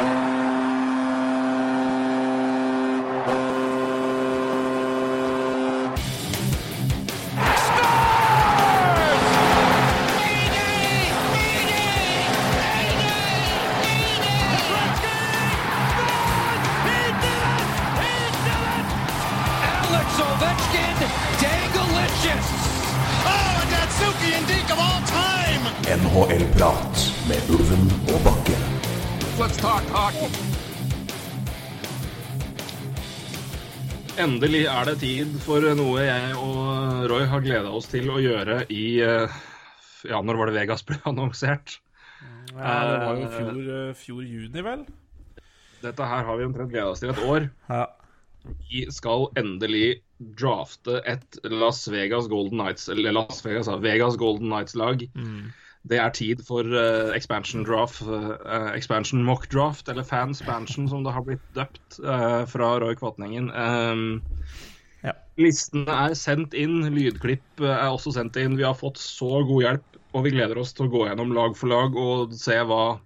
[0.00, 0.29] Alex
[34.20, 38.58] Endelig er det tid for noe jeg og Roy har gleda oss til å gjøre
[38.68, 39.38] i eh,
[40.10, 41.78] Ja, når var det Vegas ble annonsert?
[42.52, 44.84] Ja, det var jo fjor, eh, fjor juni, vel?
[45.80, 47.48] Dette her har vi omtrent gleda oss til et år.
[47.70, 47.86] Ja.
[48.68, 50.02] Vi skal endelig
[50.36, 55.06] drafte et Las Vegas Golden Knights Eller Las Vegas, Vegas Golden Knights-lag.
[55.88, 61.14] Det er tid for uh, expansion draft, uh, expansion mock draft, eller fanspansion som det
[61.16, 63.48] har blitt døpt uh, fra Roy Kvatningen.
[63.54, 64.20] Um,
[65.00, 65.14] Ja.
[65.40, 68.58] Listene er sendt inn, lydklipp er også sendt inn.
[68.58, 71.54] Vi har fått så god hjelp, og vi gleder oss til å gå gjennom lag
[71.56, 72.98] for lag og se hva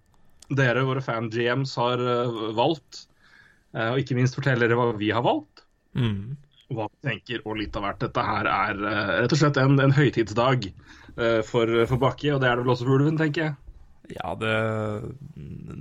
[0.50, 2.02] dere, våre fan-GMs, har
[2.58, 3.04] valgt.
[3.78, 5.62] Og ikke minst fortelle dere hva vi har valgt
[5.94, 6.34] Mm.
[6.74, 8.02] hva vi tenker, og litt av hvert.
[8.02, 8.82] Dette her er
[9.22, 10.66] rett og slett en, en høytidsdag
[11.46, 13.54] for, for Bakke, og det er det vel også for Ulven, tenker jeg.
[14.12, 14.52] Ja, det,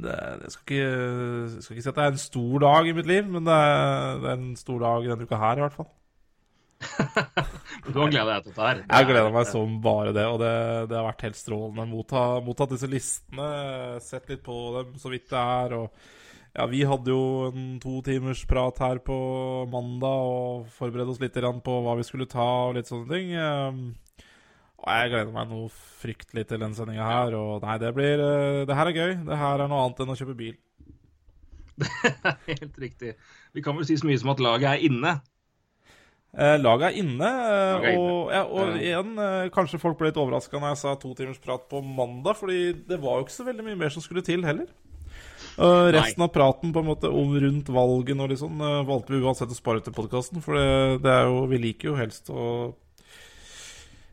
[0.03, 0.13] det
[0.45, 3.09] Jeg skal ikke, jeg skal ikke si at det er en stor dag i mitt
[3.09, 5.91] liv, men det er, det er en stor dag denne uka her, i hvert fall.
[7.83, 8.81] Du har gleda deg til dette her.
[8.85, 10.51] Jeg gleder meg som bare det, og det,
[10.87, 11.85] det har vært helt strålende.
[11.89, 13.47] Motta, mottatt disse listene,
[14.03, 15.75] sett litt på dem så vidt det er.
[15.81, 19.17] og ja, Vi hadde jo en to timers prat her på
[19.73, 23.35] mandag og forberedte oss litt på hva vi skulle ta og litt sånne ting.
[24.83, 25.69] Og jeg gleder meg noe
[26.01, 27.35] fryktelig til den sendinga her.
[27.39, 29.13] Og nei, det blir eh, Det her er gøy.
[29.29, 30.57] Det her er noe annet enn å kjøpe bil.
[32.49, 33.13] Helt riktig.
[33.55, 35.15] Vi kan vel si så mye som at laget er inne.
[36.33, 38.03] Eh, laget er inne, eh, Laget er inne.
[38.09, 41.41] og, ja, og igjen, eh, kanskje folk ble litt overraska når jeg sa to timers
[41.41, 44.43] prat på mandag, fordi det var jo ikke så veldig mye mer som skulle til
[44.45, 44.65] heller.
[45.61, 48.57] Eh, resten av praten på en måte om rundt valgen og litt sånn,
[48.89, 51.99] valgte vi uansett å spare til podkasten, for det, det er jo Vi liker jo
[52.01, 52.47] helst å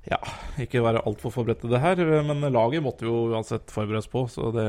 [0.09, 0.19] ja,
[0.62, 4.25] ikke være altfor forberedt til det her, men laget måtte vi jo uansett forberedes på,
[4.33, 4.65] så det,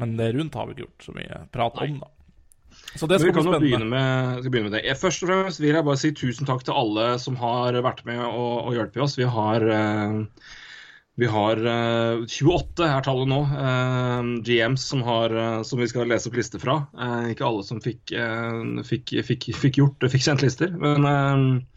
[0.00, 2.10] men det rundt har vi ikke gjort så mye prat om, da.
[2.96, 3.86] Så det skal bli spennende.
[3.88, 4.84] med, skal begynne med det.
[4.84, 8.02] Jeg- Først og fremst vil jeg bare si tusen takk til alle som har vært
[8.04, 9.14] med og, og hjulpet oss.
[9.16, 10.24] Vi har, uh,
[11.16, 16.04] vi har uh, 28 er tallet nå, uh, GMs som, har, eh, som vi skal
[16.10, 16.76] lese opp lister fra.
[17.00, 20.68] Eh, ikke alle som fikk, eh, fikk, fikk, fikk gjort fikk sendt lister.
[20.76, 21.75] Men eh,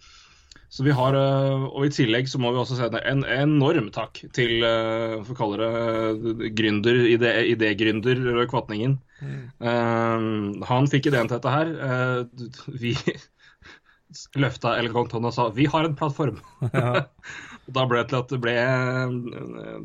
[0.69, 4.22] så vi har, eh, og I tillegg så må vi også sende en enorm takk
[4.38, 5.69] til uh, for å kalle
[6.22, 9.00] det gründer, idé- idégründer Røe Kvatningen.
[9.25, 10.28] Eh,
[10.69, 11.74] han fikk ideen til dette her.
[11.81, 12.94] Uh, vi
[14.44, 16.38] løfta elegant hånda og sa vi har en plattform.
[16.69, 18.56] og Da ble det til at det ble,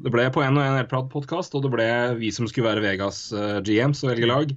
[0.05, 1.89] det ble på en og en podkast, og det ble
[2.21, 4.55] vi som skulle være Vegas eh, GMs og velge lag.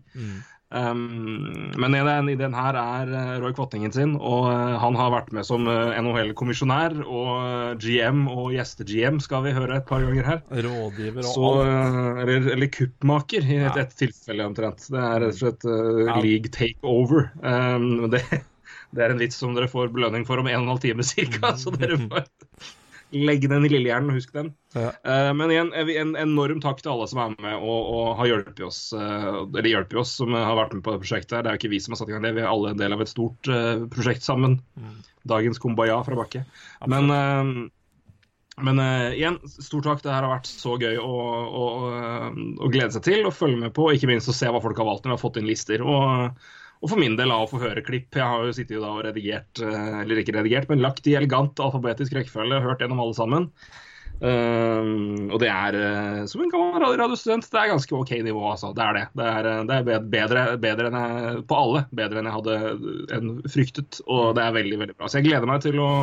[0.67, 5.29] Um, men den ideen her er eh, Roy Kvattingen sin, og eh, han har vært
[5.35, 10.41] med som eh, NHL-kommisjonær og GM og gjeste-GM, skal vi høre et par ganger her.
[10.51, 12.19] Rådgiver og Så, alt.
[12.25, 14.89] eller, eller kuppmaker, i et, et tilfelle omtrent.
[14.91, 16.19] Det er rett og slett uh, Ja.
[16.19, 17.29] league takeover.
[17.39, 18.25] Um, det,
[18.91, 21.07] det er en vits som dere får belønning for om en og en halv time
[21.07, 22.27] ca., så dere får
[23.15, 24.51] legge den i lillehjernen husk den.
[24.75, 24.91] Ja.
[25.03, 28.31] Eh, men igjen, en, en enorm takk til alle som er med og, og har
[28.31, 31.37] hjulpet oss, eh, eller hjulpet oss, som har vært med på det prosjektet.
[31.37, 31.45] her.
[31.45, 32.81] Det er jo ikke vi som har satt i gang det, vi er alle en
[32.81, 34.59] del av et stort eh, prosjekt sammen.
[35.27, 36.45] Dagens kumbaya fra Bakke.
[36.87, 37.11] Men
[38.57, 38.79] men
[39.13, 39.99] igjen, stor takk.
[40.01, 41.65] Det her har vært så gøy å, å,
[42.57, 43.85] å glede seg til og følge med på.
[43.85, 45.83] Og ikke minst å se hva folk har valgt når vi har fått inn lister.
[45.85, 48.13] Og, og for min del av å få høre klipp.
[48.13, 51.17] Jeg har jo sittet jo da og redigert, eh, eller ikke redigert, men lagt i
[51.17, 52.61] elegant alfabetisk rekkefølge.
[52.61, 53.47] Hørt gjennom alle sammen.
[54.17, 54.89] Eh,
[55.29, 58.73] og det er, eh, som en radiostudent, det er ganske OK nivå, altså.
[58.77, 59.05] Det er det.
[59.17, 61.85] Det er, det er bedre, bedre jeg, på alle.
[61.91, 62.57] Bedre enn jeg hadde
[63.17, 64.01] enn fryktet.
[64.05, 65.09] Og det er veldig, veldig bra.
[65.09, 65.93] Så jeg gleder meg til å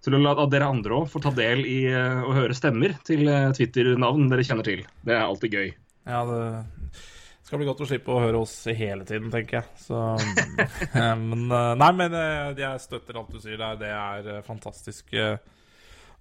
[0.00, 4.30] til å la dere andre òg få ta del i å høre stemmer til Twitter-navn
[4.32, 4.80] dere kjenner til.
[5.04, 5.74] Det er alltid gøy.
[6.08, 6.40] Ja, det
[7.50, 9.78] skal bli godt å slippe å høre oss hele tiden, tenker jeg.
[9.82, 9.98] Så,
[11.00, 13.80] eh, men eh, Nei, men eh, jeg støtter alt du sier der.
[13.80, 15.10] Det er fantastisk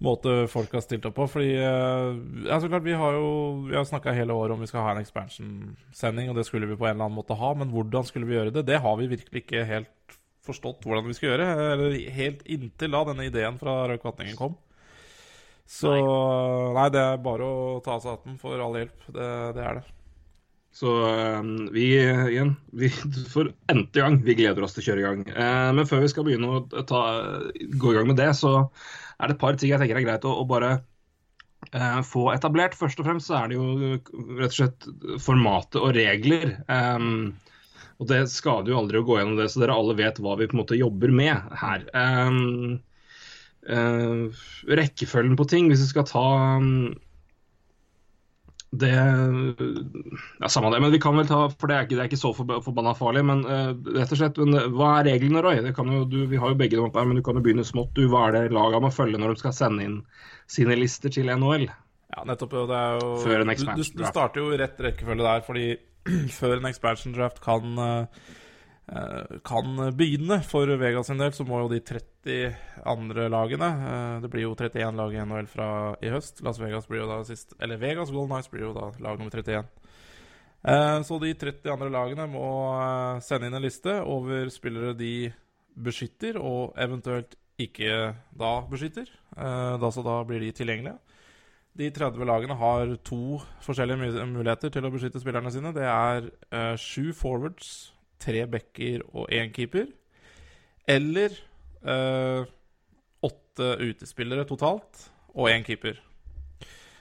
[0.01, 1.27] måte folk har stilt opp på.
[1.29, 3.27] Fordi ja, så klart, vi har jo
[3.67, 6.79] Vi har snakka hele året om vi skal ha en expansion-sending, og det skulle vi
[6.79, 7.51] på en eller annen måte ha.
[7.61, 8.65] Men hvordan skulle vi gjøre det?
[8.71, 10.17] Det har vi virkelig ikke helt
[10.49, 11.51] forstått hvordan vi skal gjøre.
[11.75, 14.57] Eller helt inntil da denne ideen fra Røy Kvatningen kom.
[15.69, 16.89] Så nei.
[16.89, 19.09] det er bare å ta av den for all hjelp.
[19.13, 19.29] Det,
[19.59, 19.87] det er det.
[20.79, 22.89] Så eh, vi igjen, vi,
[23.33, 25.25] for n-te gang, vi gleder oss til å kjøre i gang.
[25.33, 27.01] Eh, men før vi skal begynne å ta,
[27.51, 28.53] gå i gang med det, så
[29.19, 30.77] er det et par ting jeg tenker er greit å, å bare
[31.73, 32.77] eh, få etablert.
[32.79, 33.97] Først og fremst så er det jo
[34.39, 34.87] rett og slett
[35.25, 36.55] formatet og regler.
[36.71, 37.33] Um,
[37.99, 40.47] og det skader jo aldri å gå gjennom det, så dere alle vet hva vi
[40.47, 41.83] på en måte jobber med her.
[41.91, 42.79] Um,
[43.67, 44.31] uh,
[44.79, 46.25] rekkefølgen på ting, hvis vi skal ta
[46.63, 46.93] um,
[48.71, 48.89] det
[50.39, 52.21] ja, Samme det, men vi kan vel ta For det er ikke, det er ikke
[52.21, 53.23] så forbanna farlig.
[53.25, 55.61] Men uh, rett og slett, men, hva er reglene, Roy?
[55.65, 57.95] Jo, du, vi har jo begge dem opp her, men du kan jo begynne smått.
[57.97, 60.01] Du, hva er det laga må følge når de skal sende inn
[60.49, 61.65] sine lister til NHL?
[62.13, 62.53] Ja, nettopp.
[62.69, 65.67] Det er jo, Før en du, du, du starter jo rett rekkefølge der, fordi
[66.39, 68.37] før en expansion draft kan, uh,
[69.45, 72.55] kan begynne for Vegas sin del, så må jo de 30
[72.89, 75.67] andre lagene uh, Det blir jo 31 lag i NHL fra
[76.01, 76.41] i høst.
[76.45, 79.35] Las Vegas blir jo da sist Eller Vegas Golden Nights blir jo da lag nummer
[79.35, 79.67] 31.
[80.65, 82.47] Uh, så de 30 andre lagene må
[83.25, 85.29] sende inn en liste over spillere de
[85.79, 89.07] beskytter, og eventuelt ikke da beskytter.
[89.35, 90.97] da, så da blir de tilgjengelige.
[91.79, 95.71] De 30 lagene har to forskjellige muligheter til å beskytte spillerne sine.
[95.75, 96.27] Det er
[96.79, 99.87] sju forwards, tre backer og én keeper.
[100.89, 101.33] Eller
[101.85, 102.43] eh,
[103.23, 105.99] åtte utespillere totalt og én keeper.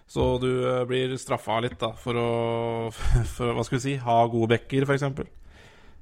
[0.08, 2.30] Så du eh, blir straffa litt da for å
[3.34, 5.06] for, hva skal vi si, ha gode backer, f.eks.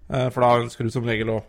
[0.06, 1.40] Uh, for da ønsker du som regel å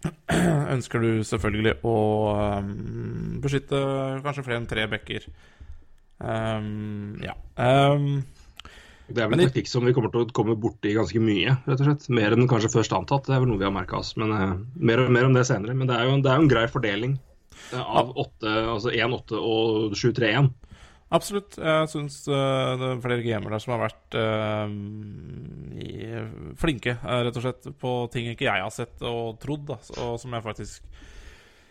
[0.74, 1.96] Ønsker du selvfølgelig å
[2.32, 3.80] um, beskytte
[4.24, 5.26] kanskje flere enn tre backer.
[6.20, 7.34] Um, ja.
[7.60, 8.22] Um,
[9.10, 11.82] det er vel en taktikk som vi kommer til å komme borti ganske mye, rett
[11.82, 12.08] og slett.
[12.14, 13.26] Mer enn kanskje først antatt.
[13.26, 14.14] Det er vel noe vi har merka oss.
[14.20, 15.76] Men uh, mer, mer, om det senere.
[15.76, 17.18] Men det er jo, det er jo en grei fordeling
[17.72, 20.50] uh, av 8, altså 1-8 og 7-3-1.
[21.10, 21.58] Absolutt.
[21.58, 24.18] Jeg syns uh, det er flere gamer der som har vært
[25.80, 25.94] i,
[26.60, 30.36] flinke, rett og slett, på ting ikke jeg har sett og trodd, da, og som
[30.36, 30.86] jeg faktisk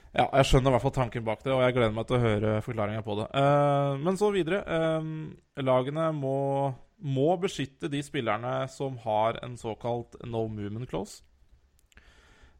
[0.09, 2.23] ja, jeg skjønner i hvert fall tanken bak det, og jeg gleder meg til å
[2.23, 3.27] høre forklaringa på det.
[3.29, 4.63] Uh, men så videre.
[4.65, 6.37] Uh, lagene må,
[6.99, 11.23] må, beskytte de spillerne som har en såkalt no movement clause.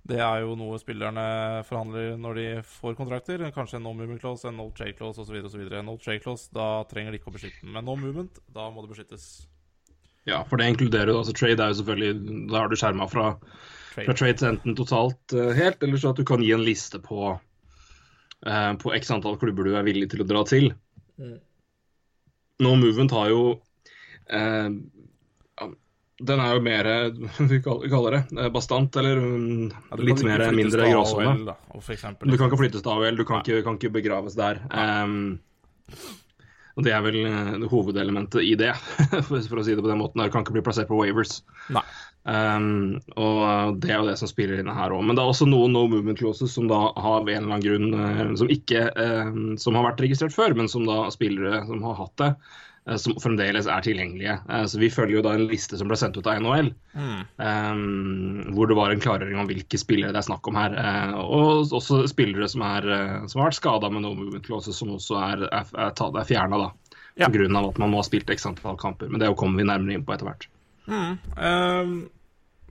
[0.09, 1.23] Det er jo noe spillerne
[1.67, 3.43] forhandler når de får kontrakter.
[3.53, 5.35] Kanskje en no movement clause, en no trade clause osv.
[5.85, 7.75] No trade clause, da trenger de ikke å beskytte den.
[7.75, 9.27] Men no movement, da må det beskyttes.
[10.27, 13.29] Ja, for det inkluderer jo altså Trade er jo selvfølgelig Da har du skjerma fra
[14.05, 17.33] fra trade enten totalt uh, helt, eller så at du kan gi en liste på,
[18.47, 20.71] uh, på x antall klubber du er villig til å dra til.
[21.19, 21.39] Mm.
[22.63, 23.43] No Movement har jo
[26.19, 26.87] Den er jo mer
[27.51, 31.53] vi kaller det bastant, eller um, ja, litt mer, mindre gråsone.
[32.25, 34.59] Du kan ikke flyttes til AHL, du kan ikke, kan ikke, begraves der.
[34.73, 35.39] Um,
[36.75, 38.73] og Det er vel hovedelementet i det,
[39.27, 40.21] for, å si det på den måten.
[40.23, 41.39] Du kan ikke bli plassert på waivers.
[42.29, 45.05] Um, og det er jo det som spiller inn her òg.
[45.07, 48.39] Men det er også noen no movement clauses som da har en eller annen grunn
[48.39, 52.15] som ikke uh, Som har vært registrert før, men som da spillere som har hatt
[52.19, 52.33] det,
[52.97, 54.35] som fremdeles er tilgjengelige.
[54.71, 57.21] så vi følger jo da en liste som ble sendt ut av NHL, mm.
[57.37, 60.77] um, hvor det var en klargjøring om hvilke spillere det er snakk om her.
[61.19, 62.87] og også spillere som, er,
[63.29, 66.69] som har vært skada med no movement clause, som også er, er, er, er fjerna.
[67.19, 67.27] Ja.
[67.29, 67.49] Pga.
[67.59, 69.09] at man må ha spilt x antall kamper.
[69.11, 70.47] Men det kommer vi nærmere inn på etter hvert.
[70.89, 71.17] Mm.
[71.35, 72.09] Um,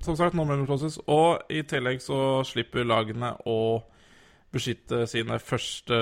[0.01, 0.99] som sagt, no movement process.
[1.07, 3.59] Og i tillegg så slipper lagene å
[4.55, 5.97] beskytte sine første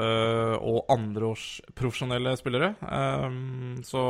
[0.00, 2.74] uh, og andreårs profesjonelle spillere.
[2.82, 4.04] Um, så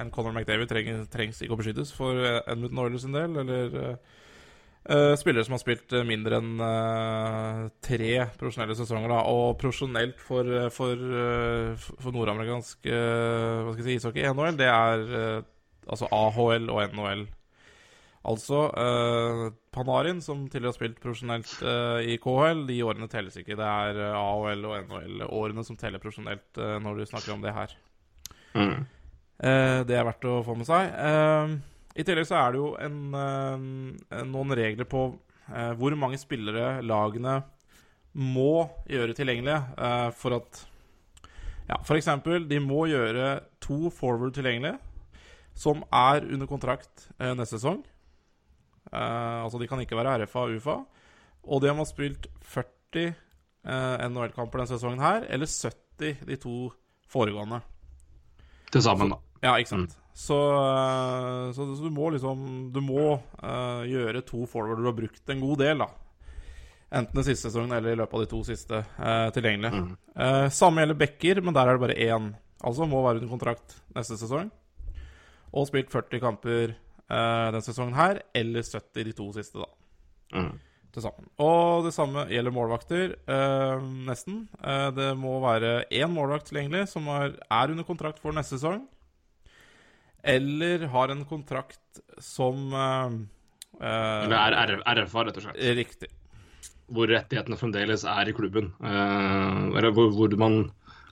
[0.00, 5.14] en Conor McDavid trenger, trengs ikke å beskyttes for Edmund Oilers sin del, eller uh,
[5.20, 9.16] spillere som har spilt mindre enn uh, tre profesjonelle sesonger.
[9.16, 9.24] Da.
[9.32, 11.08] Og profesjonelt for, for,
[11.96, 15.44] for nordamerikansk hva skal jeg si, ishockey, NHL, det er
[15.90, 17.28] altså AHL og NHL.
[18.28, 23.56] Altså uh, Panarin, som tidligere har spilt profesjonelt uh, i KHL, de årene telles ikke.
[23.56, 27.76] Det er eh, AHL og NHL-årene som teller profesjonelt når du snakker om det her.
[28.50, 28.82] Mm.
[29.86, 30.90] det er verdt å få med seg.
[31.94, 32.96] I tillegg så er det jo en,
[34.32, 35.04] noen regler på
[35.78, 37.36] hvor mange spillere lagene
[38.18, 40.64] må gjøre tilgjengelige for at
[41.70, 44.80] Ja, for eksempel, de må gjøre to forward tilgjengelige
[45.60, 47.82] som er under kontrakt eh, neste sesong.
[48.90, 50.76] Eh, altså, de kan ikke være RFA og UFA.
[51.50, 53.12] Og de har spilt 40
[53.64, 56.56] uh, NHL-kamper denne sesongen her, eller 70 de to
[57.10, 57.62] foregående.
[58.70, 59.18] Til sammen, da.
[59.40, 59.96] Ja, ikke sant.
[59.96, 60.12] Mm.
[60.20, 62.40] Så, uh, så, så, du må liksom
[62.74, 65.88] Du må uh, gjøre to forward du har brukt en god del, da.
[66.90, 69.72] Enten den siste sesongen eller i løpet av de to siste uh, tilgjengelig.
[69.72, 69.90] Mm.
[70.12, 72.32] Uh, samme gjelder Becker, men der er det bare én.
[72.60, 74.50] Altså må være under kontrakt neste sesong
[75.50, 76.74] og spilt 40 kamper
[77.10, 79.70] uh, den sesongen her, eller 70 de to siste, da.
[80.36, 80.52] Mm.
[80.90, 81.26] Til sammen.
[81.42, 84.44] Og det samme gjelder målvakter, uh, nesten.
[84.58, 88.86] Uh, det må være én målvakt tilgjengelig som er, er, under kontrakt for neste sesong.
[90.20, 92.74] Eller har en kontrakt som
[93.80, 95.62] Eller er RFA, rett og slett.
[95.78, 96.10] Riktig.
[96.90, 98.74] Hvor rettighetene fremdeles er i klubben.
[98.82, 100.58] eller hvor, hvor man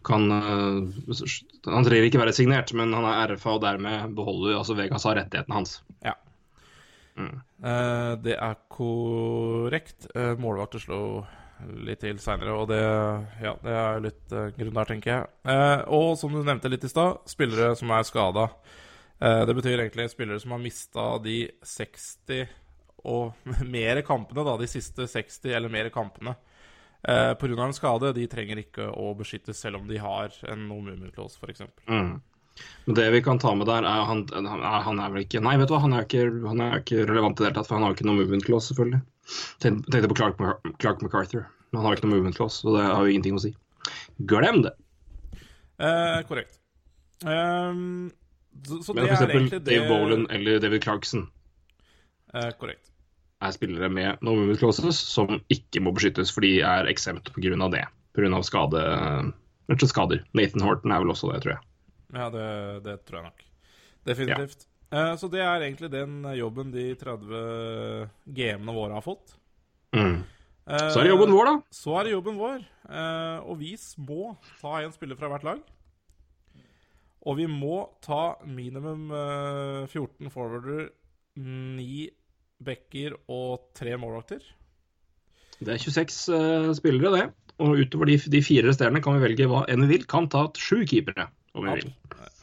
[0.07, 5.07] kan Han trenger ikke være signert, men han er RFA og dermed beholder altså Vegas
[5.09, 5.79] har rettighetene hans.
[6.05, 6.15] Ja.
[7.19, 7.41] Mm.
[7.65, 10.07] Uh, det er korrekt.
[10.15, 11.01] Uh, målvakt slo
[11.83, 12.83] litt til seinere, og det,
[13.43, 15.31] ja, det er litt uh, grunn der, tenker jeg.
[15.49, 18.49] Uh, og som du nevnte litt i stad, spillere som er skada.
[19.19, 22.45] det betyr egentlig spillere som har mista de 60
[23.11, 23.33] og
[23.75, 26.37] mer kampene, da, de siste 60 eller mer kampene.
[27.07, 27.65] Uh, Pga.
[27.65, 28.15] en skade.
[28.17, 31.63] De trenger ikke å beskyttes selv om de har en no movement clause, f.eks.
[31.87, 32.17] Mm.
[32.85, 35.71] Men det vi kan ta med der, er han, han er vel ikke Nei, vet
[35.71, 37.87] du hva, han er ikke, han er ikke relevant i det hele tatt, for han
[37.87, 39.01] har ikke noe movement clause, selvfølgelig.
[39.63, 40.43] Tenkte på Clark,
[40.83, 43.53] Clark MacArthur, han har ikke noe movement clause, så det har jo ingenting å si.
[44.31, 44.75] Glem det.
[45.79, 46.59] Eh, korrekt.
[47.23, 48.11] Um,
[48.67, 51.25] så, så men for eksempel Dave Bolan eller David Clarkson
[52.35, 52.88] eh, korrekt.
[53.39, 57.69] Er spillere med no movement clauses som ikke må beskyttes, for de er eksempt pga.
[57.71, 57.85] det.
[58.17, 58.41] Pga.
[58.43, 58.83] skade,
[59.87, 60.25] skader.
[60.35, 61.63] Nathan Horton er vel også det, tror jeg.
[62.17, 62.49] Ja, det,
[62.87, 63.47] det tror jeg nok.
[64.09, 64.65] Definitivt.
[64.65, 64.75] Ja.
[64.89, 69.37] Uh, så det er egentlig den jobben de 30 GM-ene våre har fått.
[69.93, 70.23] Mm.
[70.69, 71.57] Uh, så er det jobben vår, da.
[71.71, 72.63] Så er det jobben vår.
[72.89, 75.61] Uh, og vi må ta en spiller fra hvert lag.
[77.29, 79.11] Og vi må ta minimum
[79.91, 80.87] 14 forwarder,
[81.37, 82.07] 9
[82.65, 84.43] backer og tre målvakter.
[85.59, 87.27] Det er 26 spillere, det.
[87.59, 90.07] Og utover de, de fire resterende kan vi velge hva enn vi vil.
[90.11, 91.27] Kan ta sju keepere
[91.59, 91.93] om vi vil.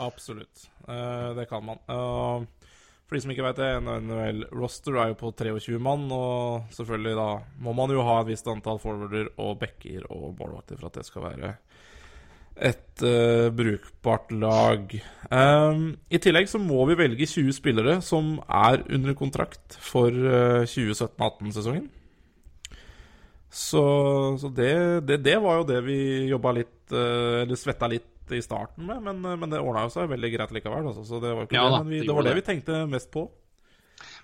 [0.03, 0.67] Absolutt.
[0.83, 1.79] Uh, det kan man.
[1.87, 2.43] Uh,
[3.05, 7.15] for de som ikke vet det, NHL roster er jo på 23 mann, og selvfølgelig
[7.19, 7.27] da
[7.63, 11.05] må man jo ha et visst antall forwarder og backer og målvakter for at det
[11.07, 11.53] skal være
[12.55, 14.95] et uh, brukbart lag.
[15.29, 20.63] Um, I tillegg så må vi velge 20 spillere som er under kontrakt for uh,
[20.63, 21.89] 2017-18-sesongen.
[23.55, 23.83] Så,
[24.39, 24.71] så det,
[25.07, 25.97] det, det, var jo det vi
[26.27, 30.31] jobba litt uh, Eller svetta litt i starten med, men, men det ordna seg veldig
[30.33, 30.87] greit likevel.
[30.89, 33.27] Altså, så det var, ja, det, vi, det, var det, vi tenkte mest på.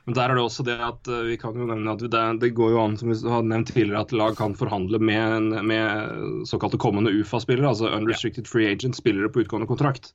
[0.08, 2.54] Men der er det også det at uh, vi kan jo nevne at det, det,
[2.58, 6.80] går jo an, som vi har nevnt tidligere, at lag kan forhandle med, med såkalte
[6.82, 10.12] kommende UFA-spillere, altså unrestricted free agent, spillere på utgående kontrakt.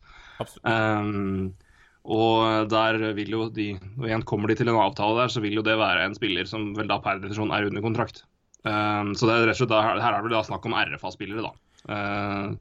[0.66, 1.54] Um,
[2.06, 5.56] og der vil jo de Og igjen kommer de til en avtale der, så vil
[5.58, 8.22] jo det være en spiller som vel da per definisjon er under kontrakt.
[8.66, 10.74] Um, så det er rett og slett da, her er det vel da snakk om
[10.74, 11.52] RFA-spillere, da.
[11.86, 12.56] Uh,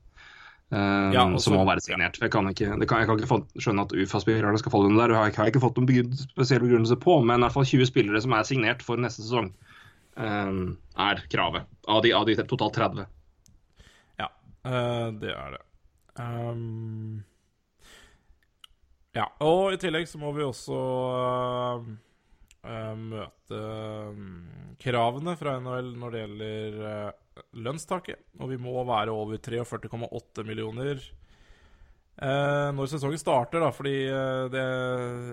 [0.76, 2.18] ja, også, som må være signert.
[2.22, 5.16] Jeg kan ikke, kan, jeg kan ikke få, skjønne at UFA-spillerne skal falle under der.
[5.30, 8.36] Jeg, har ikke fått noen spesiell begrunnelse på, men i hvert fall 20 spillere som
[8.36, 9.52] er signert for neste sesong,
[10.18, 10.64] um,
[11.08, 11.70] er kravet.
[11.92, 13.06] Av de, av de, totalt 30.
[14.22, 14.32] Ja,
[14.68, 15.62] uh, det er det.
[16.16, 17.24] Um,
[19.16, 21.86] ja, og i tillegg så må vi også uh,
[22.68, 23.62] uh, møte
[24.82, 26.90] kravene fra NHL når det gjelder
[27.56, 31.00] lønnstaket, og vi må være over 43,8 millioner
[32.22, 34.68] eh, når sesongen starter, da, fordi eh, det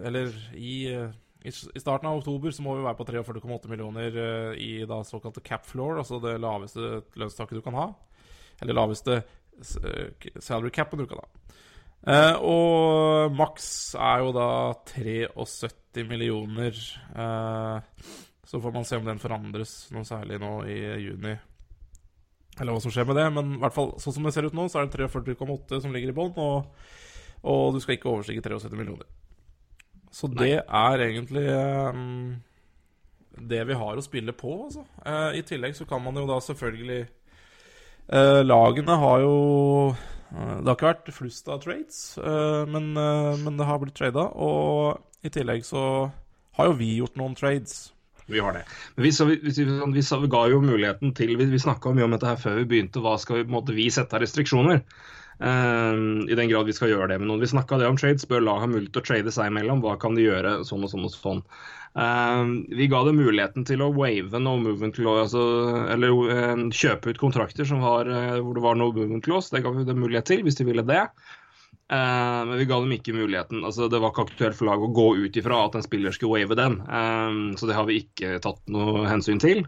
[0.09, 1.13] Eller i, eh,
[1.45, 5.45] i, starten av oktober så må vi være på 43,8 millioner eh, i da såkalte
[5.47, 7.93] cap floor, altså det laveste lønnstaket du kan ha.
[8.63, 9.23] Eller laveste
[9.63, 11.29] salary capen du kan ha.
[12.03, 14.49] Eh, og maks er jo da
[14.91, 16.75] 73 millioner.
[18.43, 21.37] så får man se om den forandres noe særlig nå i juni.
[22.61, 24.57] Eller hva som skjer med det, men i hvert fall sånn som det ser ut
[24.57, 26.89] nå, så er det 43,8 som ligger i bånn, og,
[27.41, 29.09] og, du skal ikke overstige 73 millioner.
[30.13, 30.45] Så Nei.
[30.45, 32.35] det er egentlig um,
[33.41, 34.85] det vi har å spille på, altså.
[35.01, 37.01] Uh, I tillegg så kan man jo da selvfølgelig
[38.13, 39.37] uh, Lagene har jo
[39.95, 42.03] uh, Det har ikke vært flust av trades,
[42.69, 44.29] men, men, det har blitt trada.
[44.37, 45.83] Og i tillegg så
[46.59, 47.87] har jo vi gjort noen trades.
[48.27, 48.63] Vi har det.
[48.97, 49.53] Men vi, vi,
[49.97, 52.69] vi, vi ga jo muligheten til Vi, vi snakka mye om dette her før vi
[52.71, 53.03] begynte.
[53.03, 54.85] Hva skal vi, måte, vi sette av restriksjoner?
[55.43, 57.43] Uh, I den grad vi skal gjøre det med noen.
[57.43, 58.29] Vi snakka om trades.
[58.31, 59.83] Bør lag ha mulighet til å trade seg imellom?
[59.83, 60.61] Hva kan de gjøre?
[60.69, 61.43] Sånn og sånn og sånn.
[61.93, 65.43] Uh, vi ga det muligheten til å wave no movement clause, altså,
[65.93, 69.53] eller uh, kjøpe ut kontrakter var, eh, hvor det var no movement clause.
[69.53, 71.05] Det ga vi det mulighet til, hvis de ville det.
[71.93, 73.65] Uh, men vi ga dem ikke muligheten.
[73.65, 76.39] altså Det var ikke aktuelt for laget å gå ut ifra at en spiller skulle
[76.39, 76.79] wave den.
[76.89, 79.67] Um, så det har vi ikke tatt noe hensyn til.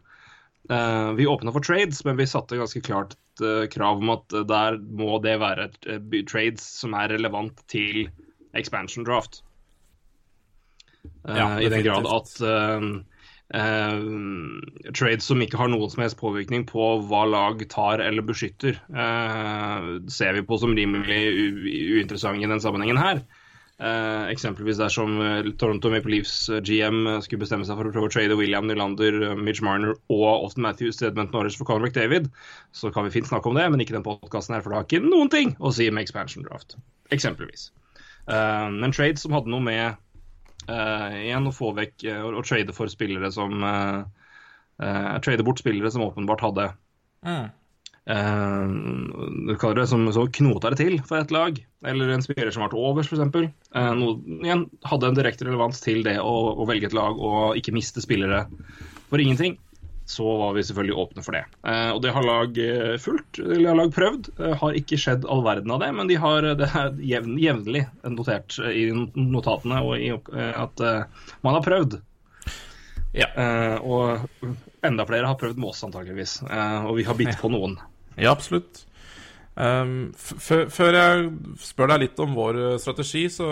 [0.71, 4.79] Uh, vi åpna for trades, men vi satte ganske klart uh, krav om at der
[4.81, 5.69] må det være
[6.31, 8.07] trades som er relevant til
[8.57, 9.43] expansion draft.
[11.29, 12.33] Ja, I den grad at
[13.55, 18.27] eh, eh, trades som ikke har noen som helst påvirkning på hva lag tar eller
[18.27, 21.23] beskytter, eh, ser vi på som rimelig
[21.95, 23.25] uinteressant i den sammenhengen her.
[23.83, 28.07] Eh, eksempelvis dersom eh, Toronto Maple Leafs eh, GM skulle bestemme seg for å prøve
[28.07, 31.89] å trade William Nylander, eh, Mitch Marner og Austin Matthews til Edmund Norris for Conor
[31.89, 32.29] McDavid,
[32.71, 34.87] så kan vi fint snakke om det, men ikke den podkasten her, for det har
[34.87, 36.79] ikke noen ting å si med expansion draft.
[37.15, 37.73] Eksempelvis.
[38.31, 39.99] Eh, men trades som hadde noe med
[40.69, 44.01] eh, igjen å få vekk eh, og, trade for spillere som eh,
[44.85, 46.73] eh, Trade bort spillere som åpenbart hadde
[47.25, 47.49] Mm.
[48.05, 51.57] Uh, det som så knota det til for et lag,
[51.89, 53.55] eller en spiller som var til overs, f.eks.
[53.73, 57.57] Uh, noe igjen hadde en direkte relevans til det å, å velge et lag og
[57.57, 58.45] ikke miste spillere
[59.09, 59.57] for ingenting.
[60.05, 61.45] Så var vi selvfølgelig åpne for det.
[61.65, 64.29] Eh, og det har lag eh, fulgt, eller har lag prøvd.
[64.37, 67.87] Eh, har ikke skjedd all verden av det, men de har det er jevn, jevnlig
[68.13, 70.85] notert i notatene og i, at
[71.41, 71.97] man har prøvd.
[73.15, 73.31] Ja.
[73.81, 74.27] Og
[74.85, 76.39] enda flere har prøvd med oss, antageligvis.
[76.43, 77.79] Eh, og vi har bitt på noen.
[78.17, 78.85] Ja, absolutt.
[79.55, 81.27] Um, før- jeg
[81.63, 83.47] spør deg litt om vår eh, strategi, så,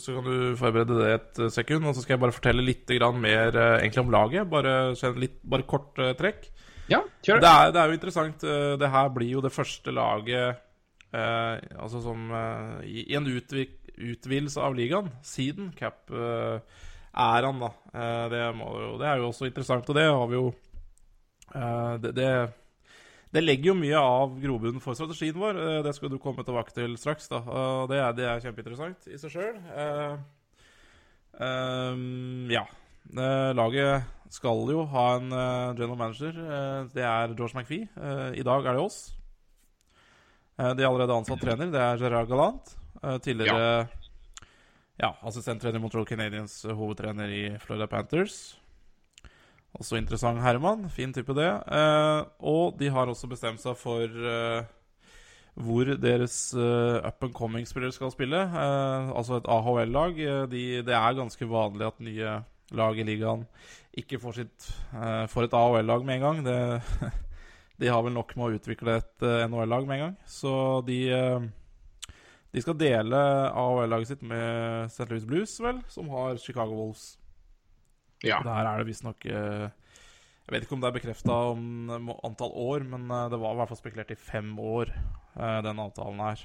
[0.00, 1.84] så kan du forberede det et eh, sekund.
[1.84, 4.48] Og så skal jeg bare fortelle litt grann mer eh, egentlig om laget.
[4.48, 6.48] Bare, litt, bare kort uh, trekk.
[6.88, 8.46] Ja, kjør Det er, det er jo interessant.
[8.80, 10.62] Det her blir jo det første laget
[11.12, 17.70] uh, Altså som uh, i, en utvik, utvidelse av ligaen siden cap-æraen, da.
[18.32, 20.46] Det, må, det er jo også interessant, og det har vi jo
[22.00, 22.28] det, det
[23.32, 25.58] det legger jo mye av grobunnen for strategien vår.
[25.60, 27.28] Eh, Det skal du komme tilbake til straks.
[27.28, 27.40] da.
[27.90, 29.62] Det er, det er kjempeinteressant i seg sjøl.
[32.50, 32.66] ja.
[33.08, 36.34] Eh, laget skal jo ha en eh, general manager.
[36.36, 37.88] Eh, det er George McVie.
[37.96, 38.98] Eh, I dag er det oss.
[40.58, 41.70] Eh, de er allerede ansatt trener.
[41.72, 42.74] Det er Gerard Galant.
[43.02, 43.88] Eh, tidligere
[44.98, 45.12] ja.
[45.22, 48.58] assistenttrener i Montreal Canadiens, eh, hovedtrener i Florida Panthers.
[49.76, 50.88] Også interessant Herman.
[50.90, 51.48] Fin type, det.
[51.48, 54.68] Eh, og de har også bestemt seg for eh,
[55.58, 58.40] hvor deres eh, up and coming-spillere skal spille.
[58.40, 60.18] Eh, altså et AHL-lag.
[60.24, 62.38] Eh, de, det er ganske vanlig at nye
[62.78, 63.46] lag i ligaen
[63.98, 66.42] ikke får, sitt, eh, får et AHL-lag med en gang.
[66.46, 67.12] Det,
[67.82, 70.18] de har vel nok med å utvikle et NHL-lag med en gang.
[70.26, 70.52] Så
[70.88, 71.00] de
[72.48, 73.18] de skal dele
[73.52, 75.04] AHL-laget sitt med St.
[75.10, 77.18] Louis Blues, vel, som har Chicago Wolves.
[78.26, 78.40] Ja.
[78.42, 82.54] Der er det visstnok uh, Jeg vet ikke om det er bekrefta om eh, antall
[82.56, 84.88] år, men eh, det var i hvert fall spekulert i fem år,
[85.36, 86.44] eh, den avtalen her.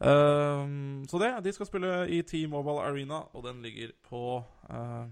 [0.00, 1.30] Ehm, så det.
[1.44, 5.08] De skal spille i T-Mobile Arena, og den ligger på eh,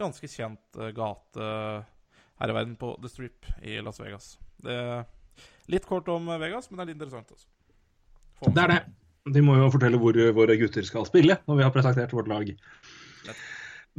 [0.00, 1.50] ganske kjent eh, gate
[2.40, 4.34] her i verden, på The Strip i Las Vegas.
[4.60, 5.04] Det er
[5.72, 7.32] litt kort om eh, Vegas, men det er litt interessant.
[7.32, 8.52] også.
[8.54, 8.82] Det er det.
[9.36, 12.48] De må jo fortelle hvor våre gutter skal spille når vi har presentert vårt lag.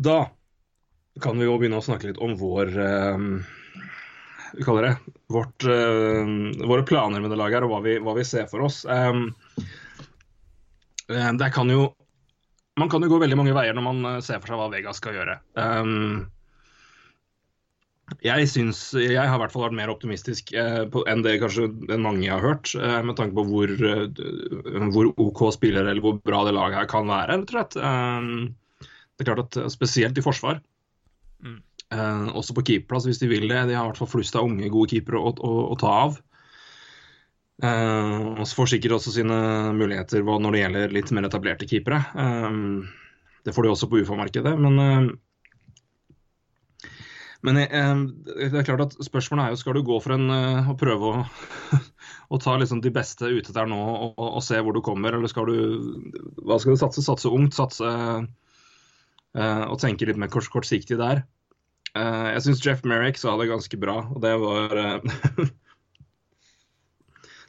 [0.02, 0.16] Da
[1.20, 3.24] kan vi jo begynne å snakke litt om vår eh,
[4.56, 4.94] Vi kaller det
[5.32, 8.68] vårt, eh, våre planer med det laget her, og hva vi, hva vi ser for
[8.68, 8.84] oss.
[8.86, 9.32] Um,
[11.08, 11.90] det kan jo
[12.80, 15.02] Man kan jo gå veldig mange veier når man eh, ser for seg hva Vegas
[15.04, 15.42] skal gjøre.
[18.20, 22.04] Jeg syns Jeg har i hvert fall vært mer optimistisk eh, enn det kanskje enn
[22.04, 26.44] mange har hørt, eh, med tanke på hvor, eh, hvor OK spillere eller hvor bra
[26.48, 27.78] det laget her kan være, rett og slett.
[27.80, 30.60] Eh, det er klart at eh, Spesielt i forsvar.
[31.42, 31.60] Mm.
[32.40, 33.66] Også på keeperplass, hvis de vil det.
[33.68, 36.20] De har i hvert fall flust av unge, gode keepere å, å, å ta av.
[37.62, 39.36] Eh, og så får sikkert også sine
[39.78, 42.00] muligheter når det gjelder litt mer etablerte keepere.
[42.18, 42.56] Eh,
[43.46, 45.12] det får de også på UFA-markedet, men eh,
[47.42, 48.02] men eh,
[48.38, 50.28] det er klart at spørsmålet er jo skal du gå for en
[50.70, 51.24] å prøve å,
[52.38, 55.32] å ta liksom de beste ute der nå og, og, se hvor du kommer, eller
[55.32, 55.58] skal du
[56.38, 57.02] hva skal du satse?
[57.02, 57.90] Satse ungt, satse
[59.32, 61.22] og tenke litt mer kort, kortsiktig der.
[61.92, 65.02] Eh, jeg syns Jeff Merrick sa det ganske bra, og det var eh,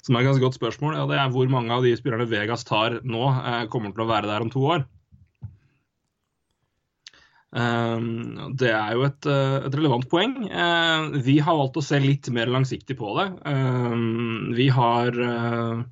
[0.02, 0.96] Som er et ganske godt spørsmål.
[0.98, 4.10] Ja, det er hvor mange av de spillerne Vegas tar nå, eh, kommer til å
[4.10, 4.82] være der om to år.
[7.52, 10.32] Um, det er jo et, uh, et relevant poeng.
[10.48, 13.28] Uh, vi har valgt å se litt mer langsiktig på det.
[13.44, 15.84] Um, vi har uh,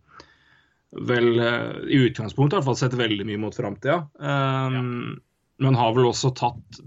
[1.06, 4.00] vel i utgangspunktet i hvert fall sett veldig mye mot framtida.
[4.18, 5.20] Um,
[5.60, 6.78] Men har vel også tatt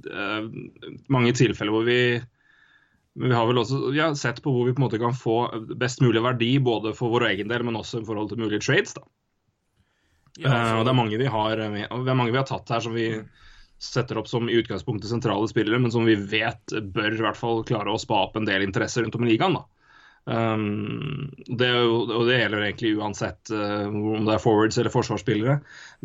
[1.14, 1.98] mange tilfeller hvor vi
[3.14, 5.36] men vi har vel også ja, sett på hvor vi på en måte kan få
[5.78, 8.96] best mulig verdi både for vår egen del, men også i forhold til mulige trades.
[8.98, 9.06] da.
[10.42, 12.72] Ja, Uh, og det er mange vi har, vi det er mange vi har tatt
[12.74, 13.06] her som vi
[13.84, 17.62] setter opp som i utgangspunktet sentrale spillere, men som vi vet bør i hvert fall
[17.68, 19.60] klare å spa opp en del interesse rundt om i ligaen.
[19.60, 19.66] da.
[20.26, 25.58] Um, det, jo, og det gjelder egentlig uansett uh, om det er forwards eller forsvarsspillere.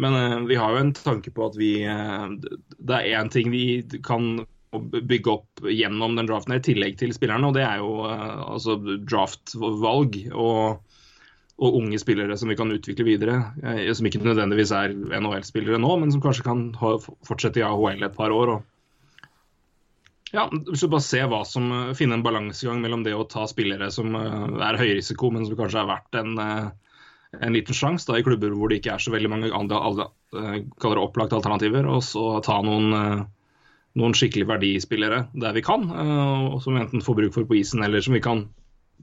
[0.02, 3.52] Men uh, vi har jo en tanke på at vi uh, Det er én ting
[3.54, 8.02] vi kan bygge opp gjennom den draften i tillegg til spillerne, og det er jo
[8.04, 10.18] altså draftvalg.
[10.34, 10.82] Og,
[11.58, 13.38] og unge spillere som vi kan utvikle videre.
[13.96, 16.92] som ikke nødvendigvis er NHL-spillere nå, men som kanskje kan ha,
[17.26, 18.52] fortsette i AHL et par år.
[18.58, 18.77] og
[20.32, 23.90] ja, Hvis du bare ser hva som finner en balansegang mellom det å ta spillere
[23.94, 26.68] som er er høyrisiko, men som kanskje er verdt en, eh,
[27.38, 31.36] en liten sjanse i klubber hvor det ikke er så veldig mange andre, det opplagte
[31.36, 33.26] alternativer, og så ta noen,
[33.96, 37.84] noen skikkelig verdispillere der vi kan, og som vi enten får bruk for på isen,
[37.84, 38.46] eller som vi kan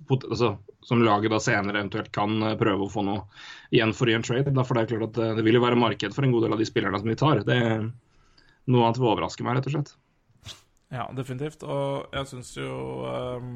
[0.10, 3.26] altså, som laget da senere eventuelt kan prøve å få noe
[3.74, 4.54] igjen for i en trade.
[4.66, 6.60] for det er klart at det vil jo være marked for en god del av
[6.60, 7.44] de spillerne som vi tar.
[7.46, 7.86] Det er
[8.66, 9.96] noe annet vil overraske meg, rett og slett.
[10.94, 11.64] Ja, definitivt.
[11.64, 13.56] Og jeg syns jo um,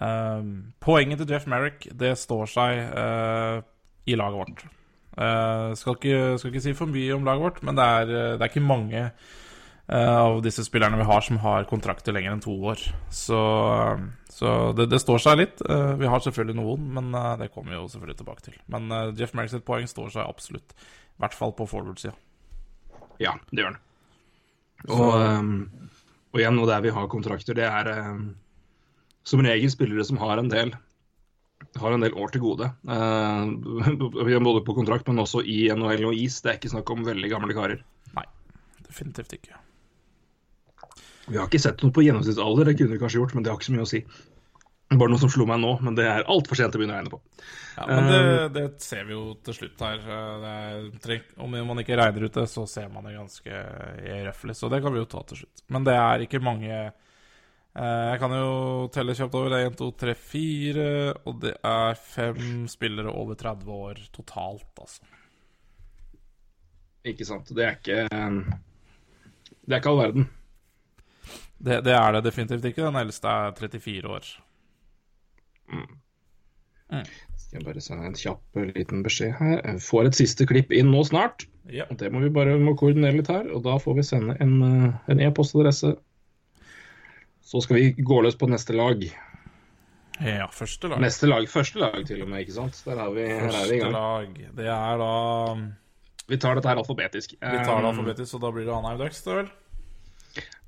[0.00, 0.50] um,
[0.82, 3.62] Poenget til Jeff Merrick, det står seg uh,
[4.06, 4.66] i laget vårt.
[5.14, 8.42] Uh, skal, ikke, skal, ikke, si for mye om laget vårt, men det er, det
[8.42, 12.56] er ikke mange uh, av disse spillerne vi har som har kontrakter lenger enn to
[12.72, 12.82] år.
[13.14, 13.40] Så,
[14.34, 15.64] så det, det, står seg litt.
[16.00, 18.60] Vi har selvfølgelig noen, men det kommer vi jo selvfølgelig tilbake til.
[18.74, 20.74] Men Jeff Merrick sitt poeng står seg absolutt.
[21.14, 22.16] I hvert fall på forward-sida.
[23.22, 23.82] Ja, det gjør den.
[24.92, 25.52] Og, um,
[26.34, 28.26] og igjen, og der vi har kontrakter, det er um,
[29.24, 30.74] som regel spillere som har en del
[31.80, 32.68] har en del år til gode.
[32.86, 36.40] Uh, både på kontrakt, men også i NHL og is.
[36.42, 37.80] Det er ikke snakk om veldig gamle karer.
[38.14, 38.26] Nei,
[38.86, 39.58] definitivt ikke.
[41.24, 43.58] Vi har ikke sett noe på gjennomsnittsalder, det kunne vi kanskje gjort, men det har
[43.58, 44.02] ikke så mye å si.
[44.92, 47.12] Bare noe som slo meg nå, men det er altfor sent å begynne å regne
[47.14, 47.20] på.
[47.74, 50.02] Ja, Men det, eh, det ser vi jo til slutt her.
[50.06, 53.62] Er, om man ikke regner ut det, så ser man det ganske
[54.28, 54.56] røffelig.
[54.58, 55.64] Så det kan vi jo ta til slutt.
[55.74, 56.92] Men det er ikke mange eh,
[57.74, 58.52] Jeg kan jo
[58.94, 59.50] telle kjapt over.
[59.50, 60.86] Det er 1, 2, 3, 4,
[61.24, 65.10] og det er fem spillere over 30 år totalt, altså.
[67.04, 67.50] Ikke sant.
[67.52, 68.00] Det er ikke
[69.64, 70.32] Det er ikke all verden.
[71.64, 72.84] Det, det, er det definitivt ikke.
[72.84, 74.34] Den eldste er 34 år.
[75.72, 75.86] Mm.
[76.92, 77.04] Mm.
[77.40, 79.60] Skal jeg bare sende en kjapp eh, liten beskjed her.
[79.64, 81.46] Jeg får et siste klipp inn nå snart.
[81.72, 81.86] Ja.
[81.90, 83.46] Det må vi bare må koordinere litt her.
[83.54, 85.94] Og da får vi sende en e-postadresse.
[87.44, 89.02] Så skal vi gå løs på neste lag.
[90.22, 91.00] Ja, første lag.
[91.02, 92.78] Neste lag, Første lag til og med, ikke sant?
[92.86, 93.96] Der er vi, første er vi i gang.
[93.96, 94.36] lag.
[94.60, 95.10] Det er da
[96.30, 97.34] Vi tar dette her alfabetisk.
[97.40, 99.50] Vi tar det alfabetisk, og da blir det Anheim Ducks, det vel?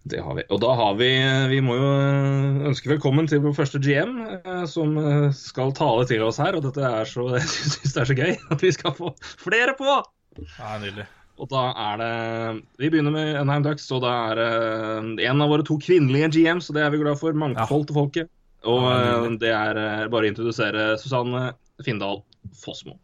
[0.07, 0.45] Det har vi.
[0.55, 1.09] Og da har vi
[1.51, 6.07] Vi må jo eh, ønske velkommen til vår første GM, eh, som eh, skal tale
[6.07, 6.55] til oss her.
[6.55, 9.11] Og dette er så Jeg syns det er så gøy at vi skal få
[9.43, 9.99] flere på!
[10.37, 11.09] Ja, nydelig.
[11.43, 12.13] Og da er det
[12.81, 16.71] Vi begynner med Enheim Ducks, og da er det en av våre to kvinnelige GMs,
[16.71, 17.37] og det er vi glad for.
[17.37, 18.33] Mangfold til folket.
[18.67, 21.51] Og ja, det er bare å introdusere Susanne
[21.85, 22.23] Findal
[22.63, 22.97] Fossmo.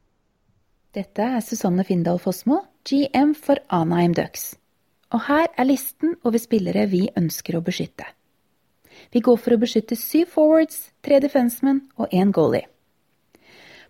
[0.97, 4.53] Dette er Susanne Findal Fossmo, GM for Anheim Ducks
[5.12, 8.07] og her er listen over spillere vi ønsker å beskytte.
[9.12, 12.68] Vi går for å beskytte syv forwards, tre defensemen og én goalie.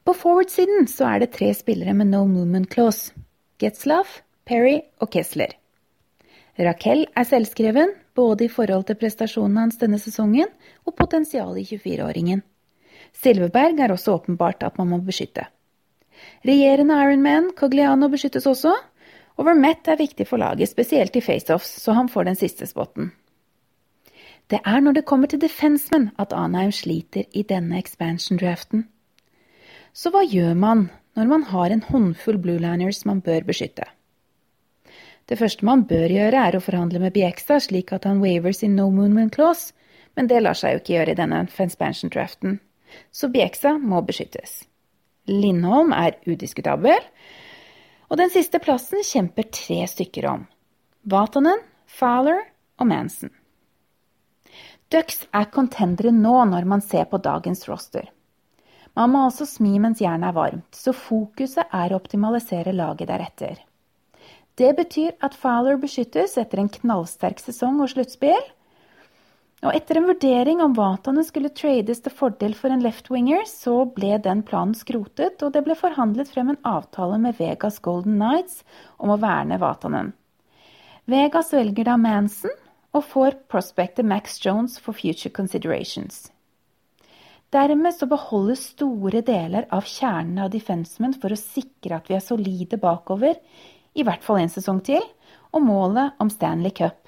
[0.03, 3.13] På forward-siden så er det tre spillere med no movement clause.
[3.63, 5.55] Getzlaff, Perry og Kessler.
[6.59, 10.51] Raquel er selvskreven, både i forhold til prestasjonene hans denne sesongen
[10.85, 12.43] og potensialet i 24-åringen.
[13.15, 15.47] Silverberg er også åpenbart at man må beskytte.
[16.47, 18.75] Regjerende Ironman Cogliano beskyttes også,
[19.37, 23.13] og Vermette er viktig for laget, spesielt i faceoffs, så han får den siste spotten.
[24.51, 28.85] Det er når det kommer til defensemen at Anheim sliter i denne expansion-draften.
[29.93, 33.87] Så hva gjør man når man har en håndfull blueliners man bør beskytte?
[35.29, 38.75] Det første man bør gjøre, er å forhandle med Bieksa slik at han wavers in
[38.77, 39.73] no movement clause,
[40.17, 42.59] men det lar seg jo ikke gjøre i denne expansion-draften,
[43.13, 44.65] så Bieksa må beskyttes.
[45.31, 46.99] Lindholm er udiskutabel,
[48.13, 50.43] og den siste plassen kjemper tre stykker om.
[51.09, 52.43] Vatanen, Fowler
[52.77, 53.33] og Manson.
[54.93, 58.11] Ducks er contendere nå når man ser på dagens roster.
[58.93, 63.55] Man må altså smi mens jernet er varmt, så fokuset er å optimalisere laget deretter.
[64.61, 68.45] Det betyr at Fowler beskyttes etter en knallsterk sesong og sluttspill,
[69.63, 74.17] og etter en vurdering om Vatanen skulle trades til fordel for en left-winger, så ble
[74.25, 78.65] den planen skrotet, og det ble forhandlet frem en avtale med Vegas Golden Knights
[78.99, 80.11] om å verne Vatanen.
[81.07, 82.55] Vegas velger da Manson
[82.93, 86.27] og får prospectet Max Jones for future considerations.
[87.55, 92.25] Dermed så beholdes store deler av kjernen av defensemen for å sikre at vi er
[92.25, 93.39] solide bakover,
[93.95, 95.05] i hvert fall en sesong til,
[95.53, 97.02] og målet om Stanley Cup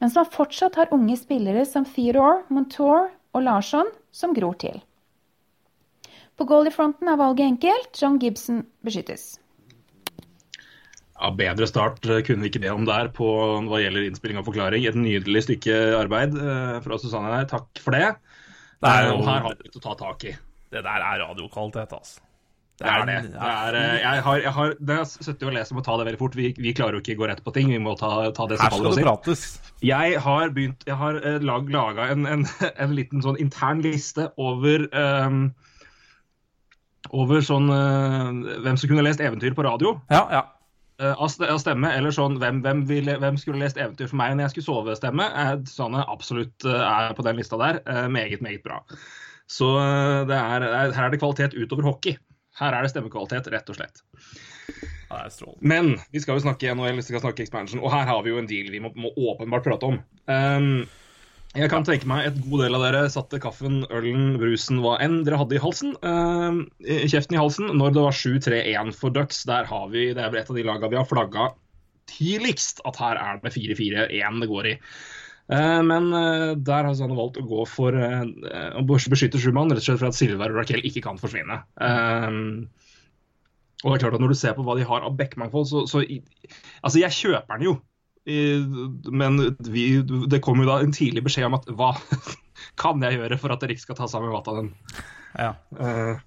[0.00, 4.80] mens man fortsatt har unge spillere som Theodore, Montour og Larsson som gror til.
[6.38, 7.98] På goaliefronten er valget enkelt.
[7.98, 9.38] John Gibson beskyttes.
[11.18, 13.26] Ja, Bedre start eh, kunne vi ikke be om der på
[13.66, 14.84] hva gjelder innspilling og forklaring.
[14.86, 17.48] Et nydelig stykke arbeid eh, fra Susanne her.
[17.50, 18.12] Takk for det.
[18.78, 20.36] Det er Eh, jo- her har vi litt å ta tak i.
[20.70, 22.20] Det der er radiokvalitet, altså.
[22.78, 23.14] Det er det.
[23.32, 25.96] det, er, eh, jeg har, jeg har, det jeg sittet og leser om å ta
[25.98, 26.36] det veldig fort.
[26.38, 27.72] Vi, vi klarer jo ikke å gå rett på ting.
[27.74, 29.08] Vi må ta, ta det som faller oss inn.
[29.82, 32.44] Jeg har begynt Jeg har eh, lag, laga en, en,
[32.84, 35.48] en liten sånn intern liste over um,
[37.10, 38.30] Over sånn uh,
[38.62, 39.96] Hvem som kunne lest eventyr på radio.
[40.12, 40.44] Ja, ja.
[41.14, 44.54] av stemme, eller sånn hvem, hvem, ville, hvem skulle lest eventyr for meg når jeg
[44.56, 45.26] skulle sove-stemme.
[45.42, 47.82] Eh, Susanne absolutt eh, er på den lista der.
[48.06, 48.84] Meget, meget bra.
[49.50, 49.74] Så
[50.28, 52.18] det er, det er- her er det kvalitet utover hockey.
[52.58, 54.02] Her er det stemmekvalitet, rett og slett.
[55.08, 55.32] Er.
[55.64, 58.40] Men vi skal jo snakke NHL, vi skal snakke expansion, og her har vi jo
[58.40, 60.00] en deal vi må, må åpenbart prate om.
[60.28, 60.82] Um,
[61.56, 65.22] jeg kan tenke meg et god del av dere satte kaffen, ølen, brusen, hva enn
[65.24, 69.46] dere hadde i halsen, um, kjeften i halsen, når det var 7-3-1 for Ducks.
[69.48, 71.48] Der har vi, Det er et av de lagene vi har flagga
[72.08, 74.74] tidligst at her er det 4-4-1 det går i.
[75.48, 78.24] Eh, Men eh, der har Susanne valgt å gå for eh,
[78.76, 81.62] å beskytte Schumann, rett og slett for at Silver og Raquel ikke kan forsvinne.
[83.78, 85.84] Og det er klart at Når du ser på hva de har av backmangfold, så,
[85.86, 86.02] så
[86.82, 87.76] Altså, jeg kjøper den jo.
[88.28, 91.94] Men vi, det kom jo da en tidlig beskjed om at hva
[92.82, 94.74] kan jeg gjøre for at dere ikke skal ta sammen Vatanen?
[95.38, 95.54] Ja.
[95.72, 96.18] Uh,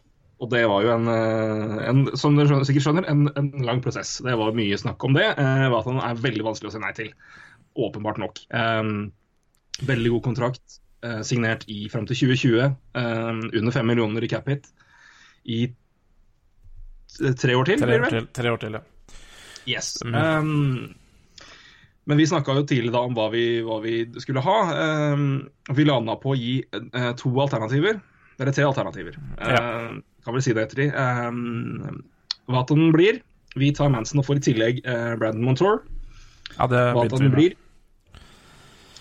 [0.42, 4.16] og det var jo en, en som dere sikkert skjønner, en, en lang prosess.
[4.26, 5.28] Det var mye snakk om det.
[5.38, 7.12] Uh, Vatanen er veldig vanskelig å si nei til.
[7.76, 8.40] Åpenbart nok.
[8.54, 9.12] Um,
[9.88, 10.80] veldig god kontrakt.
[11.06, 12.76] uh, signert i fram til 2020.
[12.94, 14.68] um, under fem millioner i cap hit.
[15.46, 15.74] I
[17.40, 18.12] tre år til, Tre blir det år vel?
[18.20, 18.82] til, tre år til ja.
[19.68, 19.98] Yes.
[20.06, 20.94] Um,
[22.10, 24.56] men vi snakka jo tidlig da om hva vi, hva vi skulle ha.
[25.70, 28.00] Vi landa på å gi eh, to alternativer.
[28.40, 29.20] Eller tre alternativer.
[29.38, 30.88] Uh, kan vel si det etter de.
[32.50, 33.22] Hva den blir.
[33.60, 35.84] Vi tar Manson og får i tillegg uh, Brandon Montour.
[36.58, 37.56] ja, det Hva den blir.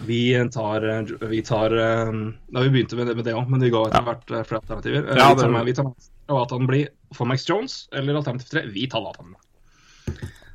[0.06, 0.80] Vi tar,
[1.28, 2.12] vi tar eh,
[2.52, 4.42] Da vi begynte med det, med det òg, men vi ga etter hvert ja.
[4.48, 5.06] flere alternativer.
[5.10, 8.62] Eh, Ja, vi tar med vi tar han blir for Max Jones, eller alternativ tre.
[8.70, 9.34] Vi tar Vatan.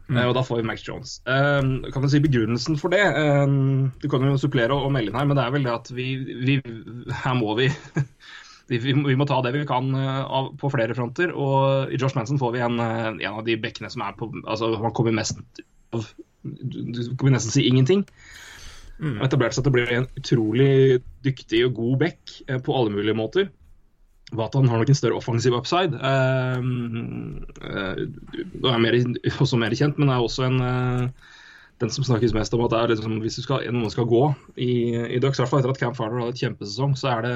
[0.07, 0.17] Mm.
[0.17, 1.17] Eh, og da får vi Max Jones.
[1.25, 3.03] Um, kan du si begrunnelsen for det?
[3.11, 5.73] Um, du kan jo supplere og, og melde inn her, men det er vel det
[5.75, 6.07] at vi,
[6.47, 6.59] vi
[7.23, 7.67] Her må vi
[8.71, 9.91] vi, må- ta det vi kan
[10.61, 11.35] på flere fronter.
[11.35, 14.71] Og i Josh Manson får vi en, en av de bekkene som er på Altså,
[14.79, 15.43] han kommer mest
[15.93, 16.07] av
[16.45, 18.03] du kan nesten si ingenting.
[19.01, 19.17] Mm.
[19.19, 20.73] Og etablert seg til å bli en utrolig
[21.25, 23.49] dyktig og god back eh, på alle mulige måter.
[24.33, 25.93] Watan har nok en større offensiv upside.
[26.01, 26.61] Uh,
[27.61, 28.97] er mer,
[29.37, 31.27] også mer kjent, men er også en eh,
[31.83, 34.23] den som snakkes mest om at det er liksom, hvis skal, noen skal gå
[34.55, 37.33] i, i Ducks, hvert fall etter at Camp Farner hadde et kjempesesong, så er det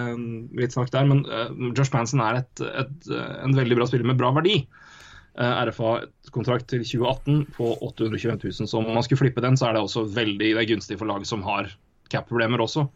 [0.62, 1.10] litt snakk der.
[1.10, 3.12] Men eh, Josh Manson er et, et,
[3.43, 4.63] en veldig bra spiller med bra verdi.
[5.39, 5.54] Uh,
[6.30, 8.68] RFA-kontrakt til 2018 på 821 000.
[8.70, 11.10] Så om man skulle flippe den, så er det også veldig det er gunstig for
[11.10, 11.70] lag som har
[12.10, 12.88] cap-problemer også.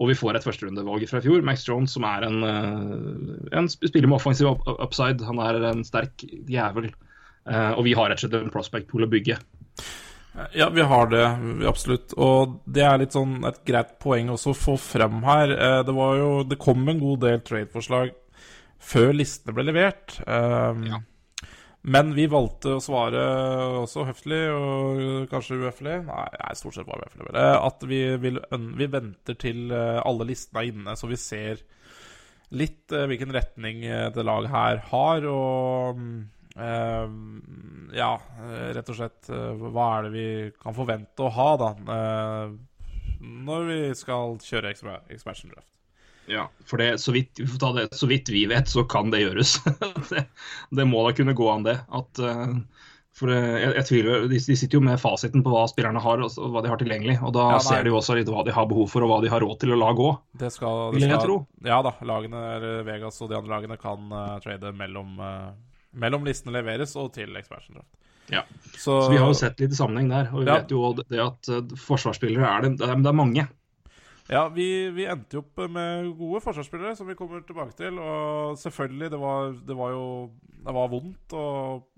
[0.00, 3.68] Og vi får et førsterundevalg fra i fjor, Max Jones, som er en, eh, en
[3.68, 5.22] spiller med offensiv upside.
[5.28, 6.92] Han er en sterk jævel.
[7.46, 9.36] Eh, og vi har rett og slett en prospect pool å bygge.
[10.56, 12.14] Ja, vi har det, absolutt.
[12.16, 15.52] Og det er litt sånn et greit poeng også å få frem her.
[15.52, 18.12] Eh, Det var jo Det kom en god del trade-forslag
[18.80, 20.18] før listene ble levert.
[20.26, 20.98] Ja.
[21.82, 23.22] Men vi valgte å svare
[23.80, 25.00] også høflig og
[25.32, 27.32] kanskje uhøflig Nei, nei, stort sett bare uhøflig.
[27.42, 28.38] At vi, vil,
[28.78, 31.64] vi venter til eh, alle listene er inne, så vi ser
[32.54, 35.26] litt eh, hvilken retning eh, det laget her har.
[35.32, 36.06] Og
[36.52, 38.10] ja,
[38.76, 40.24] rett og slett hva er det vi
[40.60, 41.70] kan forvente å ha, da,
[43.24, 45.81] når vi skal kjøre expa- expansion draft.
[46.30, 49.10] Ja, for det, så, vidt, vi får ta det, så vidt vi vet, så kan
[49.10, 49.56] det gjøres.
[50.12, 50.26] det,
[50.70, 51.80] det må da kunne gå an, det.
[51.90, 52.52] At, eh,
[53.18, 56.22] for eh, jeg, jeg tviler, de, de sitter jo med fasiten på hva spillerne har
[56.24, 57.18] og, og hva de har tilgjengelig.
[57.20, 59.18] og Da Ja, ser de jo også litt hva de har behov for og hva
[59.24, 60.12] de har råd til å la gå.
[60.44, 61.40] Det skal, det skal, jeg tro.
[61.66, 65.50] Ja da, lagene, eller Vegas og de andre lagene kan uh, trade mellom, uh,
[65.92, 67.90] mellom listene leveres og til expansion draft.
[68.32, 68.44] Ja.
[68.72, 70.30] Så, Så vi har jo sett litt sammenheng der.
[70.32, 70.60] Og vi Ja.
[70.60, 73.48] vet jo det at eh, forsvarsspillere er det, det er mange.
[74.32, 74.66] Ja, vi,
[74.96, 77.98] vi endte opp med gode forsvarsspillere, som vi kommer tilbake til.
[78.00, 80.04] Og selvfølgelig, det var, det var jo
[80.62, 81.88] Det var vondt og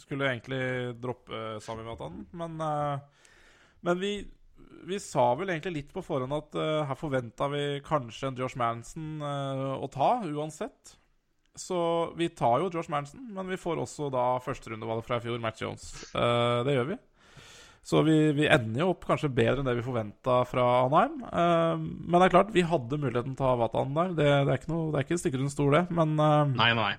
[0.00, 0.60] skulle egentlig
[1.00, 3.00] droppe Sami Matan, men eh,
[3.80, 4.12] Men vi,
[4.86, 8.58] vi sa vel egentlig litt på forhånd at eh, her forventa vi kanskje en Josh
[8.60, 10.96] Manson eh, å ta, uansett.
[11.56, 11.80] Så
[12.16, 15.60] vi tar jo Josh Manson, men vi får også da førsterundevalget fra i fjor, Matt
[15.60, 15.88] Jones.
[16.14, 16.98] Det gjør vi.
[17.86, 21.20] Så vi, vi ender jo opp kanskje bedre enn det vi forventa fra Anheim.
[21.26, 24.16] Uh, men det er klart, vi hadde muligheten til å ha Watan der.
[24.18, 25.86] Det, det er ikke noe, det er ikke stikker under stol, det.
[25.96, 26.92] Men uh, Nei, nei.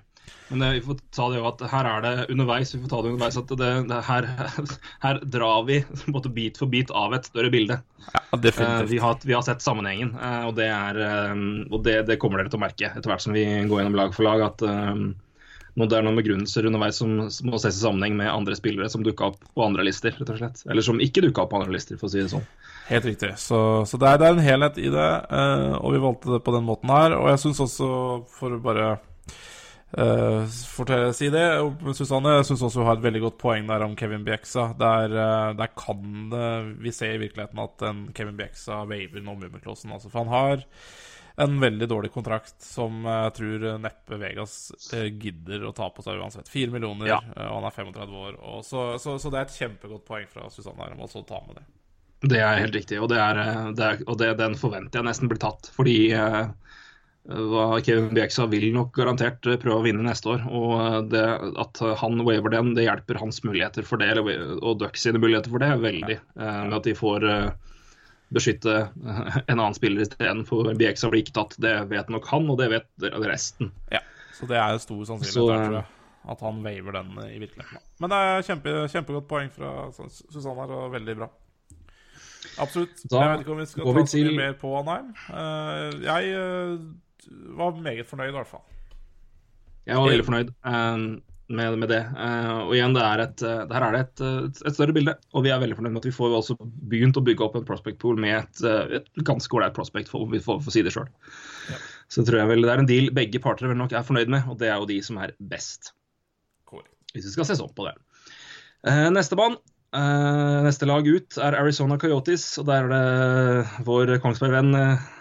[0.52, 2.74] Men vi får ta det jo at her er det underveis.
[2.74, 4.28] Vi får ta det underveis at det, det her,
[5.06, 5.80] her drar vi
[6.14, 7.80] både bit for bit av et større bilde.
[8.12, 8.90] ja, Eh, definitivt.
[8.90, 11.34] vi, har, vi har sett sammenhengen, eh, og, det, er, eh,
[11.70, 14.14] og det, det kommer dere til å merke etter hvert som vi går gjennom lag
[14.16, 14.44] for lag.
[14.50, 14.64] at
[15.72, 18.90] eh, nå det er noen begrunnelser underveis som må ses i sammenheng med andre spillere
[18.92, 20.12] som dukka opp på andre lister.
[20.18, 20.64] rett og slett.
[20.68, 22.44] Eller som ikke dukka opp på andre lister, for å si det sånn.
[22.90, 23.30] Helt riktig.
[23.40, 23.58] Så,
[23.88, 25.08] så det, er, det er en helhet i det,
[25.38, 27.16] eh, og vi valgte det på den måten her.
[27.16, 27.88] Og jeg syns også,
[28.36, 28.88] for å bare
[29.96, 31.44] uh, fortelle, si det,
[31.96, 34.72] Susanne, jeg syns også hun har et veldig godt poeng der om Kevin Bieksa.
[34.80, 36.50] Der, eh, der kan det
[36.84, 39.94] vi se i virkeligheten at en Kevin Bieksa waver nå Mummiklåsen.
[39.94, 40.66] Altså, for han har
[41.36, 44.56] en veldig dårlig kontrakt som jeg tror neppe Vegas
[44.92, 46.48] eh, gidder å ta på seg uansett.
[46.52, 47.20] Fire millioner, Ja.
[47.36, 48.40] eh, og han er 35 år.
[48.52, 51.40] Og så, så, så det er et kjempegodt poeng fra Susanne her om å ta
[51.46, 51.64] med det.
[52.22, 55.08] Det er helt riktig, og, det er, eh, det er, og det, den forventer jeg
[55.08, 55.72] nesten blir tatt.
[55.74, 56.44] Fordi eh,
[57.32, 60.44] hva Kevin Bjeksa vil nok garantert eh, prøve å vinne neste år.
[60.50, 61.24] Og eh, det,
[61.64, 65.62] at han waver den, det hjelper hans muligheter for det, og Ducks sine muligheter for
[65.64, 66.18] det, veldig.
[66.38, 67.50] Eh, med at de får eh,
[68.34, 71.56] beskytte eh, en annen spiller istedenfor Bjeksa blir ikke tatt.
[71.62, 73.72] Det vet nok han, og det vet resten.
[73.92, 74.02] Ja,
[74.36, 75.84] så det er stor sannsynlighet jeg,
[76.32, 77.86] at han waver den eh, i virkeligheten.
[78.02, 81.30] Men det er kjempe, kjempegodt poeng fra Susanne her, og veldig bra.
[82.60, 83.04] Absolutt.
[83.08, 85.12] Da jeg vet ikke om vi skal ta så mye mer på Anheim.
[85.30, 86.78] Eh, jeg eh,
[87.58, 88.64] var meget fornøyd, i hvert fall.
[89.86, 91.04] Jeg var veldig fornøyd eh,
[91.48, 92.02] med, med det.
[92.16, 95.14] Uh, og igjen, det er et, eh, her er det et, uh, et større bilde.
[95.36, 96.56] Og vi er veldig fornøyd med at vi får også
[96.90, 98.62] begynt å bygge opp en prospect pool med et,
[99.00, 101.10] et ganske ålreit prospect, for, for, for å si det sjøl.
[102.12, 104.48] Så tror jeg vel det er en deal begge parter vel nok er fornøyd med,
[104.50, 105.94] og det er jo de som er best.
[106.68, 106.84] Cool.
[107.14, 107.96] Hvis vi skal se sånn på det.
[108.86, 109.60] neste Nestemann.
[109.92, 114.72] Uh, neste lag ut er Arizona Coyotes, og der er det vår Kongsberg-venn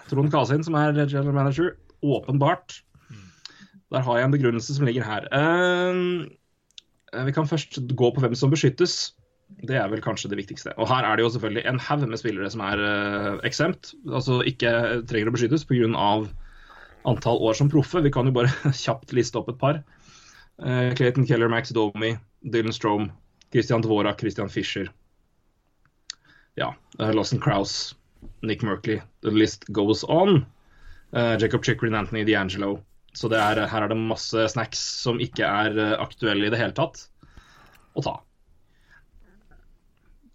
[0.07, 1.73] Trond Kasin som er general manager.
[2.01, 2.79] Åpenbart.
[3.91, 5.27] Der har jeg en begrunnelse som ligger her.
[5.31, 6.27] Uh,
[7.25, 9.13] vi kan først gå på hvem som beskyttes.
[9.67, 10.71] Det er vel kanskje det viktigste.
[10.79, 14.39] Og her er det jo selvfølgelig en haug med spillere som er uh, eksempt, altså
[14.47, 14.71] ikke
[15.09, 15.89] trenger å beskyttes pga.
[17.05, 18.01] antall år som proffe.
[18.01, 19.81] Vi kan jo bare kjapt liste opp et par.
[20.61, 23.11] Uh, Clayton Keller, Max Domi, Dylan Strome,
[23.51, 24.87] Christian Dvorak, Christian Fischer.
[26.55, 27.95] Ja, uh, Lawson Krause,
[28.41, 29.01] Nick Merkley.
[29.21, 30.45] The list goes on.
[31.13, 32.79] Uh, Jacob Chickering, Anthony D'Angelo.
[33.17, 36.75] Så er, her er det masse snacks som ikke er uh, aktuelle i det hele
[36.77, 37.05] tatt
[37.97, 38.13] å ta.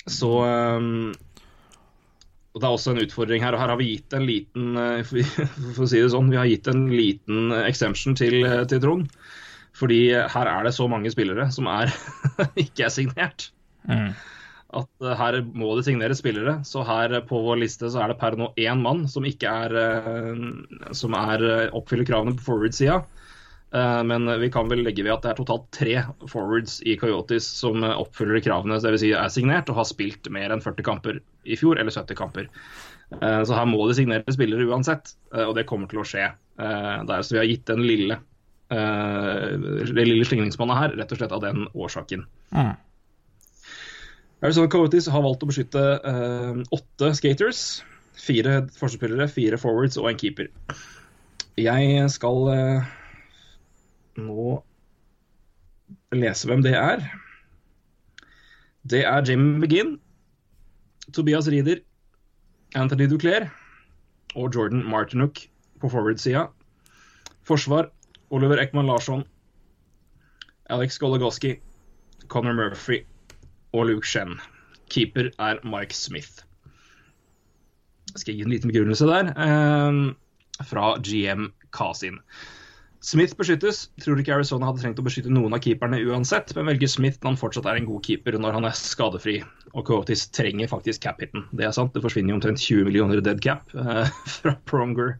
[0.06, 1.14] Så um,
[2.56, 5.00] og Det er også en utfordring her, og her har vi gitt en liten uh,
[5.08, 9.10] for, å si det sånn, vi har gitt en liten exemption til, til Trond.
[9.76, 11.92] Fordi her er det så mange spillere som er
[12.64, 13.50] ikke er signert.
[14.74, 16.58] At uh, her må det signeres spillere.
[16.66, 19.76] Så her på vår liste så er det per nå én mann som ikke er
[19.76, 21.44] uh, som er,
[21.76, 23.04] oppfyller kravene på forward-sida.
[23.76, 25.94] Men vi kan vel legge ved at det er totalt tre
[26.30, 29.02] forwards i Coyotes som oppfyller kravene, dvs.
[29.02, 32.46] Si er signert og har spilt mer enn 40 kamper i fjor, eller 70 kamper.
[33.10, 36.30] Så her må det signere spillere uansett, og det kommer til å skje.
[36.56, 38.20] Der, så vi har gitt den lille,
[38.70, 42.24] det lille slingringsmonnet her rett og slett av den årsaken.
[44.44, 47.60] Arizona Coyotes har valgt å beskytte uh, åtte skaters.
[48.20, 50.50] Fire forsvarsspillere, fire forwards og en keeper.
[51.56, 52.90] Jeg skal uh,
[54.20, 54.58] nå
[56.16, 57.06] lese hvem det er.
[58.86, 59.96] Det er Jim McGinn,
[61.16, 61.80] Tobias Rieder,
[62.76, 63.48] Anthony Duclair
[64.36, 65.46] og Jordan Martinuk
[65.80, 66.46] på forward-sida.
[67.46, 67.88] Forsvar
[68.30, 69.24] Oliver Ekman Larsson,
[70.68, 71.56] Alex Goligoski,
[72.28, 73.04] Conor Murphy
[73.72, 74.36] og Luke Shen.
[74.92, 76.44] Keeper er Mike Smith.
[78.12, 79.32] Jeg skal gi en liten begrunnelse der.
[79.34, 82.20] Eh, fra GM Kasin.
[83.06, 83.84] Smith beskyttes.
[84.02, 87.34] Tror ikke Arizona hadde trengt å beskytte noen av keeperne uansett, men velger Smith når
[87.34, 89.36] han fortsatt er en god keeper når han er skadefri.
[89.74, 91.44] Og Coatis trenger faktisk cap-hiten.
[91.54, 91.92] Det er sant.
[91.94, 95.18] Det forsvinner jo omtrent 20 millioner dead cap eh, fra Pronger,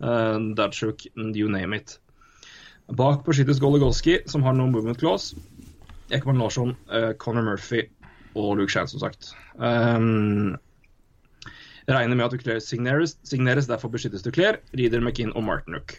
[0.00, 1.04] eh, Dutchuk,
[1.36, 1.98] you name it.
[2.92, 5.36] Bak beskyttes Goligoski, som har noen movement clause.
[6.12, 7.86] Ekman Larsson, uh, Conor Murphy
[8.34, 9.32] og Luke Shan, som sagt.
[9.56, 10.56] Um,
[11.88, 15.98] regner med at Duclair signeres, signeres, derfor beskyttes Duclair, Reeder, McInn og Martinuk.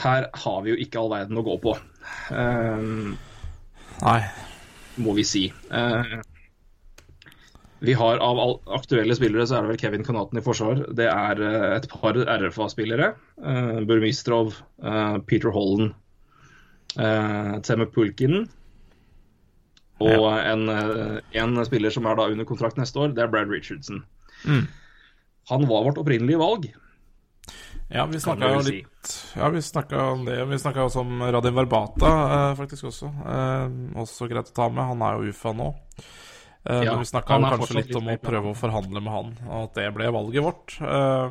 [0.00, 1.76] Her har vi jo ikke all verden å gå på,
[2.32, 3.16] um,
[4.00, 4.20] Nei.
[5.02, 5.42] må vi si.
[5.70, 6.20] Uh,
[7.80, 8.38] vi har Av
[8.76, 10.84] aktuelle spillere så er det vel Kevin Kanaten i forsvar.
[10.96, 13.14] Det er uh, et par RFA-spillere.
[13.40, 15.94] Uh, Burmistrov, uh, Peter Holland,
[16.96, 18.48] uh, Temme Pulkinen.
[20.00, 23.50] Og en, eh, en spiller som er da under kontrakt neste år, det er Brad
[23.52, 24.04] Richardson.
[24.46, 24.66] Mm.
[25.50, 26.70] Han var vårt opprinnelige valg.
[27.90, 28.76] Ja, vi snakka jo si.
[28.78, 30.38] litt Ja, vi snakka om det.
[30.46, 32.10] Vi snakka også om Radim Verbata,
[32.50, 33.10] eh, faktisk også.
[33.26, 34.84] Eh, også greit å ta med.
[34.92, 35.74] Han er jo UFA nå.
[36.64, 39.34] Eh, Ja, men vi snakka kanskje litt litt om å prøve å forhandle med han,
[39.48, 41.30] og at det ble valget vårt eh,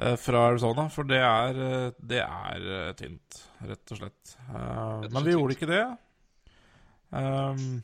[0.00, 0.88] eh, fra Arizona.
[0.90, 4.36] For det er, det er tynt, rett og slett.
[5.12, 5.84] Men vi gjorde ikke det.
[7.10, 7.80] Um,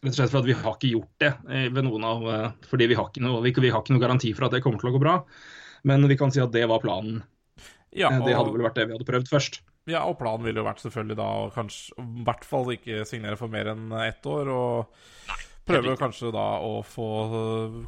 [0.00, 2.86] Rett og slett fordi vi har ikke gjort det eh, ved noen av eh, Fordi
[2.88, 4.88] vi har, ikke noe, vi, vi har ikke noe garanti for at det kommer til
[4.88, 5.18] å gå bra.
[5.88, 7.20] Men vi kan si at det var planen.
[7.92, 9.60] ja, og, Det hadde vel vært det vi hadde prøvd først.
[9.88, 13.36] Ja, og planen ville jo vært selvfølgelig da å kanskje i hvert fall ikke signere
[13.40, 14.48] for mer enn ett år.
[14.54, 15.36] Og
[15.68, 17.08] prøve kanskje da å få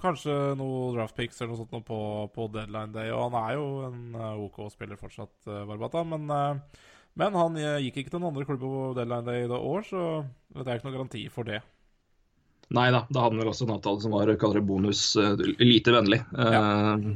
[0.04, 2.00] kanskje noe draft picks eller noe sånt noe på,
[2.36, 3.12] på deadline day.
[3.16, 6.04] Og han er jo en OK spiller fortsatt, uh, Barbata.
[6.12, 9.50] Men, øh, men han øh, gikk ikke til noen andre klubber på deadline day i
[9.50, 10.02] det år, så
[10.56, 11.60] det er ikke noen garanti for det.
[12.72, 15.44] Nei da, da hadde han vel også en avtale som var kaller det bonus eh,
[15.60, 16.62] lite vennlig ja.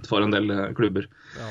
[0.08, 1.08] for en del eh, klubber.
[1.38, 1.48] Ja,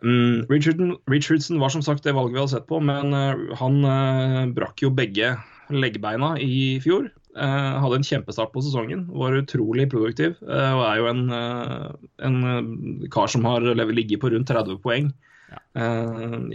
[0.00, 3.80] Um, Richardson, Richardson var som sagt det valget vi hadde sett på, men eh, han
[3.84, 5.34] uh, brakk jo begge
[5.70, 7.10] leggbeina i fjor.
[7.36, 11.92] Uh, hadde en kjempestart på sesongen, var utrolig produktiv Uh, og er jo en, uh,
[12.26, 15.29] en eh, kar som har ligget på rundt 30 poeng eh,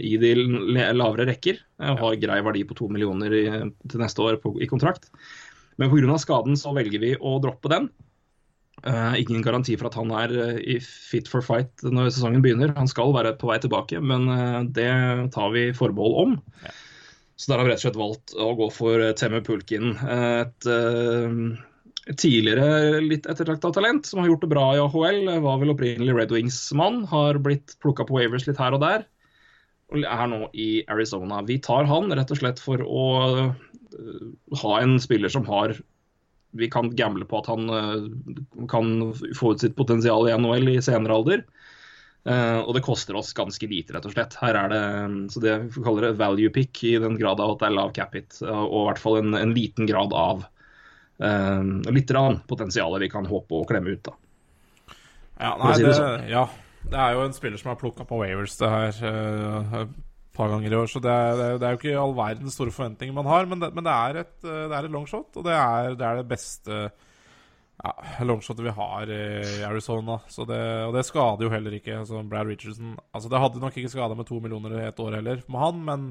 [0.00, 0.32] i de
[0.96, 1.60] lavere rekker.
[1.82, 3.44] Eh, og har grei verdi på to millioner i,
[3.88, 5.10] til neste år på, i kontrakt.
[5.76, 6.18] Men pga.
[6.20, 7.90] skaden så velger vi å droppe den.
[8.86, 12.74] Uh, ingen garanti for at han er uh, i fit for fight når sesongen begynner.
[12.76, 14.90] Han skal være på vei tilbake, men uh, det
[15.34, 16.36] tar vi forbehold om.
[17.36, 19.92] Så der har vi rett og slett valgt å gå for eh, Temme Pulkin.
[20.00, 20.68] eh, eh, et
[22.14, 25.26] tidligere litt ettertrakta talent som har gjort det bra i AHL.
[25.42, 27.02] Var vel opprinnelig Red Wings-mann.
[27.10, 29.06] Har blitt plukka på Wavers litt her og der.
[29.90, 31.42] Og er nå i Arizona.
[31.46, 34.24] Vi tar han rett og slett for å eh,
[34.62, 35.76] ha en spiller som har
[36.56, 40.82] vi kan gamble på at han eh, kan få ut sitt potensial i NHL i
[40.84, 41.44] senere alder.
[42.26, 44.34] Eh, og det koster oss ganske lite, rett og slett.
[44.40, 44.82] Her er det
[45.34, 47.92] så det vi kaller det value pick, i den grad av at det er lav
[47.96, 48.40] cap hit.
[48.42, 50.46] eh, Og i hvert fall en, en liten grad av
[51.16, 52.10] litt
[52.48, 54.02] potensial vi kan håpe å klemme ut.
[54.04, 54.16] da.
[55.36, 56.26] Ja, nei, si det, det sånn.
[56.30, 56.42] ja,
[56.90, 59.96] det er jo en spiller som er plukka på Wavers det her uh, et
[60.36, 63.16] par ganger i år, så det er, det er, jo ikke all verdens store forventninger
[63.16, 65.54] man har, men det, men det, er, et, eh, det er et longshot, og det
[65.56, 66.80] er det, er det beste
[67.80, 67.92] ja,
[68.28, 70.18] longshotet vi har i Arizona.
[70.28, 72.02] Så det, og det skader jo heller ikke.
[72.02, 75.18] Altså Brad Richardson Altså Det hadde nok ikke skada med to millioner i et år
[75.18, 76.06] heller med han, men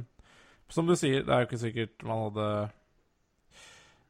[0.73, 2.49] som du sier, det er jo ikke sikkert man hadde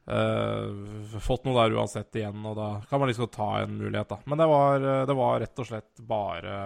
[0.08, 4.18] eh, fått noe der uansett igjen, og da kan man liksom ta en mulighet, da.
[4.26, 6.58] Men det var, eh, det var rett og slett bare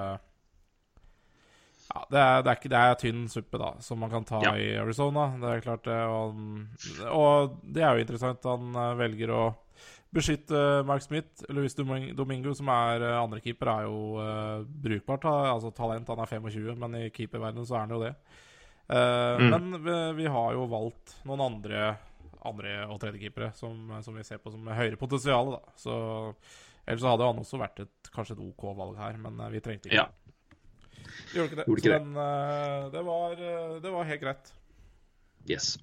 [1.89, 4.41] ja, det er, det, er ikke, det er tynn suppe, da, som man kan ta
[4.45, 4.51] Ja.
[4.61, 5.23] i Arizona.
[5.41, 5.95] Det er klart det.
[6.05, 6.35] Og,
[7.09, 8.45] og det er jo interessant.
[8.45, 9.39] Han eh, velger å
[10.13, 11.47] beskytte Mark Smith.
[11.49, 15.25] Luis Doming- Domingo, som er uh, andrekeeper, er jo uh, brukbart.
[15.29, 16.09] Altså talent.
[16.13, 18.13] Han er 25, men i keeperverdenen så er han jo det.
[18.89, 19.49] Uh, Mm.
[19.53, 21.91] Men vi, vi har jo valgt noen andre
[22.45, 25.51] andre- og tredjekeepere som, som vi ser på som høyere potensial.
[25.57, 25.73] Da.
[25.79, 25.95] Så,
[26.87, 29.59] ellers så hadde han også vært et, kanskje et OK valg her, men eh, vi
[29.65, 30.05] trengte ikke Ja.
[30.07, 30.15] det.
[31.33, 31.65] Gjorde ikke det.
[31.67, 34.53] Gjorde ikke så den, eh, det, var, eh, det var helt greit.
[35.49, 35.77] Yes.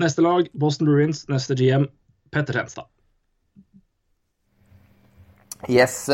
[0.00, 1.24] Neste lag, Boston Bruins.
[1.28, 1.88] Neste GM,
[2.34, 2.90] Petter Tenstad.
[5.70, 6.04] Yes.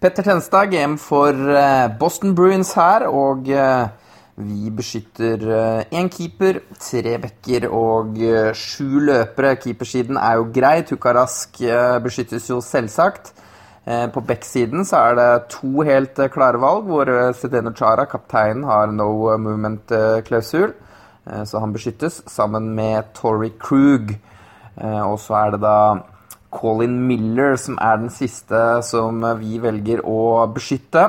[0.00, 1.36] Petter Tenstad, GM for
[2.00, 3.46] Boston Bruins her, og
[4.40, 5.42] vi beskytter
[5.92, 9.54] én keeper, tre backer og eh, sju løpere.
[9.60, 10.80] Keepersiden er jo grei.
[10.88, 13.32] Tukarask eh, beskyttes jo selvsagt.
[13.86, 18.64] Eh, På backsiden så er det to helt eh, klare valg, hvor Sedeno Chara, kapteinen,
[18.64, 20.72] har no movement-klausul.
[21.46, 24.14] Så han beskyttes sammen med Tori Krug.
[24.80, 25.76] Eh, Og så er det da
[26.50, 31.04] Colin Miller som er den siste som eh, vi velger å beskytte.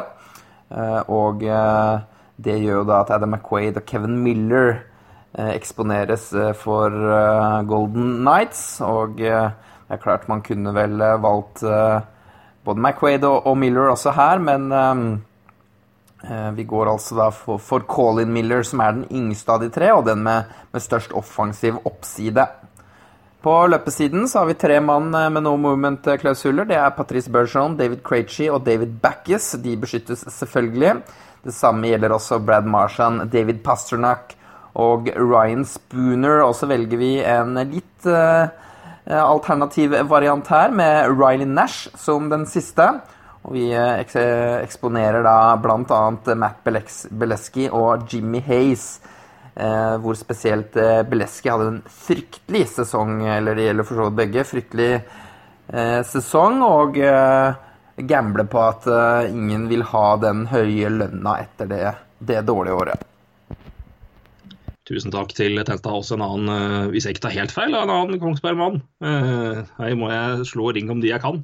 [0.69, 1.99] Eh, Og eh,
[2.41, 4.69] det gjør jo da at Adam McQuaid og Kevin Miller
[5.37, 8.63] eh, eksponeres eh, for eh, Golden Knights.
[8.85, 11.65] Og det er klart man kunne vel valgt
[12.65, 14.69] både McQuaid og, Miller også her, men
[16.55, 19.89] vi går altså da for, for Colin Miller, som er den yngste av de tre,
[19.91, 22.45] og den med, med størst offensiv oppside.
[23.41, 26.69] På løpesiden så har vi tre mann med no movement-klausuler.
[26.69, 29.55] Det er Patrice Bergeron, David Krejci og David Backes.
[29.65, 31.01] De beskyttes selvfølgelig.
[31.41, 34.35] Det samme gjelder også Brad Marshan, David Pasternak
[34.79, 36.43] og Ryan Spooner.
[36.45, 38.51] Og så velger vi en litt uh,
[39.17, 42.91] alternativ variant her, med Riley Nash som den siste.
[43.41, 44.17] Og vi eh, eks
[44.61, 46.01] eksponerer da bl.a.
[46.37, 48.99] Matt Beleski og Jimmy Hayes.
[49.55, 54.19] Eh, hvor spesielt eh, Beleski hadde en fryktelig sesong, eller det gjelder for så vidt
[54.21, 57.57] begge, fryktelig eh, sesong, og eh,
[58.07, 62.99] gambler på at eh, ingen vil ha den høye lønna etter det, det dårlige året.
[64.87, 67.89] Tusen takk til Tenta, Også en annen, eh, hvis jeg ikke tar helt feil, en
[67.93, 68.81] annen Kongsberg-mann.
[69.05, 71.37] Eh, Her må jeg slå ring om de jeg kan.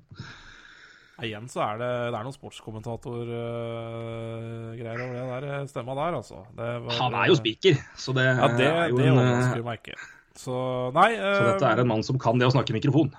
[1.24, 6.38] Igjen så er det, det er noen sportskommentatorgreier over det der stemma der, altså.
[6.58, 9.64] Det var- Han er jo spiker, så det, Ja, det, er jo det en, overrasker
[9.66, 9.96] meg ikke.
[10.38, 10.54] Så
[10.94, 13.12] nei Så dette er en mann som kan det å snakke i mikrofon.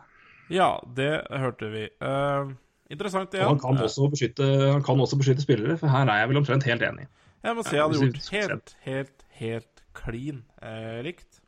[0.48, 1.88] Ja, det hørte vi.
[2.00, 2.44] Eh,
[2.92, 3.46] interessant ja.
[3.46, 6.40] Og han kan, også beskytte, han kan også beskytte spillere, for her er jeg vel
[6.42, 7.08] omtrent helt enig.
[7.44, 11.42] Jeg må si jeg hadde gjort helt, helt, helt klin eh, likt.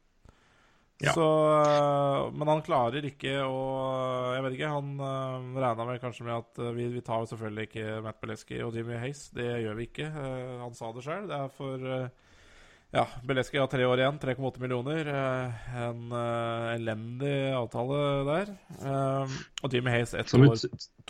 [1.00, 1.14] Ja.
[1.16, 1.26] Så
[1.56, 3.60] eh, Men han klarer ikke å
[4.34, 7.30] Jeg vet ikke, han uh, regna vel kanskje med at eh, vi, vi tar jo
[7.30, 9.28] selvfølgelig ikke Matt Beleski og Jimmy Hayes.
[9.36, 10.10] Det gjør vi ikke.
[10.10, 11.24] Eh, han sa det sjøl.
[11.30, 12.29] Det er for eh,
[12.90, 14.18] Ja, Beleski har tre år igjen.
[14.18, 15.06] 3,8 millioner.
[15.06, 18.52] eh, en uh, elendig avtale der.
[18.82, 20.56] Uh, og Jimmy Hayes ett år,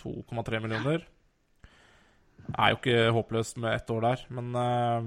[0.02, 1.06] 2,3 millioner.
[2.50, 5.06] Er jo ikke håpløst med ett år der, men uh...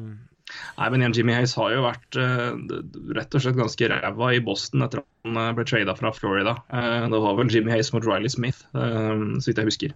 [0.80, 2.18] nei, men igjen, Jimmy Hayes har jo vært
[3.18, 6.56] rett og slett ganske ræva i Boston etter at han ble trada fra Florida.
[6.70, 9.96] Det var vel Jimmy Hayes mot Riley Smith, så vidt jeg husker.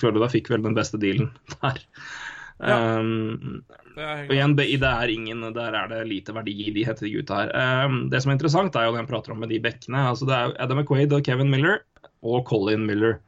[0.00, 1.78] Florida fikk vel den beste dealen der.
[2.60, 2.98] Ja.
[3.00, 3.62] Um,
[4.00, 7.42] Og igjen, det det er ingen, der er det lite verdi i de hette gutta
[7.42, 7.52] her.
[7.86, 10.08] Um, det som er interessant, er jo det han prater om med de bekkene.
[10.12, 11.80] altså Det er Adam McQuaid og Kevin Miller
[12.22, 13.18] og Colin Miller.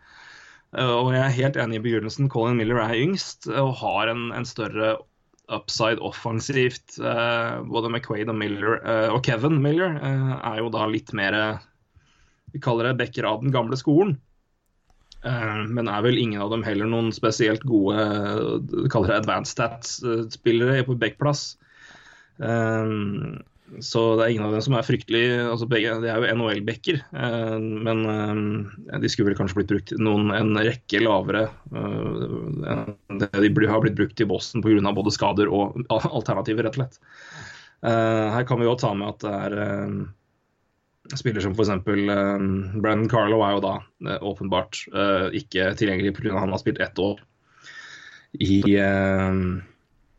[0.76, 2.30] Uh, og jeg er helt enig i begrunnelsen.
[2.32, 4.96] Colin Miller er yngst og har en, en større
[5.52, 6.98] upside offensivt.
[7.00, 11.36] Uh, både McQuaid og Miller uh, og Kevin Miller er jo da litt mer
[12.52, 14.18] Vi kaller det bekker av den gamle skolen.
[15.22, 19.54] Uh, men er vel ingen av dem heller noen spesielt gode uh, kaller det advanced
[19.54, 21.52] stats-spillere på backplass.
[22.42, 23.38] Uh,
[23.80, 26.98] så det er ingen av dem som er fryktelig altså begge, De er jo NHL-backer,
[27.86, 28.02] men
[29.00, 33.96] de skulle vel kanskje blitt brukt noen en rekke lavere enn det de har blitt
[33.96, 34.92] brukt i Boston pga.
[34.92, 37.00] både skader og alternativer, rett og slett.
[37.80, 39.56] Her kan vi jo ta med at det er
[41.18, 41.72] spiller som f.eks.
[41.86, 43.74] Um, Brandon Carlo er jo da
[44.06, 46.36] eh, åpenbart uh, ikke tilgjengelig pga.
[46.38, 47.20] han har spilt ett år
[48.38, 49.34] i, uh,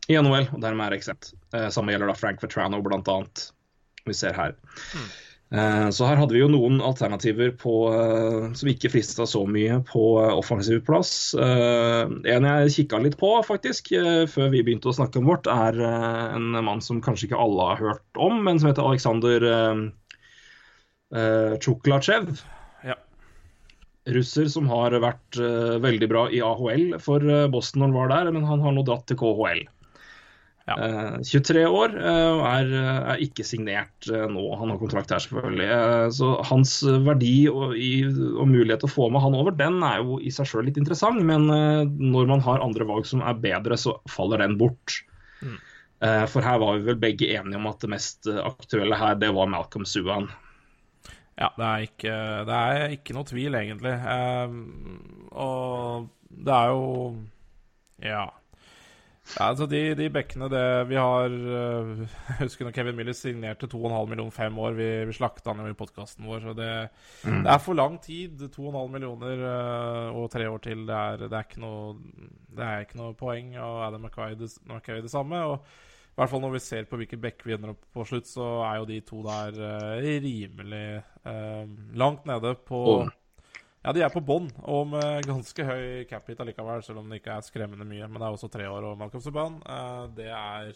[0.08, 1.32] i NHL, og dermed er eksept.
[1.54, 3.46] Eh, samme gjelder da Frank Vetrano, blant annet.
[4.04, 4.52] Vi ser her.
[5.54, 9.78] Eh, så her hadde vi jo noen alternativer på, eh, som ikke frista så mye
[9.88, 11.12] på eh, offensiv plass.
[11.38, 15.48] Eh, en jeg kikka litt på, faktisk, eh, før vi begynte å snakke om vårt,
[15.48, 19.48] er eh, en mann som kanskje ikke alle har hørt om, men som heter Alexander
[19.48, 19.84] uh,
[21.12, 22.30] Tsjuklatsjev.
[22.86, 22.96] Ja.
[24.14, 28.12] Russer som har vært eh, veldig bra i AHL for eh, Boston når han var
[28.12, 29.64] der, men han har nå dratt til KHL.
[30.64, 30.76] Ja.
[30.80, 32.70] Eh, 23 år eh, og er,
[33.12, 34.44] er ikke signert eh, nå.
[34.60, 35.66] Han har kontrakt her, selvfølgelig.
[35.76, 39.82] Eh, så hans verdi og, i, og mulighet til å få med han over, den
[39.84, 41.20] er jo i seg sjøl litt interessant.
[41.24, 45.02] Men eh, når man har andre valg som er bedre, så faller den bort.
[45.44, 45.58] Mm.
[46.04, 49.20] Eh, for her var vi vel begge enige om at det mest eh, aktuelle her,
[49.20, 50.30] det var Malcolm Suan.
[51.34, 52.14] Ja, det er ikke,
[52.46, 53.94] det er ikke noe tvil, egentlig.
[54.06, 56.88] Um, og det er jo
[58.02, 58.26] Ja.
[59.34, 63.66] ja altså de, de bekkene det vi har uh, Jeg husker når Kevin Miller signerte
[63.66, 64.76] 2,5 millioner fem år.
[64.78, 66.44] Vi, vi slakta han jo i podkasten vår.
[66.44, 66.70] Så det,
[67.24, 68.46] det er for lang tid.
[68.54, 70.86] 2,5 millioner uh, og tre år til.
[70.86, 71.96] Det er, det er, ikke, noe,
[72.54, 73.56] det er ikke noe poeng.
[73.58, 75.42] Og Adam McKay det, McKay det samme.
[75.50, 75.66] Og
[76.14, 78.46] i hvert fall når vi ser på hvilken bekk vi ender opp på slutt, så
[78.68, 80.86] er jo de to der uh, rimelig
[81.26, 81.64] uh,
[81.98, 83.12] langt nede på oh.
[83.84, 87.18] Ja, de er på bånn, og med ganske høy cap hit allikevel, selv om det
[87.20, 88.06] ikke er skremmende mye.
[88.08, 89.58] Men det er også tre år og Malcolm Subhaan.
[89.66, 90.70] Uh, det er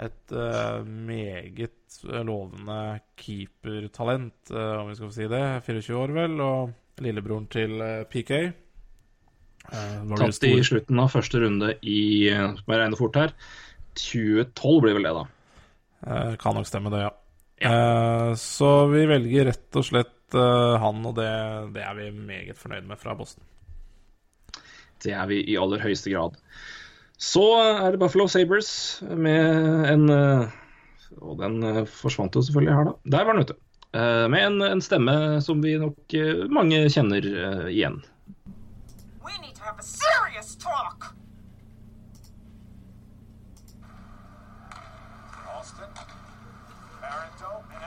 [0.00, 5.44] et eh, meget lovende keepertalent, eh, om vi skal få si det.
[5.66, 8.32] 24 år, vel, og lillebroren til eh, PK.
[8.40, 13.34] Eh, var Tatt i slutten av første runde i eh, Må jeg regne fort her.
[14.00, 15.26] 2012 blir vel det, da.
[16.06, 17.12] Eh, kan nok stemme det, ja.
[17.60, 21.30] Eh, så vi velger rett og slett eh, han, og det,
[21.74, 23.44] det er vi meget fornøyd med fra Boston.
[25.00, 26.38] Det er vi i aller høyeste grad.
[27.20, 28.70] Så er det Buffalo Sabres
[29.04, 30.06] med en
[31.20, 32.94] Og den forsvant jo selvfølgelig her, da.
[33.16, 33.56] Der var den, ute.
[33.92, 36.16] Eh, Med en, en stemme som vi nok
[36.52, 37.28] mange kjenner
[37.68, 38.00] igjen.
[39.20, 41.12] We need to have a serious talk.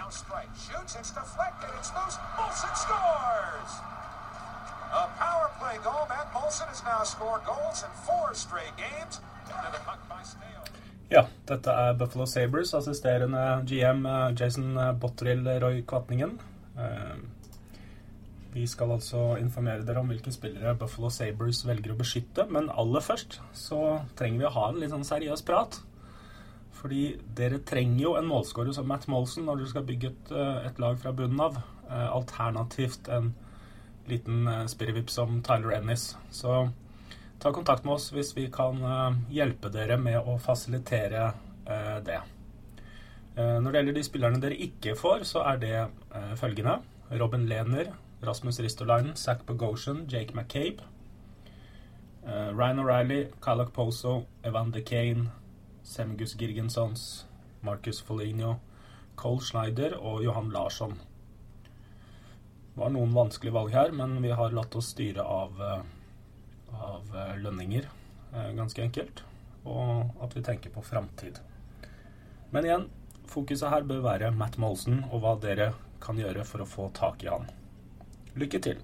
[0.04, 0.52] Now strike.
[0.56, 2.18] Shoots, it's deflected, it's loose.
[2.38, 3.72] Molson scores!
[4.92, 6.06] A power play goal.
[6.10, 9.22] Matt Molson has now scored goals in four straight games.
[11.10, 16.40] Ja, dette er Buffalo Sabres, assisterende GM eh, Jason Bottrill Roy Kvatningen.
[16.78, 17.18] Eh,
[18.54, 23.02] Vi skal altså informere dere om hvilke spillere Buffalo Sabres velger å beskytte, men aller
[23.02, 23.80] først så
[24.16, 25.80] trenger vi å ha en litt sånn seriøs prat.
[26.84, 30.66] Fordi dere trenger jo en målskårer som Matt Molson når dere skal bygge et, eh,
[30.68, 31.56] et lag fra bunnen av.
[31.88, 33.30] Eh, Alternativt en
[34.10, 36.18] liten eh, spirrevipp som Tyler Ennis.
[36.30, 36.74] Så
[37.40, 38.80] ta kontakt med oss hvis vi kan
[39.32, 41.34] hjelpe dere med å fasilitere
[42.04, 42.20] det.
[43.36, 45.82] Når det gjelder de spillerne dere ikke får, så er det
[46.40, 46.78] følgende.
[47.20, 47.92] Robin Lehner,
[48.24, 50.88] Rasmus Ristolainen, Zack Bogosian, Jake McCabe.
[52.24, 55.28] Ryan O'Reilly, Kylak Poso, Evander Kane,
[55.94, 57.26] Semgus Girgensons,
[57.62, 58.56] Marcus Foligno,
[59.16, 60.96] Cole Schneider og Johan Larsson.
[62.74, 65.84] Det var noen vanskelige valg her, men vi har latt oss styre av, eh,
[66.74, 67.86] av eh, lønninger,
[68.34, 69.22] eh, ganske enkelt.
[69.70, 71.38] Og at vi tenker på framtid.
[72.50, 72.88] Men igjen,
[73.30, 77.22] fokuset her bør være Matt Molson og hva dere kan gjøre for å få tak
[77.22, 77.46] i han.
[78.34, 78.82] Lykke til.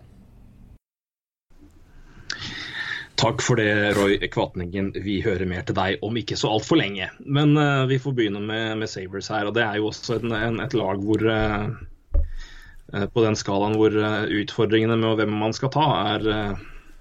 [3.20, 4.94] Takk for det, Roy Kvatningen.
[5.04, 7.10] Vi hører mer til deg om ikke så altfor lenge.
[7.28, 9.50] Men uh, vi får begynne med, med Sabres her.
[9.50, 13.92] og Det er jo også en, en, et lag hvor uh, På den skalaen hvor
[14.40, 15.84] utfordringene med hvem man skal ta,
[16.16, 16.24] er,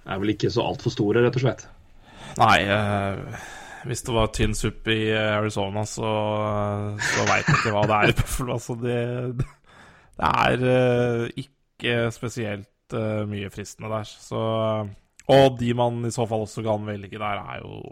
[0.04, 1.62] er vel ikke så altfor store, rett og slett.
[2.36, 2.58] Nei,
[3.88, 6.10] hvis det var tynn suppe i Arizona, så,
[7.00, 8.58] så veit jeg ikke hva det er i Buffalo.
[8.58, 9.00] Altså, det,
[10.20, 12.98] det er ikke spesielt
[13.32, 14.12] mye fristende der.
[14.28, 14.44] Så,
[15.28, 17.82] og de man i så fall også kan velge der, er jo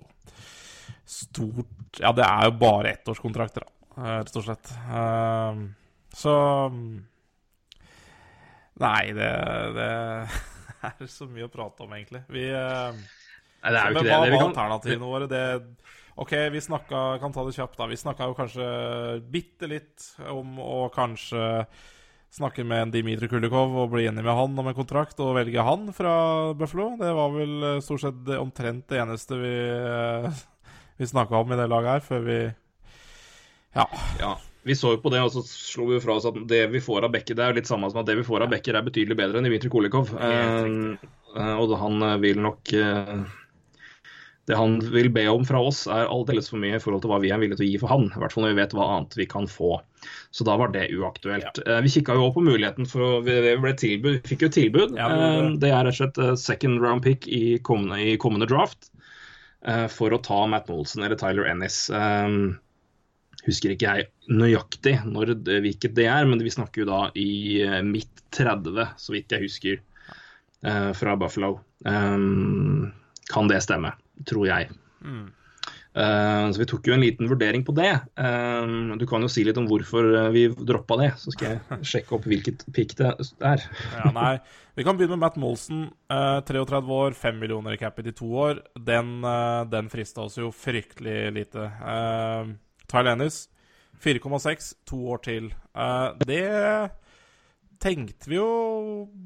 [1.06, 4.72] stort Ja, det er jo bare ettårskontrakter, da, eh, rett og slett.
[4.72, 5.60] Eh,
[6.16, 6.34] så
[8.76, 9.30] Nei, det,
[9.76, 9.90] det
[10.90, 12.20] er så mye å prate om, egentlig.
[12.28, 12.98] Vi eh,
[13.62, 14.12] Nei, det er jo ikke det.
[14.12, 15.28] hva vi var alternativene våre?
[15.30, 15.44] Det,
[16.22, 17.88] ok, vi snakka Kan ta det kjapt, da.
[17.90, 18.66] Vi snakka jo kanskje
[19.32, 21.40] bitte litt om å kanskje
[22.32, 25.62] snakke med en Dimitri Kulikov og bli enig med han om en kontrakt og velge
[25.64, 26.90] han fra Buffalo.
[27.00, 30.42] Det var vel eh, stort sett det- omtrent det eneste vi, eh,
[30.98, 32.38] vi snakka om i det laget her, før vi
[33.76, 33.86] Ja.
[34.18, 36.62] ja, vi så jo på det, og så slo vi jo fra oss at det
[36.72, 38.48] vi får av Becker, det er jo litt samme som at det vi får av
[38.50, 40.14] Becker, er betydelig bedre enn Dimitri Kulikov.
[40.16, 40.96] Eh,
[41.36, 43.26] og han eh, vil nok eh,
[44.46, 47.18] Det han vil be om fra oss, er aldeles for mye i forhold til hva
[47.22, 48.04] vi er villige til å gi for han.
[48.14, 49.72] I hvert fall når vi vet hva annet vi kan få.
[50.30, 51.62] Så da var det uaktuelt.
[51.66, 51.80] Ja.
[51.82, 54.94] vi kikka jo også på muligheten for Vi ble tilbud, vi fikk jo tilbud.
[54.98, 58.16] Ja, men, Eh, det er rett og slett eh, second round pick i kommende, i
[58.20, 58.90] kommende draft
[59.66, 61.86] eh, for å ta Matt Molson eller Tyler Ennis.
[61.90, 62.38] Eh,
[63.46, 67.62] husker ikke jeg nøyaktig når det, hvilket det er, men vi snakker jo da i
[67.64, 69.82] eh, midt 30, så vidt jeg husker,
[70.66, 71.58] eh, fra Buffalo.
[71.86, 73.90] Kan det stemme,
[74.24, 74.70] tror jeg.
[75.96, 77.92] Eh, så vi tok jo en liten vurdering på det.
[78.20, 81.86] Uh, du kan jo si litt om hvorfor eh, vi droppa det, så skal jeg
[81.92, 83.64] sjekke opp hvilket pick det er.
[83.96, 84.34] Ja, nei.
[84.76, 85.86] Vi kan begynne med Matt Molson.
[86.12, 88.60] Uh, 33 år, 5 millioner i capit i to år.
[88.76, 91.70] Den, uh, den frista oss jo fryktelig lite.
[91.80, 92.52] Uh,
[93.00, 93.46] Ennis,
[94.04, 95.48] 4,6, to år til.
[96.28, 96.44] Det
[97.82, 98.50] tenkte vi jo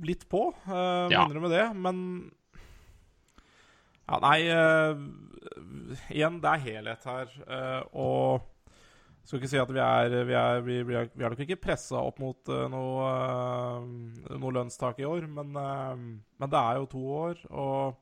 [0.07, 1.27] litt på, uh, Ja.
[1.27, 2.31] det, men
[4.11, 4.99] Ja, nei uh,
[6.11, 8.49] Igjen, det er helhet her, Uh, og
[9.23, 11.61] skal ikke si at vi er Vi er, vi, vi er, vi er nok ikke
[11.63, 13.09] pressa opp mot uh, noe,
[14.35, 17.99] noe lønnstak i år, men, men det er jo to år, og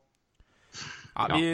[1.19, 1.49] ja, vi,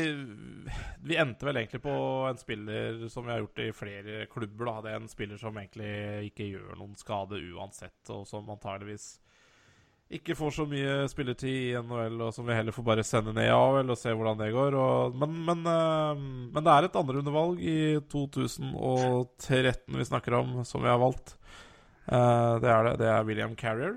[1.08, 1.94] vi endte vel egentlig på
[2.28, 4.68] en spiller som vi har gjort i flere klubber.
[4.68, 4.74] Da.
[4.84, 5.92] Det er en spiller som egentlig
[6.28, 9.14] ikke gjør noen skade uansett, og som antageligvis
[10.12, 13.48] ikke får så mye spilletid i NHL, og som vi heller får bare sende ned
[13.54, 14.76] av og se hvordan det går.
[14.76, 16.12] Og, men, men, eh,
[16.52, 17.78] men det er et andrerundevalg i
[18.12, 21.34] 2013 vi snakker om, som vi har valgt.
[22.04, 22.94] Eh, det er det.
[23.00, 23.96] Det er William Carrier.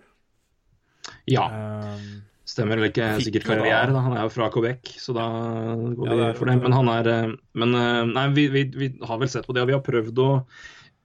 [1.27, 1.99] Ja, Eh,
[2.47, 3.99] stemmer vel ikke sikkert karriere, da.
[4.05, 5.27] Han er jo fra Quebec, så da
[5.75, 6.55] går vi ja, for det.
[6.63, 7.75] Men han er Men
[8.13, 10.31] nei, vi, vi, vi har vel sett på det, og vi har prøvd å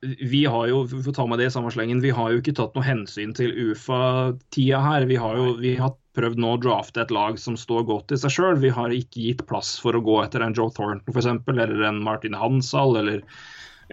[0.03, 2.55] vi har jo vi får ta med det i samme slengen, vi har jo ikke
[2.59, 5.07] tatt noe hensyn til UFA-tida her.
[5.07, 8.19] Vi har jo vi har prøvd nå å drafte et lag som står godt i
[8.21, 8.59] seg sjøl.
[8.63, 12.03] Vi har ikke gitt plass for å gå etter en Joe Thornton f.eks., eller en
[12.03, 13.23] Martin Hansal, eller,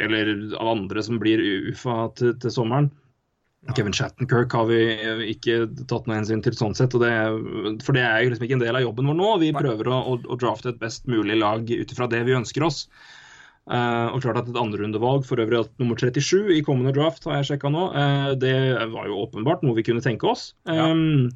[0.01, 2.89] eller andre som blir UFA til, til sommeren.
[3.76, 4.82] Kevin Shattenkirk har vi
[5.34, 6.95] ikke tatt noe hensyn til sånn sett.
[6.95, 7.14] Og det,
[7.86, 9.32] for det er jo liksom ikke en del av jobben vår nå.
[9.43, 12.66] Vi prøver å, å, å drafte et best mulig lag ut ifra det vi ønsker
[12.66, 12.86] oss.
[13.70, 17.38] Eh, og klart at Et andrerundevalg, for øvrig at nummer 37 i kommende draft, har
[17.38, 18.55] jeg sjekka nå, uh, det
[18.95, 20.53] var jo åpenbart noe vi kunne tenke oss.
[20.65, 20.89] Ja.
[20.89, 21.30] Um,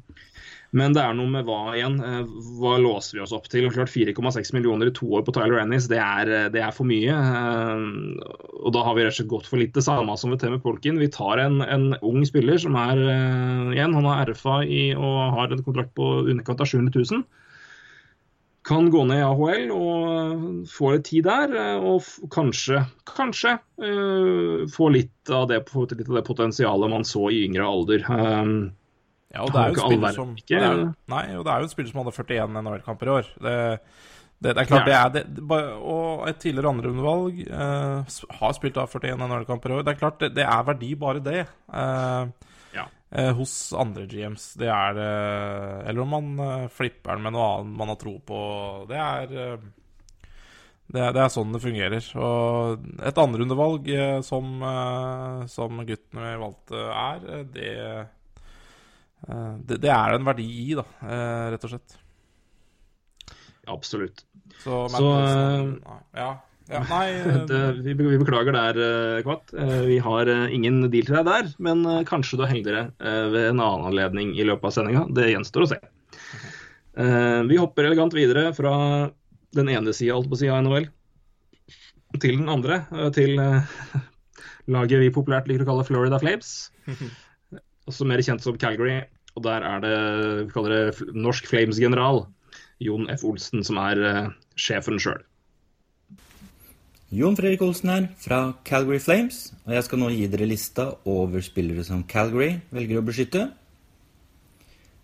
[0.74, 2.00] Men det er noe med hva igjen?
[2.02, 2.24] Uh,
[2.58, 3.68] Hva låser vi oss opp til?
[3.68, 6.90] Og klart 4,6 millioner i to år på Tyler Ennis, det er, det er for
[6.90, 7.14] mye.
[7.14, 7.84] Eh,
[8.64, 10.58] Og da har vi rett og slett gått for litt det samme som ved Temme
[10.58, 10.98] Polkin.
[10.98, 12.98] Vi tar en, en ung spiller som er
[13.76, 17.22] igjen, han har RFA i, og har en kontrakt på underkant av 700 000
[18.64, 24.64] kan gå ned i AHL og få litt tid der, eh, og kanskje, kanskje uh,
[24.72, 28.08] få litt av, det, litt av det potensialet man så i yngre alder.
[28.08, 28.56] Um,
[29.34, 30.76] Ja, og det er jo en spiller som er,
[31.10, 33.30] Nei, og det er jo en spiller som hadde 41 NHL-kamper i år.
[33.34, 33.54] Det,
[34.38, 35.24] det, det er klart, det er det,
[35.82, 39.86] Og et tidligere andreundervalg uh, har spilt av 41 NHL-kamper i år.
[39.88, 41.40] Det er klart, det, er verdi bare det.
[41.66, 42.53] Uh, Ja.
[43.38, 44.54] Hos andre GMs.
[44.58, 45.08] Det er det
[45.88, 48.38] Eller om man eh, flipper den med noe annet man har tro på.
[48.90, 49.66] Det er eh,
[50.84, 52.08] det er, det er sånn det fungerer.
[52.20, 57.72] Og et andrerundevalg eh, som, eh, som guttene vi valgte er, eh, det,
[59.24, 61.96] eh, det Det er en verdi i, da, eh, rett og slett.
[63.66, 64.26] absolutt.
[64.60, 66.28] Så, men, Så, så ja,
[66.70, 69.52] ja, nei eh, vi, beklager der, eh, Kvatt.
[69.52, 73.60] Eh, Vi har ingen deal til deg der, men kanskje du heldigere eh, ved en
[73.60, 75.04] annen anledning i løpet av sendinga.
[75.12, 75.80] Det gjenstår å se.
[76.94, 78.72] Vi hopper elegant videre fra
[79.56, 80.28] den ene sida av
[80.62, 80.86] NHL
[82.22, 82.84] til den andre.
[83.16, 83.34] Til
[84.70, 86.70] laget vi populært liker å kalle Florida Flames.
[87.90, 89.00] Også mer kjent som Calgary.
[89.34, 89.96] Og der er det
[90.46, 92.28] vi kaller det norsk Flames-general
[92.78, 93.26] Jon F.
[93.26, 95.18] Olsen som er sjefen sjøl.
[97.12, 101.44] Jon Fredrik Olsen her, fra Calgary Flames, og jeg skal nå gi dere lista over
[101.44, 103.44] spillere som Calgary velger å beskytte.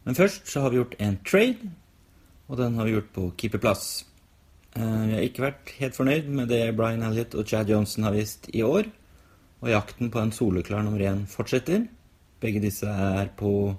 [0.07, 1.71] Men først så har vi gjort en trade,
[2.49, 3.85] og den har vi gjort på keeperplass.
[4.75, 8.17] Eh, Vi har ikke vært helt fornøyd med det Brian Elliott og Chad Johnson har
[8.17, 8.89] vist i år,
[9.61, 11.87] og jakten på en soleklar nummer én fortsetter.
[12.41, 13.77] Begge disse er på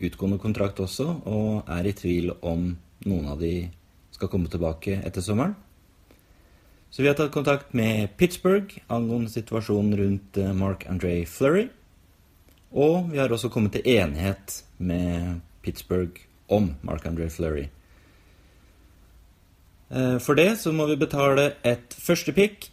[0.00, 3.68] utgående kontrakt også, og er i tvil om noen av de
[4.10, 5.54] skal komme tilbake etter sommeren.
[6.90, 11.68] Så vi har tatt kontakt med Pittsburgh angående situasjonen rundt eh, Mark André Flurry.
[12.72, 17.68] Og vi har også kommet til enighet med Pittsburgh om Mark André Flurry.
[19.90, 22.70] Eh, For det så må vi betale et første pick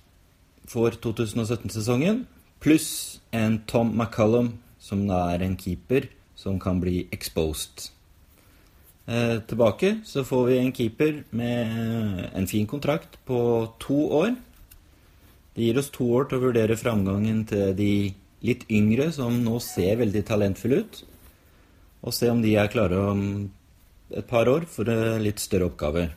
[0.67, 2.25] for 2017-sesongen,
[2.59, 7.91] pluss en Tom McCullum, som da er en keeper som kan bli exposed.
[9.05, 13.39] Eh, tilbake så får vi en keeper med en fin kontrakt på
[13.79, 14.35] to år.
[15.53, 17.91] Det gir oss to år til å vurdere framgangen til de
[18.45, 21.03] litt yngre som nå ser veldig talentfulle ut,
[22.01, 23.21] og se om de er klare om
[24.09, 26.09] et par år for eh, litt større oppgaver.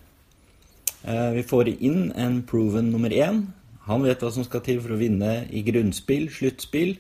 [1.05, 3.45] Eh, vi får inn en proven nummer én.
[3.85, 6.97] Han vet hva som skal til for å vinne i grunnspill, sluttspill,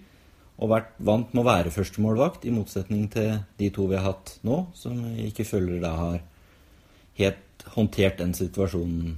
[0.58, 4.34] og vært vant med å være førstemålvakt, i motsetning til de to vi har hatt
[4.46, 6.20] nå, som jeg ikke føler da har
[7.20, 9.16] helt håndtert den situasjonen.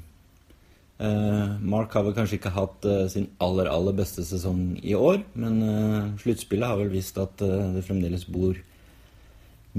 [1.00, 5.22] Eh, Mark har vel kanskje ikke hatt eh, sin aller, aller beste sesong i år,
[5.32, 8.58] men eh, sluttspillet har vel vist at eh, det fremdeles bor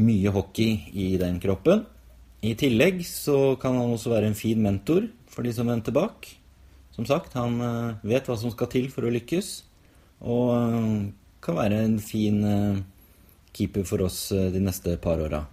[0.02, 1.86] mye hockey i den kroppen.
[2.42, 6.26] I tillegg så kan han også være en fin mentor for de som venter bak.
[6.96, 9.52] Som sagt, han eh, vet hva som skal til for å lykkes,
[10.26, 10.96] og eh,
[11.42, 12.82] kan være en fin eh,
[13.54, 15.44] keeper for oss eh, de neste par åra.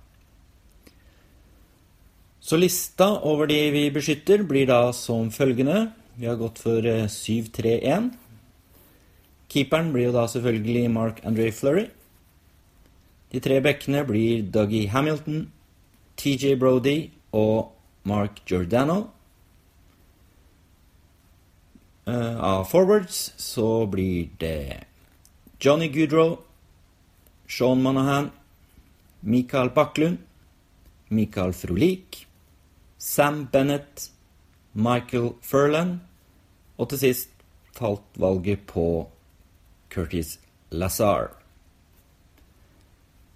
[2.41, 5.91] Så lista over de vi beskytter, blir da som følgende.
[6.17, 8.11] Vi har gått for eh, 7-3-1.
[9.49, 11.87] Keeperen blir jo da selvfølgelig Mark André Flurry.
[13.33, 15.51] De tre bekkene blir Dougie Hamilton,
[16.17, 17.73] TJ Brody og
[18.09, 19.11] Mark Giordano.
[22.09, 24.88] Eh, Av forwards så blir det
[25.61, 26.39] Johnny Goodrow,
[27.47, 28.31] Sean Monahan,
[29.21, 30.19] Mikael Baklund,
[31.09, 32.27] Mikael Frolik,
[32.97, 34.11] Sam Bennett,
[34.73, 36.01] Michael Furlan,
[36.79, 37.35] og til sist
[37.75, 39.09] falt valget på
[39.91, 40.39] Curtis
[40.71, 41.33] Lazar.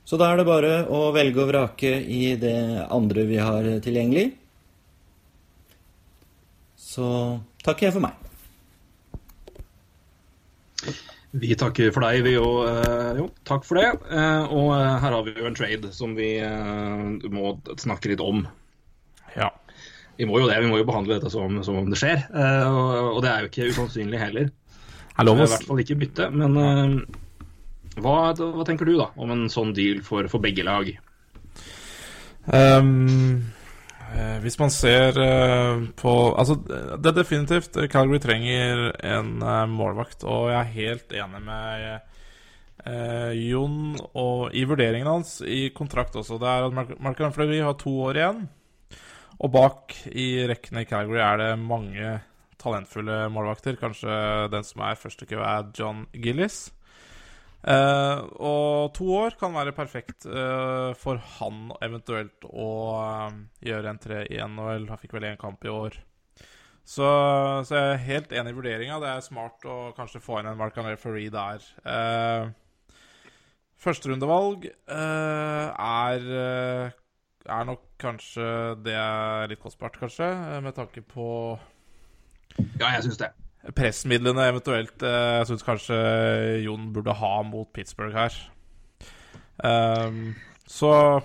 [0.04, 4.28] Så da er det bare å velge og vrake i det andre vi har tilgjengelig.
[6.78, 7.06] Så
[7.64, 8.14] takker jeg for meg.
[11.32, 12.66] Vi takker for deg, vi òg.
[13.16, 13.86] Jo, takk for det.
[14.12, 18.20] Eh, Og eh, her har vi jo en trade som vi eh, må snakke litt
[18.20, 18.42] om.
[19.36, 19.48] Ja.
[20.18, 22.26] Vi må jo det, vi må jo behandle dette som, som om det skjer.
[22.28, 24.50] Eh, Og, og det er jo ikke usannsynlig heller.
[25.16, 26.28] Er I hvert fall ikke bytte.
[26.36, 26.98] Men eh,
[28.04, 30.92] hva, hva tenker du da om en sånn deal for, for begge lag?
[32.52, 32.92] Eh,
[34.42, 40.50] hvis man ser eh, på Altså, det er definitivt Calgary trenger en eh, målvakt, og
[40.50, 41.86] jeg er helt enig med
[42.86, 46.40] eh, Jon og i vurderingen hans i kontrakt også.
[46.42, 48.44] Det er at Markan Fleury har to år igjen.
[49.42, 52.18] Og bak i rekkene i Calgary er det mange
[52.62, 53.78] talentfulle målvakter.
[53.80, 54.12] Kanskje
[54.52, 56.68] den som er første kø, er John Gillis.
[57.62, 64.24] Eh, og to år kan være perfekt uh, for han eventuelt å uh, gjøre entré
[64.26, 64.88] i NHL.
[64.90, 65.98] Han fikk vel én kamp i år.
[66.82, 67.06] Så,
[67.68, 68.98] så jeg er helt enig i vurderinga.
[69.02, 71.62] Det er smart å kanskje få inn en Mark Fleury der.
[71.86, 72.50] Eh,
[73.82, 76.26] Førsterundevalg er
[77.42, 78.44] er nok kanskje
[78.86, 80.28] det er litt kostbart, kanskje,
[80.62, 81.26] med tanke på
[82.78, 83.32] Ja, jeg syns det.
[83.70, 85.02] Pressmidlene eventuelt.
[85.02, 85.98] eh, Jeg syns kanskje
[86.64, 88.34] Jon burde ha mot Pittsburgh her.
[89.62, 90.34] Um,
[90.66, 91.22] så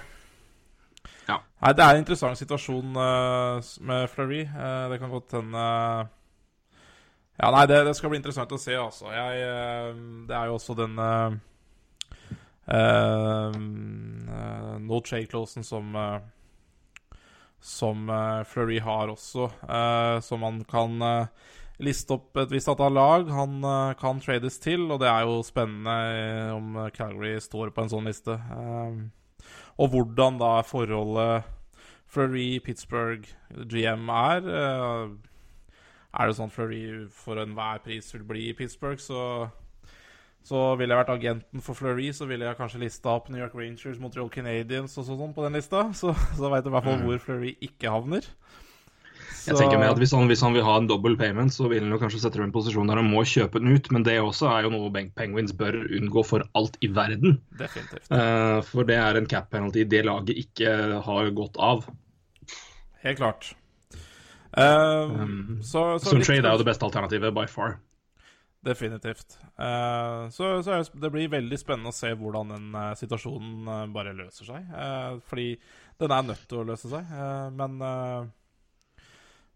[1.27, 1.37] Ja.
[1.61, 4.41] Nei, det er en interessant situasjon eh, med Fleury.
[4.45, 5.57] Eh, det kan godt hende
[7.39, 9.11] Ja, nei, det, det skal bli interessant å se, altså.
[9.13, 9.95] Jeg,
[10.27, 11.31] det er jo også den uh,
[14.79, 15.93] No Trade-closen som
[17.61, 18.09] Som
[18.45, 19.49] Fleury har også,
[20.21, 21.01] som man kan
[21.83, 25.43] liste opp et visst antall lag han eh, kan trades til, og det er jo
[25.45, 28.33] spennende eh, om Calgary står på en sånn liste.
[28.33, 29.45] Eh,
[29.77, 31.53] og hvordan da forholdet
[32.07, 33.27] Fleury, Pittsburgh,
[33.69, 34.47] GM er.
[34.47, 35.15] eh,
[36.17, 39.49] er det sånn at Fleury for enhver pris vil bli i Pittsburgh, så
[40.47, 43.55] så ville jeg vært agenten for Fleury, så ville jeg kanskje lista opp New York
[43.57, 45.81] Rangers, Montreal Canadiens og sånn på den lista.
[45.91, 48.23] Så, så veit du i hvert fall hvor Fleury ikke havner.
[49.47, 51.85] Jeg tenker med at hvis han, hvis han vil ha en double payment, så vil
[51.85, 54.03] han jo kanskje sette dem i en posisjon der han må kjøpe den ut, men
[54.07, 57.39] det også er jo noe Penguins bør unngå for alt i verden.
[57.59, 58.11] Definitivt.
[58.11, 61.87] Eh, for det er en cap penalty det laget ikke har godt av.
[63.05, 63.53] Helt klart.
[64.57, 67.77] Uh, Um, så, så Så litt- trade er jo det beste alternativet by far.
[68.65, 69.37] Definitivt.
[69.59, 74.15] Uh, så så det, blir veldig spennende å se hvordan den uh, situasjonen uh, bare
[74.17, 74.65] løser seg.
[75.29, 75.51] Fordi
[76.01, 77.05] den er nødt til å løse seg.
[77.57, 77.77] Men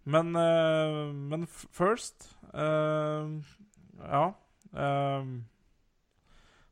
[0.04, 3.30] Men uh, Men first uh,
[4.02, 4.34] Ja.
[4.74, 5.42] Uh,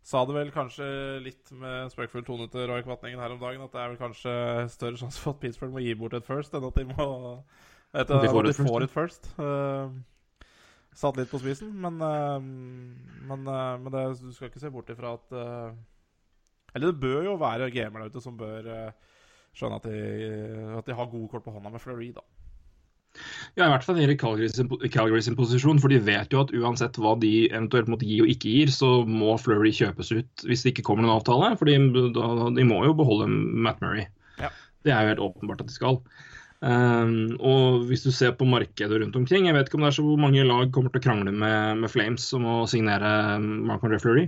[0.10, 0.86] sa det vel kanskje
[1.22, 4.32] litt med spøkfull tone til Roy Kvatningen her om dagen at det er vel kanskje
[4.74, 7.06] større sjanse for at Pittsburgh må gi bort et first, enn at de må
[7.94, 9.30] vet De får et de får et first.
[10.98, 15.38] Satt litt på spissen, men, men, men det, du skal ikke se bort ifra at
[16.74, 18.66] Eller det bør jo være gamere ute som bør
[19.54, 20.02] skjønne at de,
[20.80, 22.26] at de har gode kort på hånda med Fleury, da.
[23.58, 26.54] Ja, i hvert fall gjelder Calgary sin, Calgary sin posisjon, for de vet jo at
[26.56, 30.64] uansett hva de eventuelt måtte gi og ikke gir, så må Flurry kjøpes ut hvis
[30.64, 31.52] det ikke kommer noen avtale.
[31.60, 31.76] For de,
[32.56, 34.06] de må jo beholde Matt Murray.
[34.40, 34.52] Ja.
[34.86, 36.00] Det er jo helt åpenbart at de skal.
[36.60, 39.98] Um, og hvis du ser på markedet rundt omkring, jeg vet ikke om det er
[40.00, 44.26] så mange lag kommer til å krangle med, med Flames om å signere Marc-André Fleury.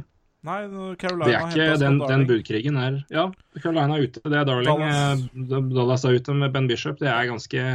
[0.47, 3.27] Nei, Det Carolina er ikke, den, den budkrigen er Ja,
[3.61, 4.23] Carolina er ute.
[4.25, 4.71] Det er Darling.
[4.71, 5.27] Dallas.
[5.37, 6.97] eh, Dallas er ute med Ben Bishop.
[7.03, 7.65] Det er ganske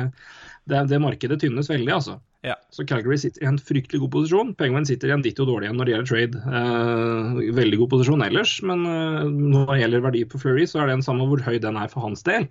[0.67, 2.17] Det, det markedet tynnes veldig, altså.
[2.47, 2.55] Ja.
[2.71, 4.53] Så Calgary sitter i en fryktelig god posisjon.
[4.59, 6.41] Penguin sitter i en ditto dårlig igjen når det gjelder trade.
[6.61, 10.91] Eh, veldig god posisjon ellers, men eh, når det gjelder verdi på Fleury, så er
[10.91, 12.47] det den samme hvor høy den er for hans del.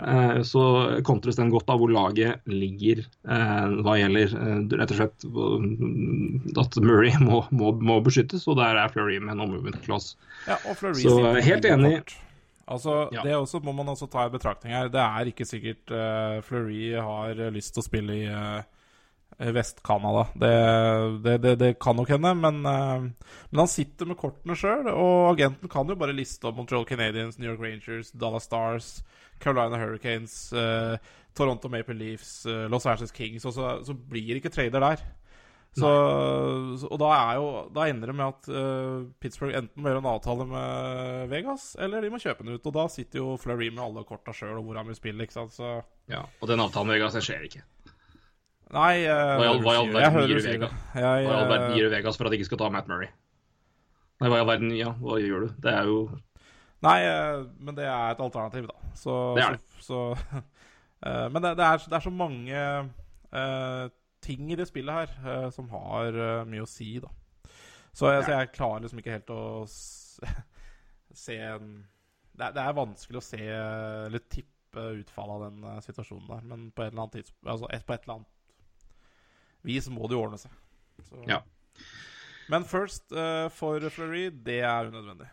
[0.00, 0.64] Eh, så
[1.08, 6.60] kontres den godt av hvor laget ligger eh, hva gjelder eh, rett og slett eh,
[6.64, 10.16] at Murray må, må, må beskyttes, og der er Fleury med en omvendt clause.
[10.48, 11.98] Ja, Så, helt enig.
[12.00, 12.20] kort.
[12.66, 13.22] Altså, Ja.
[13.22, 14.88] Det også må man også ta i betraktning her.
[14.88, 18.62] Det er ikke sikkert uh, Fleury har eh, lyst til å spille i uh,
[19.52, 20.24] Vest-Canada.
[20.32, 20.52] Det,
[21.24, 23.04] det, det, det kan nok hende, men, uh,
[23.50, 24.88] men han sitter med kortene sjøl.
[24.92, 28.94] Og agenten kan jo bare liste opp Montreal Canadiens, New York Rangers, Dallas Stars,
[29.42, 30.96] Carolina Hurricanes, uh,
[31.34, 35.02] Toronto Maple Leafs, Los Angeles Kings, og så, så blir det ikke trader der.
[35.74, 35.88] Så,
[36.78, 40.02] så- og da, er jo, da ender det med at uh, Pittsburgh enten må gjøre
[40.04, 42.66] en avtale med Vegas, eller de må kjøpe den ut.
[42.70, 45.26] Og da sitter jo Fleury med alle korta sjøl og hvor han vil spille.
[45.26, 45.52] ikke sant?
[45.56, 45.72] Så
[46.10, 47.64] Ja, og den avtalen med Vegas, den skjer ikke.
[48.74, 50.46] Nei, eh, Hva i all- verden gir du.
[51.90, 52.14] Vegas?
[52.14, 53.08] Jeg, for at de ikke skal ta Matt Murray?
[54.20, 55.54] Nei, hva i all verden, ja, hva gjør du?
[55.60, 55.98] Det er jo
[56.84, 58.74] Nei, uh, men det er et alternativ, da.
[58.94, 59.60] Så, Det er det.
[59.80, 60.16] så,
[61.32, 62.62] Men det, det, er, det er så mange
[64.24, 67.10] ting i det spillet her eh, som har eh, mye å si, da.
[67.94, 70.32] Så, jeg- så jeg klarer liksom ikke helt å se,
[71.26, 71.74] se en
[72.34, 76.46] det er, det er vanskelig å se eller tippe utfallet av den eh, situasjonen der,
[76.50, 78.30] men på et eller annet Altså et, på et eller annet
[79.64, 80.50] vis må det jo ordne seg.
[81.06, 81.20] Så.
[81.30, 81.38] Ja.
[82.52, 85.30] Men first uh, for Fleury, det er unødvendig.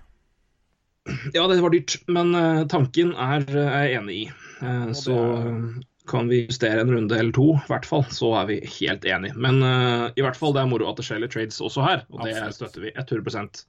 [1.35, 4.23] Ja, det var dyrt, men uh, tanken er, jeg enig i.
[4.61, 5.57] Uh, så eh,
[6.11, 9.35] kan vi justere en runde eller to, i hvert fall, så er vi helt enige.
[9.39, 12.03] Men uh, i hvert fall det er moro at det skjer litt trades også her,
[12.11, 12.59] og det Absolutt.
[12.59, 13.67] støtter vi 100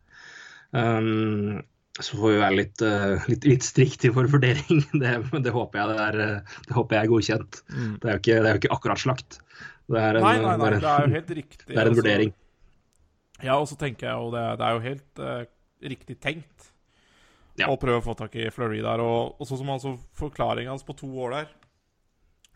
[0.73, 1.61] Um,
[2.01, 4.79] så får vi være litt, uh, litt, litt strikt i vår vurdering.
[5.03, 5.11] Det,
[5.45, 7.59] det, håper jeg det er, uh, det håper jeg er godkjent.
[7.69, 7.91] Mm.
[8.01, 9.41] Det, er jo ikke, det er jo ikke akkurat slakt.
[9.93, 11.67] Det er en, nei, nei, nei, det er jo helt riktig.
[11.67, 12.01] Det er en altså.
[12.01, 12.33] vurdering.
[13.43, 15.41] Ja, og så tenker jeg jo det, det er jo helt uh,
[15.93, 16.71] riktig tenkt
[17.61, 17.69] Ja.
[17.69, 19.03] å prøve å få tak i Fleury der.
[19.05, 21.51] Og, og sånn som altså forklaringa hans på to år der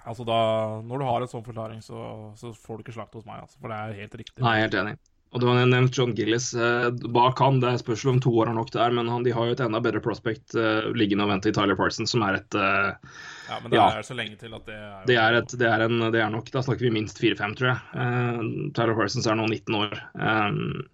[0.07, 0.39] Altså da,
[0.87, 1.99] Når du har en sånn forklaring, så,
[2.39, 4.41] så får du ikke slakt hos meg, altså, for det er helt riktig.
[4.45, 4.97] Nei, helt enig.
[5.35, 6.53] Og du har nevnt John Gillis.
[6.55, 9.49] Eh, bak han, det spørs om to år er nok der, men han, de har
[9.49, 12.57] jo et enda bedre prospect eh, liggende og vente i Tyler Parsons, som er et
[12.57, 13.19] eh,
[13.51, 13.89] Ja, men det ja.
[13.99, 16.23] er så lenge til at det er jo det er, et, det, er en, det
[16.23, 17.83] er nok Da snakker vi minst fire-fem, tror jeg.
[18.01, 18.41] Eh,
[18.79, 19.99] Tyler Parsons er nå 19 år.
[20.15, 20.87] Um,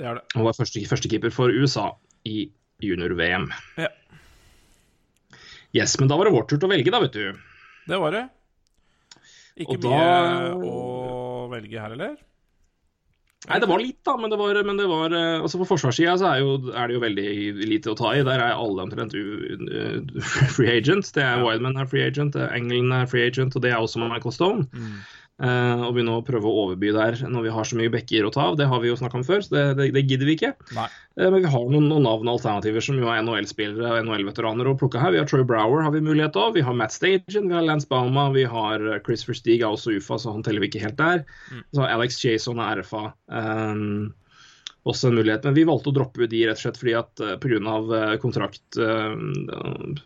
[0.00, 0.26] Det er det.
[0.34, 1.90] og var første, førstekeeper for USA
[2.26, 2.48] i
[2.82, 3.50] junior-VM.
[3.78, 3.92] Ja.
[5.76, 7.51] Yes, men da var det vår tur til å velge, da, vet du.
[7.88, 8.26] Det var det.
[9.60, 12.16] Ikke Og mye da- å velge her, eller?
[13.48, 16.12] Nei, det var litt, da, men det var, men det var eh, altså På forsvarssida
[16.20, 18.20] så er, jo, er det jo veldig lite å ta i.
[18.22, 19.16] Der er alle omtrent
[20.54, 21.10] free agent.
[21.16, 22.54] Det er Wildman er free agent, det er
[23.02, 24.68] er free agent, og det er også Michael Stone.
[24.70, 28.32] Eh, og begynne å prøve å overby der når vi har så mye bekker å
[28.34, 28.58] ta av.
[28.60, 30.52] Det har vi jo snakka om før, så det, det, det gidder vi ikke.
[30.76, 30.88] Nei.
[31.16, 34.70] Eh, men vi har noen, noen navn og alternativer som jo er NHL-spillere og NHL-veteraner
[34.70, 35.14] å plukke her.
[35.14, 37.88] Vi har Troy Brower har vi mulighet av, vi har Matt Stagen, vi har Lance
[37.90, 41.00] Bauma, vi har eh, Chris Versteeg er også UFA, så han teller vi ikke helt
[41.00, 41.24] der.
[41.74, 43.10] Så har Alex Jason er RFA.
[43.28, 44.12] Um,
[44.88, 47.34] også en mulighet, men vi valgte å droppe de rett og slett fordi at uh,
[47.42, 47.58] pga.
[47.62, 49.14] Uh, kontrakt, uh,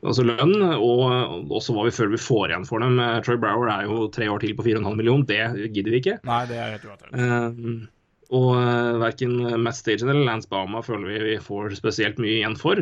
[0.04, 3.00] altså lønn, og også hva vi føler vi får igjen for dem.
[3.24, 6.18] Troy Brower er jo tre år til på 4,5 millioner, det gidder vi ikke.
[6.28, 7.16] Nei, det er helt uaktuelt.
[7.16, 7.86] Um,
[8.36, 8.56] og
[8.98, 12.80] verken Matt Stagen eller Lance Bama føler vi vi får spesielt mye igjen for,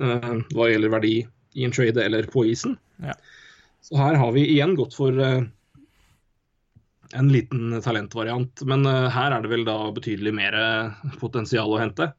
[0.00, 1.18] hva gjelder verdi
[1.56, 2.78] i en trade eller på isen.
[3.04, 3.12] Ja.
[3.84, 5.20] Så her har vi igjen gått for
[7.14, 11.80] en liten talentvariant, men uh, her er det vel da betydelig mer uh, potensial å
[11.80, 12.10] hente.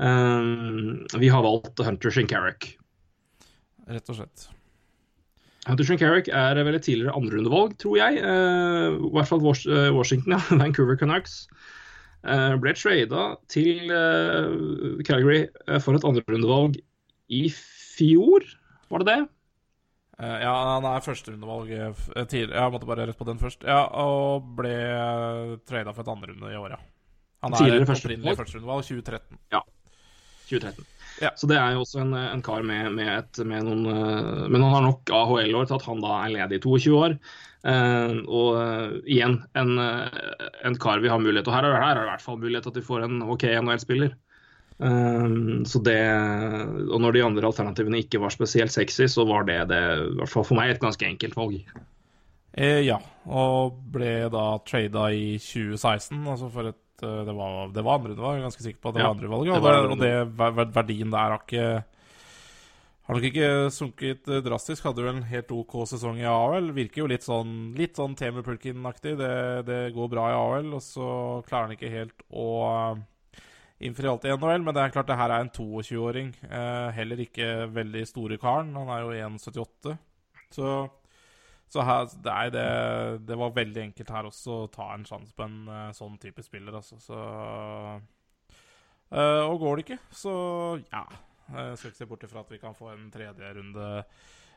[0.00, 2.74] Um, vi har valgt Hunter Shinkarrick.
[3.90, 4.46] Rett og slett.
[5.68, 8.20] Hunter Shinkarek er vel et tidligere andrerundevalg, tror jeg.
[8.20, 10.40] I hvert fall Washington, ja.
[10.56, 11.42] Vancouver Canucks.
[12.24, 13.92] Ble trada til
[15.04, 15.42] Calgary
[15.84, 16.78] for et andrerundevalg
[17.30, 18.46] i fjor,
[18.90, 19.20] var det det?
[20.20, 22.60] Eh, ja, han er førsterundevalg eh, eh, tidligere.
[22.60, 23.64] Jeg måtte bare rett på den først.
[23.64, 24.76] Ja, Og ble
[25.68, 26.80] trada for et andrerunde i år, ja.
[27.40, 29.38] Han er Tidligere et opprinnelig førsterundevalg 2013.
[30.50, 30.88] 2013.
[31.20, 31.30] Ja.
[31.36, 34.72] Så det er jo også en, en kar med, med, et, med noen Men han
[34.72, 37.16] har nok AHL-år til at han da er ledig i 22 år.
[37.60, 41.48] Uh, og uh, igjen en, en kar vi har mulighet.
[41.48, 43.20] Og her er, her er det i hvert fall mulighet til at vi får en
[43.24, 44.16] OK NHL-spiller.
[44.80, 45.28] Eh,
[45.68, 45.98] så det
[46.88, 50.32] Og når de andre alternativene ikke var spesielt sexy, så var det, det i hvert
[50.32, 51.58] fall for meg et ganske enkelt valg.
[52.56, 52.96] Eh, ja,
[53.30, 56.18] og ble da trada i 2016.
[56.26, 58.90] Altså for et eh, Det var, det var andre, det var jeg ganske sikker på
[58.90, 59.54] at det Ja, var andre valget.
[59.54, 61.68] Og, det, andre og det, ver- ver- verdien der har ikke
[63.10, 64.84] har nok ikke sunket eh, drastisk.
[64.86, 66.72] Hadde jo en helt OK sesong i AL.
[66.76, 69.16] Virker jo litt sånn, litt sånn Teemu Pulkin-aktig.
[69.18, 69.30] Det,
[69.66, 71.08] det går bra i AL, og så
[71.48, 72.46] klarer han ikke helt å
[73.80, 74.64] eh, innfri alt i NHL.
[74.66, 76.32] Men det er klart det her er en 22-åring.
[76.44, 78.74] Eh, heller ikke veldig store karen.
[78.76, 79.96] Han er jo 1,78.
[80.54, 80.72] Så
[81.70, 82.62] så her, det, det,
[83.28, 86.42] det var veldig enkelt her også å ta en sjanse på en uh, sånn type
[86.42, 86.98] spiller, altså.
[86.98, 87.14] Så
[89.14, 90.34] uh, Og går det ikke, så
[90.88, 91.04] ja.
[91.46, 93.86] Jeg skal ikke se bort ifra at vi kan få en tredje runde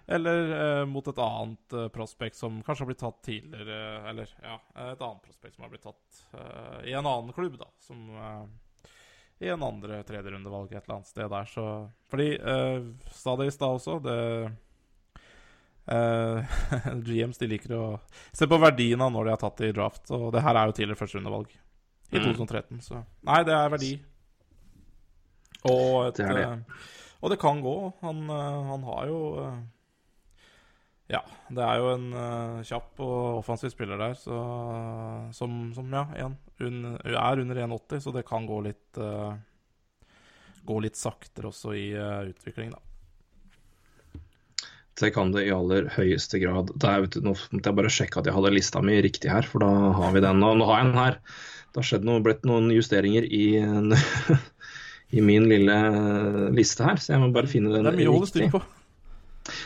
[0.05, 3.77] eller eh, mot et annet eh, prospect som kanskje har blitt tatt tidligere
[4.09, 4.57] Eller ja,
[4.91, 7.69] et annet prospect som har blitt tatt eh, i en annen klubb, da.
[7.79, 8.41] Som eh,
[9.41, 11.65] i en andre tredjerundevalg et eller annet sted der, så
[12.11, 14.19] Fordi uh, det i stad også, det
[15.85, 16.45] Eh,
[17.03, 17.85] GMs de liker å
[18.31, 20.05] se på verdien av når de har tatt det i draft.
[20.15, 21.51] Og det her er jo tidligere førsterundevalg
[22.13, 22.27] i Mm.
[22.29, 23.91] 2013, så Nei, det er verdi.
[25.65, 26.43] Og, et, Det er det.
[26.45, 26.89] eh,
[27.23, 27.75] og det kan gå.
[28.03, 29.19] Han, han har jo
[31.11, 31.19] Ja,
[31.51, 34.37] det er jo en uh, kjapp og offensiv spiller der, så,
[35.35, 39.33] som, som ja, en, un, er under 1,80, så det kan gå litt uh,
[40.63, 42.79] Gå litt saktere også i uh, utvikling, da.
[45.01, 46.69] Det kan det i aller høyeste grad.
[46.79, 49.31] Det er, vet du, nå måtte jeg bare sjekke at jeg hadde lista mi riktig
[49.33, 50.39] her, for da har vi den.
[50.45, 51.17] Og nå har jeg den her.
[51.73, 53.97] Det har skjedd noe, blitt noen justeringer i, en-
[55.17, 55.77] i min lille
[56.55, 58.61] liste her, så jeg må bare finne den Det er mye å holde styr på.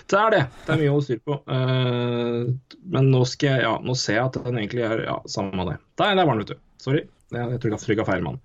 [0.08, 0.44] Det er det.
[0.64, 1.36] Det er mye å holde styr på.
[1.52, 5.60] Uh, men nå skal jeg Ja, nå ser jeg at den egentlig er Ja, samme
[5.64, 5.78] av det.
[6.00, 6.62] Nei, det var den, vet du.
[6.84, 7.04] Sorry.
[7.28, 8.40] Jeg, jeg trykka, trykka feil mann.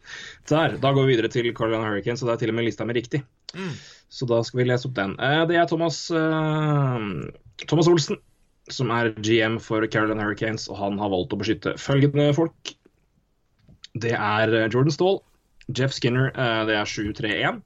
[0.51, 0.75] Der.
[0.83, 2.97] Da går vi videre til Carolina Hurricanes, og det er til og med lista mi
[2.99, 3.23] riktig.
[4.11, 5.15] Så da skal vi lese opp den.
[5.23, 6.99] Uh, det er Thomas, uh,
[7.63, 8.19] Thomas Olsen,
[8.73, 12.75] som er GM for Carolina Hurricanes, og han har valgt å beskytte følgende folk.
[14.03, 15.21] Det er Jordan Stahl,
[15.71, 16.33] Jeff Skinner,
[16.67, 17.61] det er 7-3-1.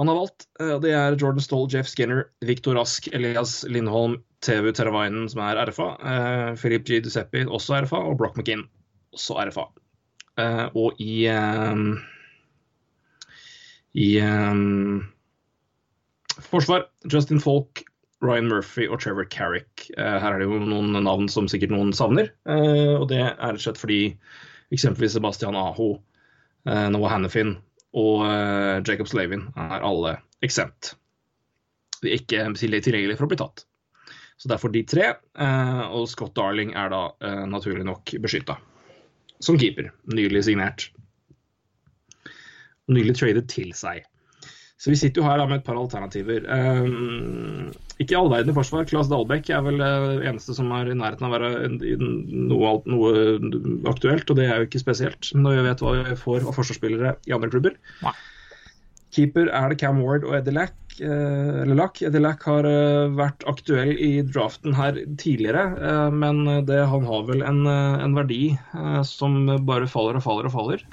[0.00, 0.46] Han har valgt.
[0.60, 5.60] eh, Det er Jordan Stoll, Jeff Skinner, Viktor Rask, Elias Lindholm, TV Teravainen, som er
[5.66, 7.00] RFA, eh, Philip G.
[7.04, 8.64] Duseppi, også RFA, og Brock McKinn,
[9.14, 9.66] også RFA.
[10.38, 11.28] Eh, og i
[13.94, 14.08] i
[16.40, 17.82] forsvar Justin Falk,
[18.22, 19.90] Ryan Murphy og Trevor Carrick.
[19.98, 22.30] Her er det jo noen navn som sikkert noen savner.
[22.46, 24.16] og det er rett og slett fordi
[24.72, 25.98] eksempelvis Sebastian Aho,
[26.64, 27.58] Noah Hannifin
[27.98, 30.94] og eh, Jacob Slavin er alle eksempt.
[32.02, 32.46] De er ikke
[32.88, 33.64] tilgjengelige for å bli tatt.
[34.40, 35.12] Så derfor de tre.
[35.38, 38.56] eh, og Scott Darling er da eh, naturlig nok beskytta
[39.42, 39.90] som keeper.
[40.10, 40.88] Nylig signert.
[42.90, 44.06] Nylig tradet til seg.
[44.82, 46.42] Så vi sitter jo her da med et par alternativer.
[46.50, 47.68] Um,
[48.02, 48.88] ikke all verden i forsvar.
[48.90, 49.90] Claes Dahlbekk er vel det
[50.26, 53.12] eneste som er i nærheten av å være noe, noe
[53.92, 57.14] aktuelt, og det er jo ikke spesielt når vi vet hva vi får av forsvarsspillere
[57.30, 57.76] i andre klubber.
[58.02, 58.14] Nei.
[59.12, 60.74] Keeper er det Cam Ward og Eddie Lack.
[60.98, 62.00] eh, eller Lack.
[62.02, 67.28] Eddie Lack har eh, vært aktuell i draften her tidligere, eh, men det, han har
[67.28, 70.84] vel en, eh, en verdi eh, som bare faller og faller og faller.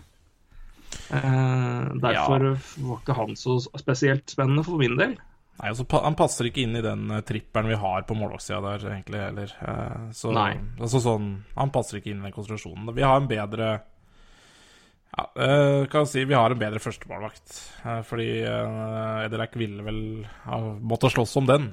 [1.09, 2.51] Eh, derfor
[2.85, 5.17] var ikke han så spesielt spennende for min del.
[5.59, 8.85] Nei, altså, Han passer ikke inn i den tripperen trippelen vi har på målvaktsida der,
[8.93, 9.55] egentlig, heller.
[9.59, 10.53] Eh, så, Nei.
[10.79, 12.93] Altså, sånn, han passer ikke inn i den konstruksjonen.
[12.95, 13.79] Vi har en bedre
[15.09, 17.53] ja, eh, kan si Vi har en bedre førstemålvakt.
[17.83, 20.01] Eh, fordi uh, ville vel
[20.45, 21.71] ha måttet slåss om den.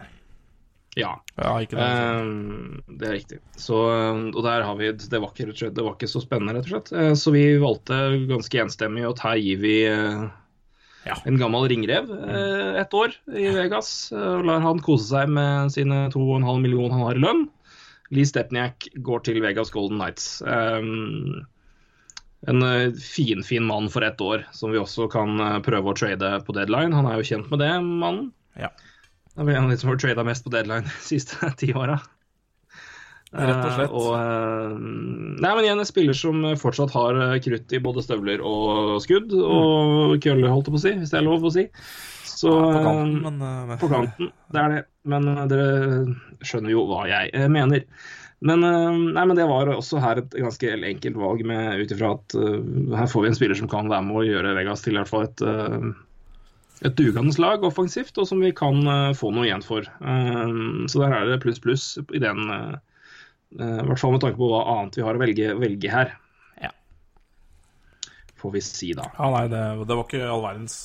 [0.96, 1.86] Ja, Ja, ikke det.
[1.86, 3.38] eh, det er riktig.
[3.60, 6.64] Så, eh, og der har vi Det var ikke, det var ikke så spennende, rett
[6.70, 6.92] og slett.
[6.96, 7.98] Eh, så vi valgte
[8.30, 10.26] ganske enstemmig at her gir vi eh,
[11.06, 11.14] Ja.
[11.28, 14.10] en gammel ringrev eh, et år i Vegas.
[14.12, 17.44] eh, og lar han kose seg med sine 2,5 millioner han har i lønn.
[18.10, 20.40] Lee Stepniak går til Vegas Golden Knights.
[20.46, 21.44] Um,
[22.46, 22.60] en
[22.94, 25.36] finfin fin mann for ett år, som vi også kan
[25.66, 26.94] prøve å trade på deadline.
[26.94, 28.28] Han er jo kjent med det, mannen.
[28.54, 28.68] Ja.
[29.36, 31.98] Han er en av de som har trada mest på deadline de siste ti åra.
[33.36, 33.90] Rett og slett.
[33.90, 34.76] Uh, og, eh,
[35.42, 39.34] nei, men igjen en spiller som fortsatt har eh, krutt i både støvler og skudd,
[39.34, 41.66] og køller, holdt jeg på å si, hvis det er lov å si.
[42.36, 44.84] Så, ja, på kanten, men på kanten, det er det.
[45.08, 45.66] Men dere
[46.44, 47.84] skjønner jo hva jeg mener.
[48.46, 52.36] Men, nei, men det var også her et ganske enkelt valg med ut ifra at
[52.36, 52.58] uh,
[52.98, 55.10] her får vi en spiller som kan være med å gjøre Vegas til i hvert
[55.10, 55.44] fall et,
[56.84, 59.86] et dugende lag offensivt, og som vi kan eh, få noe igjen for.
[59.86, 60.52] Eh,
[60.90, 62.76] så der er det pluss pluss i den, eh,
[63.56, 66.12] i hvert fall med tanke på hva annet vi har å velge, velge her.
[66.60, 66.72] Ja.
[68.36, 69.08] Får vi si, da.
[69.16, 70.78] Ja, nei, det, det var ikke all verdens.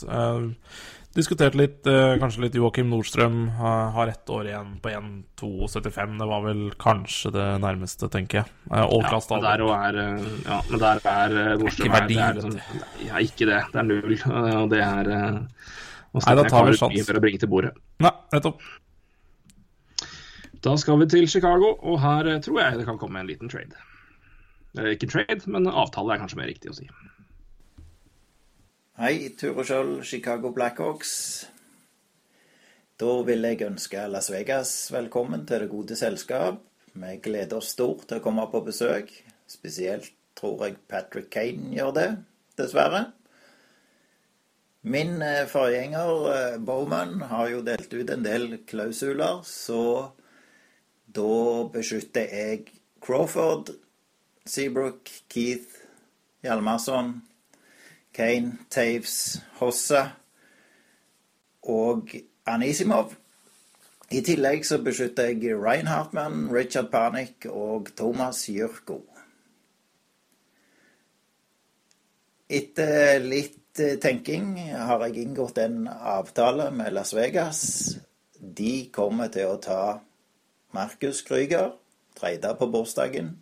[1.11, 3.49] Diskuterte litt, eh, kanskje litt Joakim Nordstrøm.
[3.49, 6.17] eh, har ett år igjen på 1,275.
[6.17, 8.45] Det var vel kanskje det nærmeste, tenker jeg.
[8.71, 12.33] Uh, Ja, men der er, eh, ja, men der er Nordstrøm Nordstrøm ikke verdi, er-
[12.33, 13.63] det er liksom- Ja, ikke det.
[13.73, 14.13] Det er null.
[14.13, 15.39] eh, Og det er eh,
[16.13, 17.07] og Nei, da tar vi sjans.
[17.09, 17.73] mer å bringe til bordet.
[17.99, 18.59] Nei, nettopp.
[20.61, 23.49] Da skal vi til Chicago, og her eh, tror jeg det kan komme en liten
[23.49, 23.73] trade.
[24.77, 26.87] Ikke trade, men avtale er kanskje mer riktig å si.
[28.99, 31.11] Hei, Ture Skjold, Chicago Blackhawks.
[32.99, 36.57] Da vil jeg ønske Las Vegas velkommen til det gode selskap.
[36.91, 39.13] Vi gleder oss stort til å komme på besøk.
[39.47, 42.05] Spesielt tror jeg Patrick Kane gjør det,
[42.59, 43.05] dessverre.
[44.83, 50.11] Min eh, forgjenger eh, Bowman har jo delt ut en del klausuler, så
[51.07, 51.31] da
[51.71, 53.71] beskytter jeg Crawford,
[54.43, 55.79] Seabrook, Keith,
[56.43, 57.21] Hjalmarsson,
[58.13, 60.03] Kane, Taves, Hossa
[61.63, 62.11] og
[62.45, 63.13] Anisimov.
[64.11, 68.99] I tillegg så beskytter jeg Ryan Hartman, Richard Panik og Thomas Jørko.
[72.51, 77.61] Etter litt eh, tenking har jeg inngått en avtale med Las Vegas.
[78.35, 79.83] De kommer til å ta
[80.75, 81.71] Markus Krüger,
[82.19, 83.37] treide på bursdagen,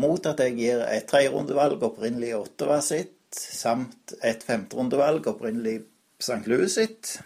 [0.00, 5.82] mot at jeg gir et tredjerundevalg opprinnelig Ottawa sitt, samt et femterundevalg opprinnelig
[6.20, 6.44] St.
[6.50, 7.18] Louis sitt.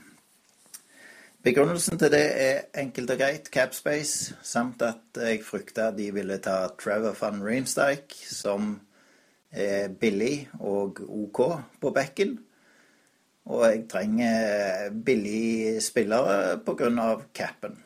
[1.44, 6.70] Begrunnelsen til det er enkelt og greit capspace, samt at jeg frykta de ville ta
[6.80, 8.78] Trevor van Riemsdyk, som
[9.52, 11.40] er billig og OK
[11.82, 12.38] på bekken.
[13.44, 16.88] Og jeg trenger billige spillere pga.
[17.34, 17.76] capen.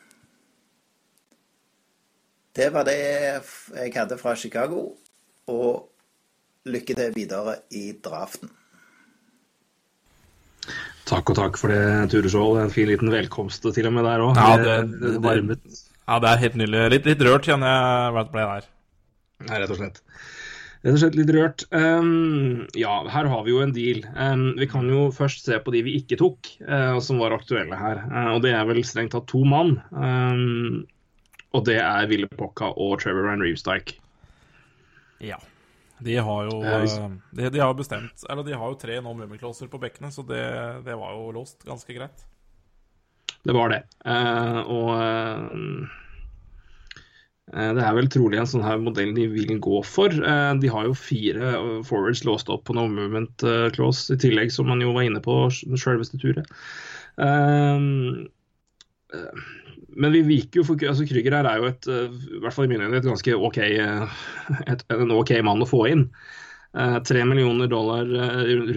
[2.59, 4.89] Det var det jeg hadde fra Chicago,
[5.47, 5.85] og
[6.67, 8.51] lykke til videre i draften.
[11.07, 12.59] Takk og takk for det, Ture Skjold.
[12.65, 14.35] En fin liten velkomst til og med der òg.
[14.35, 14.75] Ja, det,
[15.23, 15.79] det-.
[16.09, 16.83] Ja, det er helt nydelig.
[16.97, 18.69] Litt, litt rørt kjenner jeg ble jeg der.
[19.47, 20.03] Nei, rett og slett.
[20.83, 21.65] Rett og slett litt rørt.
[21.71, 24.03] Um, ja, her har vi jo en deal.
[24.19, 27.79] Um, vi kan jo først se på de vi ikke tok, uh, som var aktuelle
[27.79, 28.03] her.
[28.11, 29.77] Uh, og det er vel strengt tatt to mann.
[29.95, 30.83] Um,
[31.55, 33.97] og det er Ville Pocca og Trevor Van Reevestike.
[35.23, 35.39] Ja.
[35.99, 39.13] De har jo Eh, eh, de, de har bestemt Eller de har jo tre no
[39.13, 40.43] mummiklosser på bekkene, så det,
[40.85, 42.23] det var jo låst ganske greit.
[43.43, 43.83] Det var det.
[44.05, 45.43] Eh, og eh,
[47.53, 50.11] eh, det er vel trolig en sånn her modell de vil gå for.
[50.11, 51.53] Eh, de har jo fire
[51.87, 53.45] forwards låst opp på no movement
[53.75, 56.47] clause, i tillegg som man jo var inne på den selveste turet.
[57.19, 57.79] Eh,
[59.99, 62.67] men vi viker jo for altså Krüger her er jo et, eh, i hvert fall
[62.67, 64.21] i mine øyne, et ganske OK, eh,
[64.71, 66.05] et, en OK mann å få inn.
[66.77, 68.07] Eh, Tre millioner dollar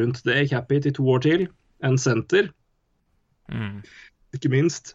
[0.01, 1.47] rundt det, cap hit i to år til.
[1.87, 2.51] En senter
[4.33, 4.95] ikke minst.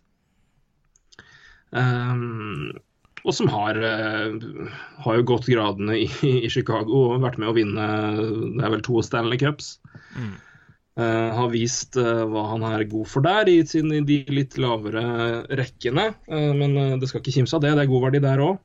[1.70, 2.72] Um,
[3.28, 3.76] og som har,
[5.04, 6.08] har jo gått gradene i,
[6.48, 7.88] i Chicago og vært med å vinne
[8.56, 9.76] det er vel to Stanley Cups.
[10.98, 14.56] Eh, har vist uh, hva han er god for der, i, sin, i de litt
[14.58, 16.08] lavere rekkene.
[16.26, 18.64] Uh, men eh, det skal ikke kimse av det, det er god verdi der òg.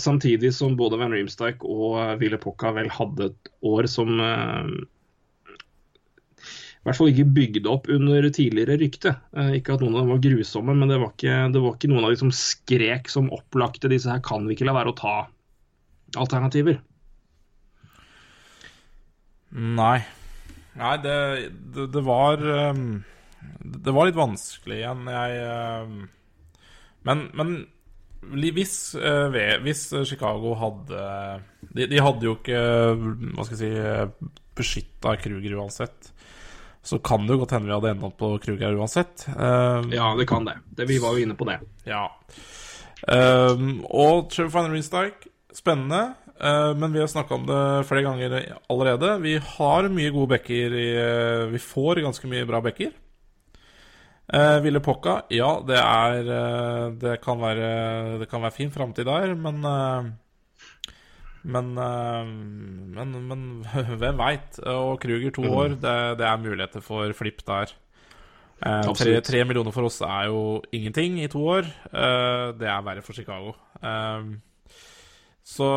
[0.00, 4.70] samtidig som både Van Riemsdyk og Ville Pocca vel hadde et år som eh,
[6.78, 9.12] i hvert fall ikke bygd opp under tidligere rykte.
[9.36, 11.92] Eh, ikke at noen av dem var grusomme, men det var, ikke, det var ikke
[11.92, 13.90] noen av de som skrek som opplagte.
[13.92, 15.16] Disse her kan vi ikke la være å ta
[16.16, 16.80] alternativer.
[19.52, 19.98] Nei.
[20.78, 21.16] Nei, det,
[21.74, 23.02] det, det var um,
[23.84, 25.08] Det var litt vanskelig igjen.
[25.10, 25.42] Jeg
[25.84, 25.98] um,
[27.06, 27.54] Men, men
[28.54, 29.30] hvis, uh,
[29.62, 31.02] hvis Chicago hadde
[31.70, 32.62] de, de hadde jo ikke
[32.98, 36.12] Hva skal jeg si beskytta Kruger uansett.
[36.82, 39.26] Så kan det jo godt hende vi hadde endt opp på Kruger uansett.
[39.36, 40.56] Um, Ja, det kan det.
[40.74, 41.60] det vi var jo inne på det.
[41.86, 42.08] ja.
[43.06, 46.16] Um, og Trevor Van Riemsdyk, spennende.
[46.38, 48.34] Uh, men vi har snakka om det flere ganger
[48.70, 49.08] allerede.
[49.24, 52.92] Vi har mye gode backer uh, Vi får ganske mye bra backer.
[54.28, 57.68] Uh, Ville Pokka, ja, det er uh, Det kan være
[58.20, 59.62] Det kan være fin framtid der, men
[61.48, 63.44] men, men, men
[64.02, 64.58] hvem veit?
[64.68, 65.54] Og Kruger to Mm.
[65.54, 67.72] år, det, det er muligheter for flipp der.
[68.58, 71.68] Eh, tre, tre millioner for oss er jo ingenting i to år.
[71.88, 73.54] Eh, det er verre for Chicago.
[73.80, 74.26] Eh,
[75.48, 75.68] så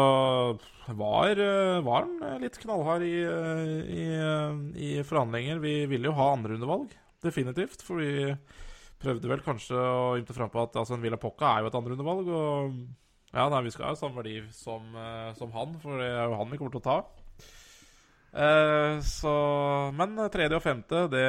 [0.91, 5.61] var, eh, var han litt knallhard i, eh, i, eh, i forhandlinger.
[5.64, 6.91] Vi ville jo ha andrerundevalg,
[7.23, 7.85] definitivt.
[7.85, 8.35] For vi
[9.02, 11.80] prøvde vel kanskje å ymte fram på at altså, en Villa Pocca er jo et
[11.80, 12.27] andrerundevalg.
[12.35, 12.76] Og
[13.31, 16.39] ja, nei, vi skal ha samme verdi som, eh, som han, for det er jo
[16.41, 16.99] han vi kommer til å ta.
[18.31, 19.31] Eh, så
[19.95, 21.26] Men tredje og femte, det,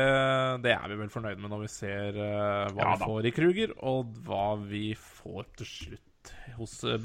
[0.62, 3.34] det er vi vel fornøyd med når vi ser eh, hva Ja vi får i
[3.38, 6.98] Kruger, og hva vi får til slutt hos eh,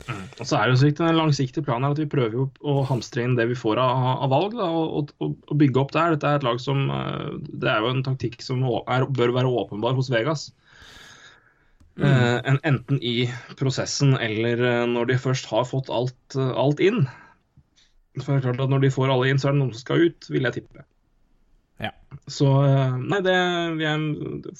[0.00, 0.28] bekkene.
[0.40, 3.24] Og så er det jo Den langsiktige planen er at vi prøver jo å hamstre
[3.24, 6.16] inn det vi får av, av valg, da, og, og, og bygge opp der.
[6.16, 9.54] Dette er et lag som eh, Det er jo en taktikk som er, bør være
[9.62, 10.50] åpenbar hos Vegas.
[12.00, 13.28] Eh, enten i
[13.60, 17.02] prosessen eller eh, når de først har fått alt, eh, alt inn.
[18.20, 19.84] For det er klart at Når de får alle inn, så er det noen som
[19.84, 20.86] skal ut, vil jeg tippe.
[21.80, 21.90] Ja.
[22.28, 23.36] Så eh, nei, det
[23.80, 24.02] vil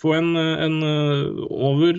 [0.01, 1.99] få en, en eh, over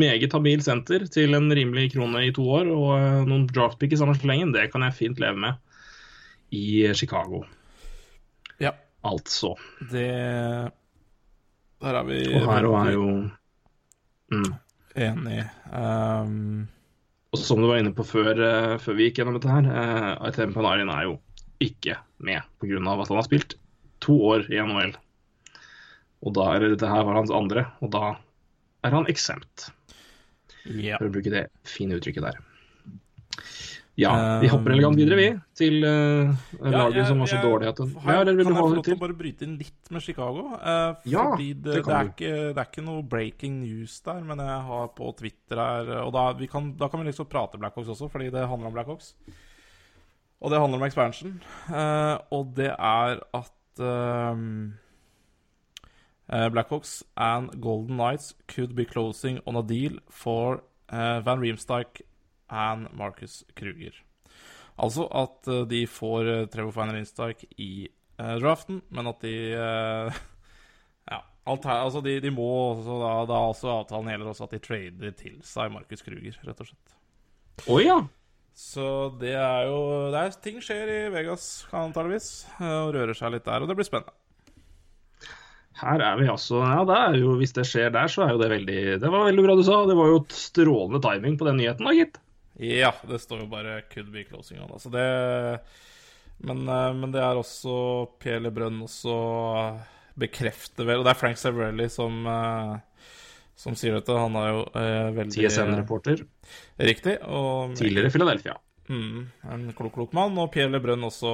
[0.00, 4.00] meget habil senter til en rimelig krone i to år, og eh, noen draftpick i
[4.00, 5.60] samme slengen, det kan jeg fint leve med
[6.54, 7.42] i Chicago.
[8.62, 8.72] Ja.
[9.04, 9.52] Altså.
[9.90, 10.08] Det
[11.84, 13.08] Der er vi Og her og er jo
[14.32, 14.52] mm.
[14.96, 15.42] enig.
[15.68, 16.64] Um,
[17.34, 20.54] Og som du var inne på før, eh, før vi gikk gjennom dette her, uh,
[20.54, 21.18] Panarin er jo
[21.60, 22.78] ikke med pga.
[22.78, 23.58] at han har spilt
[24.04, 24.94] to år i NHL.
[26.24, 28.14] Og da er det, dette her var hans andre, og da
[28.84, 29.70] er han exempt.
[30.64, 30.96] ja.
[31.00, 32.38] For å bruke det fine uttrykket der.
[33.96, 34.10] Ja,
[34.42, 36.32] vi hopper elegant videre, vi, til uh,
[36.66, 38.62] laget jeg- som var så jeg- dårlig at den har- Ja, eller vil Kan jeg
[38.62, 40.42] få lov til å bare bryte inn litt med Chicago?
[40.56, 44.00] Uh, Ja, fordi det, det det, kan er ikke, det er ikke noe breaking news
[44.00, 47.28] der, men jeg har på Twitter her Og da, vi kan, da kan vi liksom
[47.28, 49.14] prate Blackhawks også, fordi det handler om Blackhawks.
[50.42, 51.40] Og det handler om expansion.
[51.70, 54.74] Uh, og det er at ehm,
[56.28, 62.02] eh, Blackhawks and Golden Knights could be closing on a deal for uh, Van Riemsdyk
[62.50, 63.94] and Marcus Kruger.
[64.76, 69.34] Altså at uh, de får uh, Trevor Van Riemsdyk i draften, men at de
[71.10, 71.24] Ja.
[71.50, 74.60] Alt her, altså de, de må også da, da altså avtalen gjelder også at de
[74.62, 76.94] trader til seg Marcus Kruger, rett og slett.
[77.66, 77.98] Å ja.
[78.54, 79.78] Så det er jo
[80.14, 82.28] det er, Ting skjer i Vegas, antageligvis,
[82.62, 84.14] og rører seg litt der, og det blir spennende.
[85.74, 88.38] Her er vi altså Ja, det er jo, hvis det skjer der, så er jo
[88.38, 89.80] det veldig Det var veldig bra du sa.
[89.90, 92.20] Det var jo et strålende timing på den nyheten, da, gitt.
[92.62, 94.70] Ja, det står jo bare 'could be closing on'.
[94.70, 95.08] Altså det
[96.38, 99.14] men, eh, men det er også Per Lebrun også
[100.18, 102.78] bekrefter vel Og det er Frank Severelli som, eh,
[103.58, 104.14] som sier dette.
[104.18, 106.24] Han er jo eh, veldig TSN-reporter.
[106.90, 107.18] Riktig.
[107.26, 108.56] Og Tidligere Philadelphia.
[108.90, 109.20] Mm,
[109.50, 110.36] en klok, klok mann.
[110.40, 111.32] Og Pierre Lebrun også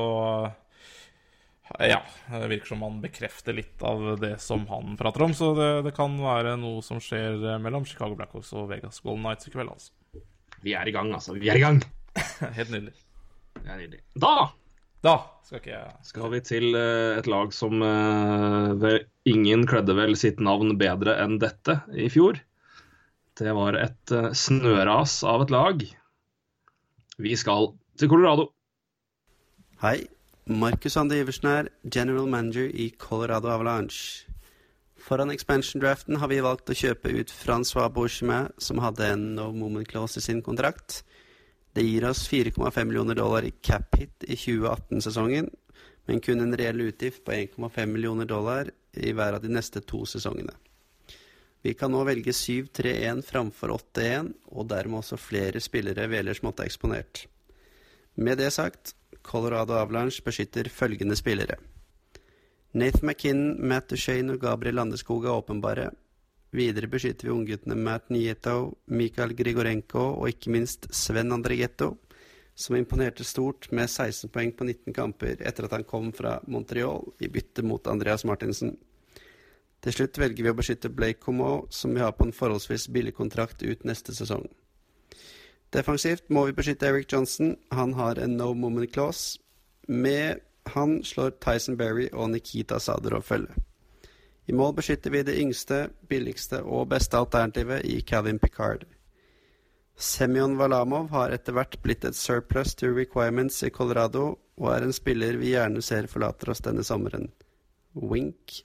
[1.78, 2.00] eh, Ja,
[2.34, 5.34] det virker som han bekrefter litt av det som han prater om.
[5.36, 9.24] Så det, det kan være noe som skjer eh, mellom Chicago Blackhawks og Vegas Golden
[9.26, 10.24] Knights i kveld, altså.
[10.60, 11.34] Vi er i gang, altså.
[11.40, 11.80] Vi er i gang.
[12.58, 12.92] Helt nydelig.
[13.60, 14.02] Det er nydelig.
[14.20, 14.34] Da
[15.04, 15.16] Da
[15.46, 19.00] skal ikke jeg skal vi til eh, et lag som eh,
[19.30, 22.42] ingen kledde vel sitt navn bedre enn dette i fjor.
[23.40, 25.84] Det var et eh, snøras av et lag.
[27.20, 28.50] Vi skal til Colorado.
[29.82, 30.04] Hei.
[30.50, 34.26] Markus Ande Iversen her, general manager i Colorado Avalanche.
[34.98, 39.86] Foran expansion-draften har vi valgt å kjøpe ut Francois Beauchemin, som hadde en no moment
[39.88, 41.04] clause i sin kontrakt.
[41.72, 45.50] Det gir oss 4,5 millioner dollar i cap hit i 2018-sesongen,
[46.06, 50.02] men kun en reell utgift på 1,5 millioner dollar i hver av de neste to
[50.08, 50.56] sesongene.
[51.62, 56.64] Vi kan nå velge 7-3-1 framfor 8-1, og dermed også flere spillere vi ellers måtte
[56.64, 57.26] ha eksponert.
[58.16, 61.60] Med det sagt, Colorado Avalanche beskytter følgende spillere.
[62.72, 65.90] Nathan McKinnon, Matt Duchene og Gabriel Landeskog er åpenbare.
[66.50, 71.92] Videre beskytter vi ungguttene Matt Nieto, Mikael Grigorenko og ikke minst Sven Andregetto,
[72.58, 77.06] som imponerte stort med 16 poeng på 19 kamper etter at han kom fra Montreal
[77.22, 78.74] i bytte mot Andreas Martinsen.
[79.80, 83.14] Til slutt velger vi å beskytte Blake Comeau, som vi har på en forholdsvis billig
[83.16, 84.44] kontrakt ut neste sesong.
[85.72, 87.54] Defensivt må vi beskytte Eric Johnson.
[87.70, 89.38] Han har en no moment clause.
[89.86, 90.42] Med
[90.74, 93.54] han slår Tyson Berry og Nikita Sadorov følge.
[94.48, 98.86] I mål beskytter vi det yngste, billigste og beste alternativet i Calvin Picard.
[100.00, 104.96] Semyon Valamov har etter hvert blitt et surplus to requirements i Colorado, og er en
[104.96, 107.28] spiller vi gjerne ser forlater oss denne sommeren.
[107.92, 108.62] Wink,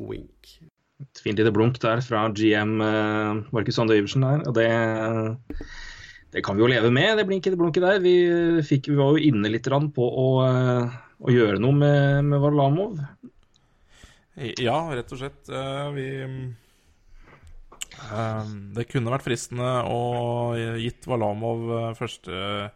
[0.00, 0.54] wink.
[0.98, 4.42] Et fint lite blunk der fra GM eh, Markus Sande Iversen der.
[4.48, 4.68] Og det,
[6.34, 8.00] det kan vi jo leve med, det blinket, blunket der.
[8.02, 8.16] Vi,
[8.66, 12.98] fikk, vi var jo inne litt på å, eh, å gjøre noe med, med Varlamov.
[14.38, 15.48] Ja, rett og slett.
[15.50, 16.06] Eh, vi
[17.98, 22.70] eh, Det kunne vært fristende å gitt Valamov eh, første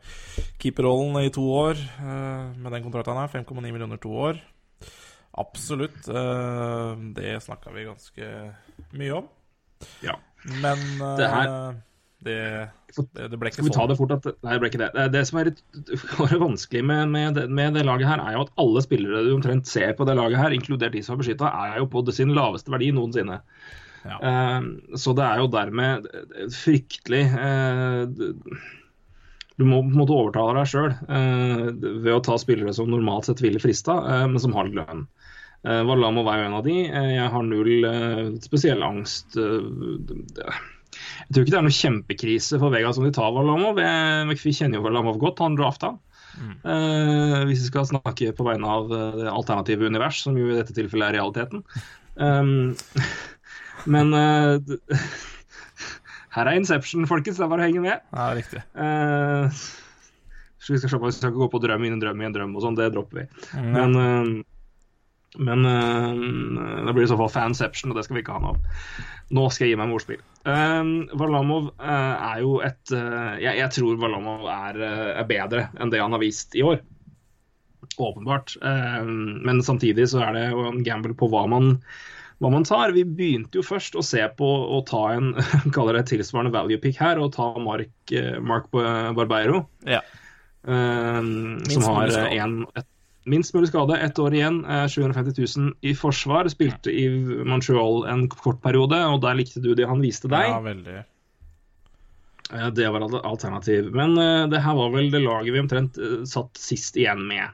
[0.63, 3.33] keeperrollen i to år med den kontrakten han har.
[3.35, 4.41] 5,9 millioner to år.
[5.39, 6.03] Absolutt.
[6.05, 8.27] Det snakka vi ganske
[8.99, 9.31] mye om.
[10.05, 10.19] Ja.
[10.61, 10.79] Men
[11.17, 11.81] Det her-
[12.27, 12.39] det,
[12.97, 13.91] det, det ble ikke Skal vi ta sånn.
[13.93, 14.91] det fort at Nei, det ble ikke det.
[15.15, 15.63] Det, som er litt
[16.43, 19.95] vanskelig med, med, med det laget her, er jo at alle spillere du omtrent ser
[19.99, 22.93] på det laget her, inkludert de som er beskytta, er jo på sin laveste verdi
[22.95, 23.41] noensinne.
[24.03, 24.17] Ja.
[24.19, 24.61] Eh,
[24.99, 26.09] så det er jo dermed
[26.51, 28.01] fryktelig eh,
[29.55, 30.89] Du må på en måte overtale deg sjøl
[32.03, 35.07] ved å ta spillere som normalt sett ville frista, eh, men som har lønn.
[35.63, 36.73] Valamo er jo en av de.
[36.91, 39.37] Eh, jeg har null eh, spesiell angst.
[39.39, 40.57] eh,
[41.27, 43.79] jeg tror ikke det er noe kjempekrise for Vegas om de tar Valamov.
[43.79, 45.95] Vi kjenner jo Valamov godt, han drafta.
[46.41, 50.57] Eh, hvis vi skal snakke på vegne av eh, det alternative univers, som jo i
[50.57, 51.65] dette tilfellet er realiteten.
[52.15, 52.73] Um,
[53.93, 54.57] men uh,
[56.37, 57.39] her er Inception, folkens.
[57.39, 58.07] Det er bare å henge med.
[58.15, 58.65] Ja, riktig.
[58.77, 59.53] Uh,
[60.63, 62.31] så vi skal, se på, vi skal ikke gå på drøm i en drøm i
[62.31, 63.29] en drøm og sånn, det dropper vi.
[63.59, 64.33] Mm, Men, eh,
[65.41, 68.55] men uh, det blir i så fall fanception, og det skal vi ikke ha noe
[68.55, 69.03] av.
[69.33, 70.25] Nå skal jeg gi meg med ordspill.
[70.45, 74.81] Uh, Varlamov uh, er jo et jeg, jeg tror Varlamov er,
[75.15, 76.83] er bedre enn det han har vist i år.
[77.93, 78.55] Åpenbart.
[78.63, 81.75] Men samtidig så er det jo en gamble på hva man,
[82.41, 82.95] hva man tar.
[82.97, 85.35] Vi begynte jo først å se på å ta en
[85.77, 89.67] kaller det tilsvarende value pick her, og ta Mark, Mark Barbeiro.
[89.85, 90.01] Ja.
[90.63, 92.89] som har en, et,
[93.25, 93.97] minst mulig skade.
[93.99, 96.49] Ett år igjen, eh, 750 000 i forsvar.
[96.53, 97.09] Spilte i
[97.45, 100.49] Montreal en kort periode, og der likte du det han viste deg.
[100.51, 101.01] Ja, veldig.
[102.53, 103.91] Eh, Det var et alternativ.
[103.95, 107.51] Men eh, det her var vel det laget vi omtrent eh, satt sist igjen med.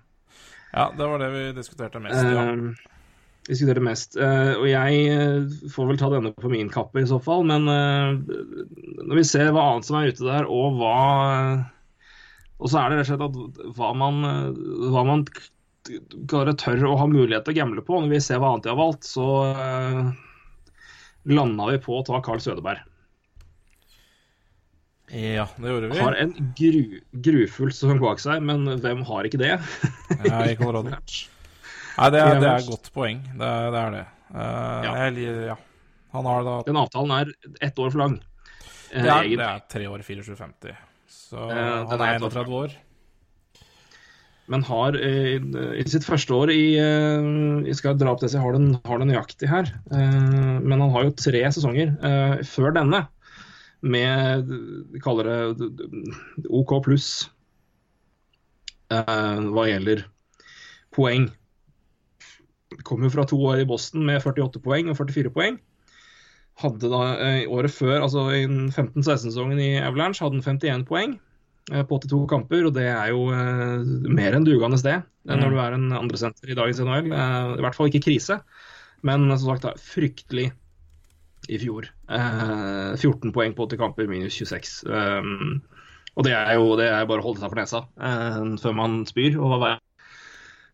[0.73, 2.23] Ja, det var det vi diskuterte mest.
[2.29, 2.45] Ja.
[3.49, 4.17] Diskuterte mest.
[4.21, 7.65] Eh, og jeg eh, får vel ta denne på min kappe i så fall, men
[7.73, 8.19] eh,
[9.09, 10.97] når vi ser hva annet som er ute der, og hva
[12.59, 15.25] Og så er det rett og slett at hva man, eh, hva man
[15.87, 18.01] det tør å ha mulighet til å gamble på.
[18.03, 20.11] Når vi ser hva annet de har valgt, så uh,
[21.29, 22.85] landa vi på å ta Carl Sødeberg.
[25.09, 26.01] ja, det gjorde vi.
[26.03, 29.55] Har en gru, grufull sesong bak seg, men hvem har ikke det?
[30.25, 30.93] Ja, i Colorado.
[31.99, 33.23] Nei, det er, det er et godt poeng.
[33.35, 33.81] Det er det.
[33.81, 34.05] Er det.
[34.29, 35.57] Eh, jeg ja.
[36.15, 37.33] Han har da Den avtalen er
[37.65, 38.19] ett år for lang.
[38.93, 40.77] eh, det er, det er tre år 2450.
[41.09, 42.77] Så uh, han er er helt 31 år.
[44.49, 45.37] Men har i,
[45.77, 49.01] i sitt første år i i Jeg skal dra opp det så har den, har
[49.01, 49.69] den nøyaktig her.
[49.93, 53.05] Eh, men han har jo tre sesonger eh, før denne
[53.81, 54.49] med
[54.95, 57.29] Vi kaller det OK pluss
[58.91, 60.07] eh, hva gjelder
[60.97, 61.29] poeng.
[62.85, 65.61] Kom jo fra to år i Boston med 48 poeng og 44 poeng.
[66.59, 71.28] Hadde da eh, året før, altså i 15-16-sesongen i Avalanche, hadde han 51 poeng eh,
[71.69, 75.53] på 82 kamper, og det er jo eh, mer enn dugende sted eh, når Mm.
[75.53, 77.11] du er en andresenter i dagens NHL.
[77.13, 78.41] Eh, I hvert fall ikke krise,
[79.05, 80.51] men som sagt fryktelig
[81.49, 81.89] i fjor.
[82.11, 84.83] Eh, 14 poeng på 80 kamper, minus 26.
[84.89, 85.61] Um,
[86.17, 89.05] og det er jo det er bare å holde seg for nesa eh, før man
[89.07, 89.37] spyr.
[89.39, 89.77] og Eh,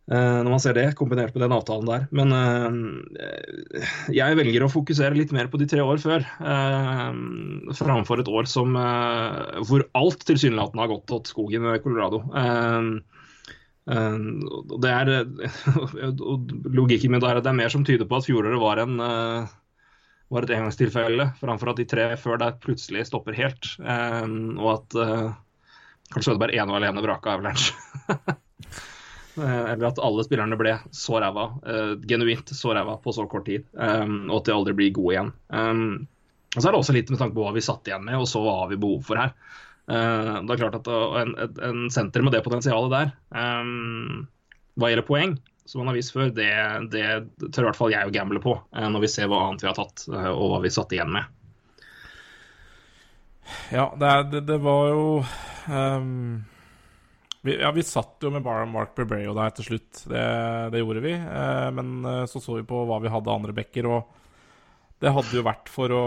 [0.05, 2.03] når man ser det, kombinert med den avtalen der.
[2.13, 7.17] Men eh, jeg velger å fokusere litt mer på de tre år før, eh,
[7.79, 12.21] framfor et år som, eh, hvor alt tilsynelatende har gått til skogen ved Colorado.
[12.37, 12.91] Eh,
[13.97, 14.21] eh,
[14.85, 15.13] det er,
[16.21, 19.01] og Logikken min er at det er mer som tyder på at fjoråret var, en,
[19.01, 19.55] eh,
[20.37, 23.73] var et engangstilfelle, framfor at de tre før der plutselig stopper helt.
[23.81, 24.29] eh,
[24.61, 25.29] og at eh,
[26.13, 27.73] Karl Sødeberg ene og alene vraka Avalanche.
[29.35, 33.47] Eh, Eller at alle spillerne ble så ræva, eh, genuint så ræva på så kort
[33.51, 33.67] tid.
[33.73, 35.33] Um, og at de aldri blir gode igjen.
[35.49, 36.07] Um,
[36.55, 38.29] og så er det også litt med tanke på hva vi satt igjen med, og
[38.31, 39.35] så hva har vi behov for her.
[39.91, 41.35] Eh, det er klart at en,
[41.69, 44.23] en senter med det potensialet der, um,
[44.81, 45.35] hva gjelder poeng,
[45.67, 46.49] som man har vist før, det,
[46.93, 49.65] det tør i hvert fall jeg å gamble på, eh, når vi ser hva annet
[49.65, 51.29] vi har tatt, eh, og hva vi satt igjen med.
[53.75, 55.07] Ja, det, det, det var jo
[55.69, 56.45] ehm,
[57.45, 60.05] vi, Ja, vi satt jo med Mark Berberio der til slutt.
[60.09, 60.25] Det,
[60.73, 61.13] det gjorde vi.
[61.13, 64.21] Eh, men eh, så så vi på hva vi hadde andre backer, og
[65.03, 66.05] det hadde jo vært for å,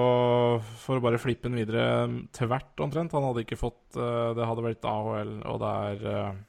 [0.81, 1.83] for å bare flippe den videre
[2.33, 3.13] til hvert, omtrent.
[3.13, 6.41] Han hadde ikke fått eh, Det hadde vært AHL, og det er eh,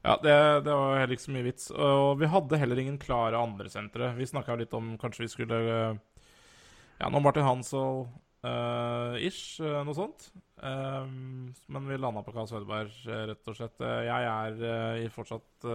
[0.00, 1.68] Ja, det, det var heller ikke så mye vits.
[1.76, 4.14] Og vi hadde heller ingen klare andre sentre.
[4.16, 8.06] Vi snakka litt om kanskje vi skulle Ja, nå Martin Hansel
[8.46, 10.30] eh, ish, uh, noe sånt.
[10.60, 13.84] Um, men vi landa på Karl Sødeberg, eh, rett og slett.
[14.06, 15.68] Jeg er uh, fortsatt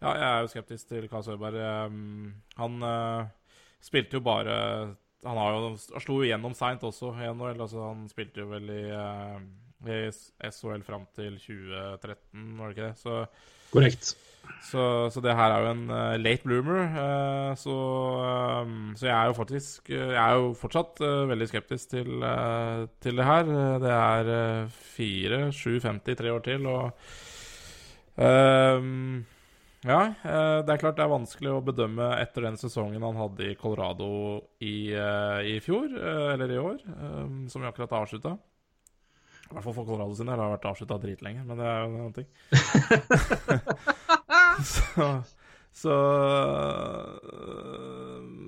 [0.00, 1.60] Ja, jeg er jo skeptisk til Karl Sødeberg.
[1.90, 2.80] Um, han
[3.80, 4.56] spilte jo bare
[5.24, 7.60] Han har jo, slo jo gjennom seint også i NHL.
[7.60, 8.84] Altså, han spilte jo vel i,
[9.84, 10.00] i
[10.48, 12.98] SHL fram til 2013, var det ikke det?
[13.00, 13.24] Så
[13.70, 14.14] Korrekt.
[14.60, 16.82] Så, så det her er jo en uh, late bloomer.
[16.92, 17.76] Uh, så,
[18.66, 22.22] um, så jeg er jo faktisk Jeg er jo fortsatt uh, veldig skeptisk til,
[23.00, 23.50] til det her.
[23.82, 26.90] Det er fire, sju, femti, tre år til, og
[29.80, 33.54] Ja, det er klart det er vanskelig å bedømme etter den sesongen han hadde i
[33.56, 34.10] Colorado
[34.60, 35.88] i, i fjor,
[36.34, 36.82] eller i år,
[37.48, 38.34] som vi akkurat har avslutta.
[39.50, 40.38] I hvert fall for Colorado sin del.
[40.38, 42.28] Det har vært avslutta dritlenge, men det er jo en annen ting.
[44.70, 45.08] så,
[45.72, 45.96] så,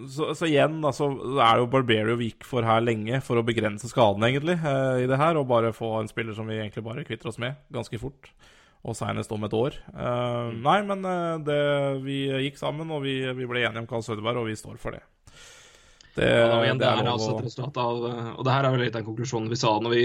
[0.08, 3.46] så Så igjen, altså, det er jo Barberio vi gikk for her lenge for å
[3.46, 5.38] begrense skadene, egentlig, eh, i det her.
[5.40, 8.30] Og bare få en spiller som vi egentlig bare kvitter oss med ganske fort.
[8.82, 9.78] Og senest om et år.
[9.94, 11.60] Eh, nei, men eh, det,
[12.06, 14.94] vi gikk sammen, og vi, vi ble enige om Karl Søderberg, og vi står for
[14.94, 15.02] det.
[16.14, 18.74] Det, Ja, igjen, det, det er altså et resultat av eh, Og det her er
[18.74, 20.02] vel litt den konklusjonen vi sa når vi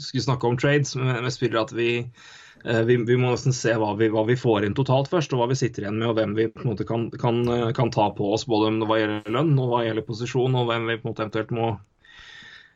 [0.00, 1.90] skulle snakke om trades med, med spillere, at vi,
[2.64, 5.42] eh, vi, vi må nesten se hva vi, hva vi får inn totalt først, og
[5.42, 7.92] hva vi sitter igjen med, og hvem vi på en måte kan, kan, eh, kan
[7.92, 11.04] ta på oss, både hva gjelder lønn og hva gjelder posisjon, og hvem vi på
[11.04, 11.72] en måte eventuelt må,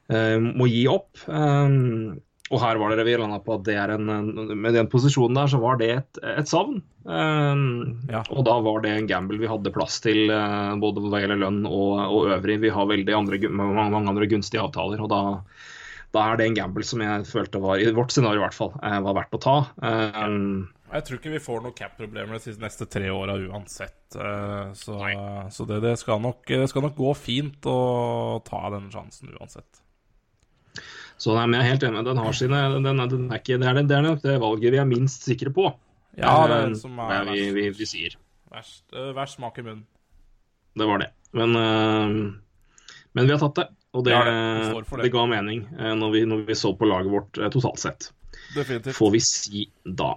[0.07, 1.16] må gi opp.
[2.55, 4.06] Og her var det vi landa på at det er en,
[4.55, 6.77] med den posisjonen der, så var det et, et savn.
[7.02, 7.97] Um,
[8.31, 11.64] Og da var det en gamble vi hadde plass til, uh, både hva gjelder lønn
[11.66, 12.60] og, og øvrig.
[12.62, 15.02] Vi har veldig andre, mange, mange andre gunstige avtaler.
[15.02, 15.20] og da,
[16.14, 18.70] da er det en gamble som jeg følte var, i vårt scenario i hvert fall,
[18.78, 19.56] eh, var verdt å ta.
[19.82, 23.98] Um, Jeg tror ikke vi får noen cap-problemer de neste tre åra uansett.
[24.14, 25.01] eh, Så,
[25.51, 29.82] så det, det, skal nok, det skal nok gå fint å ta denne sjansen uansett.
[31.18, 32.05] Så nei, men jeg er helt enig.
[32.05, 34.72] Den har sine den er, den er ikke, det, er, det- er nok det valget
[34.74, 35.70] vi er minst sikre på.
[36.16, 37.55] Ja, det er Eh, det som er det vi, verst.
[37.55, 38.16] vi, vi sier.
[38.52, 39.84] Verst, eh, verst smak i munnen.
[40.76, 41.10] Det var det.
[41.32, 42.32] Men, eh,
[43.16, 43.68] men vi har tatt det.
[43.97, 45.10] Og det, Ja, det.
[45.12, 48.10] ga mening eh, når vi, når vi så på laget vårt eh, totalt sett.
[48.55, 48.94] Definitivt.
[48.94, 50.14] Får vi si da.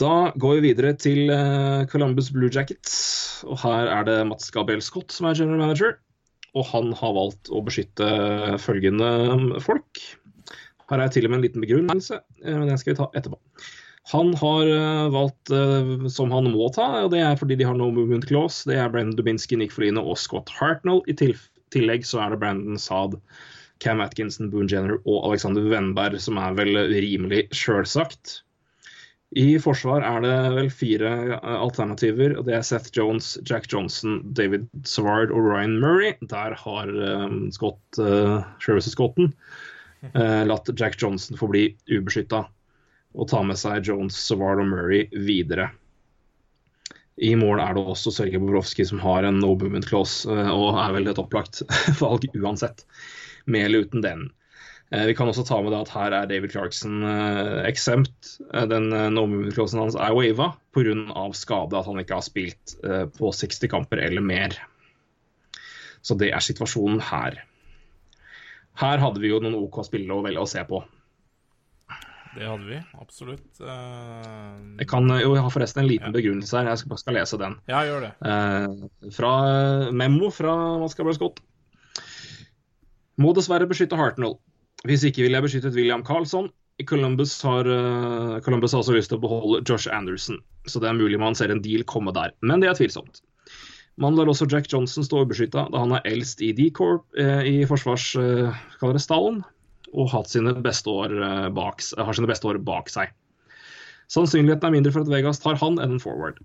[0.00, 3.44] Da går vi videre til eh, Columbus Blue Jackets.
[3.44, 5.98] Og her er det Mats Gabriel Scott som er general manager.
[6.58, 8.08] Og han har valgt å beskytte
[8.60, 10.02] følgende folk.
[10.90, 13.08] Her er jeg til og med en liten begrunnelse, eh, men den skal vi ta
[13.16, 13.38] etterpå.
[14.10, 17.78] Han har eh, valgt eh, som han må ta, og det er fordi de har
[17.78, 18.66] no movement clause.
[18.68, 21.00] Det er Brendan Dubinsky, Nick Foline og Scott Hartnell.
[21.08, 23.16] I tillegg så er det Brandon Saad,
[23.82, 28.42] Cam Atkinson, Boone Jenner og Alexander Wenberg, som er vel rimelig sjølsagt.
[29.32, 32.34] I forsvar er det vel fire eh, alternativer.
[32.36, 36.12] og Det er Seth Jones, Jack Johnson, David Savard og Ryan Murray.
[36.28, 39.32] Der har uh, Scott, uh, Travis Scotten
[40.12, 42.44] uh, latt Jack Johnson få bli ubeskytta
[43.12, 45.70] og ta med seg Jones, Savard og Murray videre.
[47.20, 50.94] I mål er det også Sergej Bobrovskij som har en no movement clause, og er
[50.96, 51.60] vel et opplagt
[52.00, 52.86] valg uansett,
[53.44, 54.24] med eller uten den.
[54.92, 57.00] Eh, Vi kan også ta med det at her er David Clarkson
[57.64, 58.36] eksempt.
[58.52, 61.32] Eh, Den eh, no movement clausen hans er wava pga.
[61.32, 62.76] skade, at han ikke har spilt
[63.16, 64.56] på 60 kamper eller mer.
[66.02, 67.44] Så det er situasjonen her.
[68.74, 70.80] Her hadde vi jo noen OK spillere å velge å se på.
[72.32, 73.60] Det hadde vi, absolutt.
[73.60, 74.78] Uh...
[74.80, 77.58] Jeg kan jo jeg har forresten en liten begrunnelse her, jeg skal, skal lese den.
[77.68, 78.12] Ja, gjør det.
[78.24, 79.32] Uh, fra
[79.92, 81.42] Memo fra Mascabra Scott.
[83.20, 84.38] Må dessverre beskytte Hartnell.
[84.88, 86.50] Hvis ikke ville jeg beskyttet William Carlsson.
[86.88, 90.98] Columbus har, eh, Columbus har også lyst til å beholde Josh Anderson, så det er
[90.98, 92.32] mulig man ser en deal komme der.
[92.42, 93.20] Men det er tvilsomt.
[94.00, 97.64] Man lar også Jack Johnson stå ubeskytta, da han er eldst i D-Corp eh, i
[97.68, 99.42] forsvarsstallen
[99.92, 103.12] og beste år, eh, har sine beste år bak seg.
[104.08, 106.40] Sannsynligheten er mindre for at Vegas tar han enn en forward.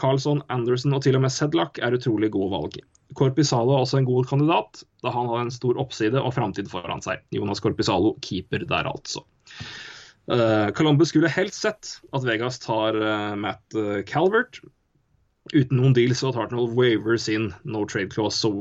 [0.00, 2.78] Carlsson, Anderson og til og med Sedlak er utrolig gode valg.
[3.18, 7.02] Korpisalo er også en god kandidat, da han har en stor oppside og framtid foran
[7.04, 7.20] seg.
[7.34, 9.24] Jonas Korpisalo, keeper der, altså.
[10.32, 14.62] Eh, Columbus skulle helst sett at Vegas tar eh, Matt eh, Calvert.
[15.52, 18.52] Uten noen deal så tar Tartnall Wavers inn no trade clause, så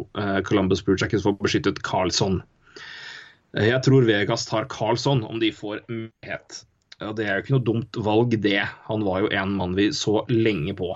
[0.47, 2.41] Columbus burde ikke få beskyttet Carlsson.
[3.55, 6.63] Eh, Jeg tror Vegas tar Carlson om de får mulighet.
[7.01, 8.59] Det er jo ikke noe dumt valg, det.
[8.89, 10.91] Han var jo en mann vi så lenge på.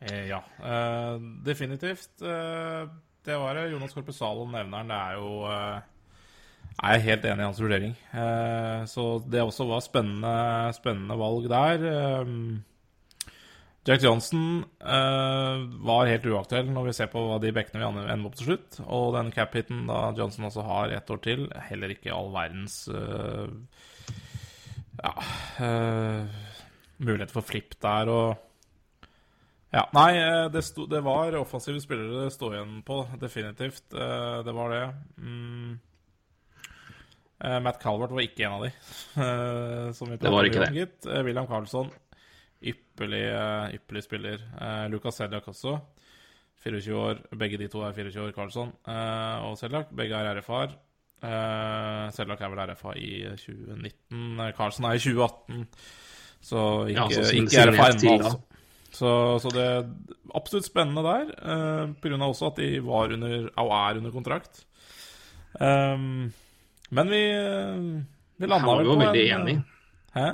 [0.00, 2.22] Eh, ja, eh, definitivt.
[2.22, 2.88] Eh,
[3.24, 3.68] det var det.
[3.68, 4.88] Jonas Korpesalo nevner han.
[4.88, 5.30] Det er jo
[6.78, 7.94] er jeg helt enig i hans vurdering.
[8.86, 11.82] Så det også var spennende, spennende valg der.
[13.88, 18.38] Jack Johnson var helt uaktuell når vi ser på hva de bekkene vi ender opp
[18.38, 18.80] til slutt.
[18.86, 22.84] Og den cap-hiten da Johnson også har ett år til, heller ikke all verdens
[25.02, 25.14] ja,
[27.02, 28.08] mulighet for flipp der.
[28.08, 28.47] og
[29.72, 33.84] ja, Nei, eh, det, sto, det var offensive spillere det sto igjen på, definitivt.
[33.92, 34.82] Eh, Det var det.
[35.20, 35.78] Mm.
[37.44, 38.70] Eh, Matt Calvert var ikke en av de.
[39.22, 40.80] eh, som vi Det var ikke om, det.
[40.86, 41.06] gitt.
[41.26, 41.90] William Carlsson,
[42.62, 43.22] ypperlig,
[43.78, 44.42] ypperlig spiller.
[44.58, 45.76] Eh, Lucas Seljak også.
[46.64, 47.20] 24 år.
[47.38, 49.92] Begge de to er 24 år, Carlsson eh, og Seljak.
[49.94, 50.72] Begge er RFA-er.
[52.14, 54.40] Seljak er vel RFA i 2019.
[54.42, 55.64] Eh, Carlsson er i 2018.
[56.48, 58.38] Så ikke, Ja, så ikke RFA ennå, altså.
[58.98, 59.10] Så,
[59.42, 59.84] så det er
[60.34, 64.64] absolutt spennende der, eh, på av også at de var under, og er under kontrakt.
[65.58, 66.32] Um,
[66.94, 68.02] men vi, eh,
[68.36, 69.64] vi Her var vi jo veldig en enige.
[70.16, 70.28] Hæ?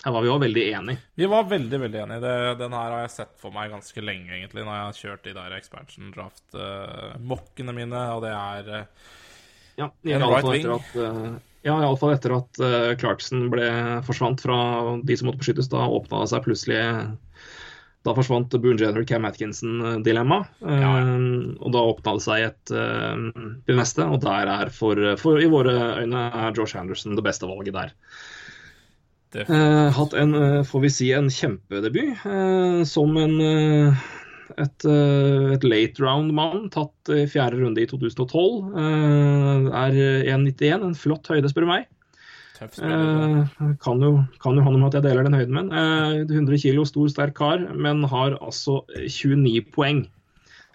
[0.00, 1.02] Her var vi òg veldig enige.
[1.14, 2.20] Vi var veldig veldig enige.
[2.24, 5.26] Det, den her har jeg sett for meg ganske lenge, egentlig, når jeg har kjørt
[5.26, 9.10] de der expansion draft-mokkene mine, og det er uh,
[9.76, 10.70] Ja, en right wing.
[10.72, 11.34] at, uh,
[11.66, 13.68] ja, iallfall etter at uh, Clarkson ble,
[14.06, 14.60] forsvant fra
[15.04, 15.68] de som måtte beskyttes.
[15.72, 16.80] Da åpna det seg plutselig
[18.06, 20.38] Da forsvant Boone Jenner, Cam Atkinson-dilemma.
[20.64, 23.26] Og da åpna det seg et uh,
[23.68, 27.50] det neste, og der er for, for i våre øyne er Josh Anderson det beste
[27.50, 27.92] valget der.
[29.30, 34.00] Eh, hatt en, eh, får vi si, en kjempedebut eh, som en eh,
[34.58, 38.74] et, eh, et late round-mann tatt i fjerde runde i 2012.
[38.74, 40.00] eh, er
[40.34, 41.86] 1,91, en flott høyde, spør du meg.
[42.60, 43.40] Tøff Eh,
[43.80, 45.80] kan, jo, kan jo ha noe med at jeg deler den høyden med ham.
[45.80, 50.08] Eh, 100 kilo, stor, sterk kar, men har altså 29 poeng.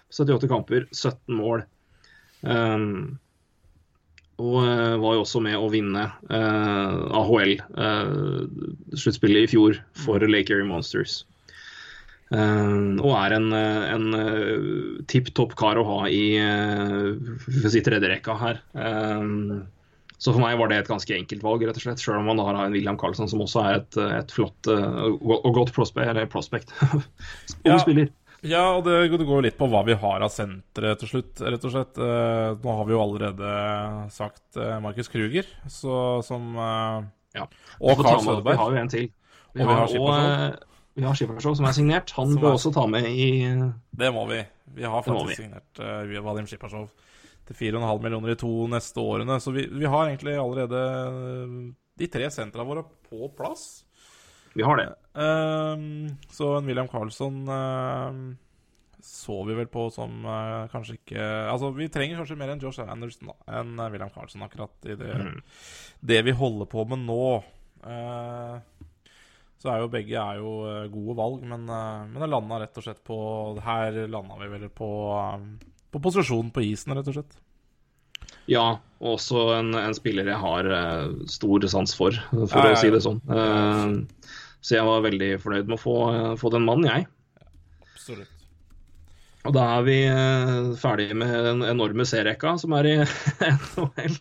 [0.09, 1.63] 78 kamper, 17 mål.
[2.45, 3.19] Um,
[4.41, 10.67] og eh, var jo også med å vinne eh, AHL-sluttspillet i fjor for Lake Erie
[10.67, 11.25] Monsters.
[12.33, 17.13] Uh, og er en, eh, en uh, tipp topp kar å ha i uh,
[17.69, 18.57] si tredjerekka her.
[18.73, 19.21] Eh,
[20.25, 22.01] så for meg var det et ganske enkelt valg, rett og slett.
[22.01, 25.51] Selv om man har en William Carlsson som også er et, et flott eh, og
[25.53, 26.73] godt prospect, eller prospect.
[27.67, 27.77] Ja.
[27.81, 28.09] spiller.
[28.45, 31.63] Ja, og det, det går litt på hva vi har av sentre til slutt, rett
[31.65, 31.97] og slett.
[31.97, 33.53] Eh, nå har vi jo allerede
[34.13, 35.95] sagt eh, Markus Kruger, så,
[36.25, 36.51] som
[37.35, 37.47] Ja.
[37.81, 38.53] Og Carl Søderberg.
[38.57, 39.07] Vi har jo en til.
[39.55, 40.59] Vi Og vi har,
[40.95, 42.11] vi har Skippershow som er signert.
[42.17, 43.27] Han Som bør er- også ta med i
[43.95, 44.41] Det må vi.
[44.75, 45.35] Vi har faktisk vi.
[45.41, 46.89] signert uh, Vadim Shipasjov
[47.45, 49.39] til 4,5 millioner i to neste årene.
[49.41, 51.57] Så vi, vi har egentlig allerede eh,
[52.01, 53.83] de tre sentra våre på plass.
[54.55, 54.87] Vi har det.
[55.19, 58.21] Ehm, så en William Carlsson ehm,
[59.05, 62.79] så vi vel på som eh, kanskje ikke Altså, vi trenger kanskje mer enn Josh
[62.81, 65.41] Anderson enn eh, William Carlsson akkurat i det, Mm.
[65.99, 67.19] det vi holder på med nå.
[67.85, 68.55] Eh,
[69.61, 72.79] så er jo begge er jo eh, gode valg, men, eh, men det landa rett
[72.81, 73.19] og slett på
[73.65, 74.89] Her landa vi vel på,
[75.19, 75.45] eh,
[75.95, 77.37] på posisjonen på isen, rett og slett.
[78.51, 78.65] Ja,
[79.01, 82.81] og også en, en spiller jeg har eh, stor sans for, for Ja, ja, å
[82.81, 83.21] si det sånn.
[83.25, 84.03] Uh,
[84.65, 87.07] så jeg var veldig fornøyd med å få, eh, få den mannen, jeg.
[87.93, 88.31] Absolutt.
[89.45, 89.97] Og da er vi
[90.81, 92.93] ferdige med den enorme C-rekka som er i
[93.45, 94.15] NHL.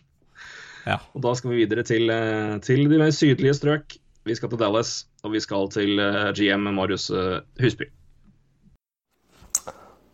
[0.85, 0.99] Ja.
[1.17, 2.13] Og da skal vi videre til,
[2.61, 3.95] til de mer sydlige strøk.
[4.29, 5.97] Vi skal til Dallas, og vi skal til
[6.37, 7.09] GM Marius
[7.57, 7.89] Husby.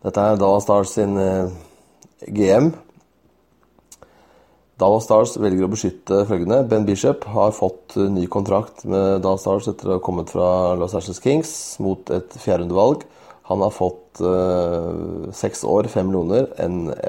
[0.02, 1.50] Dette er Dallas Stars sin eh,
[2.26, 2.72] GM.
[4.82, 6.64] Dallas Stars velger å beskytte følgende.
[6.66, 10.72] Ben Bishop har fått eh, ny kontrakt med Dallas Stars etter å ha kommet fra
[10.78, 11.52] Los Angeles Kings
[11.82, 13.04] mot et fjerdrundevalg.
[13.46, 16.48] Han har fått eh, seks år, fem millioner,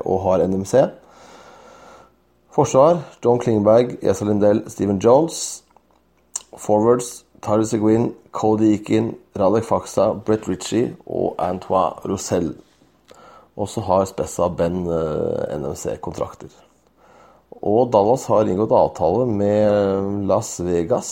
[0.03, 0.83] og har NMC.
[2.53, 5.63] Forsvar John Klingberg, Esa Lindell, Stephen Jones.
[6.61, 12.53] Forwards Tyler Seguin, Cody Eakin, Radek Faksa, Brett Ritchie og Antoine Roussel.
[13.53, 16.49] Og så har Spessa Ben eh, NMC-kontrakter.
[17.63, 21.11] Og Dallas har inngått avtale med Las Vegas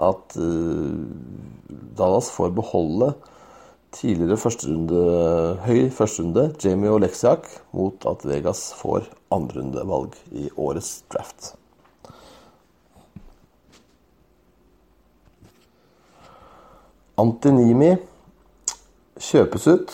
[0.00, 0.94] at eh,
[1.98, 3.12] Dallas får beholde
[3.92, 5.00] tidligere førsterunde,
[5.66, 7.44] høy førsterunde, Jamie Oleksiak,
[7.76, 9.04] mot at Vegas får
[9.34, 11.52] andrerundevalg i årets draft.
[17.20, 17.92] Antinimi
[19.20, 19.92] kjøpes ut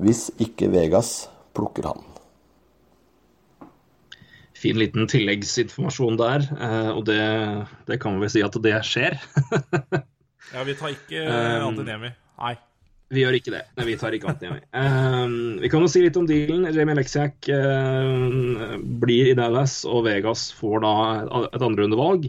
[0.00, 2.02] hvis ikke Vegas plukker han.
[4.54, 7.20] Fin liten tilleggsinformasjon der, eh, og det,
[7.90, 9.18] det kan vi vel si at det skjer.
[10.54, 12.10] Ja, vi tar ikke Um, Antinemi.
[12.38, 12.54] Nei.
[13.14, 13.62] Vi gjør ikke det.
[13.78, 14.60] Nei, vi tar ikke Antinemi.
[14.76, 16.68] Um, vi kan jo si litt om dealen.
[16.74, 20.94] Jamie Lexiak uh, blir i Dallas, og Vegas får da
[21.48, 22.28] et andrerundevalg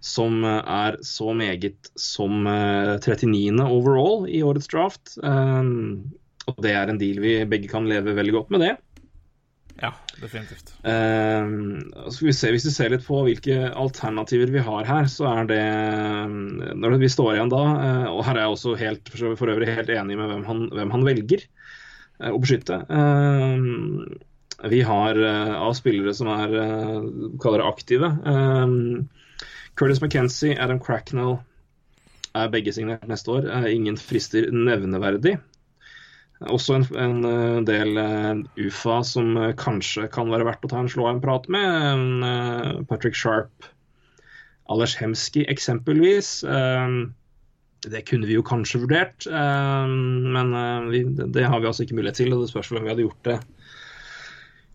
[0.00, 3.60] som er så meget som uh, 39.
[3.66, 5.16] overall i årets draft.
[5.20, 6.12] Um,
[6.52, 8.74] og det er en deal vi begge kan leve veldig godt med det.
[9.80, 10.74] Ja, definitivt.
[10.84, 11.48] Uh,
[12.20, 15.62] vi se, Hvis vi ser litt på hvilke alternativer vi har her, så er det
[16.76, 19.92] Når vi står igjen da, uh, og her er jeg også helt, for øvrig helt
[19.94, 21.46] enig med hvem han, hvem han velger
[22.20, 22.82] uh, å beskytte.
[22.92, 24.18] Um,
[24.68, 26.52] vi har uh, av spillere som er
[27.40, 28.10] kaller det aktive.
[29.80, 31.38] Curtis McKenzie, Adam Cracknell
[32.36, 33.48] er begge signert neste år.
[33.72, 35.38] Ingen frister nevneverdig.
[36.48, 40.80] Også en, en eh, del eh, UFA som eh, kanskje kan være verdt å ta
[40.80, 42.86] en slå en prat med.
[42.88, 43.68] Patrick Sharp,
[44.72, 46.40] Alers Hemski eksempelvis.
[47.80, 50.50] Det kunne vi jo kanskje vurdert, men
[51.32, 52.34] det har vi altså ikke mulighet til.
[52.36, 53.38] og Det spørs vel om vi hadde gjort det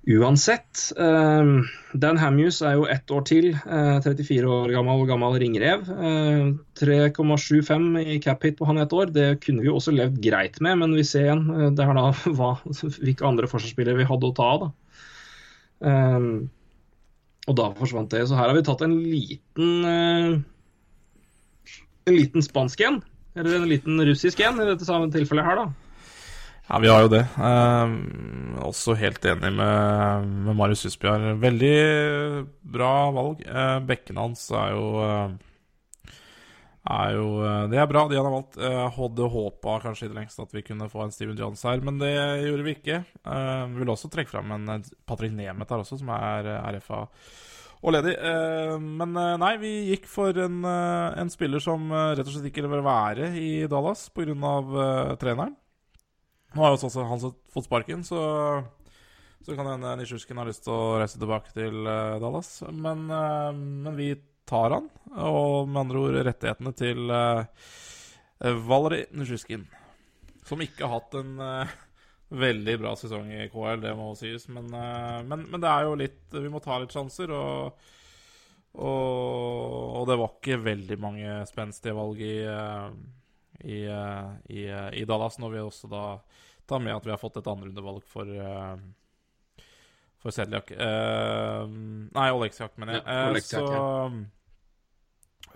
[0.06, 0.92] uansett.
[0.98, 1.52] Eh,
[1.94, 3.48] Dan Hamuse er jo ett år til.
[3.56, 5.86] eh, 34 år gammel, gammel ringrev.
[5.90, 9.12] Eh, 3,75 i cap hit på han ett år.
[9.14, 11.94] Det kunne vi jo også levd greit med, men vi ser igjen eh, det er
[11.98, 12.52] da hva,
[13.00, 14.66] hvilke andre forsvarsspillere vi hadde å ta av.
[14.66, 14.70] da.
[15.90, 16.30] Eh,
[17.46, 18.28] og da forsvant det.
[18.28, 20.36] Så her har vi tatt en liten eh,
[22.06, 23.02] En liten spansk en.
[23.36, 25.85] Eller en liten russisk en i dette samme tilfellet her, da.
[26.66, 27.22] Ja, vi har jo det.
[27.38, 27.92] Eh,
[28.66, 31.36] også helt enig med, med Marius Husbjørn.
[31.42, 31.76] Veldig
[32.74, 33.44] bra valg.
[33.46, 35.36] Eh, bekkene hans er jo eh,
[36.86, 38.58] er jo eh, Det er bra, de han har valgt.
[38.62, 41.82] Jeg hadde håpa kanskje i det lengste at vi kunne få en Steven Jones her,
[41.86, 42.14] men det
[42.46, 43.02] gjorde vi ikke.
[43.26, 47.04] Eh, vi vil også trekke fram en Patrick Nemeth her også, som er eh, RFA
[47.86, 48.16] og ledig.
[48.18, 52.66] Eh, men eh, nei, vi gikk for en, en spiller som rett og slett ikke
[52.70, 54.56] vil være i Dallas pga.
[55.22, 55.54] Treneren.
[56.56, 58.20] Nå har jo også han fått sparken, så,
[59.44, 62.62] så kan hende Nisjuskin har lyst til å reise tilbake til eh, Dallas.
[62.72, 64.14] Men, eh, men vi
[64.48, 64.88] tar han,
[65.20, 67.48] og med andre ord rettighetene til uh,
[68.40, 69.66] Valeri Nisjuskin.
[70.46, 71.76] Som ikke har hatt en eh,
[72.36, 74.48] veldig bra sesong i KL, det må sies.
[74.54, 77.88] Men, eh, men, men det er jo litt Vi må ta litt sjanser, og,
[78.78, 82.90] og, og det var ikke veldig mange spenstige valg i eh,
[83.62, 86.06] i, eh, i, eh, i Dallas, når vi også da
[86.66, 88.74] tar med at vi har fått et andrerundevalg for uh,
[90.26, 90.72] for Sedljak.
[90.74, 91.70] Uh,
[92.16, 93.04] nei, Oleksiak, mener jeg.
[93.06, 93.62] Ja, Eh, så,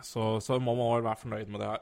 [0.06, 1.82] så, så må man vel være fornøyd med det her.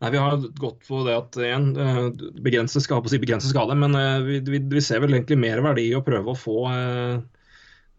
[0.00, 2.06] Nei, Vi har gått på det at igjen, eh,
[2.40, 5.84] begrense skade, si begrense skade, men eh, vi, vi, vi ser vel egentlig mer verdi
[5.90, 7.18] i å prøve å få eh,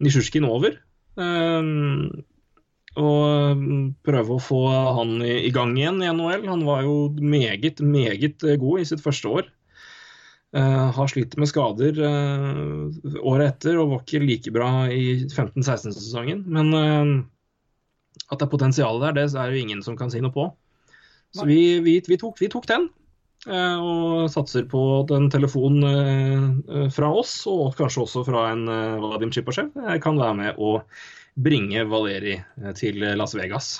[0.02, 0.72] Nisjurskin over.
[1.20, 1.60] Eh,
[3.00, 6.44] og mm, prøve å få han i, gang igjen i NHL.
[6.50, 9.50] Han var jo meget, meget eh, god i sitt første år.
[10.52, 12.90] Uh, har slitt med skader uh,
[13.24, 16.42] året etter og var ikke like bra i 15-16-sesongen.
[16.44, 17.22] Men uh,
[18.28, 20.50] at det er potensial der, det er jo ingen som kan si noe på.
[21.32, 22.90] Så vi, vi, vi, tok, vi tok, den.
[23.48, 28.68] Og satser på den telefonen eh, fra oss, og kanskje også fra en
[29.02, 29.72] Vadim Chipashev,
[30.04, 30.76] kan være med å
[31.34, 32.36] bringe Valeri
[32.78, 33.74] til Las Vegas.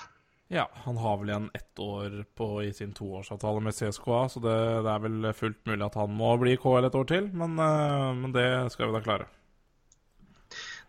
[0.53, 4.57] Ja, han har vel igjen ett år på, i sin toårsavtale med CSKA, så det,
[4.85, 8.35] det, er vel fullt mulig at han må bli KL et år til, men, men
[8.37, 9.29] det skal vi da klare.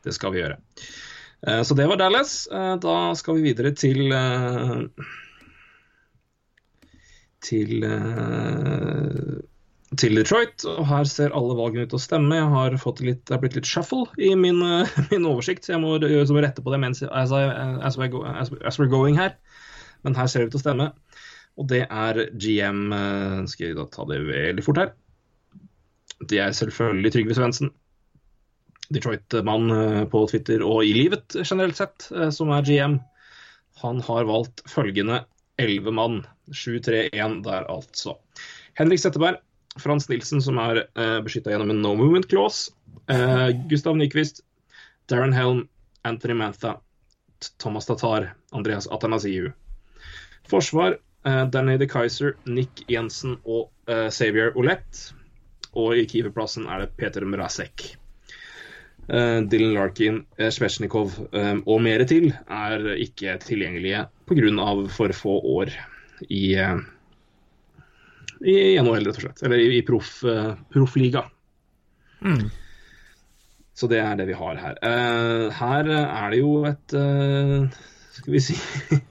[0.03, 0.59] Det skal vi gjøre.
[1.63, 2.33] Så det var Dallas.
[2.83, 4.11] Da skal vi videre til
[7.43, 9.39] til, eh,
[9.99, 10.63] til Detroit.
[10.69, 12.39] Og her ser alle valgene ut til å stemme.
[12.39, 15.83] Jeg har litt, det er blitt litt shuffle i min, eh, min oversikt, så jeg
[15.83, 17.43] må, gjøre må rette på det mens, as, I,
[17.83, 19.37] as, go, as, as, we're going her.
[20.03, 20.89] Men her ser det ut til å stemme.
[21.59, 24.93] Og det er GM eh, Skal jeg da ta det veldig fort her.
[26.23, 27.73] Det er selvfølgelig Trygve Svendsen.
[28.93, 29.71] Detroit-mann
[30.11, 32.05] på Twitter og i livet generelt sett,
[32.35, 32.97] som er GM.
[33.81, 35.23] Han har valgt følgende
[35.57, 36.21] elleve mann.
[36.51, 38.17] 7-3-1 der, altså.
[38.77, 39.39] Henrik Setteberg,
[39.79, 42.73] Frans Nilsen, som er eh, beskytta gjennom en no movement clause.
[43.09, 44.43] Eh, Gustav Nyquist,
[45.09, 45.67] Darren Helm,
[46.03, 46.77] Anthony Mantha,
[47.57, 49.51] Thomas Tatar, Andreas Atanasiu.
[50.49, 55.09] Forsvar, eh, Danny de Kaiser, Nick Jensen og eh, Xavier Olett.
[55.73, 57.95] Og i keeperplassen er det Peter Mrazek.
[59.03, 64.69] Uh, Dylan Larkin, Svetsjnikov uh, og mer til er ikke tilgjengelige pga.
[64.87, 65.73] for få år
[66.29, 66.79] i, uh,
[68.43, 69.43] i NHL, rett og slett.
[69.45, 71.25] Eller i, i proffliga.
[72.23, 72.47] Mm.
[73.73, 74.77] Så det er det vi har her.
[75.57, 76.93] her er det jo et
[78.13, 78.53] Skal vi si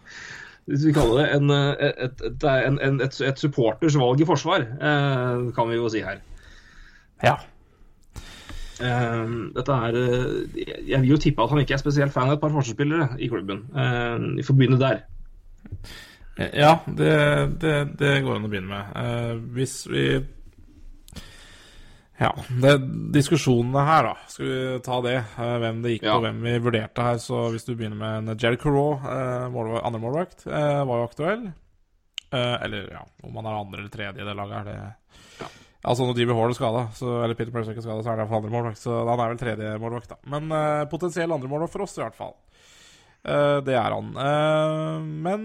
[0.70, 4.62] Hvis vi kaller det en, et, et, en, et, et supporters valg i forsvar,
[5.56, 6.22] kan vi jo si her.
[7.26, 7.34] Ja.
[8.82, 12.38] Uh, dette er uh, Jeg vil jo tippe at han ikke er spesielt fan av
[12.38, 13.66] et par forsvarsspillere i klubben.
[13.70, 15.04] Uh, vi får begynne der.
[16.36, 17.16] Ja, det,
[17.60, 19.50] det, det går an å begynne med.
[19.52, 20.06] hvis vi
[22.16, 22.30] Ja,
[22.62, 22.76] det,
[23.12, 24.30] diskusjonene her, da.
[24.32, 25.18] Skal vi ta det?
[25.36, 26.16] hvem det gikk ja.
[26.16, 27.20] på, hvem vi vurderte her.
[27.20, 29.04] Så hvis du begynner med Jerry Corot,
[29.52, 31.44] målvakt, andre målvakt, var jo aktuell.
[32.32, 34.92] eller ja, om han er andre eller tredje i det laget, er det
[35.82, 38.22] Altså når Jimmy Hall er skada, eller Peter Price er ikke skada, så er det
[38.22, 38.78] iallfall andremålvakt.
[38.78, 40.18] Så han er vel tredje målvakt, da.
[40.30, 42.36] Men eh, potensiell andremålvakt for oss, i hvert fall.
[43.22, 44.12] Uh, det er han.
[44.18, 45.42] Uh, men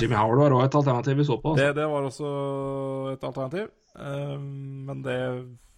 [0.00, 1.54] Jimmy Howard var òg et alternativ vi så på.
[1.54, 1.64] Altså.
[1.64, 2.30] Det, det, var også
[3.14, 3.70] et alternativ.
[3.96, 5.18] men det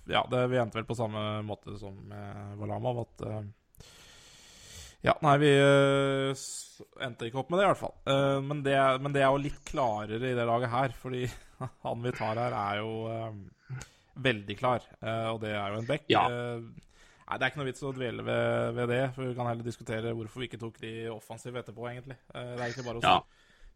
[0.08, 3.26] Ja, det, vi endte vel på samme måte som med Valama, at
[5.04, 5.50] ja, nei, vi
[7.04, 7.94] endte ikke opp med det, i hvert fall.
[8.42, 8.74] Men, det,
[9.04, 11.28] men, det, er jo litt klarere i det laget her, fordi
[11.86, 12.90] han vi tar her, er jo
[14.24, 14.88] veldig klar.
[15.04, 16.08] og det er jo en back.
[16.10, 16.24] Ja.
[17.28, 19.66] Nei, Det er ikke noe vits å dvele ved, ved, det, for vi kan heller
[19.66, 22.18] diskutere hvorfor vi ikke tok de offensive etterpå, egentlig.
[22.32, 23.14] det er egentlig bare å ja.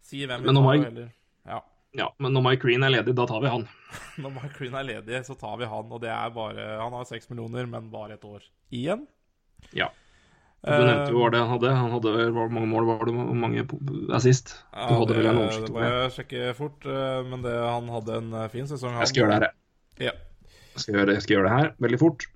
[0.01, 1.09] si, hvem vi tar, eller
[1.53, 1.63] ja.
[2.03, 2.11] ja.
[2.23, 3.67] men når Mike Green er ledig, da tar vi han.
[4.25, 7.09] når Mike Green er ledig, så tar vi han, og det er bare Han har
[7.09, 9.05] seks millioner, men bare et år igjen.
[9.77, 9.93] Ja.
[10.63, 11.71] Du nevnte jo hva det han hadde.
[11.75, 13.15] Han hadde hvor mange mål var det?
[13.17, 13.65] Hvor mange
[14.15, 14.53] assist?
[14.71, 18.21] Du hadde vel en oversikt Det må jeg sjekke fort, eh, men det, han hadde
[18.21, 18.95] en eh, fin sesong.
[19.03, 19.57] Jeg skal gjøre det her.
[20.07, 20.13] Ja.
[20.73, 22.29] Jeg skal, gjøre, jeg skal gjøre det her veldig fort.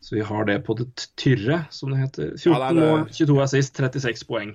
[0.00, 0.88] Så vi har det på det
[1.18, 2.34] tyrre, som det heter.
[2.36, 2.90] 14 ja, det det.
[2.90, 4.54] mål, 22 assist, 36 poeng.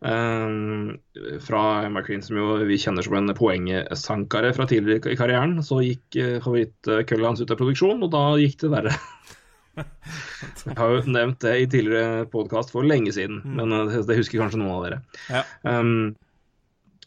[0.00, 0.98] Um,
[1.40, 6.18] fra McQueen, som jo vi kjenner som en poengsankare fra tidligere i karrieren, så gikk
[6.20, 8.96] uh, favorittkølla hans ut av produksjon, og da gikk det verre.
[10.66, 13.56] Jeg har jo nevnt det i tidligere podkast for lenge siden, mm.
[13.58, 15.00] men eh, det husker kanskje noen av dere.
[15.28, 15.42] Ja.
[15.68, 16.14] Um,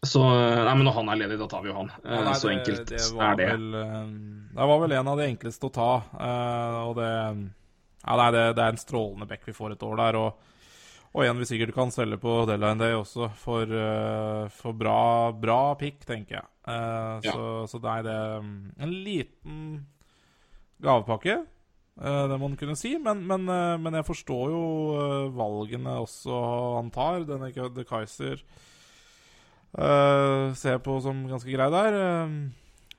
[0.05, 1.89] så nei, men når han er ledig, da tar vi jo han.
[2.03, 3.47] Ja, nei, så enkelt det, det er det.
[3.51, 4.13] Vel, eh,
[4.55, 5.89] det var vel en av de enkleste å ta.
[6.13, 9.99] Uh, og det, ja, nei, det, det, er en strålende back vi får et år
[9.99, 10.19] der.
[10.21, 10.55] Og,
[11.09, 13.75] og en vi sikkert kan selge på Deadline Day også, for,
[14.55, 14.99] for bra,
[15.35, 16.49] bra pick, tenker jeg.
[17.25, 17.69] Så, ja.
[17.71, 18.43] så, nei, det er
[18.85, 19.63] en liten
[20.85, 21.41] gavepakke.
[21.99, 22.93] Eh, det må man kunne si.
[23.01, 24.63] Men, men, eh, men, jeg forstår jo
[24.95, 26.41] eh, valgene også
[26.77, 27.25] han tar.
[27.27, 28.43] Denne De Kaiser
[29.77, 31.99] uh, ser på som ganske grei der.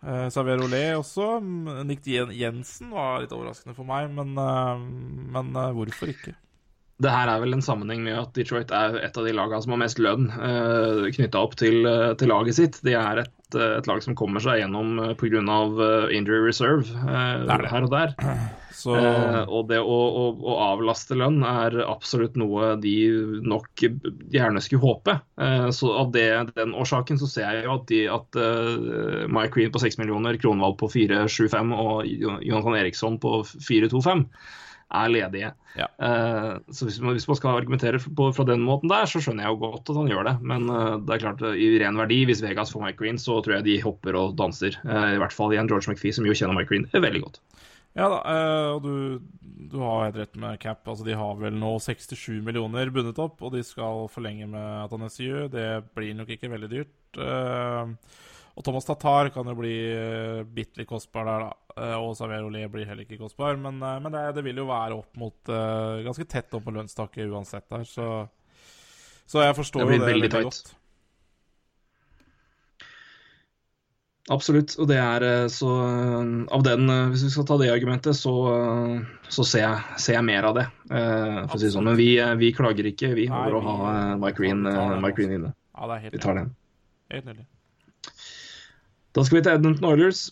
[0.01, 1.41] Uh, Xavier Olé også.
[1.85, 4.79] Nick Jensen var litt overraskende for meg, men, uh,
[5.37, 6.37] men hvorfor ikke?
[7.01, 9.73] Det her er vel en sammenheng med at Detroit er et av de lagene som
[9.75, 11.87] har mest lønn uh, knytta opp til,
[12.21, 12.81] til, laget sitt.
[12.85, 15.41] De er et et, eh, et lag som kommer seg gjennom uh, pga.
[15.41, 17.71] Uh, injury reserve uh, Det er det.
[17.71, 18.15] her og der.
[18.81, 22.95] Så Eh, og det å, å, å avlaste lønn er absolutt noe de
[23.45, 23.83] nok
[24.33, 25.17] gjerne skulle håpe.
[25.37, 26.25] Eh, så av det,
[26.57, 30.39] den årsaken så ser jeg jo at, de, at eh, Mike Green på 6 millioner,
[30.41, 34.25] Kronvald på 4-7-5 og Jonathan Eriksson på 4,25
[34.91, 35.53] er ledige.
[35.79, 39.47] Eh, så hvis man, hvis man skal argumentere på, fra den måten der, så skjønner
[39.47, 40.37] jeg jo godt at han gjør det.
[40.53, 43.39] Men uh, det er klart, eh, i ren verdi, hvis Vegas får Mike Green, så
[43.41, 44.79] tror jeg de hopper og danser.
[44.85, 47.43] Uh, I hvert fall igjen George McPhee, som jo kjenner Mike Green veldig godt.
[47.99, 48.19] Ja da,
[48.77, 48.95] og du,
[49.71, 50.83] du har helt rett med cap.
[50.89, 55.49] Altså, de har vel nå 67 millioner bundet opp, og de skal forlenge med Atanasiu.
[55.53, 57.19] Det blir nok ikke veldig dyrt.
[57.19, 57.93] Eh,
[58.59, 61.77] og Thomas Tatar kan jo bli uh, bitte litt kostbar der, da.
[61.77, 63.57] Uh, og Savier Olé blir heller ikke kostbar.
[63.61, 66.75] Men, uh, men det, det vil jo være opp mot uh, ganske tett opp på
[66.75, 68.11] lønnstaket uansett der, så
[69.31, 70.75] Så jeg forstår Det blir det veldig veldig godt.
[74.31, 74.75] Absolutt.
[74.79, 75.71] Og det er så
[76.55, 78.35] Av den, hvis vi skal ta det argumentet, så,
[79.27, 80.67] så ser, jeg, ser jeg mer av det.
[80.91, 81.89] For å si sånn.
[81.89, 82.11] Men vi,
[82.43, 85.55] vi klager ikke, vi, Nei, over å ha Mike Green, vi Mike Green inne.
[85.75, 86.53] Ja, det helt Vi tar den.
[87.11, 87.49] Helt nydelig.
[89.15, 90.31] Da skal vi til Edmonton Oilers.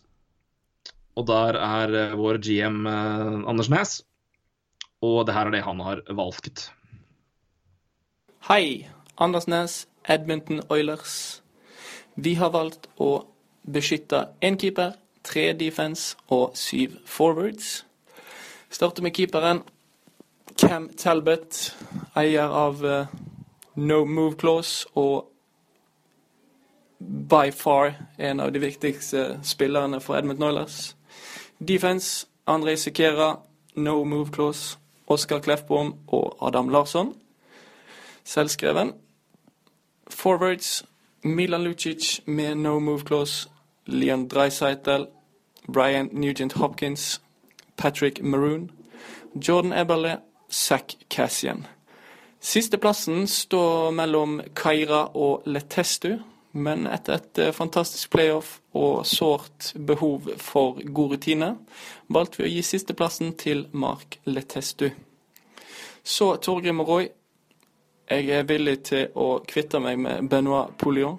[1.18, 4.02] Og der er eh, vår GM eh, Anders Næs.
[5.02, 6.72] Og det her er det han har valgt.
[8.48, 8.88] Hei,
[9.18, 11.42] Anders Næss, Edmonton Oilers.
[12.16, 13.26] Vi har valgt å
[13.66, 14.94] beskytte én keeper,
[15.26, 17.84] tre defense og syv forwards.
[18.70, 19.62] Starter med keeperen
[20.58, 21.74] Cam Talbot,
[22.16, 23.10] eier av eh,
[23.74, 25.26] No Move Clause og
[26.98, 30.96] by far en av de viktigste spillerne for Edmund Noilers.
[31.58, 33.36] Defense André Sikera,
[33.74, 37.14] No Move Clause, Oskar Klefbom og Adam Larsson.
[38.24, 38.92] Selvskreven.
[40.10, 40.84] Forwards
[41.22, 43.48] Milan Lucic med no move clause.
[43.86, 45.04] Leon Dreisaitl.
[45.72, 47.20] Brian Nugent Hopkins.
[47.76, 48.70] Patrick Maroon.
[49.48, 50.18] Jordan Eberle.
[50.50, 51.66] Zack Cassian.
[52.40, 56.18] Sisteplassen står mellom Kaira og Letestu,
[56.52, 61.52] men etter et eh, fantastisk playoff og sårt behov for god rutine,
[62.08, 64.90] valgte vi å gi sisteplassen til Mark Letestu.
[66.02, 67.08] Så Torgrim og Roy,
[68.08, 71.18] jeg er villig til å kvitte meg med Benoit Poulion.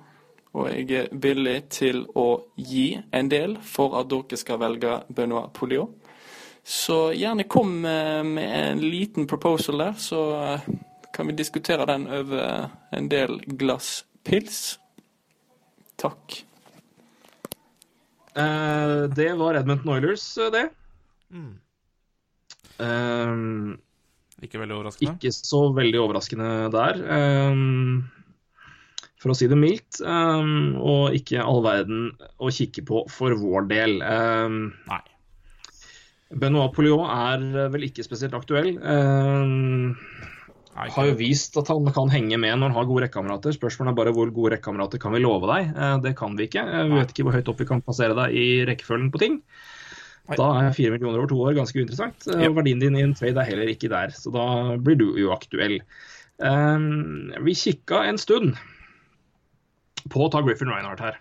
[0.57, 5.53] Og jeg er villig til å gi en del for at dere skal velge Benoit
[5.53, 5.91] Poulion.
[6.65, 10.65] Så gjerne kom med, med en liten proposal der, så eh,
[11.13, 14.79] kan vi diskutere den over en del glass pils.
[15.99, 16.43] Takk.
[18.39, 20.69] Eh, det var Edmonton Oilers, eh, det.
[21.33, 21.51] Mm.
[22.79, 23.79] Um,
[24.41, 25.17] Ikke veldig overraskende.
[25.17, 27.01] Ikke så veldig overraskende der.
[27.51, 28.07] Um,
[29.19, 29.99] for å si det mildt.
[29.99, 33.99] Um, og ikke all verden å kikke på for vår del.
[33.99, 35.01] Um, Nei.
[36.39, 38.77] Benoit Pouliot er vel ikke spesielt aktuell.
[38.79, 39.97] Um,
[40.87, 43.51] har jo vist at han kan henge med når han har gode rekkekamerater.
[43.57, 45.73] Spørsmålet er bare hvor gode rekkekamerater kan vi love deg.
[45.75, 46.63] Eh, det kan vi ikke.
[46.63, 49.39] Eh, Vi vet ikke hvor høyt opp vi kan plassere deg i rekkefølgen på ting.
[50.29, 52.27] Da er fire millioner over to år ganske uinteressant.
[52.31, 54.45] Eh, og Verdien din i en trade er heller ikke der, så da
[54.77, 55.79] blir du uaktuell.
[56.39, 58.55] Vi kikka en stund
[60.07, 61.17] på å ta Griffin Reinhardt her.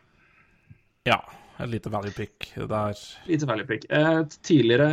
[1.08, 1.18] Ja,
[1.58, 2.94] et lite value pick der.
[3.26, 3.86] Lite value pick.
[3.90, 4.88] Et tidligere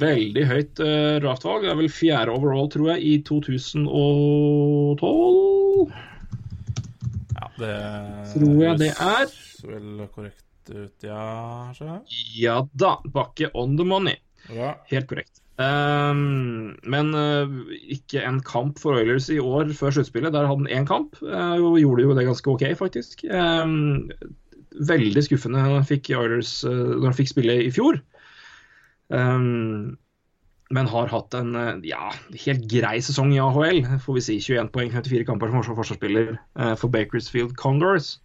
[0.00, 1.62] veldig høyt uh, draftvalg.
[1.66, 5.92] Det er vel fjerde overall, tror jeg, i 2012.
[7.34, 7.76] Ja, det
[8.34, 9.26] Tror jeg det er.
[9.64, 11.24] vel korrekt ut, ja,
[11.68, 12.00] kanskje?
[12.38, 14.16] Ja da, Bakke on the money.
[14.52, 14.74] Ja.
[14.90, 15.40] Helt korrekt.
[15.54, 17.46] Um, men uh,
[17.86, 20.34] ikke en kamp for Oilers i år før sluttspillet.
[20.34, 23.22] Der hadde han én kamp, uh, og gjorde jo det ganske OK, faktisk.
[23.30, 24.10] Um,
[24.88, 28.00] veldig skuffende han fikk, Oilers, uh, når han fikk spille i fjor.
[29.12, 29.94] Um,
[30.74, 32.10] men har hatt en uh, ja,
[32.46, 34.38] helt grei sesong i AHL, får vi si.
[34.42, 38.16] 21 poeng, 54 kamper som forsvar- forsvarsspiller uh, for Bakersfield Condors.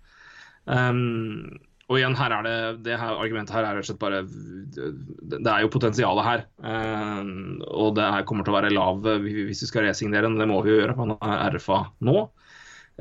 [0.69, 1.59] Um,
[1.89, 5.49] og igjen, her er det, det her argumentet her er rett og slett bare Det
[5.49, 6.43] er jo potensialet her.
[6.61, 10.37] Um, og det her kommer til å være lav eh, hvis vi skal resignere den.
[10.37, 12.27] Det må vi jo gjøre, for han er RFA nå.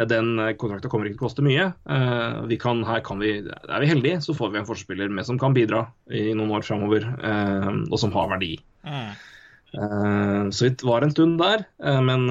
[0.07, 1.70] Den eh, kontrakten kommer ikke til å koste mye.
[1.91, 5.27] Eh, vi kan, her kan vi, er vi heldige, så får vi en forspiller med
[5.27, 8.55] som kan bidra i noen år framover, eh, og som har verdi.
[8.87, 9.11] Mm.
[10.55, 11.66] Så vi var en stund der,
[12.01, 12.23] men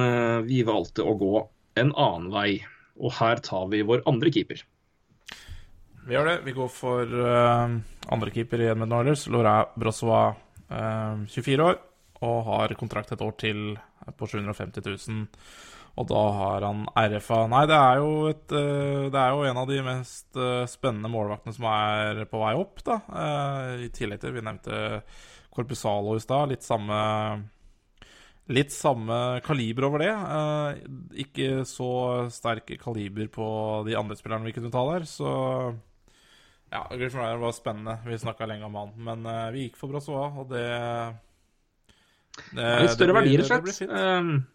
[0.42, 1.44] vi valgte å gå
[1.78, 2.56] en annen vei.
[2.98, 4.64] Og her tar vi vår andre keeper.
[6.08, 6.36] Vi gjør det.
[6.48, 7.78] Vi går for uh,
[8.10, 9.28] andrekeeper i Edmund Oilers.
[9.30, 10.34] Laura Brossois,
[10.72, 11.78] uh, 24 år,
[12.26, 13.60] og har kontrakt et år til
[14.18, 15.26] på 750 000.
[15.98, 19.60] Og da har han RFA Nei, det er jo, et, eh, det er jo en
[19.64, 23.00] av de mest eh, spennende målvaktene som er på vei opp, da.
[23.22, 25.02] Eh, I tillegg til Vi nevnte
[25.54, 26.52] Corpusalo i stad.
[26.52, 26.98] Litt samme
[28.48, 30.12] Litt samme kaliber over det.
[31.20, 31.90] Ikke så
[32.32, 33.48] sterk kaliber på
[33.84, 35.32] de andre spillerne vi kunne ta der, så
[36.72, 37.98] Ja, Griffin var spennende.
[38.06, 38.94] Vi snakka lenge om han.
[38.96, 40.64] Men vi gikk for Brasoa, og det,
[42.54, 44.48] det Det litt større det verdier, rett og slett.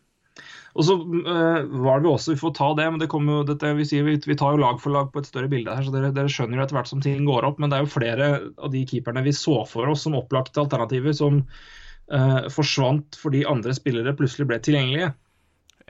[0.73, 3.73] Og så uh, var det også, vi får ta det, men det kommer jo, dette,
[3.77, 5.93] vi, sier, vi, vi tar jo lag for lag på et større bilde her, så
[5.93, 7.61] dere, dere skjønner jo etter hvert som ting går opp.
[7.61, 11.13] Men det er jo flere av de keeperne vi så for oss som opplagte alternativer,
[11.17, 15.11] som uh, forsvant fordi andre spillere plutselig ble tilgjengelige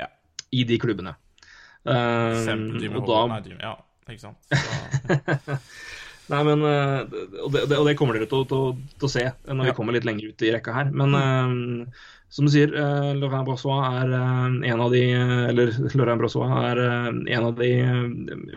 [0.01, 0.11] Ja.
[0.51, 1.15] i de klubbene.
[1.87, 3.77] Uh, Eksempel Jimmy og da, Nei, ja,
[4.11, 4.39] ikke sant.
[4.51, 5.59] Så,
[6.31, 6.99] Nei, men, eh,
[7.43, 10.07] og, det, og det kommer dere til, til, til å se når vi kommer litt
[10.07, 10.91] lenger ut i rekka her.
[10.95, 15.03] Men eh, som du sier, uh, Laurent Brossois er uh, en av de
[15.51, 15.69] Eller
[15.99, 17.69] Laurent Brossois er en av de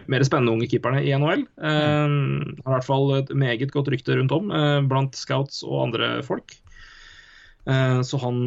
[0.08, 1.44] mer spennende unge keeperne i NHL.
[1.60, 2.62] Mm.
[2.62, 4.48] har i hvert fall et meget godt rykte rundt om
[4.88, 6.56] blant scouts og andre folk.
[7.66, 8.46] Så han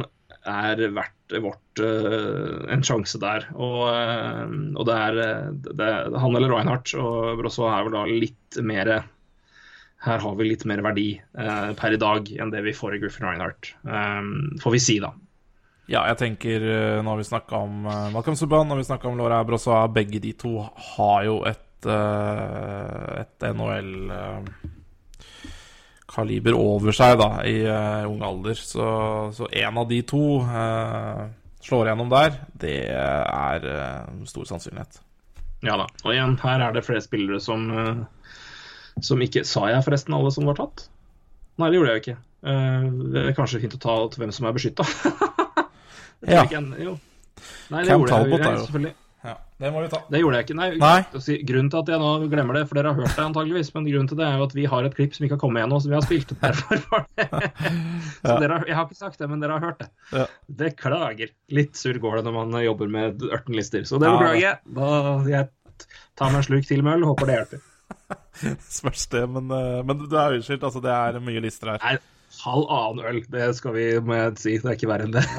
[0.50, 3.46] er verdt vårt eh, en sjanse der.
[3.54, 5.90] Og, eh, og det er eh, det,
[6.24, 8.94] han eller Reinhardt og Brossois er vel da litt mer
[10.00, 13.02] Her har vi litt mer verdi eh, per i dag enn det vi får i
[13.04, 13.74] Griffin Reinhardt.
[13.84, 15.12] Um, får vi si, da.
[15.92, 16.68] ja, jeg tenker
[17.04, 17.84] når vi snakka om
[18.16, 19.88] Malcolm Subhaan, og vi snakka om Laura Brossoa.
[19.92, 20.56] Begge de to
[20.96, 23.50] har jo et, et
[26.10, 28.56] NHL-kaliber over seg da, i uh, ung alder.
[28.56, 31.30] Så, så en av de to uh,
[31.61, 32.40] slår gjennom der.
[32.53, 35.02] Det er uh, stor sannsynlighet.
[35.61, 35.88] Ja da.
[36.06, 37.65] Og igjen, her er det flere spillere som
[39.03, 40.86] Som ikke Sa jeg forresten alle som var tatt?
[41.60, 42.19] Nei, det gjorde jeg jo ikke.
[43.11, 44.88] Det er kanskje fint å ta til hvem som er beskytta.
[46.19, 46.41] Ja.
[46.44, 48.90] Nei, det Cam gjorde Talbot jeg, jeg selvfølgelig.
[49.60, 49.98] Det må vi ta.
[50.07, 50.56] Det gjorde jeg ikke.
[50.56, 50.99] Nei, Nei.
[51.49, 54.07] Grunnen til at jeg nå glemmer det, for dere har hørt det antageligvis, men grunnen
[54.07, 55.91] til det er jo at vi har et klipp som ikke har kommet ennå, som
[55.91, 56.31] vi har spilt.
[56.40, 57.26] Derfor var det.
[58.22, 59.90] Så dere har, jeg har ikke sagt det, men dere har hørt det.
[60.15, 60.23] Ja.
[60.61, 61.34] Beklager.
[61.60, 63.84] Litt surr går det når man jobber med ørtenlister.
[63.84, 64.56] så det beklager jeg.
[64.80, 64.88] Da
[65.27, 65.44] jeg
[66.15, 67.60] tar meg en slurk til med øl, håper det hjelper.
[68.80, 70.64] Spørs det, men, eh, men du er unnskyldt.
[70.72, 71.84] Altså, det er mye lister her.
[71.84, 71.98] Nei,
[72.45, 74.56] halv annen øl, det skal vi må jeg si.
[74.64, 75.27] Det er ikke verre enn det.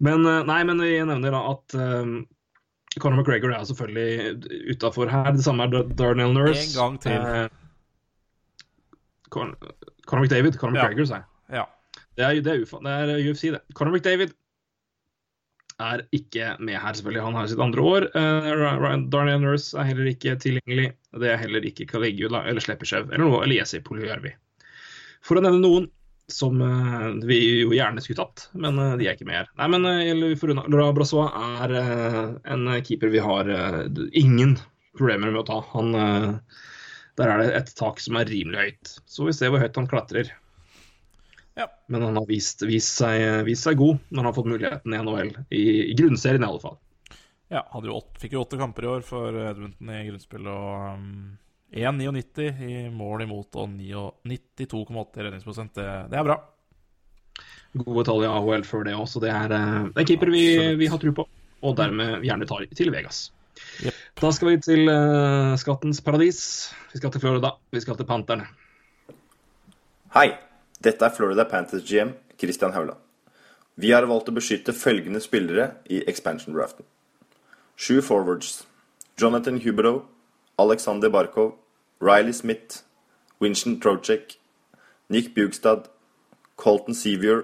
[0.00, 2.14] men eh, nei, men jeg nevner da at um,
[3.00, 5.30] Conor McGregor er selvfølgelig utafor her.
[5.36, 6.64] Det samme er Dar- Darnell Nurse.
[6.64, 7.12] En gang til.
[7.12, 7.48] Eh,
[9.30, 9.54] Con
[10.08, 10.58] Conor McDavid.
[10.58, 10.88] Conor Ja.
[10.88, 11.26] McGregor, sa jeg.
[11.60, 11.64] Ja.
[12.18, 13.60] Det er, det, er UFA, det er UFC, det.
[13.78, 14.32] Conor McDavid
[15.80, 17.22] er ikke med her, selvfølgelig.
[17.24, 18.08] Han har sitt andre år.
[18.12, 20.90] Uh, Darnell Nurse er heller ikke tilgjengelig.
[21.22, 24.34] Det er heller ikke Kaligula eller Slepesjev eller noe eller Jesse Polyjärvi.
[25.24, 25.88] For å nevne noen
[26.32, 29.48] som eh, vi jo gjerne skulle tatt, men eh, de er ikke med her.
[29.60, 31.30] Nei, men uh, Laura Brassois
[31.60, 33.50] er en keeper vi har
[34.16, 34.56] ingen
[34.98, 35.58] problemer med å ta.
[35.74, 35.94] Han,
[37.18, 38.94] der er det et tak som er rimelig høyt.
[39.08, 40.32] Så vi ser hvor høyt han klatrer.
[41.58, 41.66] Ja.
[41.92, 45.02] Men han har vist, vist, seg, vist seg god når han har fått muligheten i
[45.02, 45.34] NHL.
[45.50, 46.78] I, i grunnserien, i alle fall.
[47.50, 51.14] Ja, åtte, fikk jo åtte kamper i år for Edmonton i grunnspill, og um,
[51.70, 55.74] 1,99 i mål imot og 92,8 i redningsprosent.
[55.76, 56.38] Det, det er bra.
[57.78, 59.22] Gode tall i AHL før det også.
[59.22, 60.44] det er eh, en keeper vi,
[60.80, 61.26] vi har tro på.
[61.60, 63.28] Og dermed gjerne tar til Vegas.
[64.20, 66.40] Da skal vi til uh, skattens paradis.
[66.92, 67.52] Vi skal til Florida.
[67.70, 68.48] Vi skal til Panterne.
[70.16, 70.32] Hei,
[70.82, 72.98] dette er Florida Panthers GM Christian Haugland.
[73.80, 76.84] Vi har valgt å beskytte følgende spillere i expansion-draften.
[77.80, 78.64] Sju forwards.
[79.20, 80.02] Jonathan Huberow,
[80.60, 81.54] Alexander Barkov,
[82.00, 82.82] Riley Smith,
[83.40, 84.38] Winston Trocek,
[85.08, 85.88] Nick Bugstad,
[86.56, 87.42] Colton Sevier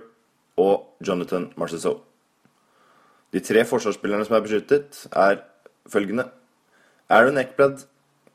[0.56, 2.02] og Jonathan Marchessault.
[3.32, 5.40] De tre forsvarsspillerne som er beskyttet, er
[5.88, 6.28] følgende
[7.08, 7.86] Aaron Eckblad,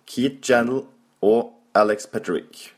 [0.06, 0.84] Keith Jandal
[1.22, 2.72] og Alex Petrovic.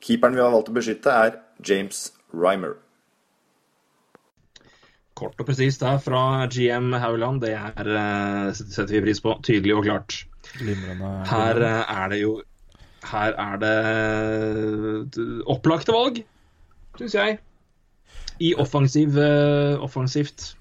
[0.00, 2.76] Keeperen vi har valgt å beskytte, er James Rymer.
[5.14, 7.40] Kort og presist der fra GM Hauland.
[7.40, 9.38] Det er, eh, setter vi pris på.
[9.42, 10.24] Tydelig og klart.
[10.58, 11.14] Glimrende.
[11.28, 12.34] Her eh, er det jo
[13.04, 13.72] Her er det
[15.20, 16.22] eh, opplagte valg,
[16.98, 17.40] syns jeg.
[18.40, 20.54] I offensiv, eh, offensivt.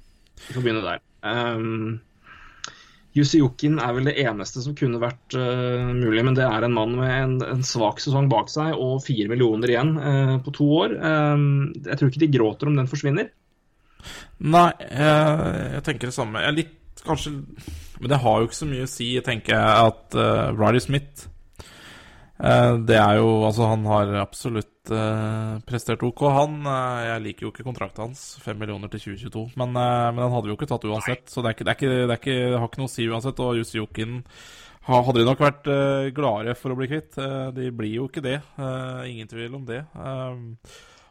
[0.47, 0.99] Vi får begynne der.
[1.23, 2.01] Um,
[3.13, 6.95] Jussi er vel det eneste som kunne vært uh, mulig, men det er en mann
[6.97, 10.95] med en, en svak sesong bak seg og fire millioner igjen uh, på to år.
[10.97, 13.29] Um, jeg tror ikke de gråter om den forsvinner.
[14.41, 16.41] Nei, jeg, jeg tenker det samme.
[16.41, 17.35] Jeg er litt kanskje
[18.03, 21.29] Men det har jo ikke så mye å si, tenker jeg, at uh, Riley Smith
[22.35, 26.57] uh, Det er jo Altså, han har absolutt uh, prestert OK, han.
[26.67, 30.35] Uh, jeg liker jo ikke kontrakten hans, 5 millioner til 2022, men, eh, men han
[30.35, 32.21] hadde vi jo ikke tatt uansett, så det er ikke, det er ikke, det er
[32.21, 33.41] ikke, det har ikke noe å si uansett.
[33.43, 34.19] Og Jussi Jokin
[34.83, 37.15] hadde de nok vært uh, gladere for å bli kvitt.
[37.21, 39.83] Eh, de blir jo ikke det, eh, ingen tvil om det.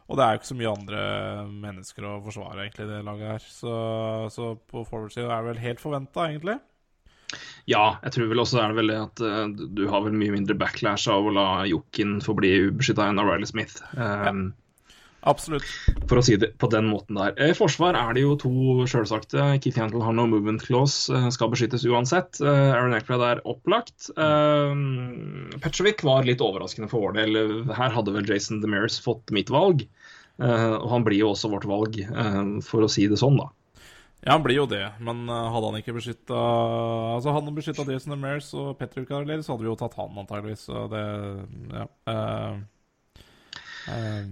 [0.03, 1.01] Og det er jo ikke så mye andre
[1.47, 3.45] mennesker å forsvare, egentlig, det laget her.
[3.47, 3.73] Så,
[4.35, 6.57] så på forward-sida er det vel helt forventa, egentlig.
[7.69, 9.45] Ja, jeg tror vel også er det veldig at uh,
[9.77, 13.29] du- har vel mye mindre backlash av å la Jokin få bli ubeskytta enn av
[13.29, 13.77] Riley Smith.
[13.95, 14.49] Um,
[15.23, 15.63] Absolutt.
[16.11, 17.31] For å si det på den måten der.
[17.39, 18.49] I forsvar er det jo to
[18.91, 19.45] sjølsagte.
[19.63, 22.41] Keith Hantel har no movement clause, eh, skal beskyttes uansett.
[22.43, 24.09] Eh, Aaron Eckblad er opplagt.
[24.19, 27.39] Um, Petrovic var litt overraskende for vår del.
[27.71, 29.85] Her hadde vel Jason DeMeres fått mitt valg.
[30.43, 33.47] Eh, og han blir jo også vårt valg, eh, for å si det sånn, da.
[34.23, 36.37] Ja, han blir jo det, men uh, hadde han ikke beskytta
[37.17, 40.13] Altså, hadde han beskytta Jason Demers og Petter Carler, så hadde vi jo tatt han,
[40.21, 40.63] antageligvis.
[40.69, 41.01] Så det
[41.73, 41.87] Ja.
[42.07, 42.61] Uh,
[43.91, 44.29] uh,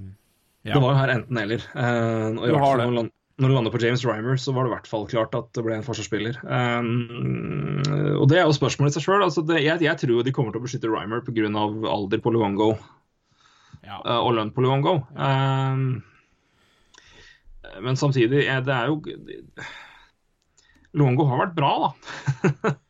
[0.63, 0.75] ja.
[0.75, 1.65] Det var jo her enten-eller.
[1.73, 3.09] Uh, og i hvert fall når,
[3.41, 5.63] når du lander på James Rymer, så var det i hvert fall klart at det
[5.65, 6.37] ble en forsvarsspiller.
[6.45, 7.81] Um,
[8.21, 9.25] og det er jo spørsmålet i seg sjøl.
[9.25, 11.49] Altså jeg, jeg tror de kommer til å beskytte Rymer pga.
[11.95, 12.69] alder på Luongo
[13.83, 13.97] Ja.
[14.21, 15.01] og lønn på Luongo.
[15.17, 16.03] Um,
[17.79, 19.01] men samtidig, eh, det er jo
[20.97, 22.71] Luongo har vært bra, da.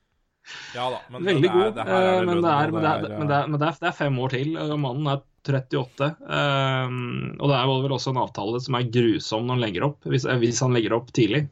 [0.76, 1.76] Ja da, men Veldig det er- god.
[1.78, 3.60] det her er eh, det men, det er, men, det er, men, det er, men
[3.62, 4.49] det er, fem år til.
[4.82, 6.08] Mannen er 38.
[6.28, 6.98] Um,
[7.40, 10.26] og det er vel også en avtale som er grusom når han legger opp, hvis,
[10.28, 11.45] eh, hvis han legger opp tidlig.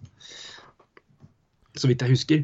[1.80, 2.44] Så vidt jeg husker.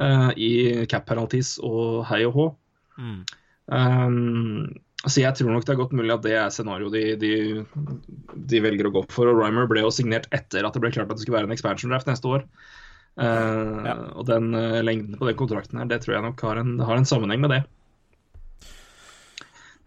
[0.00, 2.46] Uh, I cap penalties og hei og hå.
[3.02, 3.20] Mm.
[3.68, 7.32] Um, så jeg tror nok det er godt mulig at det er scenarioet de, de,
[8.50, 9.30] de velger å gå for.
[9.30, 11.54] Og Rymer ble jo signert etter at det ble klart at det skulle være en
[11.54, 12.42] expansion draft neste år.
[13.18, 16.76] Eh, Og den uh, lengden på den kontrakten her, det tror jeg nok har en,
[16.82, 17.62] har en sammenheng med det.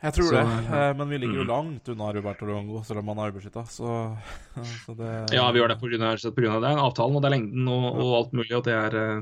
[0.02, 0.78] Jeg tror Så, det, ja.
[0.90, 1.52] eh, men vi ligger jo Mm.
[1.52, 3.62] langt unna Roberto Longo, selv om han er ubeskytta.
[3.70, 4.18] Så,
[4.88, 5.98] så det Ja, vi gjør det pga.
[6.64, 6.72] det.
[6.74, 8.56] Avtalen og det er lengden og, og alt mulig.
[8.58, 9.22] Og, det er, eh,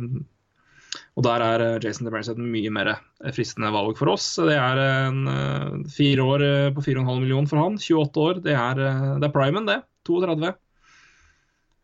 [1.19, 4.29] og der er eh, Jason DeMers et mye mer eh, fristende valg for oss.
[4.39, 4.79] Det er
[5.09, 6.43] en eh, fire år
[6.77, 7.75] på 4,5 millioner for han.
[7.75, 8.39] 28 år.
[8.45, 8.79] Det er,
[9.19, 9.81] det er primen, det.
[10.07, 10.53] 32.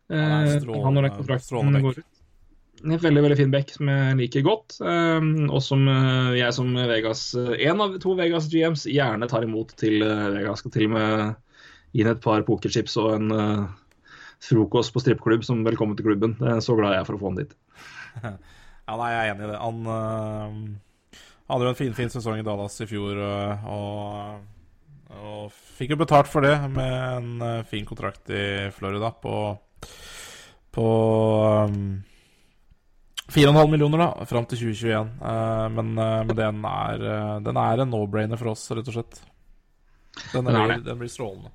[0.08, 2.04] Han er Eh, strålende- han når den kontrakten går ut.
[2.86, 4.76] En veldig veldig fin back som jeg liker godt.
[5.50, 5.82] og som
[6.36, 10.60] jeg som Vegas En av to Vegas GMs gjerne tar imot til Vegas.
[10.62, 11.34] Skal til og med
[11.92, 13.66] gi inn et par pokerchips og en
[14.38, 16.36] frokost på strippeklubb som velkommen til klubben.
[16.38, 17.56] Det så glad jeg er for å få han dit.
[18.86, 19.60] Ja, nei, jeg er enig i det.
[19.62, 25.54] Han øh, hadde jo en fin, fin sesong i Dallas i fjor, øh, og, og
[25.78, 29.36] fikk jo betalt for det med en øh, fin kontrakt i Florida på
[30.76, 30.88] på
[31.68, 32.02] um,
[33.32, 35.12] 4,5 millioner da, fram til 2021.
[35.20, 38.98] Uh, men, uh, men den, er, uh, den er en no-brainer for oss, rett og
[38.98, 39.22] slett.
[40.34, 41.48] Den, Den er den blir strålende.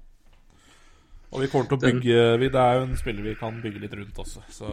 [1.31, 3.79] Og vi kommer til å bygge vi, Det er jo en spiller vi kan bygge
[3.85, 4.71] litt rundt også, så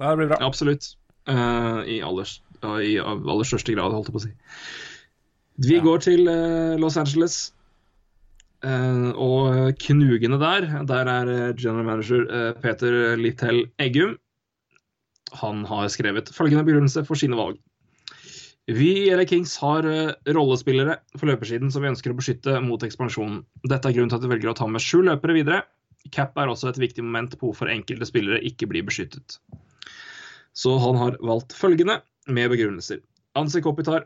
[0.00, 0.40] det blir bra.
[0.42, 0.88] Absolutt.
[1.28, 4.34] Eh, I aller, ja, i aller største grad, holdt jeg på å si.
[5.60, 7.50] Vi går til uh, Los Angeles.
[8.60, 14.18] Eh, og knugene der, der er eh, general manager eh, Peter Littell Eggum.
[15.40, 17.56] Han har skrevet følgende begrunnelse for sine valg.
[18.68, 22.84] Vi i LA Kings har eh, rollespillere for løpersiden som vi ønsker å beskytte mot
[22.84, 23.40] ekspansjonen.
[23.64, 25.64] Dette er grunnen til at vi velger å ta med sju løpere videre.
[26.12, 29.40] Cap er også et viktig moment på hvorfor enkelte spillere ikke blir beskyttet.
[30.60, 33.00] Så han har valgt følgende med begrunnelser.
[33.38, 34.04] Anse Kopitar,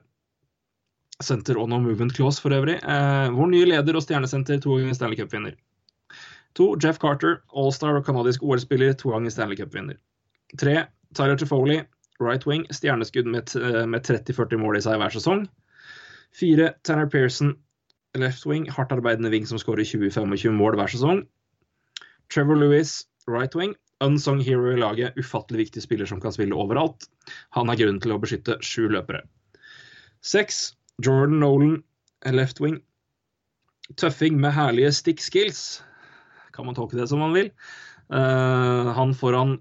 [1.23, 2.77] senter og no movement clause for øvrig.
[2.79, 5.57] Eh, vår nye leder og stjernesenter, to ganger Stanley Cup-vinner.
[6.55, 9.99] To, Jeff Carter, allstar og canadisk OL-spiller, to ganger Stanley Cup-vinner.
[10.61, 10.85] Tre,
[11.19, 11.81] Tyler Toffoli,
[12.23, 15.49] right wing, stjerneskudd med, eh, med 30-40 mål i seg hver sesong.
[16.35, 17.57] Fire, Tanner Pearson,
[18.15, 21.27] left wing, hardt arbeidende wing som skårer 20-25 mål hver sesong.
[22.31, 23.75] Trevor Lewis, right wing,
[24.05, 27.07] unsung hero i laget, ufattelig viktig spiller som kan spille overalt.
[27.57, 29.23] Han har grunnen til å beskytte sju løpere.
[30.25, 30.73] Seks,
[31.05, 31.83] Jordan Nolan,
[32.33, 32.81] left wing.
[34.01, 35.83] Tøffing med herlige stick skills.
[36.57, 37.51] Kan man tolke det som man vil.
[38.13, 39.59] Uh, han foran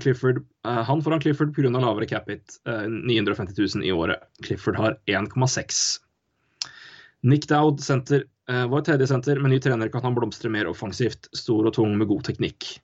[0.00, 1.68] Clifford uh, Han foran Clifford pga.
[1.68, 2.58] lavere cap hit.
[2.68, 4.20] eh, 950 000 i året.
[4.44, 6.00] Clifford har 1,6.
[7.22, 9.40] Nick Dowd, senter, uh, vår tredje senter.
[9.40, 11.30] Med ny trener kan han blomstre mer offensivt.
[11.32, 12.82] Stor og tung med god teknikk.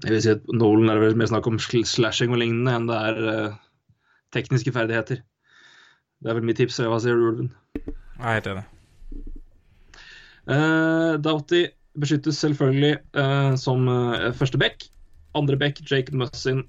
[0.00, 3.00] Jeg vil si at Nolan er vel mer snakk om slashing og lignende enn det
[3.08, 3.58] er uh,
[4.34, 5.20] tekniske ferdigheter.
[6.20, 6.80] Det er vel mitt tips.
[6.80, 7.50] Hva sier du, Ulven?
[7.76, 8.64] Jeg er helt enig.
[10.50, 11.66] Uh, Doughty
[12.00, 14.88] beskyttes selvfølgelig uh, som uh, første back.
[15.36, 16.64] Andre back, Jake Mussin.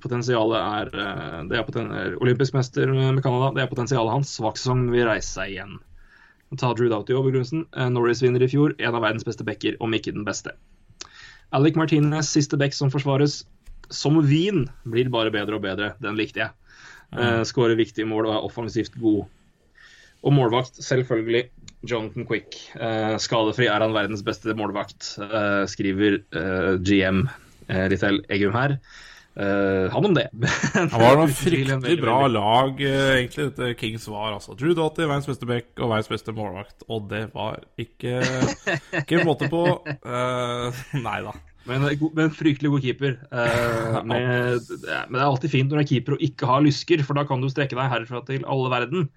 [0.00, 3.52] Potensialet er, eh, det er poten er olympisk mester med Canada.
[3.56, 4.34] Det er potensialet hans.
[4.36, 5.78] Svak sesong vil reise seg igjen.
[6.60, 7.64] Ta Drew Doughty over begrunnelsen.
[7.76, 8.74] Eh, Norris vinner i fjor.
[8.78, 10.52] En av verdens beste backer, om ikke den beste.
[11.56, 13.42] Alec Martinez, siste back som forsvares.
[13.90, 15.94] Som vin blir bare bedre og bedre.
[16.02, 16.54] Den likte jeg.
[17.10, 19.24] Uh, Skårer viktige mål og er offensivt god.
[20.22, 21.48] Og målvakt, selvfølgelig.
[21.88, 22.58] Jonathan Quick.
[22.76, 27.22] Eh, skadefri er han verdens beste målvakt, eh, skriver eh, GM
[27.70, 28.76] eh, Ritel Eggum her.
[29.36, 30.24] Eh, han om det.
[30.74, 34.32] Han var noen fryktelig bra lag, uh, egentlig, dette Kings var.
[34.34, 34.56] altså.
[34.58, 36.82] Drew Doughty, verdens beste back og verdens beste målvakt.
[36.90, 38.18] Og det var ikke,
[39.04, 39.62] ikke måte på.
[40.10, 41.32] Uh, nei da.
[41.68, 41.84] Men,
[42.16, 43.18] men fryktelig god keeper.
[43.30, 47.04] Uh, med, men det er alltid fint når du er keeper og ikke har lysker,
[47.06, 49.10] for da kan du strekke deg herfra til alle verden.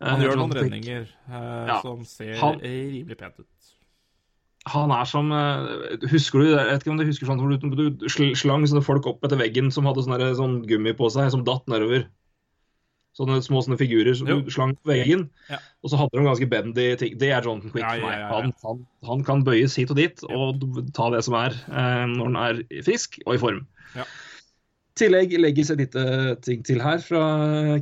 [0.00, 1.74] Han Eh, gjør noen redninger eh, Ja.
[1.84, 3.48] som ser Han- rimelig pent ut.
[4.70, 7.90] Han er som eh, Husker du jeg vet ikke om du husker sånn hvor du,
[7.90, 11.44] du slang sånne folk opp etter veggen som hadde sånne, sånn gummi på seg, som
[11.46, 12.06] datt nedover?
[13.18, 15.24] Sånne små sånne figurer som du slang på veggen.
[15.50, 15.58] Ja.
[15.82, 17.16] Og så hadde de ganske bendy ting.
[17.18, 18.22] Det er Jonathan Quick for meg.
[18.30, 20.62] Han, han, han kan bøyes hit og dit og
[20.96, 23.64] ta det som er, eh, når han er frisk og i form.
[23.98, 24.06] Ja.
[24.98, 26.04] Tillegg legges et lite
[26.44, 27.22] ting til her fra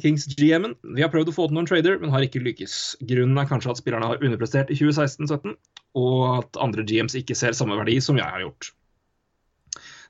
[0.03, 0.77] Kings GM-en.
[0.97, 2.99] Vi har prøvd å få til noen trader, men har ikke lykkes.
[3.09, 5.57] Grunnen er kanskje at spillerne har underprestert i 2016-17,
[5.99, 8.73] og at andre GMs ikke ser samme verdi som jeg har gjort.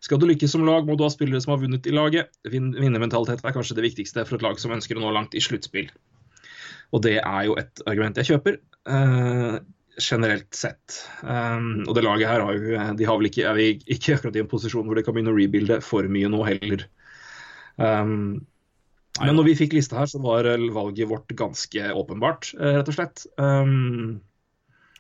[0.05, 2.31] Skal du lykkes som lag, må du ha spillere som har vunnet i laget.
[2.51, 5.43] Vin vinnermentalitet er kanskje det viktigste for et lag som ønsker å nå langt i
[5.43, 5.91] sluttspill.
[6.95, 9.59] Og det er jo et argument jeg kjøper, eh,
[10.03, 11.01] generelt sett.
[11.23, 14.39] Um, og det laget her har jo, de har vel ikke, er vi ikke akkurat
[14.39, 16.87] i en posisjon hvor de kan begynne å rebuilde for mye nå heller.
[17.79, 18.47] Um,
[19.19, 22.91] men når vi fikk lista her, så var eh, valget vårt ganske åpenbart, eh, rett
[22.91, 23.27] og slett.
[23.41, 24.20] Um,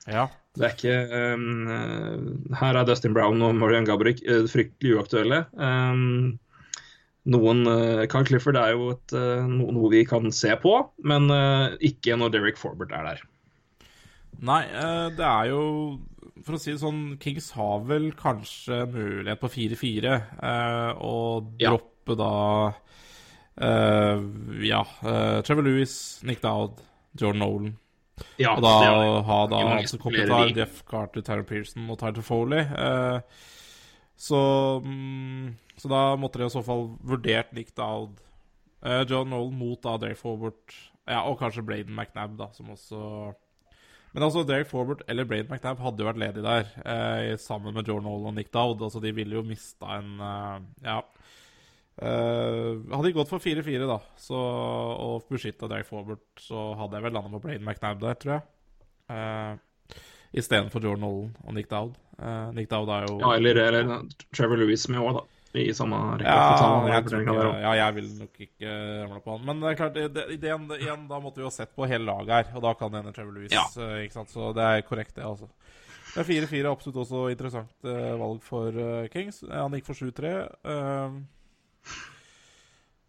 [0.08, 0.26] Ja.
[0.56, 5.44] det er ikke um, Her er Dustin Brown og Marian Gabrick eh, fryktelig uaktuelle.
[5.54, 6.38] Um,
[7.28, 10.72] noen uh, Carl Clifford er jo et, uh, no, noe vi kan se på,
[11.04, 13.26] men uh, ikke når Derek Forbert er der.
[14.46, 15.62] Nei, eh, det er jo
[16.44, 20.12] For å si det sånn, Kings har vel kanskje mulighet på 4-4.
[20.38, 22.28] Å og droppe da
[23.58, 24.22] eh,
[24.68, 24.84] Ja.
[25.02, 26.78] eh, Trevor Lewis, Nick Dowd,
[27.18, 27.72] Jordan Nolan.
[28.38, 28.72] Ja, og da
[29.26, 30.54] ha da altså, spillere.
[30.56, 32.60] Jeff Carter, Tyler Pearson og Tyler Foley.
[32.60, 33.20] eh,
[34.18, 34.38] så,
[34.82, 38.16] mm, så da måtte de i så fall vurdert Nick Dowd,
[38.82, 40.74] eh, John Nolan mot da Derek Forward
[41.06, 43.34] ja, og kanskje Braden McNabb, da, som også
[44.14, 47.88] Men altså, Derek Forbert eller Braden McNabb hadde jo vært ledig der, eh, sammen med
[47.88, 48.82] Jordan Hall og Nick Dowd.
[48.86, 50.58] Altså, de ville jo mista en eh,
[50.88, 51.02] Ja.
[51.98, 53.96] Eh, hadde de gått for 4-4 da
[54.30, 58.44] og beskytta Derek Forbert, så hadde jeg vel landa på Braden McNabb der, tror jeg.
[59.10, 60.04] Eh,
[60.38, 61.96] Istedenfor Jordan Nolan og Nick Dowd.
[62.18, 64.06] Eh, Nick Dowd er jo Ja, eller, eller
[64.36, 65.37] Trevor Lewis med òg, da.
[65.56, 66.28] I samme rekke.
[66.28, 69.46] ja, jeg ikke, ja, jeg vil nok ikke ramle på han.
[69.48, 72.34] Men det er klart, det, ideen, igjen, da måtte vi jo sett på hele laget
[72.34, 73.54] her, og da kan det hende Trevor Louis.
[73.54, 73.64] Ja.
[73.80, 74.34] eh, ikke sant?
[74.34, 75.48] Så det er korrekt, det, altså.
[76.12, 79.40] Det er 4-4 er absolutt også interessant eh, valg for eh, Kings.
[79.46, 80.34] Eh, Han gikk for 7-3.
[80.68, 81.16] Uh,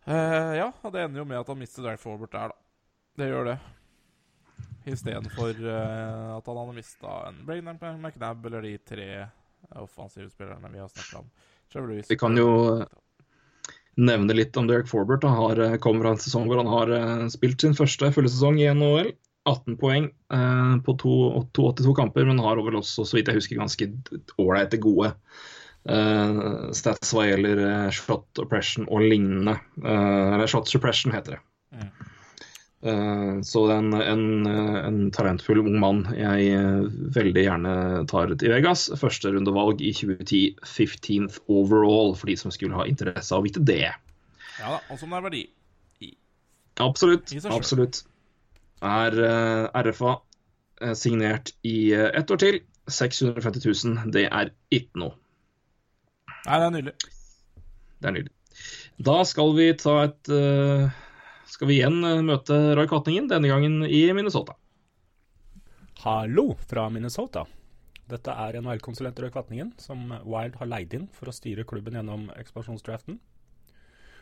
[0.07, 2.59] uh, ja, det ender jo med at han mister Derek Forbert der, da.
[3.19, 3.57] Det gjør det.
[4.89, 9.09] Istedenfor uh, at han hadde mista en Braden McNab eller de tre
[9.75, 11.31] offensive spillerne vi har snakka om.
[12.09, 12.49] Vi kan jo
[13.99, 15.23] nevne litt om Derek Forbert.
[15.27, 18.31] Han har, eh, kommer fra en sesong hvor han har eh, spilt sin første fulle
[18.31, 19.11] sesong i NHL.
[19.49, 23.57] 18 poeng eh, på to- 82 kamper, men har vel også, så vidt jeg husker,
[23.61, 23.87] ganske
[24.37, 25.13] ålreite gode
[25.89, 26.41] eh,
[26.75, 29.57] stats hva gjelder eh, shot oppression og lignende.
[29.83, 31.41] Eh, eller shot suppression, heter det.
[31.75, 32.08] Mm.
[32.81, 36.85] Eh, så en, en, en talentfull ung mann jeg eh,
[37.15, 37.73] veldig gjerne
[38.11, 38.87] tar til Vegas.
[39.01, 43.91] Førsterundevalg i 2010, 15th overall, for de som skulle ha interesse av å vite det.
[44.59, 45.45] Ja da, og som er verdi.
[46.03, 46.13] I
[46.79, 47.33] Absolutt.
[47.51, 48.03] absolutt.
[48.79, 50.19] Er eh, RFA
[50.95, 52.61] signert i ett år til.
[52.89, 55.17] 650 000, det er ikke noe.
[56.47, 56.93] Nei, det er nydelig.
[57.99, 58.35] Det er nydelig.
[59.09, 60.95] Da skal vi ta et eh,
[61.49, 64.53] Skal vi igjen eh, møte Roy Kvatningen, denne gangen i Minnesota.
[66.03, 67.41] Hallo fra Minnesota.
[68.09, 72.27] Dette er NHL-konsulent Roy Kvatningen, som Wild har leid inn for å styre klubben gjennom
[72.37, 73.17] ekspansjonsdraften.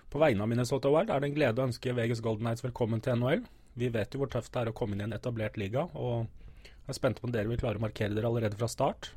[0.08, 3.04] På vegne av Minnesota Wild er det en glede å ønske Vegas Golden Knights velkommen
[3.04, 3.44] til NHL.
[3.76, 6.32] Vi vet jo hvor tøft det er å komme inn i en etablert liga, og
[6.64, 9.12] jeg er spent på om dere vil klare å markere dere allerede fra start.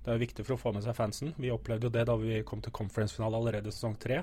[0.00, 1.36] Det er jo viktig for å få med seg fansen.
[1.36, 4.22] Vi opplevde jo det da vi kom til conference-finale allerede i sesong tre,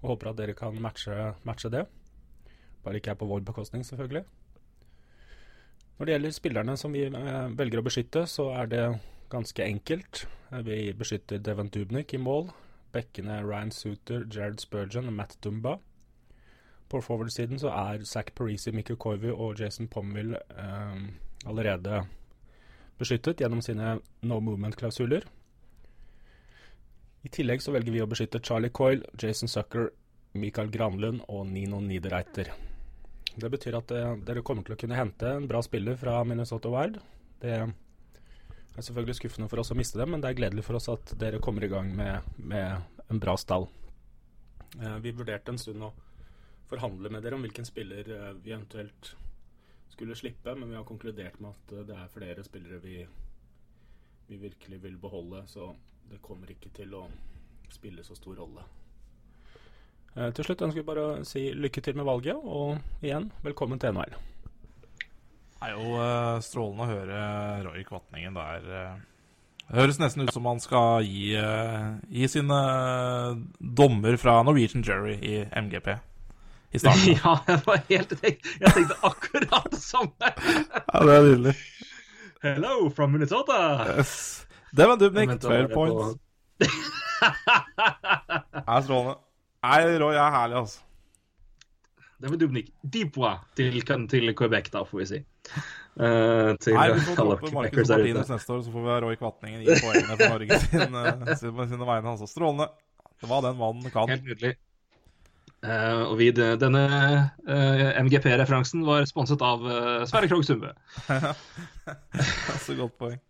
[0.00, 1.84] og håper at dere kan matche, matche det.
[2.86, 4.22] Bare ikke er på vår bekostning, selvfølgelig.
[5.98, 8.84] Når det gjelder spillerne som vi eh, velger å beskytte, så er det
[9.32, 10.26] ganske enkelt.
[10.52, 12.52] Eh, Vi beskytter Devon Dubnik i mål.
[12.94, 15.74] bekkene Ryan Suter, Jared Spurgeon og Matt Dumba.
[16.88, 21.02] På forward-siden så er Zack Parisi, Mikkel Koivu og Jason Pomville eh,
[21.44, 22.04] allerede
[22.98, 25.26] beskyttet gjennom sine no movement-klausuler.
[27.26, 29.90] I tillegg så velger vi å beskytte Charlie Coyle, Jason Sucker,
[30.38, 32.52] Michael Granlund og Nino Niederreiter.
[33.36, 36.72] Det betyr at eh, dere kommer til å kunne hente en bra spiller fra Minnesota
[36.72, 37.00] Wild.
[37.40, 40.88] Det er selvfølgelig skuffende for oss å miste dem, men det er gledelig for oss
[40.92, 43.68] at dere kommer i gang med, med en bra stall.
[44.80, 45.92] Eh, vi vurderte en stund å
[46.68, 49.12] forhandle med dere om hvilken spiller eh, vi eventuelt
[49.92, 52.98] skulle slippe, men vi har konkludert med at eh, det er flere spillere vi,
[54.26, 55.70] vi virkelig vil beholde, så
[56.10, 57.06] det kommer ikke til å
[57.72, 58.64] spille så stor rolle.
[60.16, 63.80] Eh, til slutt ønsker vi bare å si lykke til med valget, og igjen, velkommen
[63.80, 64.14] til NHL.
[65.56, 67.20] Det er jo eh, strålende å høre
[67.66, 68.64] Roy Kvatningen der.
[68.64, 68.96] eh.
[69.66, 72.60] Det høres nesten ut som han skal gi, eh, gi sine
[73.58, 77.16] dommer fra Norwegian Jury i MGP i starten.
[77.18, 80.32] ja, jeg var helt Jeg tenkte akkurat det samme.
[80.96, 81.54] Ja, det er nydelig.
[82.46, 83.58] Hello from Minnesota.
[83.98, 84.46] Yes.
[84.72, 85.28] Det var Dubnik.
[85.42, 86.20] Fair mente 12 points.
[88.56, 89.25] Det er strålende.
[89.66, 90.82] Nei, Roy er herlig, altså.
[92.16, 92.70] Det var Dubnik.
[92.80, 95.18] Deepwa til, til Quebec, da, får vi si.
[95.96, 99.18] Uh, til Nei, vi får Markus der Martinez neste år, så får vi ha Roy
[99.20, 102.14] Kvatningen i poengene for Norge sin, sine sin, på sine vegne.
[102.14, 102.30] Altså.
[102.30, 102.70] Strålende.
[103.20, 104.08] Det var den mannen kan.
[104.12, 104.54] Helt nydelig.
[105.66, 106.82] Uh, og vi, denne
[107.48, 110.72] uh, MGP-referansen var sponset av uh, Sverre Krogh Sundbø.
[112.64, 113.20] Så godt poeng.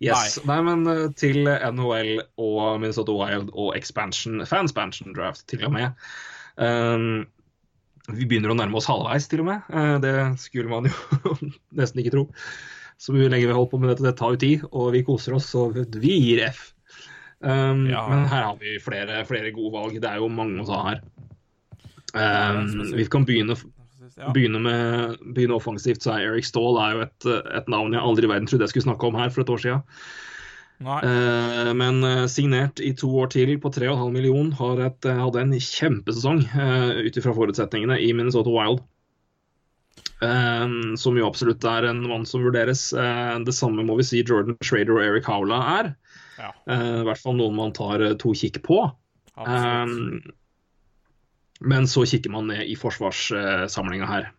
[0.00, 0.38] Yes.
[0.48, 0.56] Nei.
[0.64, 6.08] men eh, til NHL og Minnesota Wild og expansion, fanspansion draft til og med.
[6.56, 7.26] Um,
[8.10, 9.68] vi begynner å nærme oss halvveis, til og med.
[9.68, 11.36] Uh, det skulle man jo
[11.78, 12.26] nesten ikke tro.
[13.00, 15.36] Så vi lenge vi holder på med dette, det tar jo tid, og vi koser
[15.36, 16.70] oss, så vi gir F.
[17.40, 18.06] Um, Ja.
[18.08, 20.00] Men her har vi flere, flere gode valg.
[20.00, 21.04] Det er jo mange å ta her.
[22.10, 23.56] Um, vi kan begynne,
[24.18, 24.32] Ja.
[24.34, 26.02] begynne, med, begynne offensivt.
[26.02, 27.28] så er Eric Stahl er jo et,
[27.60, 29.62] et navn jeg aldri i verden trodde jeg skulle snakke om her for et år
[29.62, 29.84] siden.
[30.80, 35.42] Eh, men eh, signert i to år til på 3,5 million, har et, eh, hadde
[35.42, 38.80] en kjempesesong uh, ut ifra forutsetningene i Minnesota Wild.
[40.24, 42.90] Eh, som jo absolutt er en mann som vurderes.
[42.92, 45.94] Eh, det samme må vi si Jordan Schrader og Eric Howla er.
[46.40, 46.52] Ja.
[46.72, 48.82] Eh, I hvert fall noen man tar eh, to kikk på.
[49.36, 50.36] Absolutt.
[51.60, 54.30] Men så kikker man ned i forsvarssamlinga her.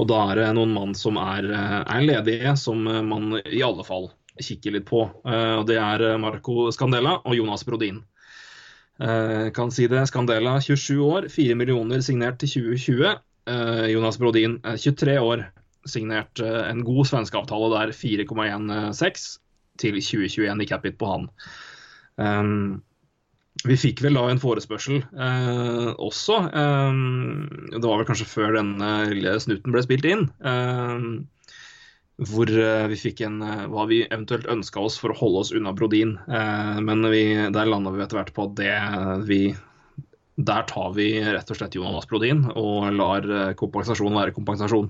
[0.00, 3.62] Og da er det noen mann som er, eh, er ledige, som eh, man i
[3.62, 4.10] alle fall
[4.42, 5.04] kikker litt på.
[5.26, 8.02] Eh, Og det er Marco Scandella og Jonas Brodin.
[8.94, 10.04] Kan si det.
[10.06, 13.16] Scandella 27 år, 4 millioner signert til 2020.
[13.50, 15.42] Eh, Jonas Brodin er 23 år,
[15.90, 19.40] signert en god svenskeavtale der, 4,16
[19.82, 21.26] til 2021 i capit på han.
[23.62, 26.40] Vi fikk vel da en forespørsel eh, også.
[26.50, 26.96] eh,
[27.76, 30.26] det var vel kanskje før denne lille snuten ble spilt inn.
[30.42, 31.06] eh,
[32.30, 35.54] hvor eh, vi fikk en eh, hva vi eventuelt ønska oss for å holde oss
[35.54, 36.16] unna Brodin.
[36.26, 37.24] Eh, men vi,
[37.54, 38.74] der landa vi etter hvert på at det
[39.30, 39.40] vi
[40.36, 44.88] Der tar vi rett og slett Jonas Brodin og lar kompensasjon være kompensasjon.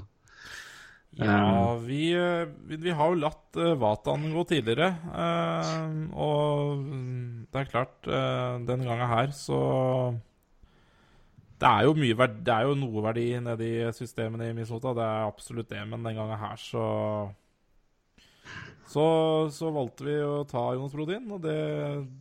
[1.14, 4.88] Ja, vi, eh, vi, har jo latt uh, Vatan gå tidligere.
[5.14, 8.00] eh, og mm, det er klart,
[8.66, 9.58] denne gangen her så
[11.60, 15.06] Det er jo mye verdi, det er jo noe verdi nedi systemene i Minnesota, det
[15.06, 15.84] er absolutt det.
[15.86, 16.84] Men den gangen her så
[18.94, 19.04] så,
[19.50, 21.56] så valgte vi å ta Jonas Brodin, og det,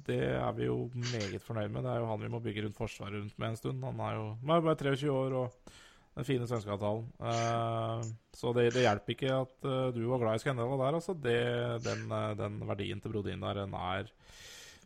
[0.07, 0.77] det er vi jo
[1.11, 1.83] meget fornøyd med.
[1.83, 3.83] Det er jo han vi må bygge rundt forsvaret rundt med en stund.
[3.83, 5.73] Han er jo, han er jo bare 23 år og
[6.13, 7.05] den fine svenskeavtalen.
[7.17, 8.03] Uh,
[8.37, 11.15] så det, det hjelper ikke at uh, du var glad i Scandella der, altså.
[11.17, 11.39] Det,
[11.85, 14.09] den, eh, den verdien til Brodin der, den er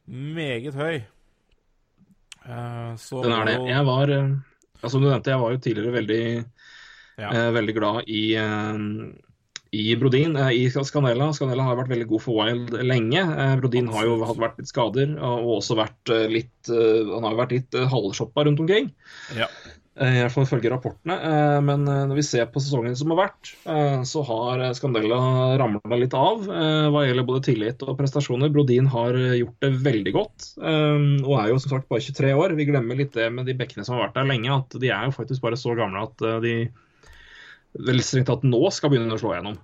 [0.07, 1.01] meget høy.
[2.47, 3.57] Uh, så Den er det.
[3.67, 6.23] Jeg var, uh, som du nevnte, jeg var jo tidligere veldig,
[7.17, 7.31] Ja.
[7.49, 8.37] veldig glad i,
[9.73, 10.35] i Brodin.
[10.37, 11.31] I Scanella.
[11.33, 13.23] Scanella har vært veldig god for Wild lenge.
[13.57, 17.55] Brodin har jo hatt vært litt skader, og også vært litt Han har jo vært
[17.55, 18.91] litt halvshoppa rundt omkring.
[19.33, 19.49] Ja.
[19.97, 21.15] Eh, I hvert fall ifølge rapportene.
[21.17, 23.53] Eh, Men eh, når vi ser på sesongen som har vært,
[24.07, 25.19] så har Scandella
[25.59, 28.51] ramla litt av hva gjelder både tillit og prestasjoner.
[28.53, 32.55] Brodin har gjort det veldig godt, og er jo som sagt bare 23 år.
[32.57, 35.07] Vi glemmer litt det med de bekkene som har vært der lenge, at de er
[35.07, 36.55] jo faktisk bare så gamle at de
[37.87, 39.57] vel strengt tatt nå skal begynne å slå gjennom.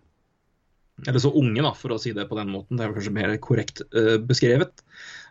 [1.07, 2.77] Eller så unge, da, for å si det på den måten.
[2.77, 3.83] Det er kanskje mer korrekt
[4.27, 4.83] beskrevet.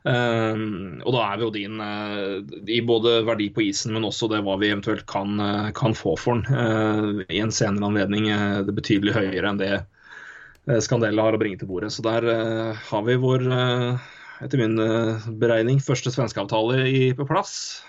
[0.02, 4.56] Um, og da er Brodin din i både verdi på isen, men også det hva
[4.58, 8.26] vi eventuelt kan, eh, kan få for den eh, i en senere anledning.
[8.34, 9.84] eh, det er betydelig høyere enn det
[10.82, 11.92] Skandella har å bringe til bordet.
[11.94, 14.10] Så der eh, har vi vår, eh,
[14.42, 17.84] etter min eh, beregning, første svenskeavtale i- på plass.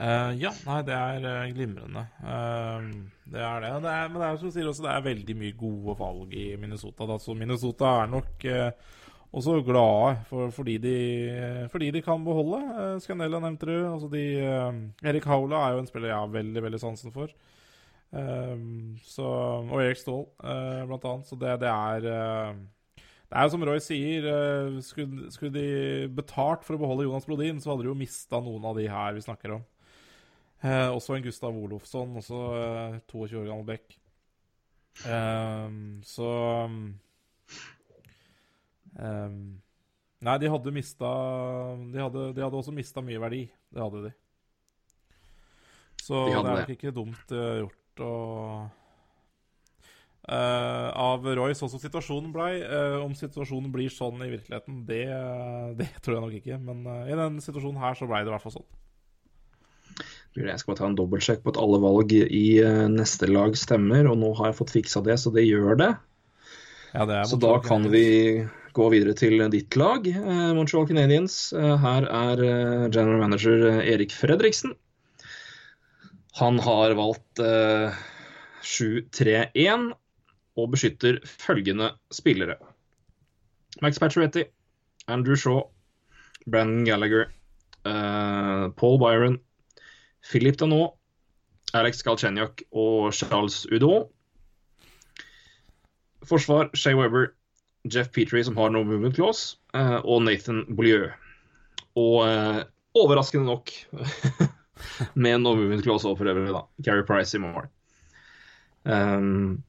[0.00, 2.06] Eh, ja, nei, det er eh, glimrende.
[2.22, 2.86] Eh,
[3.30, 3.74] det er det.
[3.82, 6.48] det er, men det er som sier også, det er veldig mye gode valg i
[6.58, 7.06] Minnesota.
[7.10, 7.18] Da.
[7.18, 8.46] Så Minnesota er nok
[9.30, 12.60] eh, også glade for, fordi, de, fordi de kan beholde.
[12.74, 13.76] Uh, Scandella nevnte du.
[13.92, 17.30] Altså de, eh, Erik Haula er jo en spiller jeg har veldig veldig sansen for.
[18.10, 18.58] Eh,
[19.06, 19.30] så,
[19.70, 21.30] og Erik Ståhl, eh, blant annet.
[21.30, 22.60] Så det, det er eh,
[23.30, 27.28] det er jo som Roy sier, eh, skulle, skulle de betalt for å beholde Jonas
[27.28, 29.62] Brodin, så hadde de jo mista noen av de her vi snakker om.
[30.66, 33.94] Eh, også en Gustav Olofsson, også eh, 22 år gammel bekk.
[35.06, 35.68] Eh,
[36.10, 36.32] så
[38.98, 39.28] eh,
[40.20, 41.10] Nei, de hadde mista
[41.94, 43.46] de hadde, de hadde også mista mye verdi.
[43.72, 44.10] Det hadde de.
[46.00, 48.12] Så De det er nok ikke dumt eh, gjort å
[50.30, 52.60] Uh, av Roy sånn som situasjonen blei.
[52.62, 55.06] Uh, om situasjonen blir sånn i virkeligheten, det,
[55.80, 56.58] det tror jeg nok ikke.
[56.62, 58.68] Men uh, i denne situasjonen her så blei det i hvert fall sånn.
[60.38, 62.44] Jeg skal bare ta en dobbeltsjekk på at alle valg i
[62.92, 65.88] neste lag stemmer, og nå har jeg fått fiksa det, så det gjør det.
[66.94, 68.04] Ja, det Så da kan vi
[68.76, 71.52] gå videre til ditt lag, eh, Montreal Canadiens.
[71.52, 74.74] Eh, her er eh, general manager Erik Fredriksen.
[76.38, 77.98] Han har valgt eh,
[78.62, 79.90] 7-3-1
[80.60, 82.56] og beskytter følgende spillere.
[83.82, 84.44] Max Pacioretty,
[85.08, 85.68] Andrew Shaw,
[86.46, 87.30] Brandon Gallagher,
[87.82, 89.38] Paul Byron,
[90.26, 90.98] Philip Danot,
[91.72, 94.10] Alex Galchenyuk og Charles Udo
[96.26, 97.32] Forsvar Shay Weber,
[97.88, 101.08] Jeff Petrie, som har no movement clause, eh, og Nathan Beaulieu.
[101.98, 102.62] Og eh,
[102.98, 103.72] overraskende nok,
[105.22, 107.68] med no movement clause og for øvrig, da, Gary Price i mål.
[108.84, 109.62] Um,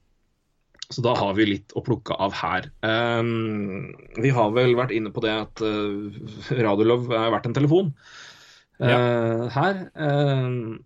[0.92, 2.68] så da har vi litt å plukke av her.
[2.84, 6.12] Um, vi har vel vært inne på det at uh,
[6.52, 7.92] Radiolov er verdt en telefon
[8.82, 9.86] uh, her.
[9.96, 10.82] Um,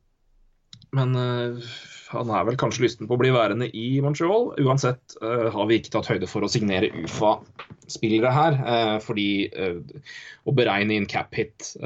[0.94, 1.74] men uh,
[2.16, 4.51] han er vel kanskje lysten på å bli værende i Montreal.
[4.62, 8.59] Uansett uh, har vi ikke tatt høyde for å signere UFA-spillere her.
[8.60, 9.78] uh, fordi uh,
[10.47, 11.72] å beregne inn cap hit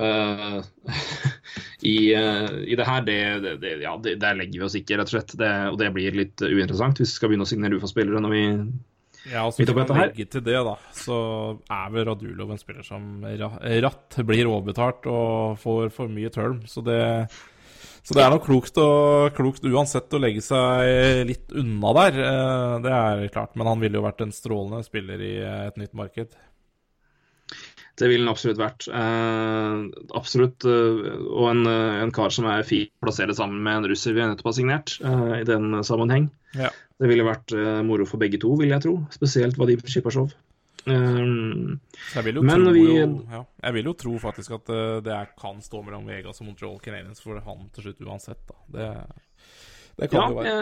[1.81, 5.09] i, i det her, det, det, det, ja, det, der legger vi oss ikke, rett
[5.09, 5.37] og slett.
[5.41, 8.43] Det, og det blir litt uinteressant hvis vi skal begynne å signere UFA-spillere når vi
[9.31, 11.21] Ja, altså Hvis man legger til det, da, så
[11.73, 16.63] er vel Radulov en spiller som ratt blir overbetalt og får for mye term.
[16.69, 17.01] Så det,
[18.03, 22.21] så det er nok klokt, og, klokt uansett å legge seg litt unna der.
[22.27, 23.57] eh, Det er klart.
[23.57, 26.33] Men han ville jo vært en strålende spiller i eh, et nytt marked.
[28.01, 28.87] Det ville han absolutt vært.
[28.89, 29.81] Eh,
[30.17, 30.65] absolutt.
[30.65, 34.25] eh, og en, en kar som er fin å plassere sammen med en russer vi
[34.25, 36.31] nettopp har signert, eh, i den sammenheng.
[36.57, 36.71] Ja.
[37.01, 38.95] Det ville vært eh, moro for begge to, vil jeg tro.
[39.13, 40.33] Spesielt Vadim Shipasjov.
[40.89, 41.81] Um,
[42.15, 45.83] jeg vil tro, vi ja, jeg vil jo tro faktisk at eh, det kan stå
[45.85, 48.41] mellom Vegas og Montreal Canadiens for han til slutt uansett.
[48.49, 48.57] da.
[48.79, 48.89] Det,
[50.01, 50.55] det kan Ja, jo være.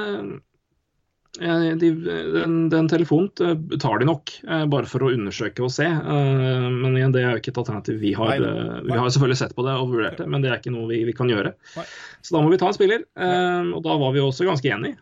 [1.38, 1.90] eh, eh, de,
[2.34, 5.86] den, den telefonen eh, tar de nok, eh, bare for å undersøke og se.
[5.86, 8.00] Eh, Men igjen, det er jo ikke et alternativ.
[8.02, 8.82] Vi har, Nei, Nei.
[8.90, 11.04] vi har selvfølgelig sett på det og vurdert det, men det er ikke noe vi,
[11.06, 11.54] vi kan gjøre.
[11.78, 14.98] Så da må vi ta en spiller, eh, og da var vi også ganske enige.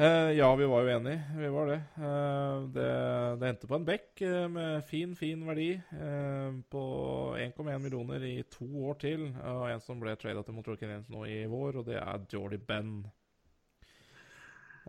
[0.00, 1.22] Eh, ja, vi var jo enige.
[1.36, 1.80] Vi var det.
[1.98, 2.88] Uh, det,
[3.40, 5.74] det endte på en bekk uh, med fin, fin verdi
[6.72, 6.84] på
[7.36, 9.26] 1,1 millioner i to år til.
[9.28, 12.56] Og en som ble trada til Montreal Canadiens nå i vår, og det er Jordy
[12.64, 13.02] Benn.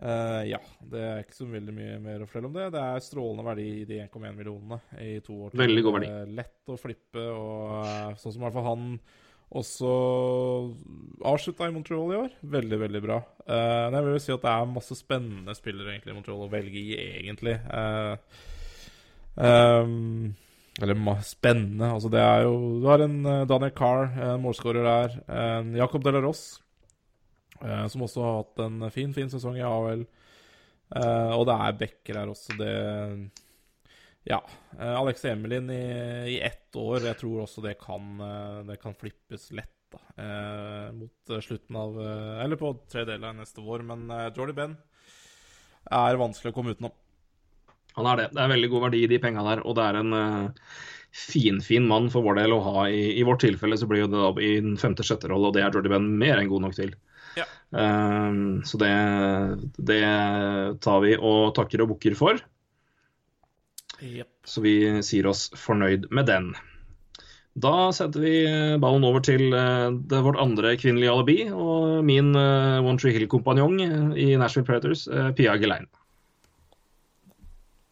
[0.02, 0.58] Ja,
[0.90, 2.70] det er ikke så veldig mye mer å fortelle om det.
[2.74, 5.52] Det er strålende verdi i de 1,1 millionene i to år.
[5.52, 5.60] til.
[5.60, 6.08] Veldig god verdi.
[6.08, 8.88] Er Lett å flippe, og sånn som i hvert fall han
[9.52, 9.90] også
[11.28, 12.36] avslutta i Montreal i år.
[12.54, 13.18] Veldig, veldig bra.
[13.44, 16.46] Uh, men jeg vil jo si at det er masse spennende spillere egentlig i Montreal
[16.46, 17.58] å velge i, egentlig.
[17.68, 18.16] Uh,
[19.36, 20.32] um,
[20.80, 21.90] eller spennende.
[21.92, 25.16] Altså, det er jo Du har en eh, Daniel Carr, en målskårer der.
[25.28, 26.62] En Jacob Delaross,
[27.60, 30.06] eh, som også har hatt en fin, fin sesong i AHL.
[30.96, 32.56] Eh, og det er backer her også.
[32.56, 32.72] Det
[34.24, 34.44] Ja.
[34.78, 35.84] Eh, Alex Emelin i,
[36.36, 37.02] i ett år.
[37.08, 41.98] Jeg tror også det kan, eh, det kan flippes lett da, eh, mot slutten av
[42.00, 43.84] Eller på tre deler av neste vår.
[43.84, 44.76] Men Jordy Ben
[45.90, 46.94] er vanskelig å komme utenom.
[47.98, 48.28] Han er det.
[48.32, 50.76] Det er veldig god verdi i de penga der, og det er en uh,
[51.12, 52.86] finfin mann for vår del å ha.
[52.88, 55.66] I, I vårt tilfelle så blir jo det da i den femte-sjette rolle, og det
[55.66, 56.94] er Jordy Ben mer enn god nok til.
[57.36, 57.44] Ja.
[57.72, 58.94] Um, så det,
[59.76, 60.00] det
[60.84, 62.40] tar vi og takker og bukker for.
[64.02, 64.30] Jepp.
[64.44, 64.76] Så vi
[65.06, 66.52] sier oss fornøyd med den.
[67.52, 72.32] Da setter vi eh, ballen over til eh, det, vårt andre kvinnelige alibi og min
[72.38, 73.76] eh, One Tree Hill-kompanjong
[74.16, 75.04] i Nashville Predators,
[75.36, 75.90] Pia Gelein.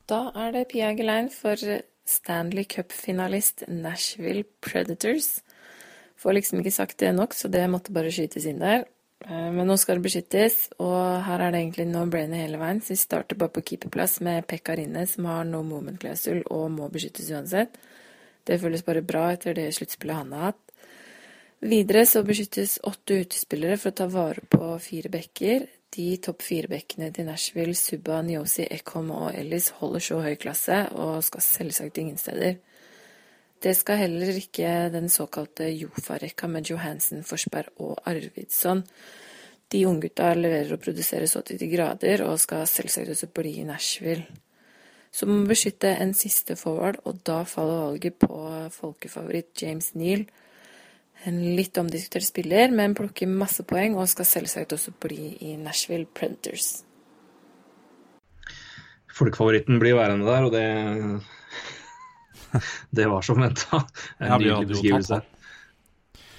[0.08, 1.60] Da er det Pia Gelein for
[2.08, 5.42] Stanley Cup-finalist Nashville Predators.
[6.20, 8.88] Får liksom ikke sagt det nok, så det måtte bare skytes inn der.
[9.26, 12.80] Eh, Men nå skal det beskyttes, og her er det egentlig no-brainer hele veien.
[12.80, 16.88] Så vi starter bare på keeperplass med Pekka Rinne, som har no moment-klausul og må
[16.92, 17.76] beskyttes uansett.
[18.44, 20.64] Det føles bare bra etter det sluttspillet han har hatt.
[21.60, 25.66] Videre så beskyttes åtte utespillere for å ta vare på fire bekker.
[25.92, 30.86] De topp fire bekkene til Nashville, Subba, Nyosi, Ekholm og Ellis holder så høy klasse,
[30.94, 32.56] og skal selvsagt ingen steder.
[33.60, 38.80] Det skal heller ikke den såkalte Jofa-rekka med Johansen, Forsberg og Arvidsson.
[39.70, 43.66] De unggutta leverer og produserer så til de grader, og skal selvsagt også bli i
[43.68, 44.24] Nashville.
[45.12, 48.38] Så må man beskytte en siste forward, og da faller valget på
[48.72, 50.24] folkefavoritt James Neal.
[51.28, 56.08] En litt omdiskutert spiller, men plukker masse poeng og skal selvsagt også bli i Nashville
[56.16, 56.86] Predators.
[59.20, 60.64] Folkefavoritten blir værende der, og det
[62.96, 63.84] Det var som venta.
[64.18, 65.20] En Ja, nydelig beskrivelse.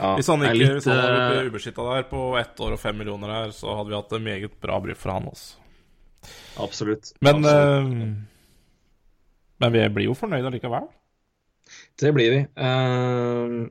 [0.02, 2.74] Ja, hvis han ikke litt, hvis han hadde eh, blitt ubeskytta der på ett år
[2.74, 5.60] og fem millioner her, så hadde vi hatt en meget bra brief for han også.
[6.62, 7.12] Absolutt.
[7.22, 7.92] Men, Absolutt.
[7.92, 10.90] Uh, men vi blir jo fornøyde allikevel.
[12.02, 12.42] Det blir vi.
[12.58, 13.70] Uh,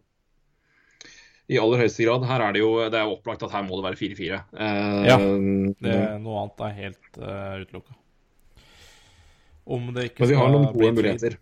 [1.50, 2.28] I aller høyeste grad.
[2.30, 4.42] Her er det jo det er opplagt at her må det være 4-4.
[4.54, 5.18] Uh, Ja.
[5.18, 7.98] Det, noe annet er helt uh, utelukka.
[9.70, 11.40] Om det ikke Men vi har skal noen gode muligheter.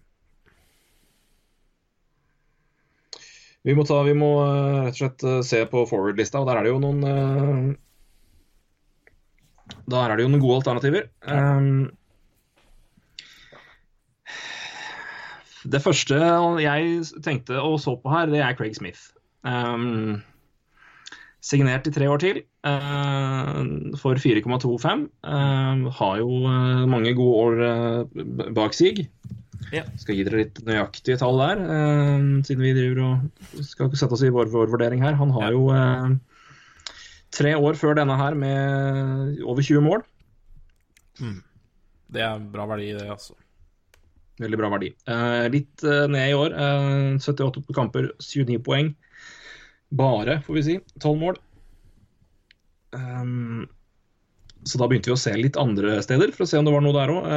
[3.67, 6.61] Vi må, ta, vi må eh, rett og slett eh, se på forward-lista, og der
[6.61, 7.77] er det jo noen eh,
[9.91, 11.09] Der er det jo noen gode alternativer.
[11.27, 11.91] Um,
[15.69, 16.17] det første
[16.63, 19.11] jeg tenkte og så på her, det er Craig Smith.
[19.43, 20.23] Um,
[21.45, 23.61] signert i tre år til uh,
[24.01, 25.05] for 4,25.
[25.25, 26.31] Uh, har jo
[26.89, 29.09] mange gode år uh, bak sig.
[29.75, 29.83] Ja.
[30.01, 34.17] Skal gi dere litt nøyaktige tall der, eh, siden vi driver og skal ikke sette
[34.17, 35.19] oss i vår, vår vurdering her.
[35.19, 36.15] Han har jo eh,
[37.35, 40.07] tre år før denne her med over 20 mål.
[41.19, 41.43] Mm.
[42.15, 43.37] Det er bra verdi, det, altså.
[44.39, 44.93] Veldig bra verdi.
[45.11, 46.55] Eh, litt eh, ned i år.
[46.55, 48.93] Eh, 78 på kamper, 29 poeng.
[49.99, 50.77] Bare, får vi si.
[51.03, 51.41] 12 mål.
[52.97, 53.67] Um,
[54.67, 56.83] så da begynte vi å se litt andre steder for å se om det var
[56.85, 57.29] noe der òg.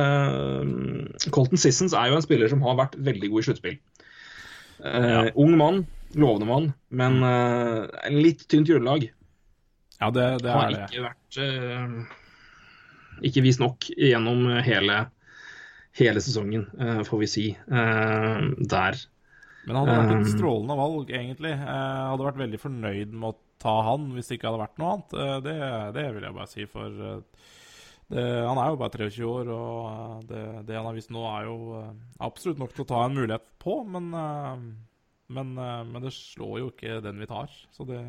[1.31, 3.77] Colton Sissons er jo en spiller som har vært veldig god i sluttspill.
[4.81, 5.83] Eh, Ung mann,
[6.17, 9.05] lovende mann, men uh, litt tynt grunnlag.
[10.01, 10.85] Ja, det, det har er det.
[10.89, 11.91] ikke vært eh,
[13.29, 14.95] Ikke vist nok gjennom hele,
[15.99, 17.45] hele sesongen, eh, får vi si.
[17.53, 18.41] eh,
[18.73, 18.97] der.
[19.67, 21.51] Men han hadde vært et strålende valg, egentlig.
[21.53, 24.93] Jeg hadde vært veldig fornøyd med å ta han hvis det ikke hadde vært noe
[24.95, 25.15] annet.
[25.23, 25.55] Eh, Det,
[25.97, 27.47] det vil jeg bare si, for eh,
[28.11, 31.23] det, han er jo bare 23 år, og eh, det, det han har vist nå,
[31.31, 31.81] er jo
[32.19, 34.11] absolutt nok til å ta en mulighet på, men,
[35.31, 37.53] men, men det slår jo ikke den vi tar.
[37.71, 38.01] Så det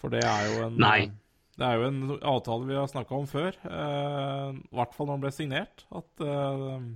[0.00, 1.10] For det er jo en Nei.
[1.52, 5.18] Det er jo en avtale vi har snakka om før, eh, i hvert fall når
[5.18, 5.84] den ble signert.
[5.92, 6.86] At eh,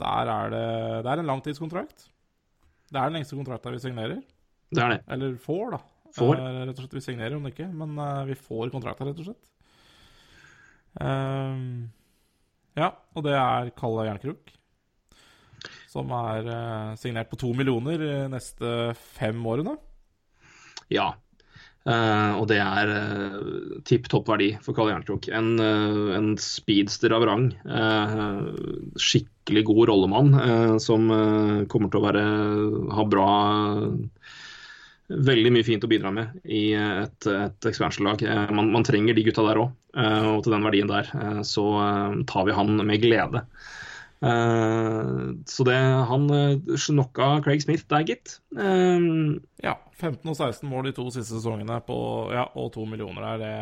[0.00, 0.62] der er det
[1.04, 2.06] Det er en langtidskontrakt.
[2.88, 4.22] Det er den lengste kontrakten vi signerer.
[4.72, 4.98] Det er det.
[5.12, 5.82] Eller får, da.
[6.16, 6.40] Får.
[6.40, 6.96] Eh, rett og slett.
[6.96, 9.52] Vi signerer om det ikke, men eh, vi får kontrakta, rett og slett.
[11.02, 11.88] Ehm,
[12.76, 14.54] ja, og det er Kalle Jernkrok.
[15.90, 18.72] Som er uh, signert på to millioner de neste
[19.16, 19.78] fem årene.
[20.92, 21.14] Ja.
[21.86, 25.30] Uh, og det er uh, tipp topp verdi for Kalle Jernkrok.
[25.32, 27.48] En, uh, en speedster av rang.
[29.00, 30.34] Skikkelig god rollemann
[30.82, 31.06] som
[31.70, 32.24] kommer til å være,
[32.98, 33.30] ha bra
[35.08, 38.22] Veldig mye fint å bidra med i et, et expansion-lag.
[38.26, 41.66] Eh, man, man trenger de gutta der òg, og til den verdien der eh, så
[41.82, 43.44] eh, tar vi han med glede.
[44.26, 45.12] Eh,
[45.46, 45.76] så det
[46.10, 46.26] Han
[46.80, 48.38] snokka Craig Smith der, gitt.
[48.58, 48.98] Eh,
[49.62, 49.76] Ja.
[49.96, 51.94] 15 og 16 mål de to siste sesongene på,
[52.34, 53.38] ja, og to millioner der.
[53.40, 53.54] Det,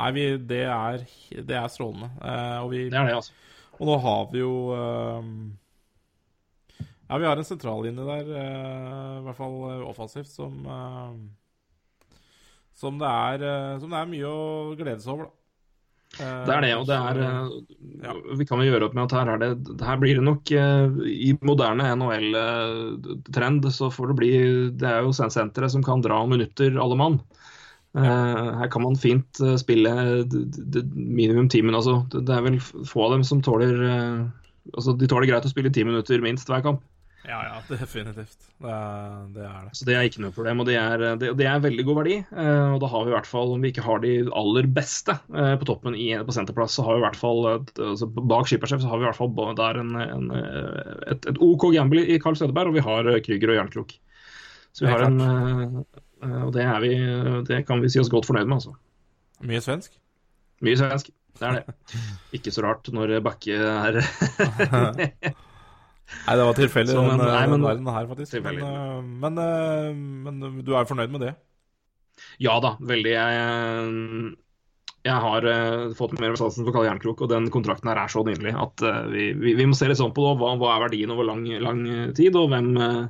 [0.00, 1.02] nei, vi, det, er,
[1.44, 2.08] det er strålende.
[2.22, 3.34] Eh, og vi, Det er det, altså.
[3.74, 5.28] Og nå har vi jo eh,
[7.14, 11.12] Ja, vi har en sentrallinje der, uh, i hvert fall eh, offensivt, som uh,
[12.74, 15.38] som det, er, uh, som det er mye å glede seg over, da.
[16.14, 17.16] Det er det, og det er
[18.04, 18.12] ja.
[18.38, 21.32] Vi kan jo gjøre opp med at her, er det, her blir det nok I
[21.42, 24.30] moderne NHL-trend så får det bli
[24.78, 27.18] Det er jo senteret som kan dra minutter, alle mann.
[27.98, 28.14] Ja.
[28.60, 29.90] her kan man fint spille
[30.94, 31.82] minimum ti minutter.
[31.82, 33.74] Altså, det er vel få av dem som tåler
[34.70, 36.86] altså, De tåler greit å spille ti minutter minst hver kamp.
[37.24, 38.36] Ja, ja, definitivt.
[38.60, 39.44] Det er det.
[39.48, 39.72] Er det.
[39.78, 42.18] Så det er ikke noe problem, og det er, det, det er veldig god verdi.
[42.20, 45.16] Eh, og da har vi i hvert fall, om vi ikke har de aller beste
[45.32, 48.84] eh, på toppen i, på senterplass, så har vi i hvert fall altså Bak skippersjef
[48.84, 52.20] så har vi i hvert fall der en, en, eh, et, et OK gamble i
[52.22, 53.96] Carl Sødeberg, og vi har Krüger og Jernkrok.
[54.74, 56.94] Så vi har en Og det, er vi,
[57.46, 58.74] det kan vi si oss godt fornøyd med, altså.
[59.44, 59.96] Mye svensk?
[60.64, 61.12] Mye svensk.
[61.38, 61.74] Det er det.
[62.36, 64.00] Ikke så rart når Bakke er
[66.26, 68.36] Nei, det var tilfeldig, den, nei, men- den her, faktisk.
[68.44, 71.34] Men, eh, men, eh, men du er fornøyd med det?
[72.38, 73.10] Ja da, veldig.
[73.10, 74.34] Jeg,
[75.04, 78.22] jeg har eh, fått mer sansen for Kalle Jernkrok, og den kontrakten her er så
[78.24, 80.36] nydelig at eh, vi, vi, vi må se litt sånn på det.
[80.40, 81.82] Hva, hva er verdien over lang, lang
[82.14, 83.02] tid, og hvem eh,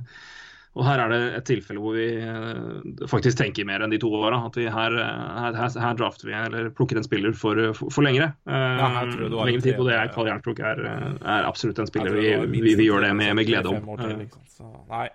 [0.74, 4.08] Og her er det et tilfelle hvor vi eh, faktisk tenker mer enn de to
[4.10, 4.40] åra.
[4.48, 8.06] At vi her, eh, her, her, drafter vi, eller plukker en spiller for, for, for
[8.06, 8.32] lengre.
[8.50, 12.18] Eh, Ja, lengre tid, og det er Kalle Jernkrok er, eh, er absolutt en spiller
[12.18, 13.92] vi, vi, vi gjør det med, med glede om.
[14.02, 14.40] til, Eh.
[14.50, 15.06] Så, nei,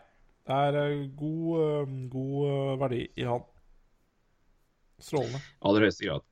[0.48, 3.44] det er eh, god, eh, god eh, verdi i han.
[5.00, 5.40] Strålende.
[5.64, 6.26] aller høyeste grad.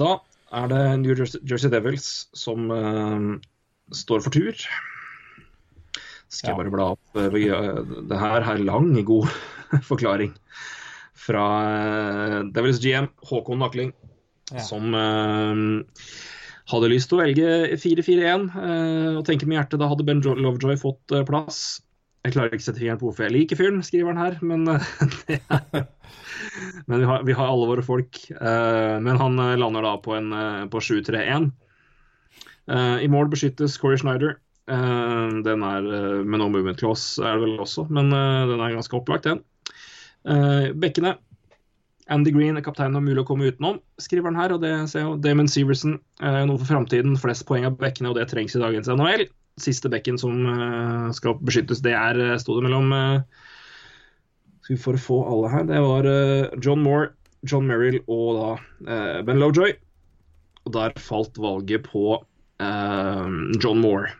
[0.00, 0.12] Da
[0.56, 2.06] er det New Jersey, Jersey Devils
[2.36, 3.36] som uh,
[3.92, 4.56] står for tur.
[6.32, 7.34] Skal jeg bare bla opp eh,
[8.08, 9.28] Det her er lang, god
[9.90, 10.32] forklaring
[11.22, 13.92] fra eh, Devils GM Håkon Nakling,
[14.52, 14.62] Ja.
[14.64, 15.54] som eh,
[16.72, 19.78] hadde lyst til å velge 4-4-1 eh, og tenke med hjertet.
[19.82, 21.60] Da hadde Ben Lovejoy fått eh, plass.
[22.22, 24.66] Jeg klarer ikke å sette fingeren på hvorfor jeg liker fyren, skriver han her, men
[24.72, 25.86] eh, er
[26.88, 28.18] men vi har, vi har alle våre folk.
[28.34, 31.50] Eh, men han eh, lander da på, en, eh, på 7-3-1.
[32.72, 34.36] Eh, I mål beskyttes Corey Schneider.
[34.70, 38.62] Eh, den er eh, med no movement clause, er det vel også, men eh, den
[38.62, 39.42] er ganske opplagt, den.
[40.78, 41.16] Bekkene.
[42.12, 44.52] Andy Green er kapteinen og mulig å komme utenom, skriver han her.
[44.54, 45.14] og det ser jo.
[45.18, 47.16] Damon Severson, eh, noe for framtiden.
[47.18, 49.26] Flest poeng av bekkene, og det trengs i dagens NHL.
[49.62, 50.46] Siste bekken som
[51.12, 52.88] skal beskyttes, det er sto det mellom
[54.62, 55.66] skal vi for å få alle her.
[55.68, 56.08] Det var
[56.64, 57.10] John Moore,
[57.44, 59.74] John Merrill og da Ben Lojoy.
[60.64, 62.16] Og der falt valget på
[62.62, 64.14] John Moore.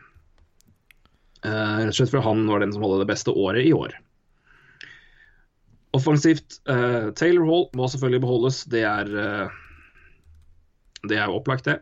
[1.43, 3.95] Eh, Rett og slett fordi han var den som hadde det beste året i år.
[5.93, 6.61] Offensivt.
[6.69, 8.63] eh, Taylor Hall må selvfølgelig beholdes.
[8.65, 9.59] Det er eh,
[11.03, 11.81] Det er jo opplagt, det.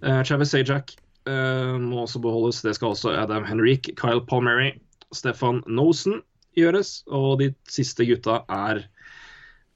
[0.00, 0.94] Uh, Travis Sajak
[1.28, 2.62] uh, må også beholdes.
[2.62, 4.70] Det skal også Adam Henrik, Kyle Palmieri,
[5.12, 6.22] Stefan Nosen
[6.56, 7.02] gjøres.
[7.12, 8.86] Og de siste gutta er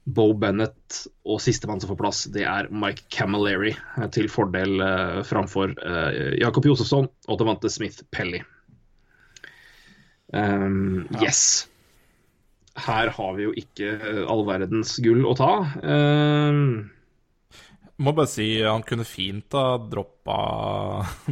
[0.05, 3.75] Bo Bennett, og sistemann som får plass, det er Mike Camilleri,
[4.15, 5.75] til fordel uh, framfor
[6.41, 8.41] Jakob Josefsson og Devante Smith Pelly.
[10.33, 11.67] Um, Yes.
[12.73, 15.51] Her har vi jo ikke eh, all verdens gull å ta.
[15.85, 16.89] Um,
[18.01, 20.37] Må bare si han kunne fint ha droppa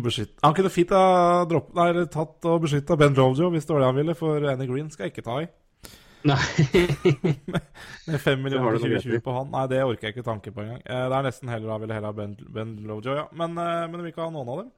[0.05, 0.35] beskytt...
[0.45, 3.89] Han kunne fint ha dropp, nei, tatt og beskytta Ben Jojo hvis det var det
[3.89, 5.49] han ville, for Annie Green skal jeg ikke ta i.
[6.29, 6.37] Nei.
[8.05, 9.09] Med fem millioner du noe rett i.
[9.09, 9.49] 2020 på han.
[9.55, 10.83] Nei, det orker jeg ikke tanke på engang.
[10.85, 13.25] Eh, Det er nesten heller da ville heller ha Ben, ben Lovejoy, ja.
[13.41, 14.69] Men, eh, men vi kan ha noen av dem.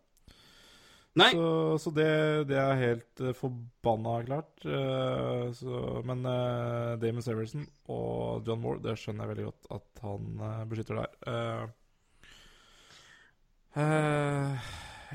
[1.19, 1.29] Nei.
[1.35, 2.09] Så, så det,
[2.49, 4.53] det er helt eh, forbanna klart.
[4.65, 10.03] Uh, så, men uh, Damon Severson og John Moore, det skjønner jeg veldig godt at
[10.07, 11.11] han uh, beskytter der.
[11.29, 11.63] Eh,
[13.83, 14.71] eh,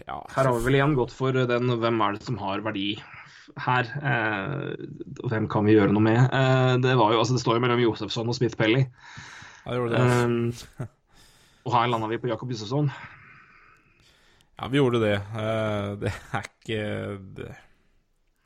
[0.07, 2.93] ja Her har vi vel igjen gått for den hvem er det som har verdi
[3.57, 4.87] her, eh,
[5.25, 6.21] hvem kan vi gjøre noe med?
[6.21, 8.85] Eh, det, var jo, altså, det står jo mellom Josefsson og Smith Pelly.
[9.65, 10.03] Ja, det det.
[10.05, 10.91] Eh,
[11.65, 12.91] og her landa vi på Jakob Josefsson.
[14.59, 15.15] Ja, vi gjorde det.
[15.15, 16.81] Eh, det er ikke
[17.39, 17.51] det,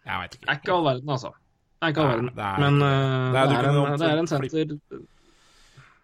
[0.05, 0.45] Jeg veit ikke.
[0.47, 1.31] Det er ikke all verden, altså.
[1.33, 2.31] Det er ikke all verden.
[2.37, 3.41] det er Men eh, det.
[3.41, 4.81] er, Det er- en det er en senter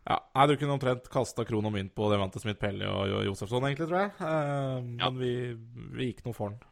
[0.09, 3.63] Ja, nei, Du kunne omtrent kasta kron og mynt på Devante Smith Pelle og Josefsson,
[3.69, 4.13] egentlig, tror jeg.
[4.21, 5.33] Eh, Men vi,
[5.99, 6.63] vi gikk noe for den.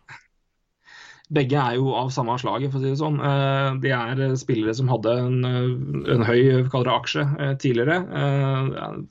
[1.28, 3.18] Begge er jo av samme slaget, for å si det sånn.
[3.20, 7.98] Eh, De er spillere som hadde en, eh, en høy kaller det aksje eh, tidligere.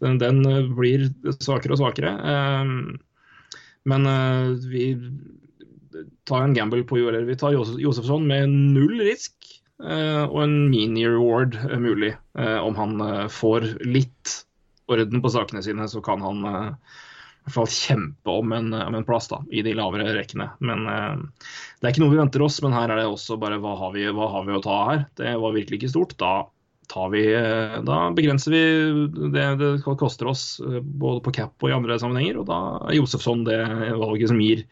[0.02, 0.42] Den, den
[0.78, 2.16] blir svakere og svakere.
[3.90, 4.88] Men uh, vi
[6.28, 9.36] tar en gamble på eller Vi tar Josefsson med null risk
[9.84, 12.16] uh, og en mini-reward uh, mulig.
[12.38, 14.40] Eh, Om han får litt
[14.92, 16.44] orden på sakene sine, så kan han
[17.46, 20.48] i hvert fall kjempe om en, om en plass da, i de lavere rekkene.
[20.66, 21.44] Men eh,
[21.78, 23.92] Det er ikke noe vi venter oss, men her er det også bare hva har
[23.94, 25.04] vi, hva har vi å ta her?
[25.20, 26.16] Det var virkelig ikke stort.
[26.18, 26.32] Da,
[27.12, 28.64] vi, eh, da begrenser vi
[29.34, 32.42] det det koster oss, eh, både på cap og i andre sammenhenger.
[32.42, 33.60] Og da er Josefsson det
[33.96, 34.66] valget som gir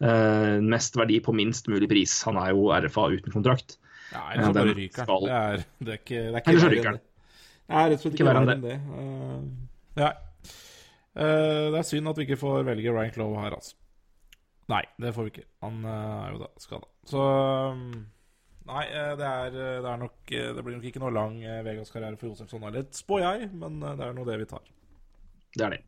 [0.00, 2.16] eh, mest verdi på minst mulig pris.
[2.28, 3.78] Han er jo RFA uten kontrakt.
[4.10, 5.24] Nei, så Eh, bare ryker han.
[5.24, 7.00] Det er, det er ikke, det er ikke Eller så ryker han.
[7.70, 8.78] er rett og slett Ikke verre enn det.
[8.90, 10.10] Uh, ja.
[11.14, 13.76] uh, det er synd at vi ikke får velge Ryan Clough her, altså.
[14.70, 15.46] Nei, det får vi ikke.
[15.66, 15.92] Han uh,
[16.24, 16.90] er jo da skada.
[17.10, 17.28] Så
[17.74, 17.94] um,
[18.70, 21.62] Nei, eh, det er, det er nok eh, Det blir nok ikke noe lang eh,
[21.66, 24.62] Vegas-karriere for Josefsson heller, spår jeg, men eh, det er nå det vi tar.
[25.56, 25.82] Det er det.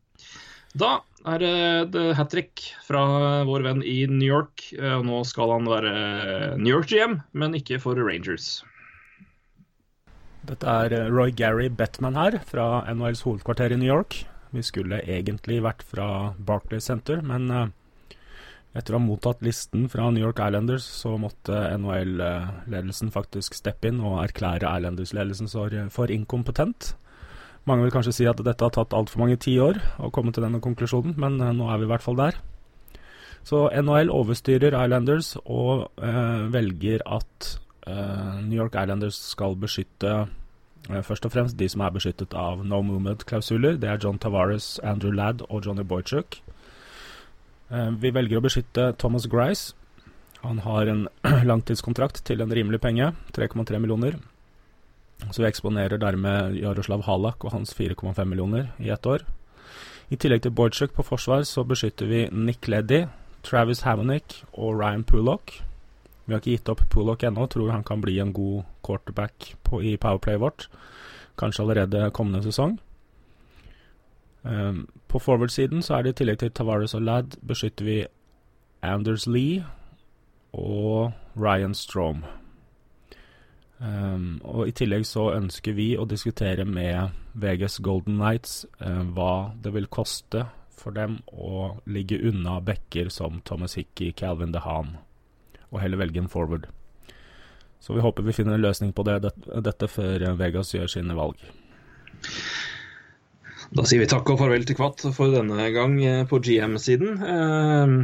[0.83, 0.91] Da
[1.29, 1.43] er
[1.93, 3.03] det hat trick fra
[3.47, 4.65] vår venn i New York.
[4.75, 5.95] Eh, Nå skal han være
[6.59, 8.63] New York GM, men ikke for Rangers.
[10.49, 14.25] Dette er eh, Roy Gary Bettman her, fra NHLs hovedkvarter i New York.
[14.53, 16.07] Vi skulle egentlig vært fra
[16.43, 17.69] Barclays Center, men eh,
[18.73, 24.01] etter å ha mottatt listen fra New York Islanders, så måtte NHL-ledelsen faktisk steppe inn
[24.01, 25.51] og erklære Islanders-ledelsen
[25.93, 26.95] for, inkompetent.
[27.69, 30.63] Mange vil kanskje si at dette har tatt altfor mange tiår å komme til denne
[30.65, 32.41] konklusjonen, men eh, nå er vi i hvert fall der.
[33.47, 37.49] Så NHL overstyrer Islanders og eh, velger at
[37.87, 40.13] eh, New York Islanders skal beskytte
[40.91, 43.81] eh, først og fremst de som er beskyttet av no movement-klausuler.
[43.83, 46.41] Det er John Tavares, Andrew Ladd og Johnny Boychuk.
[47.73, 49.73] Eh, vi velger å beskytte Thomas Grice.
[50.43, 51.07] Han har en
[51.51, 54.19] langtidskontrakt til en rimelig penge, 3,3 millioner.
[55.31, 59.25] Så vi eksponerer dermed Jaroslav Halak og hans 4,5 millioner i ett år.
[60.13, 63.07] I tillegg til Boychuk på forsvar så beskytter vi Nick Leddy,
[63.47, 65.55] Travis Hammonick og Ryan Pullock.
[66.27, 69.81] Vi har ikke gitt opp Pullock ennå, tror han kan bli en god quarterback på,
[69.81, 70.67] i powerplayet vårt.
[71.41, 72.77] Kanskje allerede kommende sesong.
[74.43, 77.99] Um, på forward-siden så er det i tillegg til Tavares og Ladd beskytter vi
[78.83, 79.63] Anders Lee
[80.53, 82.25] og Ryan Strom.
[83.79, 89.55] Um, og I tillegg så ønsker vi å diskutere med Vegas Golden Knights uh, hva
[89.63, 94.97] det vil koste for dem å ligge unna backer som Thomas Hickey, Calvin DeHaan,
[95.71, 96.67] og heller velge en forward.
[97.83, 99.33] Så vi håper vi finner en løsning på det,
[99.67, 101.39] dette før Vegas gjør sine valg.
[103.73, 107.23] Da sier vi takk og farvel til Kvatt for denne gang eh, på GM-siden.
[107.25, 107.95] Eh,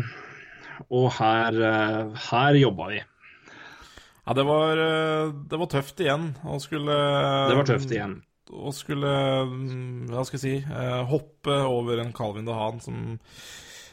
[0.88, 3.02] og her, eh, her jobba vi.
[4.28, 4.80] Ja, det var,
[5.48, 6.96] det var tøft igjen å skulle
[7.48, 8.18] Det var tøft igjen.
[8.48, 9.12] Å skulle,
[9.48, 12.98] mm, hva skal jeg si, hoppe over en Calvin DeHaan som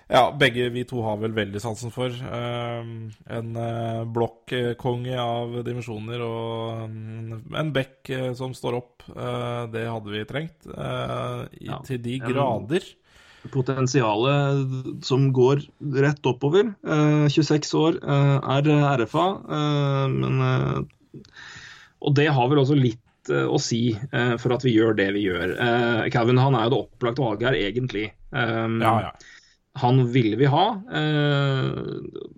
[0.07, 2.13] ja, begge vi to har vel veldig sansen for.
[2.13, 2.89] Eh,
[3.37, 9.07] en eh, blokkonge av dimensjoner og en, bekk eh, som står opp.
[9.09, 10.67] Eh, det hadde vi trengt.
[10.69, 12.85] eh, i, Ja, til de grader.
[13.53, 15.65] Potensialet som går
[16.01, 16.71] rett oppover.
[16.85, 18.69] Eh, 26 år, er
[19.01, 19.25] RFA.
[19.57, 20.87] eh, men,
[22.05, 23.95] og det har vel også litt å si
[24.37, 25.55] for at vi gjør det vi gjør.
[25.57, 28.03] Eh, Calvin han er jo det opplagte valget her, egentlig.
[28.29, 29.11] Ja, ja.
[29.81, 31.69] Han ville vi ha, eh,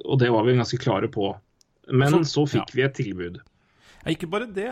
[0.06, 1.36] og det var vi ganske klare på.
[1.92, 3.38] Men Så- så fikk vi et tilbud.
[4.06, 4.72] Ja, ikke bare det.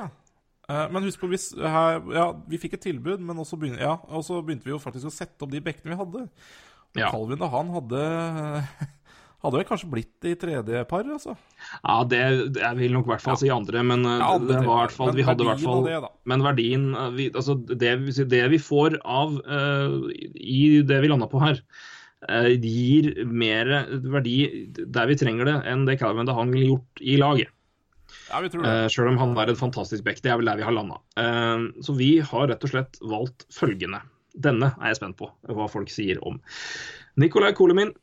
[0.67, 3.99] Eh, Men husk på, hvis her, ja, vi fikk et tilbud, men også begynte, ja,
[4.09, 6.29] og så begynte vi jo faktisk å sette opp de bekkene vi hadde.
[6.95, 7.11] Ja.
[7.11, 8.63] Calvin og han hadde
[9.45, 11.35] Hadde vel kanskje blitt i tredje par, altså.
[11.83, 14.79] Ja, det, jeg vil nok i hvert fall si andre, men eh, Ja, det var
[14.79, 16.09] i hvert fall, vi hadde i hvert fall det, da.
[16.25, 17.91] Men verdien vi, altså det,
[18.31, 21.61] det vi får av uh, i det vi landa på her,
[22.61, 23.69] gir mer
[24.05, 24.37] verdi
[24.75, 27.51] der vi trenger det, enn det Calvin DeHaan ville gjort i laget.
[28.29, 28.71] Ja, vi tror det.
[28.71, 30.21] Uh, selv om han er en fantastisk back.
[30.23, 31.01] Det er vel der vi har landa.
[31.85, 34.01] så vi har rett og slett valgt følgende.
[34.35, 36.41] Denne er jeg spent på hva folk sier om.
[37.21, 37.93] Nikolai Kolemin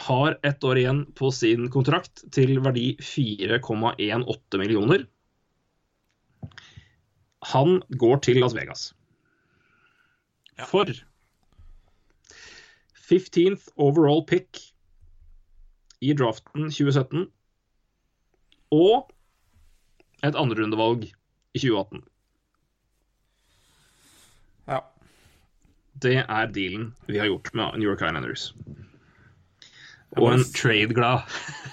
[0.00, 5.04] har ett år igjen på sin kontrakt til verdi 4,18 millioner.
[7.52, 8.90] Han går til Las Vegas.
[10.68, 10.88] For
[13.10, 14.60] 15th overall pick
[16.00, 17.26] i draften 2017
[18.72, 19.10] og
[20.24, 22.04] et andrerundevalg i 2018.
[24.70, 24.80] Ja.
[26.00, 28.50] Det er dealen vi har gjort med New York Islanders.
[30.18, 31.22] Og en trade-glad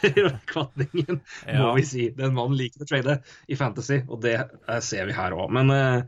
[0.51, 1.69] Kvatningen, må Ja.
[1.73, 2.03] vi si.
[2.13, 3.15] Den mannen liker å trade
[3.49, 5.49] i Fantasy, og det eh, ser vi her òg.
[5.57, 6.03] Men, eh,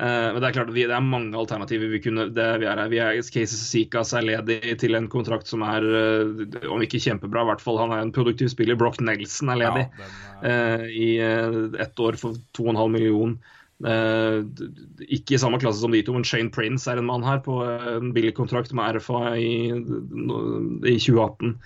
[0.00, 2.80] eh, men det er klart, vi, det er mange alternativer vi kunne det, vi er
[2.80, 2.90] her.
[2.92, 7.44] Vi er, Casey Sikas er ledig til en kontrakt som er, uh, om ikke kjempebra,
[7.44, 8.78] i hvert fall han er en produktiv spiller.
[8.80, 9.86] Brock Nelson er ledig
[10.42, 13.36] eh, i eh, ett år for 2,5 million.
[13.80, 17.06] Eh, d- d- ikke i samme klasse som de to, men Shane Prince er en
[17.08, 21.56] mann her på en billig kontrakt med RFA i, i 2018.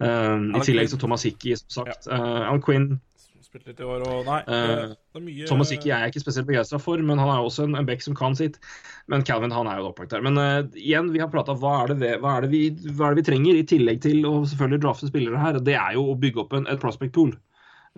[0.00, 2.06] Uh, I tillegg til Thomas Hickey, som sagt.
[2.08, 2.94] Eh, Alan Quinn.
[3.50, 6.20] Spilt litt i år, og nei, eh, det er mye Thomas Hickey er jeg ikke
[6.22, 8.60] spesielt begeistra for, men han er også en, en back som kan sitt.
[9.10, 10.22] Men Calvin han er jo opplagt der.
[10.22, 12.60] Men uh, igjen, vi har prata hva, er det hva, er det vi,
[12.94, 15.58] hva er det vi trenger, i tillegg til å selvfølgelig drafte spillere her.
[15.66, 17.34] Det er jo å bygge opp en, et prospect pool.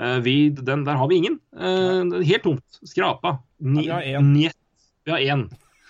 [0.01, 1.37] Uh, vi, den, der har vi ingen.
[1.53, 2.81] Helt tomt.
[2.89, 3.37] Skrapa.
[3.61, 4.33] Ni, Ja, vi har én.
[4.33, 4.61] njet.
[5.05, 5.45] Vi har én.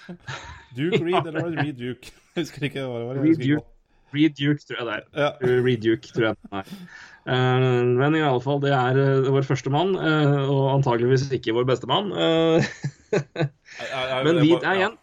[0.76, 2.10] Duke Reed, eller var det Reed Duke?
[2.34, 3.22] Jeg husker ikke hva det var.
[3.22, 3.68] Reed Duke.
[4.12, 5.62] Reed Duke, tror jeg det er.
[5.64, 6.36] Reed Duke, tror jeg.
[6.52, 6.76] Eh,
[7.24, 11.68] men i alle fall, det er eh, vår første mann, eh, og antageligvis ikke vår
[11.68, 12.10] beste mann.
[12.10, 12.70] Eh,
[14.26, 14.96] men vi er igjen.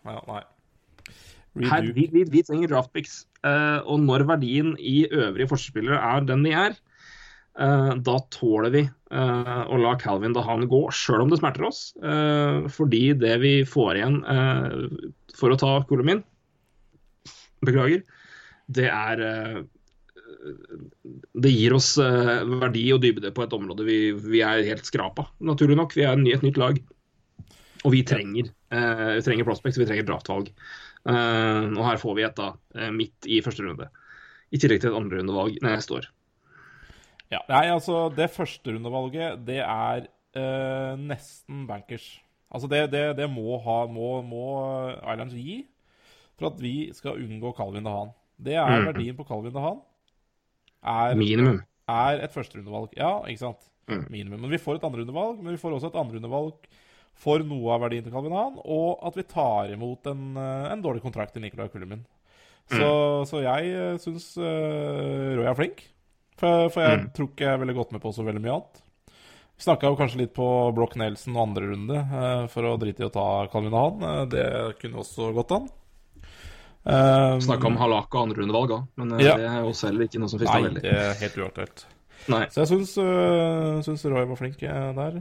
[1.70, 3.24] Her, vi, vi, vi trenger draftpicks.
[3.48, 6.76] Eh, og når verdien i øvrige forspillere er den de er,
[7.60, 11.70] eh, da tåler vi eh, å la Calvin da han gå, sjøl om det smerter
[11.72, 11.82] oss.
[12.04, 16.24] Eh, fordi det vi får igjen eh, for å ta Kolomin,
[17.66, 18.04] beklager,
[18.72, 19.60] det er eh,
[20.40, 25.28] Det gir oss eh, verdi og dybde på et område vi, vi er helt skrapa,
[25.44, 25.96] naturlig nok.
[25.98, 26.80] Vi er ny- et nytt lag.
[27.88, 30.50] Og vi trenger, eh, vi trenger prospects, vi trenger draftvalg.
[31.10, 33.90] Eh, og her får vi et da, eh, midt i første runde.
[34.52, 36.08] I tillegg til et andrerundevalg neste år.
[37.32, 42.08] Ja, nei, altså Det førsterundevalget, det er eh, nesten bankers.
[42.52, 44.46] Altså det, det, det må, ha, må, må
[45.04, 45.68] Islands gi
[46.40, 48.10] for at vi skal unngå Calvin Haan
[48.42, 48.86] Det er Mhm.
[48.88, 49.82] verdien på Calvin Dahan.
[50.84, 51.62] Er, Minimum.
[51.90, 52.94] Er et førsterundevalg.
[52.98, 53.66] Ja, ikke sant?
[53.90, 54.06] Mm.
[54.14, 54.42] Minimum.
[54.46, 56.70] Men vi får et andrerundevalg, men vi får også et andrerundevalg
[57.20, 60.84] for noe av verdien til Calvin Hahn, og at vi tar imot en, eh, en
[60.86, 62.06] dårlig kontrakt til Nicolai Kullemin.
[62.70, 65.82] Så, så jeg uh, syns uh, Roy er flink.
[66.38, 67.08] For, for jeg Mm.
[67.18, 68.84] tror ikke jeg ville gått med på så veldig mye annet.
[69.58, 70.46] Vi snakka kanskje litt på
[70.78, 74.06] Broch Nelson og andre runde uh, for å drite i å ta Calvin Hahn.
[74.06, 74.46] Uh, det
[74.80, 75.66] kunne også gått an.
[76.86, 79.34] Um, Snakka om Halak og andrerundevalg òg, men eh, Ja.
[79.38, 80.82] det er jo selv ikke noe som frista Nei, veldig.
[80.86, 81.84] det er helt uaktuelt.
[82.30, 82.46] Nei.
[82.52, 85.20] Så jeg syns, øh, syns Roy var flink øh, der.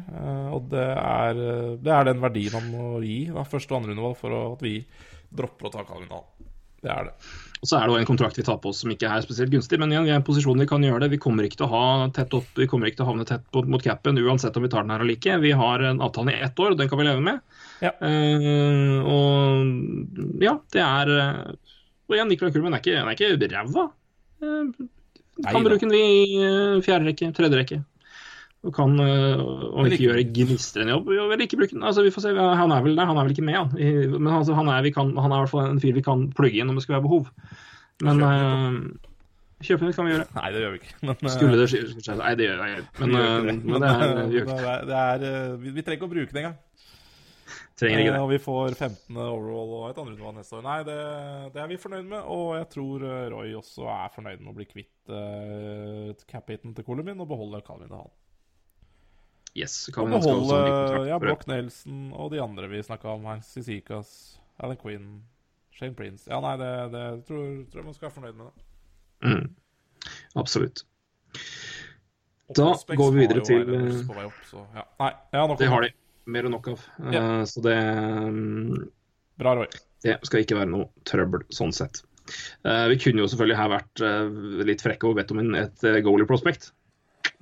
[0.54, 1.34] og det er,
[1.82, 4.62] det er den verdien han må gi, da, første og andre undervalg, for å- at
[4.62, 4.84] vi
[5.34, 6.08] dropper å ta Calvin
[6.82, 7.14] Det er det.
[7.60, 9.50] Og så er det jo en kontrakt vi tar på oss som ikke er spesielt
[9.50, 11.10] gunstig, men igjen, vi er i en posisjon vi kan gjøre det.
[11.10, 13.42] Vi kommer ikke til å ha tett opp, vi kommer ikke til å havne tett
[13.50, 15.40] på, mot capen uansett om vi tar den her eller ikke.
[15.42, 17.40] Vi har en avtale i ett år, og den kan vi leve med.
[17.78, 21.52] Eh, og ja, det er eh,
[22.08, 23.84] Og igjen, Nicolai Kulmen er ikke, er ikke ræva.
[24.42, 24.72] Eh,
[25.46, 27.80] kan bruke den i fjerde rekke, tredje rekke.
[28.66, 31.84] Og kan, om ikke gjøre gnistrende jobb, jo, eller ikke bruke den.
[31.86, 32.32] Altså, vi får se.
[32.34, 34.16] Han er vel der, han er vel ikke med, han.
[34.16, 36.58] Men altså, han, er, kan, han er i hvert fall en fyr vi kan plugge
[36.58, 37.28] inn om det skulle være behov.
[38.02, 38.24] Men
[39.58, 40.26] Kjøpe den kan vi gjøre.
[40.36, 40.92] Nei, det gjør vi ikke.
[41.02, 42.84] Men, Skulle det skje Nei, det gjør ikke.
[43.00, 43.54] Men, vi ikke det.
[43.64, 45.24] men det er, vi gjør ikke det er,
[45.62, 46.58] vi trenger ikke å bruke det engang.
[47.78, 48.18] Trenger ikke det.
[48.18, 49.18] Eh, Og vi får 15.
[49.22, 50.64] overall og et andreutvalg neste år.
[50.66, 50.98] Nei, det,
[51.54, 52.22] det er vi fornøyd med.
[52.34, 56.86] Og jeg tror øh, Roy også er fornøyd med å bli kvitt uh, cap-hiten til
[56.86, 58.10] Colomin og beholde Calvin Han
[59.56, 63.40] Yes, Og Calvin beholde kontrakt ja, Brock Nelson og de andre vi snakka om her.
[63.46, 64.10] Sisikas,
[64.58, 65.08] Alan Quinn,
[65.78, 66.26] Shane Prince.
[66.30, 68.66] Ja, nei, det, det tror, tror jeg man skal være fornøyd med det.
[69.28, 69.46] Mm.
[70.38, 70.84] Absolutt.
[72.56, 74.84] Da går vi videre til eh, opp, så ja.
[75.02, 75.90] Nei, ja, Det har de.
[76.28, 76.84] Mer enn nok av.
[77.08, 77.22] Ja.
[77.22, 78.88] Uh, Så det um,
[79.40, 79.68] Bra, Roy.
[80.04, 82.02] Det skal ikke være noe trøbbel sånn sett.
[82.66, 85.86] Uh, Vi kunne jo selvfølgelig her vært uh, litt frekke og bedt om en, et
[86.04, 86.72] goalie prospect.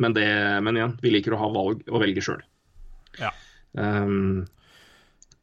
[0.02, 0.26] Men, det,
[0.65, 2.42] men igjen, vi liker å ha valg å velge sjøl.
[3.16, 3.31] Ja.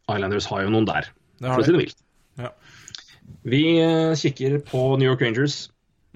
[0.09, 1.07] Islanders har jo noen der,
[1.41, 2.03] for å si det mildt.
[2.41, 2.51] Ja.
[3.49, 3.61] Vi
[4.19, 5.55] kikker på New York Rangers.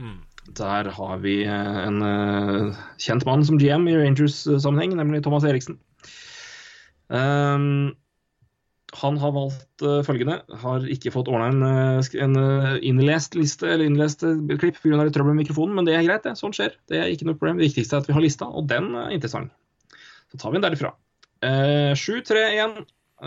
[0.01, 0.19] Mm.
[0.59, 2.03] Der har vi en
[3.01, 5.80] kjent mann som GM i Rangers-sammenheng, nemlig Thomas Eriksen.
[7.07, 7.95] Um,
[8.95, 10.39] han har valgt uh, følgende.
[10.61, 11.63] Har ikke fått ordna en,
[11.99, 15.09] eh, en eh, innlest liste eller innlest klipp pga.
[15.11, 16.23] trøbbel med mikrofonen, men det er greit.
[16.23, 16.77] det, Sånn skjer.
[16.87, 17.59] Det er ikke noe problem.
[17.59, 19.51] Det viktigste er at vi har lista, og den er interessant.
[20.31, 20.93] Så tar vi den derifra.
[21.43, 22.79] Uh, 7-3-1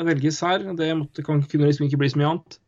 [0.08, 0.64] velges her.
[0.80, 2.58] Det måtte, kan, kunne liksom ikke bli så mye annet.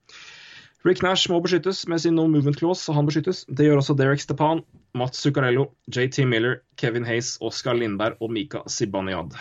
[0.84, 3.44] Rick Nash må beskyttes med sin no movement clause, så han beskyttes.
[3.48, 4.64] Det gjør også Derek Stepan,
[4.98, 9.36] Mats Zuccarello, JT Miller, Kevin Hayes, Oskar Lindberg og Mika Zibanejad.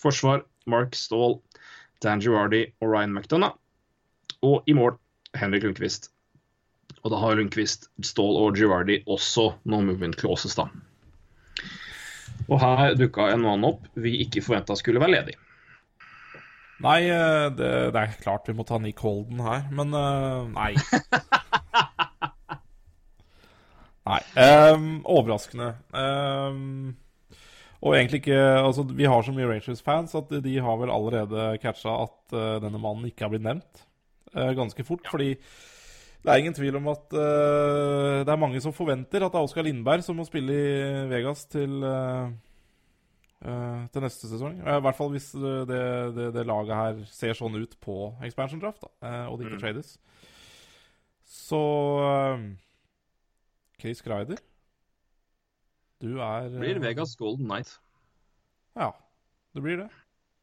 [0.00, 1.38] Forsvar Mark Stahl,
[2.02, 3.56] Dan Girardi og Ryan McDonough.
[4.44, 4.98] Og i mål
[5.38, 6.10] Henrik Lundqvist.
[7.04, 10.64] Og da har Lundqvist, Stahl og Girardi også no movement clauses, da.
[12.48, 15.34] Og her dukka en mann opp vi ikke forventa skulle være ledig.
[16.84, 20.72] Nei, eh, det, det er klart vi må ta Nick Holden her, men eh, nei.
[24.10, 24.20] nei.
[24.34, 25.74] Um, overraskende.
[25.96, 26.96] Ehm,
[27.84, 31.92] og egentlig ikke Altså, vi har så mye Rangers-fans at de har vel allerede catcha
[32.06, 33.84] at uh, denne mannen ikke har blitt nevnt
[34.32, 35.04] uh, ganske fort.
[35.10, 35.34] Fordi
[36.24, 39.44] det er ingen tvil om at eh, det er mange som forventer at det er
[39.44, 41.84] Oskar Lindberg som må spille i Vegas til
[43.44, 44.54] til neste sesong.
[44.56, 48.80] I hvert fall hvis det, det, det, laget her ser sånn ut på expansion draft,
[48.80, 49.64] da, og det ikke Mm.
[49.66, 49.90] trades.
[51.28, 51.60] Så
[53.76, 54.40] Chris Greider
[56.02, 57.76] Du er Det blir eh, Vegas Golden Night.
[58.74, 58.90] Ja,
[59.54, 59.88] det blir det.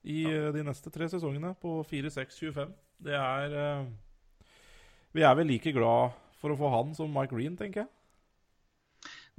[0.08, 0.52] I ja.
[0.56, 2.72] de neste tre sesongene på 4-6-25.
[3.02, 3.90] Det er eh,
[5.14, 7.92] Vi er vel like glad for å få han som Mike Green, tenker jeg.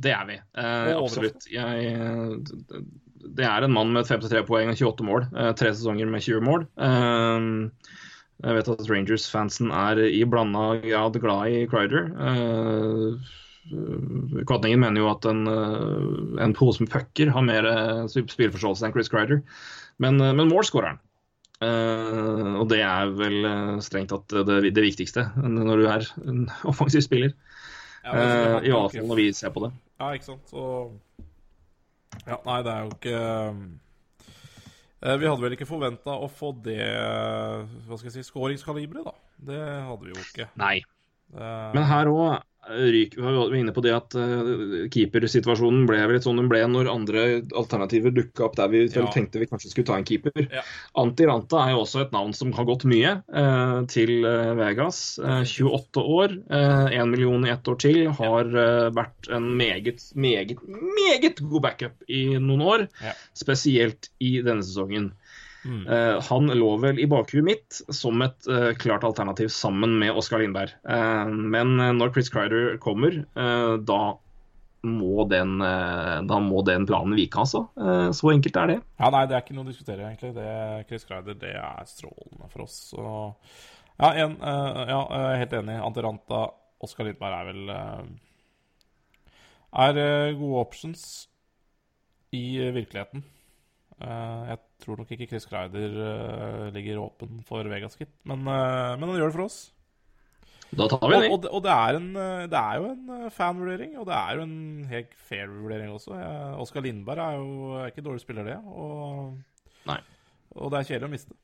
[0.02, 0.39] Det er vi.
[0.58, 1.47] Eh, absolutt.
[1.50, 1.97] Jeg,
[3.36, 5.26] det er en mann med 53 poeng og 28 mål.
[5.34, 6.66] Eh, tre sesonger med 20 mål.
[6.86, 8.00] Eh,
[8.42, 12.08] jeg vet at Rangers-fansen er i blanda grad glad i Crider.
[12.10, 13.32] Eh,
[13.70, 18.94] Kvatningen mener jo at en, eh, en pose med pucker har mer eh, spillforståelse enn
[18.94, 19.42] Chris Crider.
[20.02, 21.02] Men, eh, men mål skårer han.
[21.62, 26.41] Uh, og det er vel eh, strengt tatt det, det viktigste når du er en
[26.73, 27.36] offensiv spiller.
[28.02, 29.68] Ja, Eh, at I alle fall når vi ser på det.
[30.00, 30.49] Ja, ikke sant.
[30.50, 30.91] Så
[32.26, 33.20] Ja, nei, det er jo ikke
[35.07, 39.15] eh, Vi hadde vel ikke forventa å få det Hva skal jeg si skåringskaliberet, da.
[39.52, 40.49] Det hadde vi jo ikke.
[40.58, 40.76] Nei.
[41.31, 46.15] Eh, Men her òg ryker vi var inne på det at uh, keepersituasjonen ble vel
[46.16, 47.24] litt sånn den ble når andre
[47.58, 49.07] alternativer dukka opp der vi Ja.
[49.10, 50.31] tenkte vi kanskje skulle ta en keeper.
[50.52, 50.62] Ja.
[51.00, 55.18] Anti Ranta er jo også et navn som har gått mye uh, til uh, Vegas.
[55.18, 57.99] Eh, 28 år, én 1 million i ett år til.
[58.15, 62.86] Har eh, vært en meget, meget, meget god backup i noen år.
[63.02, 63.15] Ja.
[63.39, 65.12] Spesielt i denne sesongen.
[65.65, 65.86] Mm.
[65.86, 70.42] Eh, han lå vel i bakhuet mitt som et uh, klart alternativ sammen med Oskar
[70.42, 70.74] Lindberg.
[70.82, 73.20] Uh, men når Chris Crider kommer,
[73.86, 74.00] da,
[74.82, 75.58] må den,
[76.28, 77.65] da må den planen vike, altså.
[78.15, 78.78] Så enkelt er det.
[78.99, 80.32] Ja, nei, det er ikke noe å diskutere, egentlig.
[80.36, 80.47] Det,
[80.89, 82.78] Chris Kreider, det er strålende for oss.
[82.91, 83.05] Så
[84.00, 85.78] ja, en, ja, jeg er helt enig.
[85.86, 86.42] Antiranta,
[86.82, 87.62] Oskar Lindberg er vel
[89.84, 90.02] Er
[90.41, 91.07] gode options
[92.34, 93.23] i virkeligheten.
[94.02, 98.12] Jeg tror nok ikke Chris Kreider uh, ligger åpen for Vegas, gitt.
[98.28, 99.61] Men, uh, men han gjør det for oss.
[100.73, 101.27] Da tar vi den.
[101.28, 104.15] Og, og, det- og det, er en, eh, det er jo en fanvurdering, og det
[104.17, 106.17] er jo en helt fair vurdering også.
[106.62, 108.57] Oskar Lindberg er jo er ikke dårlig spiller, det.
[108.65, 109.35] Og,
[109.91, 109.99] Nei.
[110.57, 111.36] og det er kjedelig å miste.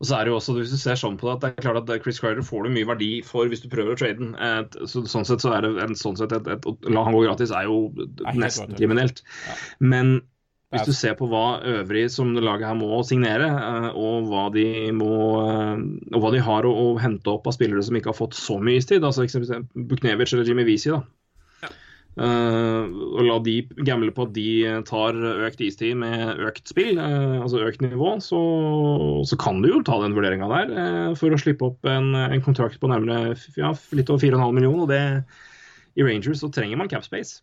[0.00, 1.68] Og så er det jo også, hvis du ser sånn på det, at det er
[1.68, 4.34] klart at Chris Crider får du mye verdi for hvis du prøver å trade den.
[4.90, 7.22] Så, sånn sett så er det en, sånn sett et, et, å la han gå
[7.26, 7.92] gratis er jo
[8.34, 9.22] nesten kriminelt.
[9.46, 9.58] Ja.
[9.92, 10.14] Men
[10.70, 14.46] hvis du ser på hva øvrig som det laget her må signere, eh, og hva
[14.54, 15.80] de må eh,
[16.14, 18.60] og hva de har å, å hente opp av spillere som ikke har fått så
[18.62, 21.02] mye istid, altså eksempelvis Buknevic eller Jimmy Visi, da.
[22.20, 23.52] Uh, og la de
[23.86, 24.46] gamble på at de
[24.84, 25.16] tar
[25.46, 28.40] økt istid med økt spill, uh, altså økt nivå, så,
[29.30, 32.42] så kan du jo ta den vurderinga der uh, for å slippe opp en, en
[32.44, 34.82] kontrakt på nærmere ja, litt over 4,5 millioner.
[34.84, 35.00] Og det,
[35.96, 37.40] i Rangers så trenger man cap space.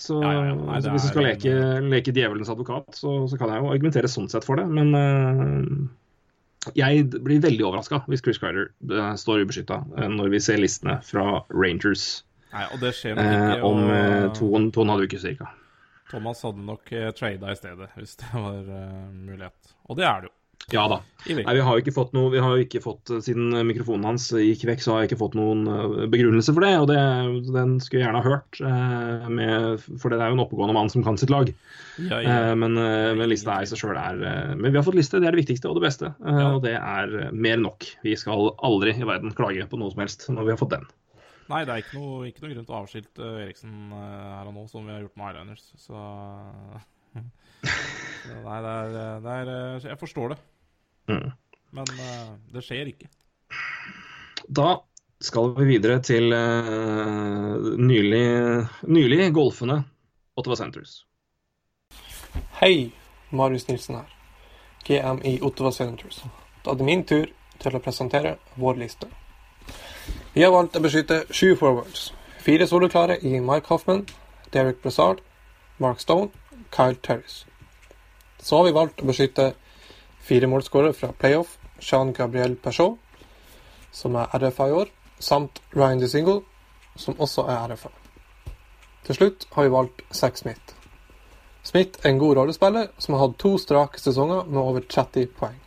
[0.00, 0.54] Så, Ja, ja.
[0.56, 1.54] Nei, så hvis du skal leke,
[1.92, 4.64] leke djevelens advokat, så, så kan jeg jo argumentere sånn sett for det.
[4.72, 10.60] Men uh, jeg blir veldig overraska hvis Chris Crider uh, står ubeskytta når vi ser
[10.60, 12.22] listene fra Rangers.
[12.50, 13.62] Nei, og det skjer Eh, ikke.
[13.68, 15.52] om eh, to, to og en halv uke cirka.
[16.10, 19.74] Thomas hadde nok uh, trada i stedet, hvis det var eh, mulighet.
[19.86, 20.34] Og det er det jo.
[20.70, 21.00] Ja da.
[21.26, 24.06] Nei, vi har jo ikke fått noe, vi har jo ikke fått, eh, Siden mikrofonen
[24.06, 26.70] hans gikk vekk, så har jeg ikke fått noen eh, begrunnelse for det.
[26.80, 27.00] Og det,
[27.52, 28.60] den skulle jeg gjerne ha hørt.
[28.62, 31.50] eh, Med, for det er jo en oppegående mann som kan sitt lag.
[31.98, 32.36] Ja, ja.
[32.50, 34.96] Eh, Men, eh, men lista er i seg sjøl er eh, Men vi har fått
[35.00, 36.14] liste, det er det viktigste og det beste.
[36.22, 37.90] eh, Og det er eh, mer nok.
[38.06, 40.86] Vi skal aldri i verden klage på noe som helst når vi har fått den.
[41.50, 44.54] Nei, det er ikke noe, ikke noe grunn til å avskilte Eriksen eh, her og
[44.54, 45.58] nå, som vi har gjort med.
[45.58, 45.98] Så, så
[47.64, 50.38] Nei, det er, det er Jeg forstår det.
[51.10, 51.30] Mm.
[51.76, 53.10] Men eh, det skjer ikke.
[54.48, 54.80] Da
[55.20, 58.24] skal vi videre til uh, nylig,
[58.88, 59.82] nylig golfende
[60.40, 61.02] Ottawa Centres.
[62.60, 62.90] Hei,
[63.30, 64.16] Marius Nilsen her.
[64.86, 66.22] GM i Ottawa Centres.
[66.64, 67.28] Da er det min tur
[67.60, 69.10] til å presentere vår liste.
[70.32, 72.10] Vi har valgt å beskytte sju forwards.
[72.40, 74.06] Fire soloklare i Mike Hoffman,
[74.54, 75.20] Derek Brassard,
[75.78, 76.30] Mark Stone,
[76.72, 77.44] Kyle Terris.
[78.42, 79.52] Så har vi valgt å beskytte
[80.24, 82.98] fire målskårere fra playoff, Jean Gabriel Peugeot,
[83.92, 86.40] som er RFA i år, samt Ryan DeSingle,
[86.96, 87.90] som også er RFA.
[89.06, 90.74] Til slutt har vi valgt Zack Smith.
[91.62, 95.58] Smith er en god rollespiller som har hatt to strake sesonger med over 30 poeng.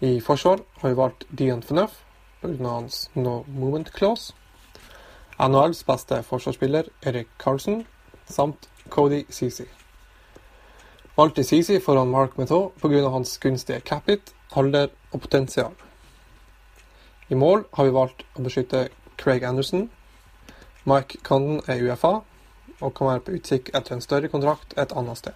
[0.00, 2.04] I forsvar har vi valgt Dion Phaneuf
[2.40, 2.68] pga.
[2.68, 4.34] hans no movement clause.
[5.38, 7.86] NHLs beste forsvarsspiller Erik Carlsen
[8.26, 9.66] samt Cody Ceesay.
[11.18, 13.08] Valgte Sisi foran Mark Meteau pga.
[13.10, 15.72] hans gunstige capit, alder og potensial.
[17.28, 18.84] I mål har vi valgt å beskytte
[19.18, 19.88] Craig Anderson.
[20.84, 22.20] Mike Condon er UFA
[22.78, 25.34] og kan være på utkikk etter en større kontrakt et annet sted.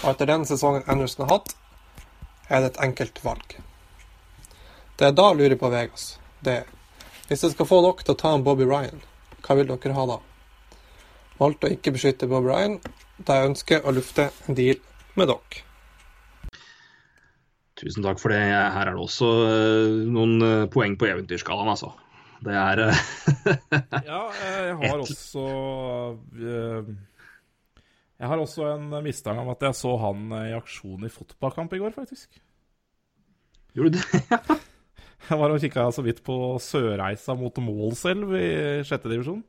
[0.00, 1.52] Og etter den sesongen Anderson har hatt,
[2.48, 3.58] er det et enkelt valg.
[4.96, 6.76] Det er da lurer på Vegas, det er
[7.28, 9.04] hvis jeg skal få dere til å ta en Bobby Ryan,
[9.44, 10.18] hva vil dere ha da?
[11.36, 12.80] Valgte å ikke beskytte Bobby Ryan,
[13.26, 14.80] da jeg ønsker å lufte en deal
[15.18, 15.64] med dere.
[17.80, 18.40] Tusen takk for det.
[18.44, 21.94] Her er det også eh, noen eh, poeng på eventyrskalaen, altså.
[22.44, 23.00] Det er eh,
[24.10, 25.44] Ja, jeg har også
[28.20, 31.80] Jeg har også en mistanke om at jeg så han i aksjon i fotballkamp i
[31.80, 32.40] går, faktisk.
[33.76, 34.58] Gjorde du det?
[35.30, 36.34] Jeg var og kikka så vidt på
[36.64, 38.46] Sørreisa mot Målselv i
[38.88, 39.42] sjette divisjon.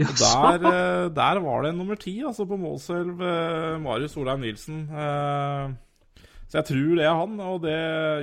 [0.00, 4.40] Og der, eh, der var det en nummer ti altså på Målselv, eh, Marius Solheim
[4.40, 4.84] Nilsen.
[4.88, 5.72] Eh,
[6.52, 7.76] Så jeg tror det er han, og det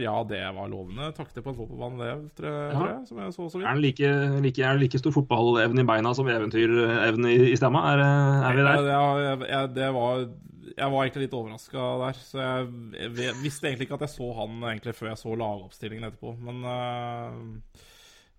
[0.04, 3.58] Ja, det var lovende takter på en fotballbane, det, tror jeg, som jeg så så
[3.58, 3.74] Er vidt.
[3.74, 7.82] det like, like, er det like stor fotballevne i beina som eventyrevne i, i stemma?
[7.90, 8.04] Er,
[8.46, 8.86] er vi der?
[8.86, 10.30] Ja, jeg, jeg, det var,
[10.78, 12.22] jeg var egentlig litt overraska der.
[12.22, 16.36] Så jeg, visste egentlig ikke at jeg så han egentlig før jeg så lagoppstillingen etterpå.
[16.38, 17.34] Men uh,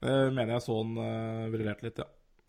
[0.07, 2.07] jeg mener jeg så han uh, briljerte litt, ja.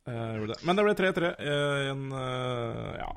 [0.08, 0.60] Gjorde det.
[0.66, 3.12] Men det ble 3-3 i en øh, ja,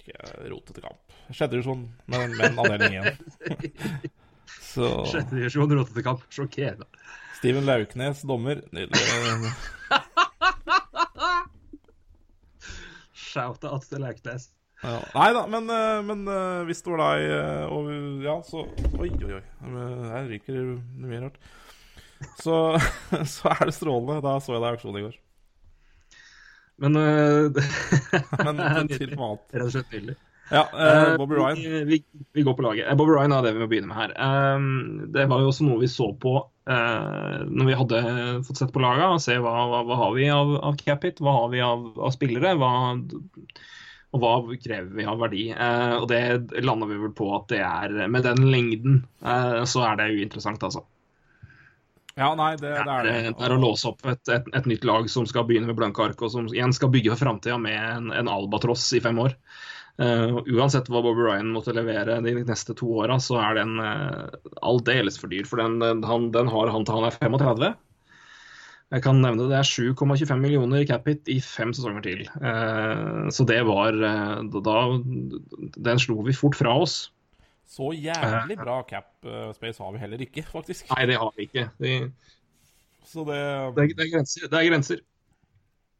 [0.00, 0.16] ikke,
[0.50, 1.18] rotete kamp.
[1.30, 3.14] Sjette divisjon, men, men avdeling igjen.
[4.74, 6.24] Så Sjette divisjon, rotete kamp.
[6.34, 6.88] Sjokkerende.
[7.38, 8.60] Steven Lauknes, dommer.
[8.74, 8.98] Nydelig.
[13.34, 14.50] Shout-out til Lauknes.
[14.84, 14.98] Ja.
[15.14, 17.88] Nei da, men, eh, men eh, hvis det var deg eh, og
[18.24, 18.66] ja, så
[19.00, 19.42] Oi, oi, oi.
[19.64, 20.64] Eh, Her ryker det
[21.08, 21.38] mye rart.
[22.42, 22.58] Så,
[23.36, 24.20] så er det strålende.
[24.24, 25.16] Da så jeg deg i aksjon i går.
[26.82, 27.64] Men uh,
[28.46, 29.12] Men til.
[29.14, 30.16] Rett og slett nydelig.
[30.50, 31.56] Ja, eh, Bobby Eh, Ryan.
[31.56, 32.88] Vi, vi, vi går på laget.
[32.88, 34.12] Eh, Bobby Ryan er det vi må begynne med her.
[34.56, 38.02] Um, det var jo også noe vi så på uh, når vi hadde
[38.46, 39.06] fått sett på laget.
[39.08, 42.12] og Se hva, hva, hva har vi av, av capit, hva har vi av, av
[42.14, 42.72] spillere, hva,
[44.14, 45.46] og hva krever vi av verdi.
[45.56, 46.22] Uh, og det
[46.64, 50.62] lander vi vel på at det er Med den lengden uh, så er det uinteressant,
[50.66, 50.84] altså.
[52.14, 53.14] Ja, nei, det, det er det.
[53.34, 56.04] Det er å låse opp et, et, et nytt lag som skal begynne med blanke
[56.04, 59.34] ark, og som igjen skal bygge for framtida med en, en albatross i fem år.
[59.94, 64.30] Uh, uansett hva Bob Ryan måtte levere de neste to åra, så er den uh,
[64.66, 65.46] aldeles for dyr.
[65.46, 67.74] For den, den, han, den har han til han er 35.
[68.94, 72.24] Jeg kan nevne det er 7,25 millioner cap hit i fem sesonger til.
[72.38, 74.78] Uh, så det var eh, da,
[75.88, 77.08] Den slo vi fort fra oss.
[77.66, 80.90] Så jævlig bra cap eh, space har vi heller ikke, faktisk.
[80.92, 81.66] Nei, det har vi ikke.
[81.80, 81.96] Det,
[83.08, 84.48] Så det det, er, det, er, grenser.
[84.52, 85.02] det er grenser.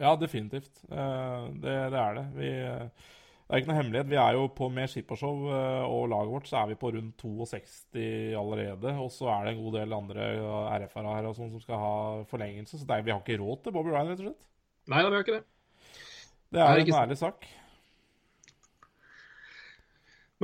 [0.02, 0.83] Ja, definitivt.
[0.91, 2.25] Eh, det, det er det.
[2.36, 3.09] Vi, eh,
[3.44, 4.10] det er ikke noe hemmelighet.
[4.12, 8.07] Vi er jo på med skippershow og laget vårt så er vi på rundt 62
[8.41, 8.94] allerede.
[9.01, 10.28] Og så er det en god del andre
[10.78, 11.97] RFR-er her og sånn som skal ha
[12.31, 12.78] forlengelse.
[12.81, 14.41] Så det er, vi har ikke råd til Bobby Ryan, rett og slett.
[14.89, 15.44] Nei, vi har ikke det.
[16.55, 17.47] Det Det er er ikke en ærlig sak.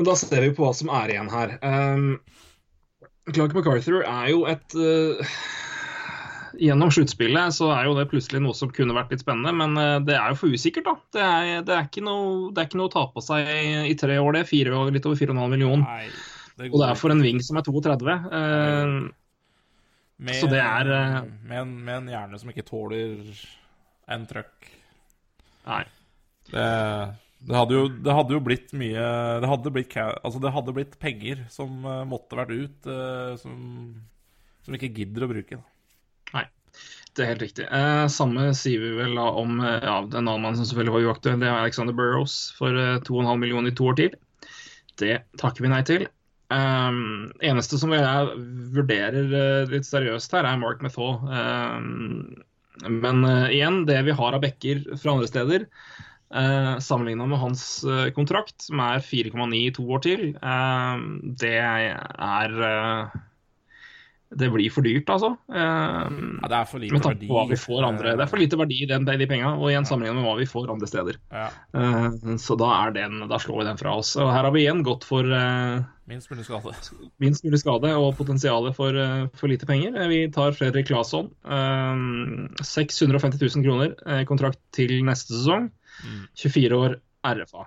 [0.00, 1.50] Men da ser vi på hva som er igjen her.
[1.60, 2.14] Um,
[3.28, 5.34] Clark MacArthur er jo et uh,
[6.56, 10.00] Gjennom sluttspillet så er jo det plutselig noe som kunne vært litt spennende, men uh,
[10.02, 10.96] det er jo for usikkert, da.
[11.12, 13.52] Det er, det er, ikke, noe, det er ikke noe å ta på seg
[13.92, 14.46] i tre år, det.
[14.48, 16.10] Fire, år, litt over 4,5 millioner.
[16.64, 18.18] Og det er for en wing som er 32.
[18.32, 19.12] Uh,
[20.20, 23.20] Med, Så det er, eh, med, en, med en hjerne som ikke tåler
[24.12, 24.72] en trøkk.
[25.68, 25.84] Nei.
[26.50, 26.66] Det,
[27.40, 29.02] det, hadde jo, det hadde jo blitt mye
[29.40, 33.58] Det hadde blitt, altså det hadde blitt penger som eh, måtte vært ut, eh, som,
[34.66, 35.60] som ikke gidder å bruke.
[36.34, 36.44] Nei,
[37.16, 37.66] det er helt riktig.
[37.66, 41.08] Eh, samme sier vi vel da om eh, ja, en annen mann som selvfølgelig var
[41.10, 41.40] uaktuell.
[41.40, 44.16] Det er Alexander Burrows for eh, 2,5 millioner i to år til.
[45.00, 46.06] Det takker vi nei til.
[46.50, 48.38] Um, eneste som jeg
[48.74, 51.20] vurderer uh, litt seriøst her, er Mark Methaw.
[51.30, 52.42] Um,
[52.90, 55.66] men uh, igjen, det vi har av bekker fra andre steder,
[56.34, 61.02] uh, sammenligna med hans eh, kontrakt, som er 4,9 i to år til, eh,
[61.42, 63.20] det er eh,
[64.30, 65.32] Det blir for dyrt, altså.
[65.50, 67.26] Eh, Ja, det er for lite verdi.
[67.50, 68.12] vi får andre.
[68.14, 70.46] Det er for lite verdi i den, de penga, og igjen sammenlignet med hva vi
[70.46, 71.16] får andre steder.
[71.34, 71.48] Ja.
[71.74, 74.12] Eh, så da, er den, da slår vi den fra oss.
[74.16, 76.72] Og her har vi igjen gått for eh, Minst mulig skade.
[77.22, 79.98] minst mulig skade og potensialet for, eh, for lite penger.
[79.98, 81.32] Eh, Vi tar Fredrik Claesson.
[81.44, 85.72] eh, 650 000 kroner, eh, kontrakt til neste sesong.
[86.36, 86.96] 24 år
[87.26, 87.66] RFA.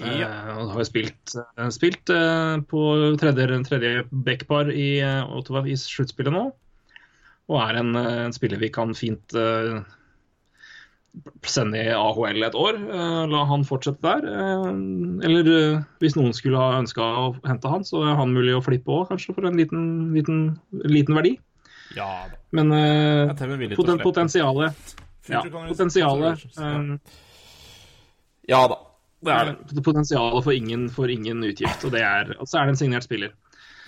[0.00, 0.10] Ja.
[0.10, 2.84] Eh, og har spilt, eh, spilt eh, på
[3.20, 6.48] tredje, tredje backpar i eh, Ottawa i sluttspillet nå.
[7.52, 9.76] Og er en, eh, en spiller vi kan fint eh,
[11.46, 12.74] sende i AHL et år.
[12.74, 14.26] eh, la han fortsette der.
[14.26, 14.68] eh,
[15.28, 18.64] eller eh, hvis noen skulle ha ønska å hente han, så er han mulig å
[18.64, 19.84] flippe òg, kanskje for en liten,
[20.16, 20.40] liten,
[20.72, 21.36] liten verdi.
[21.94, 22.40] Ja da.
[22.56, 24.94] Men eh, Jeg er villig til å poten, potensialet
[25.30, 26.88] ja, Potensialet eh,
[28.50, 28.80] Ja da.
[29.24, 29.82] Det er det.
[29.84, 31.84] Potensialet for ingen, for ingen utgift.
[31.86, 33.32] Og det er, og så er det en signert spiller.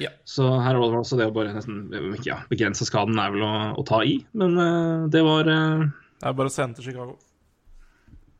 [0.01, 0.11] Ja.
[0.29, 1.87] Så her var det også det å bare nesten
[2.25, 5.87] ja, begrense skaden er vel å, å ta i, men uh, det var uh,
[6.21, 7.17] Det er bare å sende til Chicago.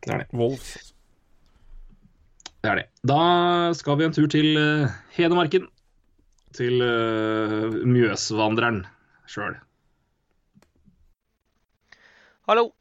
[0.05, 0.29] Det er det.
[0.37, 0.75] Wolves.
[0.77, 0.93] altså.
[2.61, 2.87] Det er det.
[3.09, 3.23] Da
[3.79, 5.69] skal vi en tur til uh, Hedmarken.
[6.57, 8.85] Til uh, Mjøsvandreren
[9.29, 9.59] sjøl.
[12.49, 12.76] Hallo!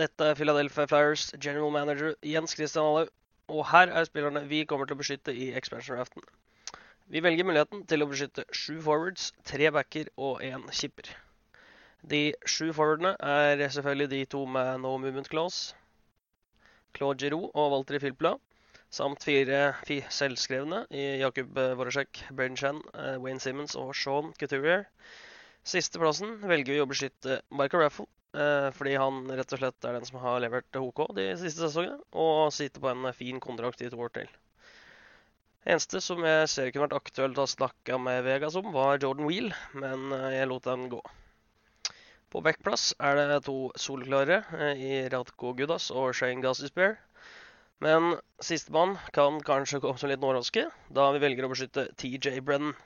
[0.00, 3.10] Dette er Philadelphia Flyers general manager Jens Christian Alhaug,
[3.46, 6.24] og her er spillerne vi kommer til å beskytte i expansion-raften.
[7.14, 11.12] Vi velger muligheten til å beskytte sju forwards, tre backer og én kipper.
[12.10, 15.76] De sju forwardene er selvfølgelig de to med no movement clause,
[16.98, 18.34] Claude Giroux og Walter Filpla,
[18.90, 24.88] samt fire fi selvskrevne i Jakub Voracek, Braden Chan, eh, Wayne Simmons og Sean Couturier.
[25.64, 28.13] Sisteplassen velger vi å beskytte Michael Raffle, eh,
[28.74, 32.50] fordi han rett og slett er den som har levert HK de siste sesongene, og
[32.54, 34.32] sitter på en fin kontrakt i to år til.
[35.64, 39.46] Eneste som jeg ser kunne vært aktuelt å snakke med Vegas om, var Jordan Wheel,
[39.72, 40.98] men eh, jeg lot den gå.
[42.34, 46.98] På backplass er det to solklare eh, i Radko Gudas og Shane Gassisbear.
[47.80, 52.76] Men sistemann kan kanskje komme som litt overraske, da vi velger å beskytte TJ Brennan.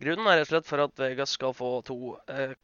[0.00, 2.54] Grunnen er rett og slett for at Vegas skal få to eh,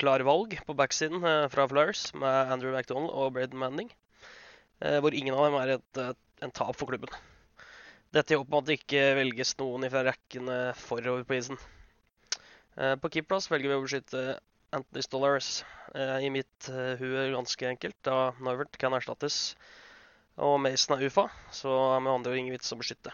[0.00, 3.90] klare valg på backsiden eh, fra Flyers, med Andrew McDonald og Braden Manning,
[4.84, 7.12] eh, hvor ingen av dem er et, et, en tap for klubben.
[8.14, 11.60] Dette i håp om at det ikke velges noen fra rekkene forover på isen.
[12.76, 14.24] Eh, på keeperplass velger vi å beskytte
[14.74, 15.50] Anthony Stollars.
[15.94, 19.54] Eh, I mitt eh, hue ganske enkelt, da Noivert kan erstattes
[20.40, 23.12] og Mason er UFA, så er med andre ord ingen vits å beskytte.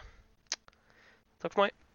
[1.43, 1.86] Takk for meg.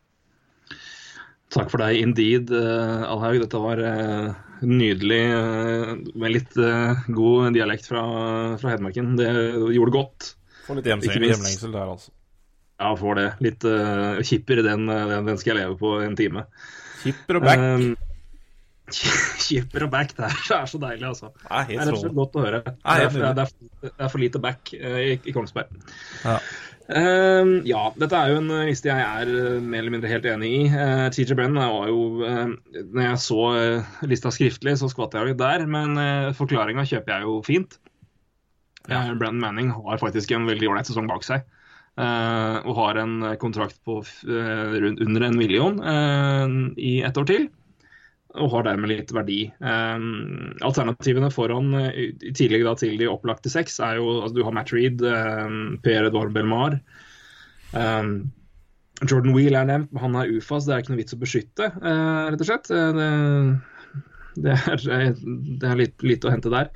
[1.51, 3.41] Takk for deg, indeed, uh, Alhaug.
[3.43, 4.29] Dette var uh,
[4.63, 6.55] nydelig uh, med litt
[7.11, 8.03] god dialekt fra,
[8.61, 9.17] fra Hedmarken.
[9.19, 9.27] Det
[9.75, 10.31] gjorde godt.
[10.67, 12.13] Får litt hjemlengsel der, altså.
[12.81, 13.27] Ja, får det.
[13.45, 13.65] Litt
[14.25, 16.47] kipper, den, den, den, skal jeg leve på en time.
[17.03, 17.67] Kipper og back.
[17.71, 17.91] Um,
[19.39, 21.29] Kipper og back, det er, det er så deilig, altså.
[21.37, 22.59] Det er det er rett og slett godt å høre.
[22.65, 22.73] Det
[23.05, 25.71] er, det er, for lite back i, i Kongsberg.
[26.25, 26.33] Ja.
[26.89, 30.49] Uh, ja, dette er jo en liste jeg er uh, mer eller mindre helt enig
[30.49, 30.63] i.
[30.73, 32.51] Uh, TJ Brennan var jo uh,
[32.81, 33.45] Når jeg så
[34.09, 37.79] lista skriftlig, så skvatt jeg litt der, men uh, forklaringa kjøper jeg jo fint.
[38.89, 39.05] Ja.
[39.13, 41.45] Brennan Manning har faktisk en veldig ålreit sesong bak seg.
[42.01, 45.75] og har en kontrakt på rundt under en million
[46.79, 47.45] i ett år til
[48.39, 49.41] og har dermed litt verdi.
[49.59, 54.55] Um, alternativene foran, i tillegg da til de opplagte seks, er jo altså Du har
[54.55, 56.77] Matt Reed, um, Per Edouard Belmar.
[57.75, 58.31] Um,
[59.09, 62.29] Jordan Wheel er nevnt, han er UFAS, det er ikke noe vits å beskytte, uh,
[62.29, 62.69] rett og slett.
[62.69, 64.01] Uh,
[64.37, 65.15] det, det, er,
[65.71, 66.69] er litt lite å hente der.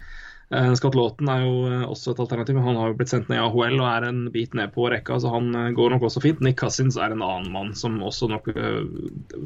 [0.54, 3.46] Uh, Scott Lawton er jo også et alternativ, han har jo blitt sendt ned i
[3.46, 6.42] AHL og er en bit ned på rekka, så han går nok også fint.
[6.46, 8.52] Nick Cousins er en annen mann som også nok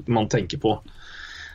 [0.07, 0.77] man tenker på.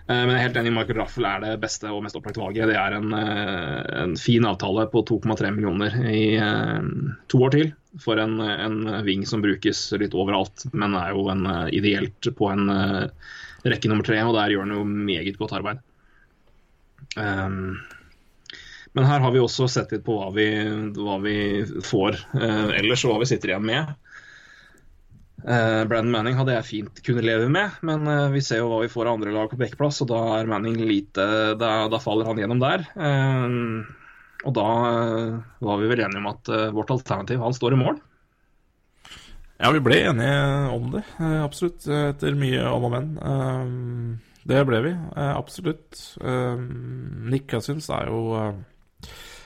[0.05, 2.69] Men jeg er helt enig, Michael Raffel er det beste og mest opplagte valget.
[2.69, 6.27] Det er en, en fin avtale på 2,3 millioner i
[7.33, 7.71] to år til
[8.03, 8.77] for en, en
[9.07, 12.69] ving som brukes litt overalt, men er jo en, ideelt på en
[13.65, 15.81] rekke nummer tre, og der gjør han jo meget godt arbeid.
[17.17, 17.81] Um,
[18.95, 20.47] men her har vi også sett litt på hva vi,
[20.99, 21.37] hva vi
[21.85, 23.95] får uh, ellers, og hva vi sitter igjen med.
[25.45, 28.79] Uh, Brandon Manning hadde jeg fint kunne leve med, men uh, vi ser jo hva
[28.81, 31.27] vi får av andre lag på bekkeplass, og da er Manning lite
[31.61, 32.87] Da, da faller han gjennom der.
[32.97, 33.85] Uh,
[34.45, 34.65] og da
[35.65, 38.01] var vi vel enige om at vårt alternativ, han står i mål.
[39.57, 40.35] Ja, vi ble enige
[40.75, 41.01] om det,
[41.41, 41.87] absolutt.
[41.89, 43.15] Etter mye om og men.
[44.45, 46.03] det ble vi, absolutt.
[47.25, 48.37] Nick Cousins er jo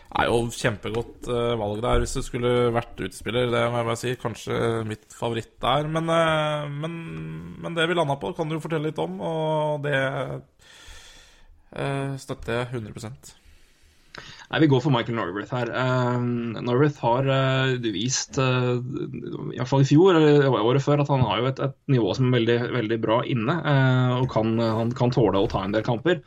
[0.09, 3.51] er jo kjempegodt uh, valg der hvis du skulle vært utespiller.
[3.53, 4.15] Det må jeg bare si.
[4.21, 5.91] Kanskje mitt favoritt der.
[5.93, 6.95] Men, uh, men,
[7.61, 9.99] men det vi landa på, kan du jo fortelle litt om, og det
[12.19, 13.35] støtter jeg 100%
[14.49, 15.71] Nei, Vi går for Michael Norworth her.
[15.77, 18.79] Um, Norworth har uh, vist, uh,
[19.53, 22.39] iallfall i fjor eller året før, at han har jo et, et nivå som er
[22.39, 23.59] veldig, veldig bra inne.
[23.61, 26.23] Uh, og kan, han kan tåle å ta en del kamper.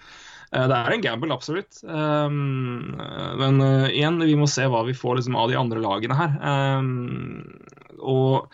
[0.52, 1.80] Det er en gamble, absolutt.
[1.88, 2.98] Um,
[3.40, 6.34] men uh, igjen, vi må se hva vi får liksom, av de andre lagene her.
[6.44, 7.46] Um,
[8.04, 8.52] og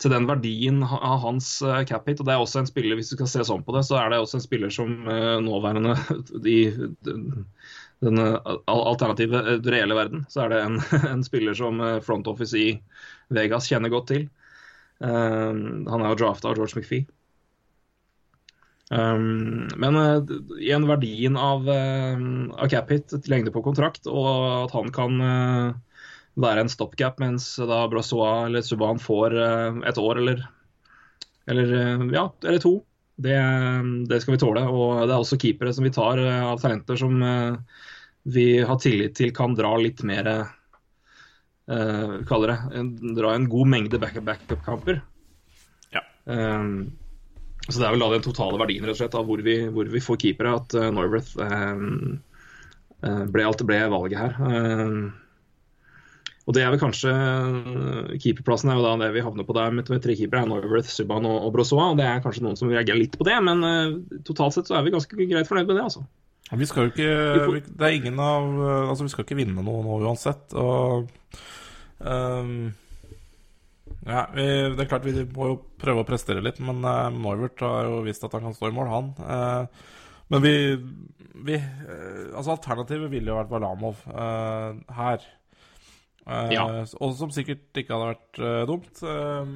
[0.00, 3.10] til den verdien av hans uh, cap hit, og det er også en spiller, hvis
[3.10, 4.94] du skal se sånn på det, så er det også en spiller som
[5.42, 5.98] nåværende
[6.46, 6.60] i
[8.00, 8.22] den
[8.70, 10.78] alternative, reelle verden, så er det en,
[11.16, 12.76] en spiller som front office i
[13.34, 14.28] Vegas kjenner godt til.
[15.00, 17.08] Um, han er jo drafta av George McPhee.
[18.90, 20.18] Um, men uh,
[20.58, 22.22] igjen verdien av, uh,
[22.58, 24.28] av cap-hit, lengde på kontrakt, og
[24.66, 25.76] at han kan uh,
[26.40, 29.34] være en stopgap mens da Brassois eller Subhaan får
[29.86, 30.42] et år eller,
[31.50, 31.74] eller,
[32.14, 32.80] ja, eller to.
[33.20, 33.36] Det,
[34.08, 34.62] det, skal vi tåle.
[34.70, 37.18] Og det er også keepere som vi tar av talenter som
[38.22, 42.86] vi har tillit til kan dra litt mer uh, kaller det,
[43.18, 45.02] dra en god mengde backup-kamper.
[45.92, 46.06] Ja.
[46.24, 46.96] Um,
[47.68, 49.88] så Det er vel da den totale verdien rett og slett, av hvor vi, hvor
[49.92, 52.20] vi får keepere, at uh, Norworth um,
[53.04, 54.38] eh, ble, alt ble valget her.
[54.46, 54.94] Eh,
[56.48, 59.74] og det er vel kanskje eh, Keeperplassen er jo da det vi havner på der
[59.76, 60.42] med tre keepere.
[60.42, 61.90] er Neuwirth, Subhaan og, og Brossoa.
[61.92, 64.78] og Det er kanskje noen som reagerer litt på det, men eh, totalt sett så
[64.78, 65.86] er vi ganske greit fornøyd med det.
[65.90, 66.06] altså.
[66.50, 68.46] Vi skal jo ikke Det er ingen av
[68.90, 70.56] Altså, vi skal ikke vinne noe nå uansett.
[70.58, 71.06] Og
[72.02, 72.72] ehm,
[74.06, 74.44] Ja, vi,
[74.76, 77.98] det er klart vi må jo prøve å prestere litt, men uh, Neuwert har jo
[78.06, 79.10] vist at han kan stå i mål, han.
[79.20, 79.66] Uh,
[80.32, 80.54] men vi,
[81.44, 85.26] vi uh, Altså, alternativet ville jo vært Valamov uh, her.
[86.30, 86.64] Eh, Ja.
[87.02, 89.00] Og som sikkert ikke hadde vært eh, dumt.
[89.02, 89.54] Eh,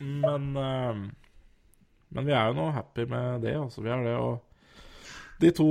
[0.00, 1.02] men eh,
[2.16, 3.84] Men vi er jo nå happy med det, altså.
[3.84, 4.40] Vi er det, og
[5.40, 5.66] de to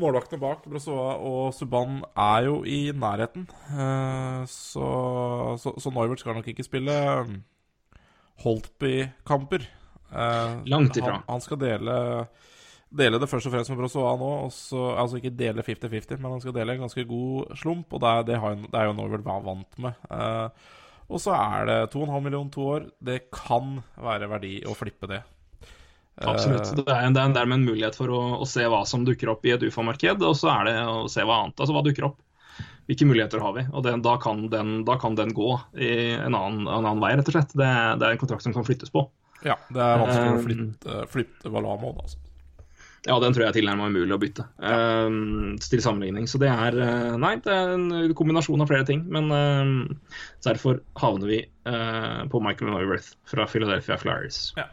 [0.00, 3.46] målvaktene bak, Brassoa og Subhaan, er jo i nærheten.
[3.70, 4.88] Eh, så,
[5.60, 6.94] så, så Neuwert skal nok ikke spille
[8.44, 9.66] Holtby-kamper.
[10.12, 11.18] Eh, Langt ifra.
[11.20, 11.96] Han, han skal dele,
[12.90, 14.30] dele det først og fremst med Brassoa nå.
[14.48, 17.92] Også, altså ikke dele 50-50, men han skal dele en ganske god slump.
[17.94, 20.08] Og det er, det har, det er jo Neuwert vant med.
[20.10, 20.72] Eh,
[21.04, 22.88] og så er det 2,5 millioner to år.
[23.04, 25.20] Det kan være verdi å flippe det.
[26.22, 26.68] Absolutt.
[26.70, 29.32] Eh, Det er, det er dermed en mulighet for å, å se hva som dukker
[29.32, 31.58] opp i et UFA-marked, og så er det å se hva annet.
[31.58, 32.20] Altså hva dukker opp.
[32.86, 33.64] Hvilke muligheter har vi?
[33.72, 37.14] Og det, da, kan den, da kan den gå i en annen, en annen vei,
[37.16, 37.54] rett og slett.
[37.56, 39.06] Det, det er en kontrakt som kan flyttes på.
[39.44, 42.20] Ja, det er vanskelig å Eh, flytte, flytte Valamo, altså.
[43.04, 45.16] Ja, den tror jeg er tilnærmet umulig å bytte, eh,
[45.60, 46.28] til sammenligning.
[46.30, 46.76] Så det er
[47.20, 49.02] Nei, det er en kombinasjon av flere ting.
[49.12, 49.74] Men eh,
[50.46, 54.50] derfor havner vi på Michael Norworth fra Philadelphia Flyers.
[54.60, 54.68] Ja.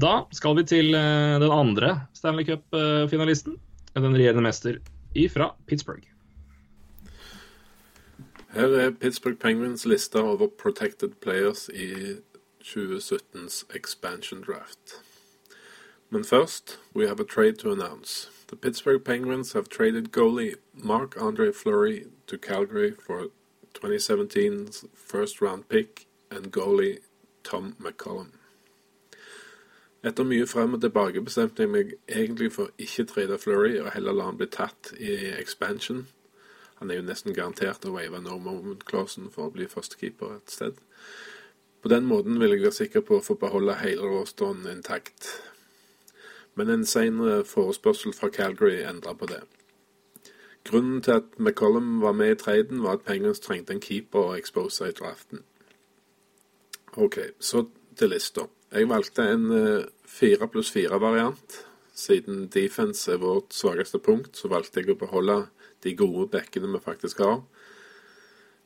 [0.00, 3.58] Da skal vi til eh, den andre Stanley Cup-finalisten.
[3.94, 4.78] Den regjerende mester
[5.14, 6.08] ifra Pittsburgh.
[8.52, 12.16] Her er Pittsburgh Penguins lista over protected players i
[12.64, 15.02] 2017s expansion draft.
[16.10, 18.30] Men først, we have a trade to announce.
[18.48, 23.30] The Pittsburgh Penguins have traded goalie Mark Andre Fleury to Calgary for
[23.74, 26.98] 2017's first round pick and goalie
[27.44, 28.41] Tom McCollum.
[30.02, 34.16] Etter mye frem og tilbake bestemte jeg meg egentlig for ikke trade Flurry, og heller
[34.16, 36.08] la han bli tatt i expansion.
[36.80, 40.80] Han er jo nesten garantert å wave no-moment-closen for å bli førstekeeper et sted.
[41.82, 45.28] På den måten vil jeg være sikker på å få beholde hele råstånden intakt.
[46.58, 49.44] Men en senere forespørsel fra Calgary endra på det.
[50.66, 54.34] Grunnen til at McCollum var med i traden, var at Penguins trengte en keeper å
[54.38, 55.42] expose i draften.
[56.98, 57.64] OK, så
[57.96, 58.48] til lista.
[58.72, 61.58] Jeg valgte en eh, fire pluss fire-variant.
[61.92, 65.42] Siden defense er vårt svakeste punkt, så valgte jeg å beholde
[65.84, 67.42] de gode bekkene vi faktisk har.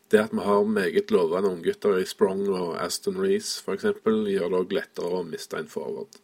[0.07, 4.60] Det at vi har meget lovende unggutter i Sprong og Aston Reece f.eks., gjør det
[4.60, 6.20] òg lettere å miste en forward.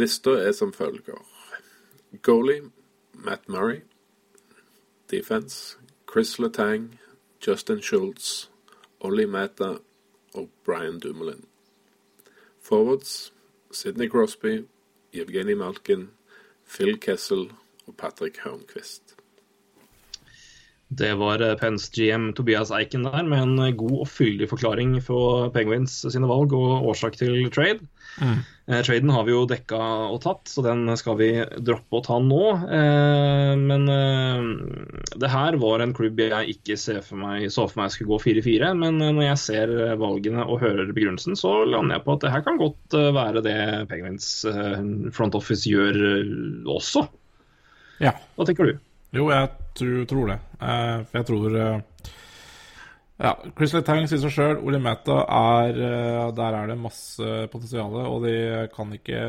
[0.00, 1.20] Lista er som følger.
[2.24, 2.70] Goalie
[3.12, 3.82] Matt Murray.
[5.12, 5.76] Defense
[6.10, 6.94] Chris Letang,
[7.44, 8.48] Justin Schultz,
[9.00, 9.76] Ollie Mata
[10.32, 11.49] og Brian Dumoulin.
[12.70, 13.32] Forwards
[13.74, 14.64] Sidney Crosby,
[15.12, 16.10] Evgeny Malkin,
[16.70, 17.48] Phil Kessel
[17.86, 19.16] og Patrick Hørnquist.
[20.90, 24.96] Det var eh, Pens GM Tobias Eiken der med en eh, god og fyldig forklaring
[25.02, 27.86] for Penguins sine valg og årsak til trade.
[28.22, 28.42] Mm.
[28.70, 29.78] Eh, traden har vi jo dekka
[30.14, 32.42] og tatt, så den skal vi droppe å ta nå.
[32.70, 37.82] Eh, men eh, det her var en klubb jeg ikke ser for meg, så for
[37.82, 38.70] meg skulle gå 4-4.
[38.78, 42.34] Men eh, når jeg ser valgene og hører begrunnelsen, så lander jeg på at det
[42.36, 43.58] her kan godt være det
[43.90, 44.30] Penguins
[45.16, 45.98] front office gjør
[46.70, 47.08] også.
[47.98, 48.14] Ja.
[48.38, 48.78] Hva tenker du?
[49.18, 50.38] Jo, jeg tror, tror det.
[51.10, 51.58] Jeg tror
[53.20, 54.60] Ja, Chris Letang sier seg sjøl.
[54.64, 58.36] Ole Meta er eh, Der er det masse potensial, og de
[58.72, 59.24] kan, ikke,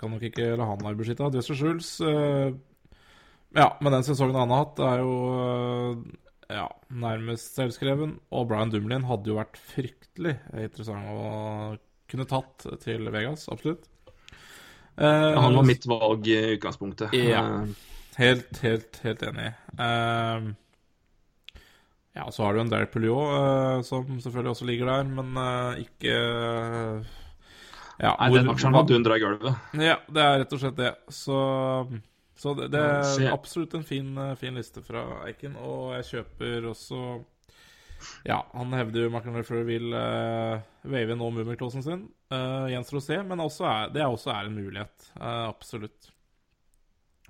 [0.00, 1.30] kan nok ikke la han være beskytta.
[1.32, 2.50] Dresser Schulz eh,
[3.56, 5.14] Ja, med den sesongen han har hatt, er jo
[5.46, 6.02] eh,
[6.52, 8.18] ja, nærmest selvskreven.
[8.28, 10.36] Og Brian Dumlin hadde jo vært fryktelig
[10.66, 11.78] interessant å
[12.10, 13.86] kunne tatt til Vegas, absolutt.
[15.00, 17.14] Eh, han var mitt valg i utgangspunktet.
[17.16, 17.44] Ja.
[18.20, 19.52] Helt, helt, helt enig.
[19.80, 20.50] Ehm,
[22.16, 25.82] ja, så har du en Derek Pouliot, eh, som selvfølgelig også ligger der, men eh,
[25.84, 26.14] ikke
[28.00, 29.74] ja, Nei, den aksjen var dundra i gulvet.
[29.76, 30.94] Ja, det er rett og slett det.
[31.12, 31.40] Så,
[32.40, 36.70] så det, det er absolutt en fin, eh, fin liste fra Eiken, og jeg kjøper
[36.72, 37.20] også
[38.24, 42.06] ja, han hevder jo Martin Lefleur vil uh, wave nå Mummiklåsen sin.
[42.32, 45.10] Uh, gjenstår å se, men også er, det også er en mulighet.
[45.18, 46.08] Uh, absolutt.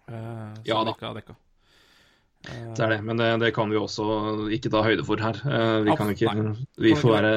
[0.07, 0.93] Uh, Ja da.
[0.93, 1.35] Dekka, dekka.
[2.41, 4.05] Det er det, men det, det kan vi også
[4.57, 5.37] ikke ta høyde for her.
[5.45, 6.33] Eh, Vi, kan ikke,
[6.81, 7.33] vi, får være,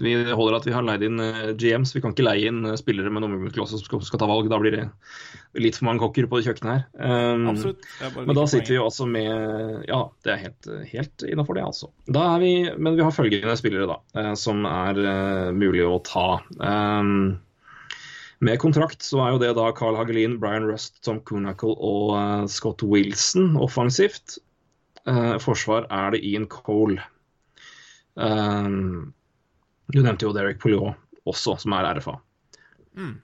[0.00, 1.92] vi, holder at vi har leid inn eh, GMs.
[1.92, 4.48] Vi kan ikke leie inn eh, spillere med nummerklasse som skal, skal ta valg.
[4.48, 4.86] Da blir det
[5.60, 7.36] litt for mange kokker på kjøkkenet her.
[8.16, 11.90] Men da sitter vi jo altså med Ja, det er helt, helt innafor det, altså.
[12.08, 16.28] Da vi, men vi har følgende spillere, da, eh, som er eh, mulig å ta.
[16.56, 17.36] Um,
[18.40, 22.46] med kontrakt så er jo det da Carl Hagelin, Brian Rust, Tom Kunackle og uh,
[22.48, 24.38] Scott Wilson offensivt.
[25.08, 27.00] Uh, forsvar er det Ian Cole.
[28.16, 29.12] Um,
[29.92, 30.96] du nevnte jo Derek Pouliot
[31.28, 32.16] også, som er RFA.
[32.96, 33.14] Mm.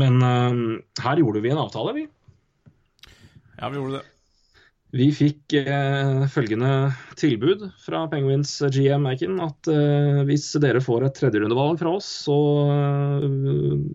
[0.00, 0.64] Men um,
[1.04, 2.08] her gjorde vi en avtale, vi.
[3.58, 4.13] Ja, vi gjorde det.
[4.94, 6.68] Vi fikk eh, følgende
[7.18, 9.40] tilbud fra Penguins GM Aiken.
[9.42, 12.36] At eh, hvis dere får et tredjerundevalg fra oss, så
[12.70, 13.26] eh,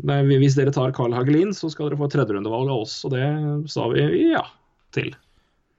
[0.09, 2.97] Nei, hvis dere tar Carl Hagelin, så skal dere få et tredjerundevalg av oss.
[3.07, 3.23] Og det
[3.71, 4.03] sa vi
[4.33, 4.43] ja
[4.95, 5.13] til.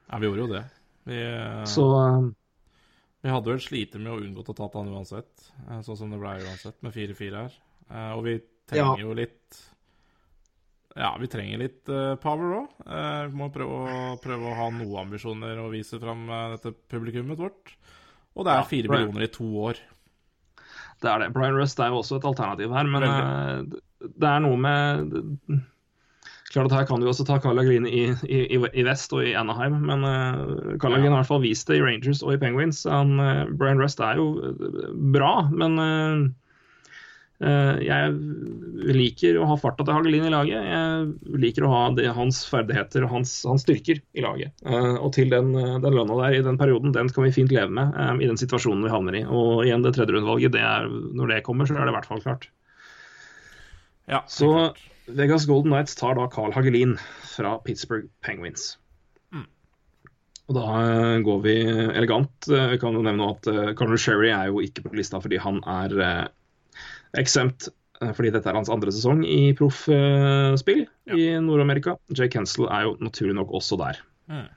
[0.08, 0.62] Ja, vi gjorde jo det.
[1.10, 2.31] Vi, eh, Så eh,
[3.20, 5.50] vi hadde vel sliter med å unngå å ta han uansett,
[5.84, 7.60] sånn som det ble uansett, med 4-4 her.
[8.16, 8.39] Og vi
[8.70, 9.05] trenger Ja.
[9.05, 9.60] jo litt
[10.99, 12.70] Ja, vi trenger litt uh, power òg.
[13.31, 17.39] vi må prøve å, prøve å ha noen ambisjoner og vise fram uh, dette publikummet
[17.39, 17.77] vårt.
[18.39, 19.81] Og det er fire ja, millioner i to år.
[21.02, 21.33] det er det.
[21.35, 25.15] Brian Rust er jo også et alternativ her, men eh, det er noe med
[26.51, 29.36] Klart at Her kan du også ta Carl Hagelin i, i, i- vest og i
[29.39, 31.05] Anaheim, men uh, Carl ja.
[31.05, 32.83] har i hvert fall vist det i Rangers og i Penguins.
[32.91, 36.25] Han, eh, Brian Rust er jo eh, bra, men eh, eh,
[37.41, 38.17] jeg
[38.94, 40.67] liker å ha farta til Hagelin i laget.
[40.70, 44.52] Jeg liker å ha det, hans ferdigheter og hans, hans styrker i laget.
[44.65, 47.52] Eh, og til den, eh, den lønna der i den perioden, den kan vi fint
[47.55, 49.25] leve med eh, i den situasjonen vi havner i.
[49.25, 52.10] Og igjen, det tredje rundvalget, det er, når det kommer, så er det i hvert
[52.10, 52.49] fall klart.
[54.10, 54.75] Ja, Så
[55.07, 56.97] Vegas Golden Knights tar da Carl Hagelin
[57.31, 58.75] fra Pittsburgh Penguins.
[59.33, 59.47] Mm.
[60.51, 62.51] Og da eh, går vi elegant.
[62.51, 65.62] Eh, Vi kan jo nevne at Conor Sherry er jo ikke på lista fordi han
[65.65, 66.28] er
[67.18, 67.68] exempt.
[68.02, 71.97] eh, fordi dette er hans andre sesong i proffspill i Nord-Amerika.
[72.16, 74.00] Jake Hensel er jo naturlig nok også der.
[74.30, 74.48] Mm.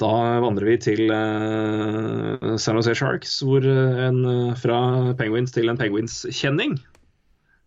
[0.00, 5.68] Da vandrer vi til uh, San Jose Sharks, hvor eh, en uh, fra Penguins til
[5.68, 6.78] en Penguins-kjenning.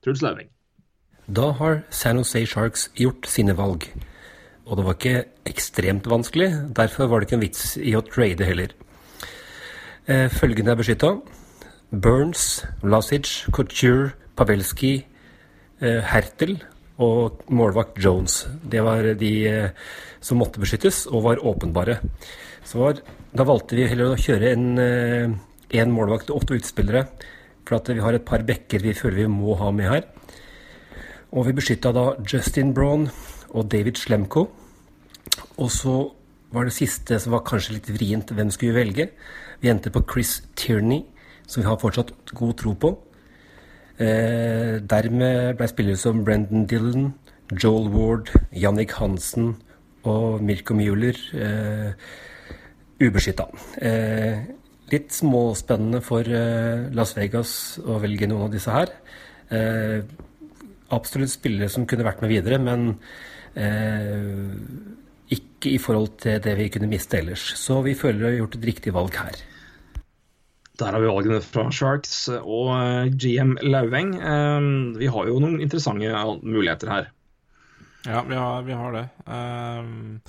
[0.03, 0.49] Truls Lauveng.
[1.29, 3.85] Da har San Jose Sharks gjort sine valg.
[4.65, 8.47] Og det var ikke ekstremt vanskelig, derfor var det ikke en vits i å trade
[8.47, 8.73] heller.
[10.07, 11.13] Eh, Følgende er beskytta.
[11.93, 15.05] Burns, Vlasic, Couture, Pavelski,
[15.79, 16.57] eh, Hertel
[16.97, 18.47] og målvakt Jones.
[18.65, 19.69] Det var de eh,
[20.19, 21.99] som måtte beskyttes, og var åpenbare.
[22.73, 23.01] Var,
[23.37, 25.29] da valgte vi heller å kjøre en, eh,
[25.77, 27.05] en målvakt og åtte utspillere,
[27.63, 30.03] for at vi har et par bekker vi føler vi må ha med her.
[31.31, 33.11] Og vi beskytta da Justin Braun
[33.53, 34.47] og David Slemko.
[35.57, 36.11] Og så
[36.53, 39.09] var det siste som var kanskje litt vrient, hvem skulle vi velge?
[39.61, 41.03] Vi endte på Chris Tierney,
[41.53, 42.93] som vi har fortsatt god tro på.
[44.01, 47.11] Eh, dermed ble spillere som Brendan Dillon,
[47.53, 49.53] Joel Ward, Jannik Hansen
[50.09, 51.93] og Mirko Mueller eh,
[53.03, 53.45] ubeskytta.
[53.85, 54.41] Eh,
[54.93, 57.53] litt småspennende for eh, Las Vegas
[57.85, 58.91] å velge noen av disse her.
[59.53, 60.01] Eh,
[60.93, 62.95] absolutt spillere som kunne vært med videre, men
[63.53, 64.25] eh,
[65.33, 67.51] ikke i forhold til det vi kunne miste ellers.
[67.61, 69.43] Så vi føler vi har gjort et riktig valg her.
[70.79, 74.15] Der har vi valgene fra Sharks og eh, GM Lauveng.
[74.17, 74.69] Eh,
[74.99, 76.09] Vi har jo noen interessante
[76.41, 77.11] muligheter her.
[78.05, 79.03] Ja, vi har, vi har det.
[79.25, 80.21] Um,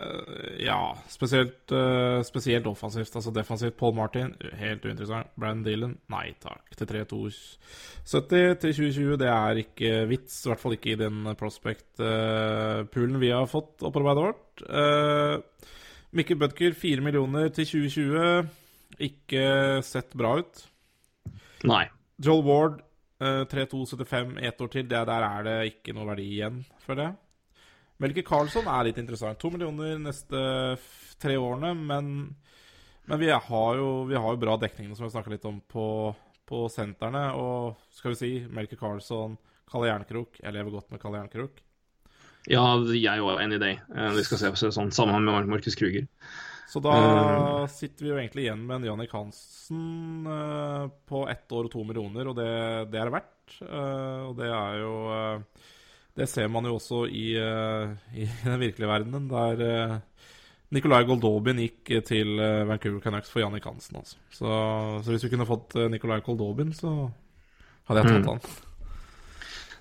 [0.00, 0.78] eh, ja,
[1.08, 3.16] spesielt, uh, spesielt offensivt.
[3.16, 3.76] Altså defensivt.
[3.76, 5.28] Paul Martin, helt uinteressant.
[5.36, 6.62] Brandon Dillon, nei takk.
[6.78, 8.30] Til 3-2-70
[8.62, 10.38] til 2020, det er ikke vits.
[10.46, 14.64] I hvert fall ikke i den prospect-poolen vi har fått opparbeidet vårt.
[14.70, 15.68] Uh,
[16.16, 18.59] Mikkel Bødker, 4 millioner til 2020.
[19.00, 19.44] Ikke
[19.86, 20.62] sett bra ut.
[21.68, 21.86] Nei.
[22.20, 22.80] Joel Ward,
[23.20, 24.86] eh, 3-2-75, ett år til.
[24.88, 27.16] Det der er det ikke noe verdi igjen, føler jeg.
[28.00, 29.38] Melke Karlsson er litt interessant.
[29.40, 30.40] To millioner neste
[31.20, 32.12] tre årene, men,
[33.08, 35.86] men vi, har jo, vi har jo bra dekning, som vi snakka litt om, på,
[36.48, 37.26] på sentrene.
[37.36, 39.36] Og skal vi si Melke Karlsson,
[39.70, 40.40] Kalle Jernkrok.
[40.40, 41.60] Jeg lever godt med Kalle Jernkrok.
[42.48, 43.74] Ja, jeg jo enig i det.
[43.92, 46.08] Eh, Vi skal se på sånn sammen med Markus Kruger.
[46.70, 51.50] Så da Eh, sitter vi jo egentlig igjen med en Jannik Hansen uh, på ett
[51.50, 52.46] år og to millioner, og det,
[52.92, 53.56] det er det verdt.
[53.64, 54.94] Uh, og det er jo
[56.14, 60.00] Det ser man jo også i, i den virkelige verdenen, der
[60.70, 63.96] Nikolai Goldobin gikk til Vancouver Canucks for Jannik Hansen.
[63.98, 64.16] Altså.
[64.30, 64.50] Så,
[65.02, 67.10] så hvis vi kunne fått Nikolai Goldobin, så
[67.88, 68.28] hadde jeg tatt Mm.
[68.34, 68.69] han.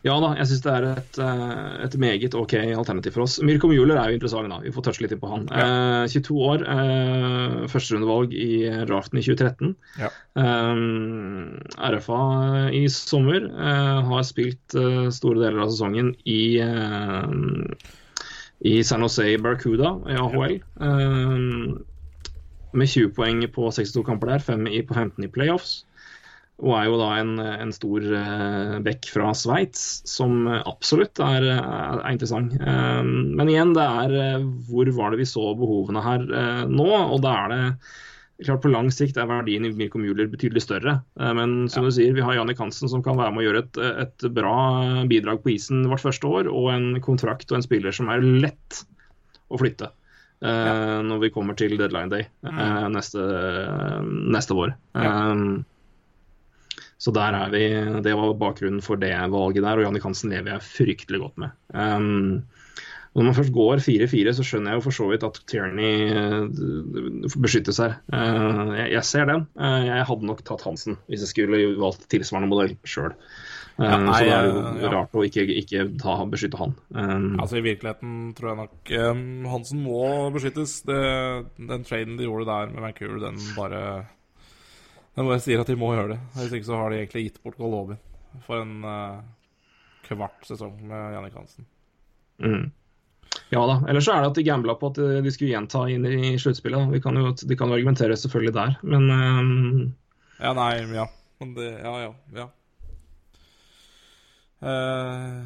[0.07, 3.33] Ja da, jeg syns det er et, eh, et meget OK alternativ for oss.
[3.43, 4.59] Mirko Mueller er jo interessant, da.
[4.63, 5.47] Vi får touche litt inn på han.
[5.51, 9.75] Eh, 22 år, eh, førsterundevalg i draften i 2013.
[9.99, 10.07] Ja.
[10.39, 10.83] Eh,
[11.91, 12.21] RFA
[12.79, 13.43] i sommer.
[13.51, 16.39] eh, har spilt eh, store deler av sesongen i
[18.61, 20.55] i San Jose Barracuda i AHL.
[20.81, 21.37] eh,
[22.71, 25.85] med 20 poeng på 62 kamper der, 5 på 15 i playoffs.
[26.59, 32.01] Og er jo da en, en stor uh, bekk fra Sveits, som absolutt er, er,
[32.01, 32.55] er interessant.
[32.59, 36.89] Eh, men igjen, det er eh, hvor var det vi så behovene her eh, nå?
[37.15, 37.63] Og da er det
[38.45, 40.97] klart På lang sikt er verdien i Mirko Mueller betydelig større.
[41.19, 43.63] Eh, men som du sier, vi har Jannik Hansen som kan være med å gjøre
[43.65, 44.59] et, et bra
[45.11, 48.83] bidrag på isen vårt første år, og en kontrakt og en spiller som er lett
[49.49, 49.91] å flytte.
[50.39, 51.01] Ja.
[51.03, 53.25] Når vi kommer til deadline day eh, neste,
[54.07, 54.71] neste vår.
[54.95, 55.41] Eh,
[56.99, 57.65] så der er vi,
[58.03, 61.55] Det var bakgrunnen for det valget der, og Jannik Hansen lever jeg fryktelig godt med.
[61.71, 62.41] Um,
[63.15, 67.37] når man først går 4-4, så skjønner jeg jo for så vidt at Tierney uh,
[67.41, 67.97] beskyttes her.
[68.13, 69.47] Uh, jeg, jeg ser den.
[69.57, 73.15] Uh, jeg hadde nok tatt Hansen hvis jeg skulle valgt tilsvarende modell sjøl.
[73.79, 74.89] Ja, nei, så det er jo ja.
[74.91, 76.73] rart å ikke, ikke ta, beskytte han.
[76.91, 80.01] Um, Altså I virkeligheten tror jeg nok um, Hansen må
[80.35, 80.81] beskyttes.
[80.87, 80.99] Det,
[81.55, 83.83] den traden de gjorde der med Vancouver, den bare
[85.19, 86.19] Den bare sier at de må gjøre det.
[86.37, 87.99] Hvis ikke så har de egentlig gitt bort Golovin
[88.45, 89.17] for en uh,
[90.05, 91.65] kvart sesong med Jannik Hansen.
[92.39, 92.69] Mm.
[93.51, 93.75] Ja da.
[93.91, 96.93] Ellers så er det at de gambla på at de skulle gjenta inn i sluttspillet.
[96.95, 99.83] De kan jo, de kan jo argumentere selvfølgelig der, men um,
[100.39, 101.09] Ja, nei, ja.
[101.59, 102.15] Det Ja, ja.
[102.39, 102.47] ja.
[104.63, 105.43] Uh...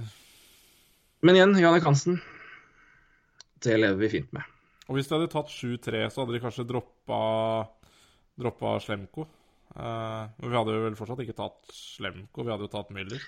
[1.25, 2.21] Men igjen, Jannik Hansen.
[3.63, 4.45] Det lever vi fint med.
[4.85, 7.23] og hvis de hadde tatt 7-3, så hadde de kanskje droppa
[8.37, 9.25] Droppa Slemko.
[9.73, 13.23] Eh, men vi hadde jo vel fortsatt ikke tatt Slemko, vi hadde jo tatt Müller.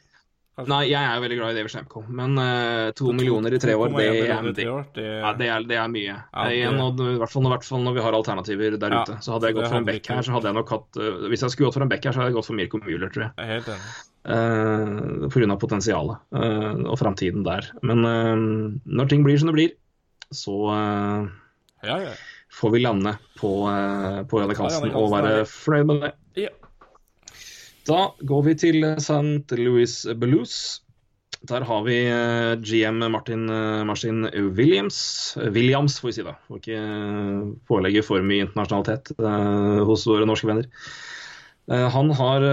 [0.56, 0.72] Kanskje.
[0.72, 3.90] Nei, jeg er veldig glad i David Slemko, men uh, to millioner i tre år,
[3.92, 4.22] det, i
[4.56, 6.14] det, ja, det, er, det er mye.
[6.16, 7.34] Ja, det- og I hvert
[7.68, 9.18] fall, når vi har alternativer der Ja, ute.
[9.26, 11.44] Så hadde jeg gått for en bekk her, så hadde jeg nok hatt uh, Hvis
[11.44, 13.26] jeg skulle gått for en bekk her, så hadde jeg gått for Mirko Müller, tror
[13.26, 13.36] jeg.
[13.36, 13.94] Jeg er helt enig.
[14.26, 15.60] Uh, Pga.
[15.60, 17.68] potensialet uh, og framtiden der.
[17.84, 19.76] Men uh, når ting blir som det blir,
[20.32, 21.28] så uh,
[21.84, 22.16] Ja, ja.
[22.56, 23.58] får vi lande på,
[24.32, 26.16] på Jannik Ja, og er være fornøyd med det.
[27.86, 29.58] Da går vi til St.
[29.60, 30.82] Louis Blues.
[31.46, 34.26] Der har vi eh, GM Martin, eh, Martin
[34.58, 34.98] Williams.
[35.38, 36.34] Eh, Williams, får vi si da.
[36.48, 36.80] Får ikke
[37.70, 39.14] pålegge for mye internasjonalitet
[39.86, 40.70] hos våre norske venner.
[41.66, 42.44] Han har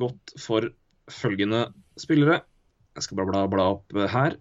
[0.00, 0.64] gått for
[1.12, 1.66] følgende
[2.00, 2.38] spillere.
[2.96, 4.38] Jeg skal bare bla, bla opp her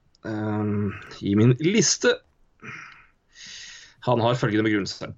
[1.20, 2.14] i min liste.
[4.08, 5.12] Han har følgende begrunnelse.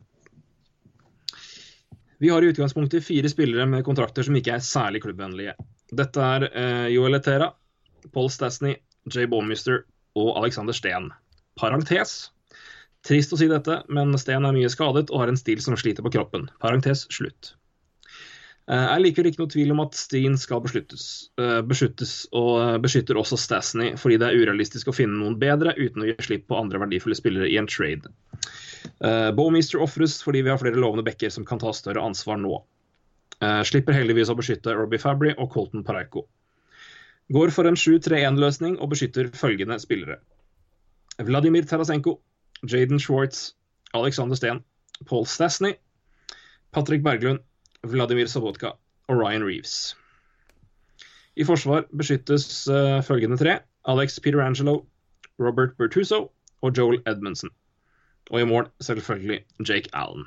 [2.23, 5.57] Vi har i utgangspunktet fire spillere med kontrakter som ikke er særlig klubbvennlige.
[5.91, 7.49] Dette er eh, Joel Etera,
[8.15, 8.77] Paul Stasny,
[9.11, 9.81] Jay Bommister
[10.15, 11.09] og Alexander Steen.
[11.59, 12.13] Parentes.
[13.03, 16.05] Trist å si dette, men Steen er mye skadet og har en stil som sliter
[16.05, 16.47] på kroppen.
[16.63, 17.57] Parentes slutt.
[18.71, 23.17] Eh, liker ikke noe tvil om at Steen skal besluttes, eh, beskyttes, og eh, beskytter
[23.19, 26.59] også Stasny fordi det er urealistisk å finne noen bedre uten å gi slipp på
[26.61, 28.11] andre verdifulle spillere i en trade.
[29.35, 32.57] Bowmeister ofres fordi vi har flere lovende backer som kan ta større ansvar nå.
[33.67, 36.25] Slipper heldigvis å beskytte Robbie Fabry og Colton Pareiko.
[37.31, 40.19] Går for en 7-3-1-løsning og beskytter følgende spillere.
[41.23, 42.17] Vladimir Tarasenko,
[42.67, 43.53] Jaden Schwartz,
[43.95, 44.61] Alexander Steen,
[45.07, 45.73] Paul Stasny,
[46.75, 47.43] Patrick Berglund,
[47.83, 48.75] Vladimir Sobotka
[49.11, 49.95] og Ryan Reeves.
[51.35, 53.59] I forsvar beskyttes uh, følgende tre.
[53.89, 54.85] Alex Peterangelo,
[55.41, 56.29] Robert Bertuzzo
[56.61, 57.49] og Joel Edmundsen.
[58.31, 60.25] Og i mål selvfølgelig Jake Allen.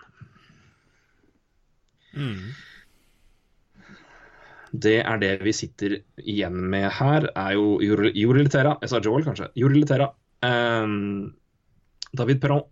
[2.13, 2.53] Mm.
[4.73, 9.25] Det er det vi sitter igjen med her, er jo Juri Litera Jeg sa Joel,
[9.25, 9.49] kanskje.
[9.57, 10.11] Juri Litera.
[10.43, 11.35] Um,
[12.17, 12.67] David Perron.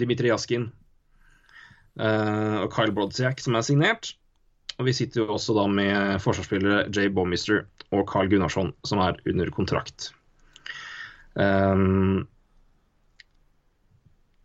[0.00, 0.72] Dimitri Jaskin.
[1.98, 4.14] Eh, og Kyle Brodziak, som er signert.
[4.76, 9.16] Og vi sitter jo også da med forsvarsspillere Jay Bommister og Carl Gunnarsson, som er
[9.28, 10.10] under kontrakt.
[11.36, 12.26] Um,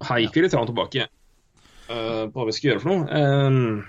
[0.03, 3.23] her gikk vi litt fram og tilbake uh, på hva vi skulle gjøre for noe.
[3.23, 3.83] Um,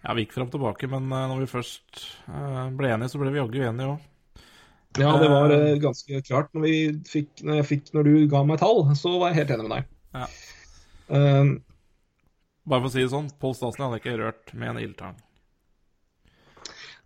[0.00, 3.18] Ja, vi gikk fram og tilbake, men eh, når vi først uh, ble enige, så
[3.20, 4.06] ble vi jaggu enige òg.
[4.98, 6.48] Ja, det var ganske klart.
[6.56, 6.76] Når, vi
[7.06, 9.74] fikk, når, jeg fikk, når du ga meg tall, så var jeg helt enig med
[9.76, 9.90] deg.
[10.16, 10.30] Ja.
[11.10, 11.52] Um,
[12.68, 15.16] Bare for å si det sånn, Pål Stasen hadde ikke rørt med en ildtang.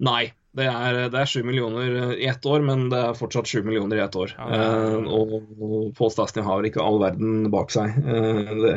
[0.05, 3.47] nei, det er, det er 7 millioner eh, i ett år, men det er fortsatt
[3.51, 4.35] 7 millioner i ett år.
[4.37, 4.63] Ja, er-
[4.95, 8.75] Eh, og Pål Stasny har ikke all verden bak seg eh, det,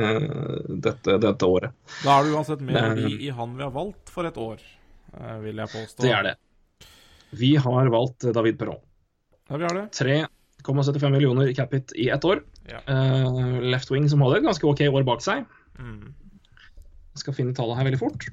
[0.86, 1.74] dette, dette året.
[2.04, 4.62] Da er det uansett mer er- verdi i han vi har valgt for et år,
[5.18, 6.02] eh, vil jeg påstå.
[6.06, 6.36] Det er det.
[7.38, 8.80] Vi har valgt David Perron.
[9.50, 9.86] Ja, vi har det.
[9.98, 12.44] 3,75 millioner i capit i ett år.
[12.70, 12.80] Ja.
[12.88, 15.46] Eh, left wing som hadde et ganske OK år bak seg.
[15.80, 16.14] Mm.
[17.18, 18.28] Jeg skal finne tallet her veldig fort.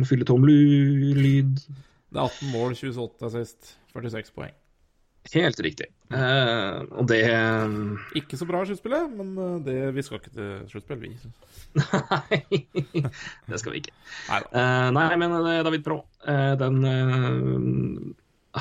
[0.00, 1.60] Må fylle tom lyd.
[1.60, 4.54] Det er 18 mål, 28 sist, 46 poeng.
[5.34, 5.86] Helt riktig.
[6.12, 7.20] Uh, og det
[8.16, 11.12] Ikke så bra sluttspillet, men eh, det, vi skal ikke til sluttspill, vi.
[11.80, 12.40] Nei,
[13.50, 13.94] det skal vi ikke.
[14.52, 16.80] Uh, nei, men David Pro, uh, den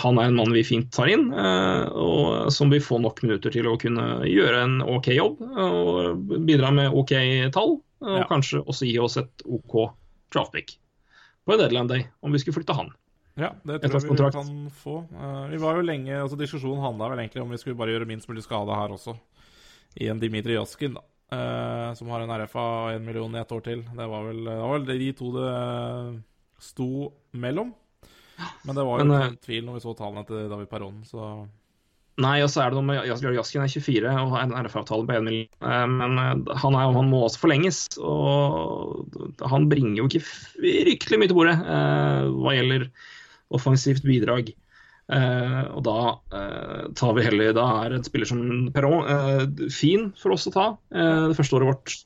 [0.01, 3.51] Han er en mann vi fint tar inn, eh, og som vil få nok minutter
[3.53, 5.41] til å kunne gjøre en OK jobb.
[5.41, 7.13] Og bidra med OK
[7.53, 8.25] tall, og Ja.
[8.30, 9.91] kanskje også gi oss et OK
[10.33, 10.77] draftpick
[11.45, 12.89] på en deadline day, om vi skulle flytte han.
[13.38, 14.95] Ja, det tror jeg vi kan få.
[15.13, 18.07] Eh, vi var jo lenge, altså Diskusjonen handla vel egentlig om vi skulle bare gjøre
[18.09, 19.15] minst mulig skade her også.
[20.01, 21.01] I en Dimitri Jaskin, da.
[21.33, 23.83] eh, som har en RFA og én million i ett år til.
[23.83, 26.23] Det var vel, det var vel de to det
[26.59, 27.73] sto mellom.
[28.66, 31.03] Men det var jo Men, ikke eh, tvil når vi så tallene til David Perron,
[31.10, 31.34] så
[32.22, 35.08] Nei, og så er det noe med Jas- Jaskin er 24 og har en RF-avtale
[35.10, 35.48] på 1 million.
[35.66, 39.08] Eh, Men eh, han, er, han må også forlenges, og
[39.50, 42.86] han bringer jo ikke fryktelig mye til bordet eh, hva gjelder
[43.58, 44.52] offensivt bidrag.
[45.10, 45.95] Eh, og da
[46.38, 48.44] eh, tar vi heller Da er en spiller som
[48.78, 51.98] Perron eh, fin for oss å ta eh, det første året vårt.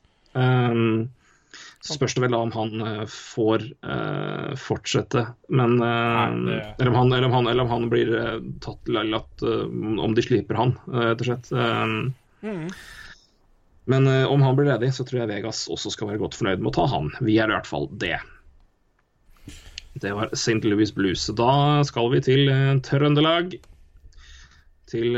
[1.85, 5.21] Så spørs det vel da om han eh, får uh, fortsette,
[5.53, 8.09] men eh, det- eller, om han, eller, om han, eller om han blir
[8.65, 9.61] tatt latt eh,
[10.07, 11.51] Om de slipper han, rett og slett.
[12.41, 12.65] Mm.
[13.89, 16.69] men om han blir ledig, så tror jeg Vegas også skal være godt fornøyd med
[16.73, 17.07] å ta han.
[17.23, 18.17] Vi er i hvert fall det.
[19.97, 20.59] Det var St.
[20.67, 21.23] Louis Blues.
[21.39, 22.51] Da skal vi til
[22.85, 23.55] Trøndelag.
[24.91, 25.17] Til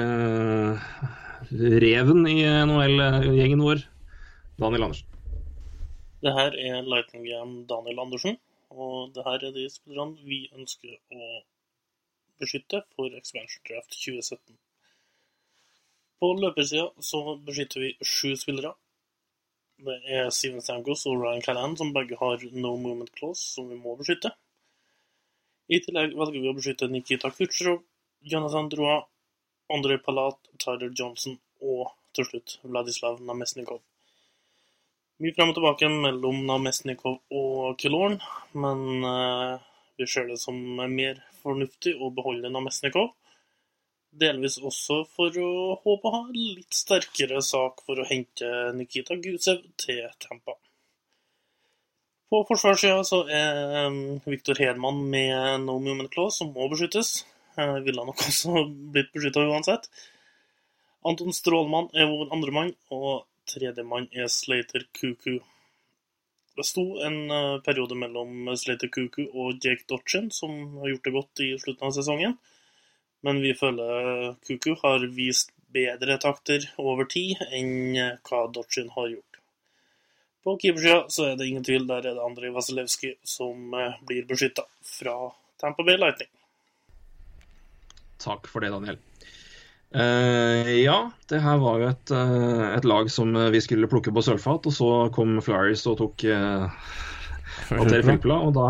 [1.49, 3.83] reven i NHL-gjengen vår,
[4.61, 5.08] Daniel Andersen.
[6.19, 8.37] Det her er Lightning Game Daniel Andersen,
[8.69, 11.27] og det her er de spillerne vi ønsker å
[12.41, 14.57] beskytte for Expansion Draft 2017.
[16.19, 18.73] På løpersida så beskytter vi sju spillere.
[19.79, 23.79] Det er Steven Stamkos og Ryan Callan som begge har no movement clause, som vi
[23.79, 24.33] må beskytte.
[25.71, 27.79] I tillegg velger vi å beskytte Nikita Kutsjrov,
[28.27, 28.97] Jonathan Droa,
[29.71, 33.79] Andrej Palat, Tyler Johnson og til slutt Vladislav Namesnikov.
[35.19, 38.13] Mye frem og tilbake mellom Namesnikov og Kilorn,
[38.55, 39.65] men eh,
[39.99, 40.55] vi ser det som
[40.93, 43.09] mer fornuftig å beholde Namesnikov.
[44.21, 45.49] Delvis også for å
[45.83, 50.55] håpe å ha en litt sterkere sak for å hente Nikita Gusev til Tampa.
[52.31, 57.25] På forsvarssida så er um, Viktor Hedman med no movement clause, som må beskyttes.
[57.59, 58.63] Eh, ville nok også
[58.95, 59.91] blitt beskytta uansett.
[61.03, 65.39] Anton Strålmann er vår andre mann, og tredjemann er Slater Kuku.
[66.55, 71.15] Det sto en eh, periode mellom Slater Kuku og Jake Dodgen, som har gjort det
[71.15, 72.35] godt i slutten av sesongen.
[73.25, 79.11] Men vi føler Kuku har vist bedre takter over tid enn eh, hva Dodgen har
[79.15, 79.25] gjort.
[80.43, 84.27] På keepersida så er det ingen tvil, der er det Andrej Vasilevskij som eh, blir
[84.29, 85.15] beskytta fra
[85.59, 86.31] Tampa Bay Lightning.
[88.19, 88.99] Takk for det, Daniel.
[89.95, 94.13] Eh, ja, det her var jo et, uh, et lag som eh, vi skulle plukke
[94.13, 96.69] på sølvfat, og så kom Flyers og tok uh,
[97.73, 98.67] Alter Filppla, og da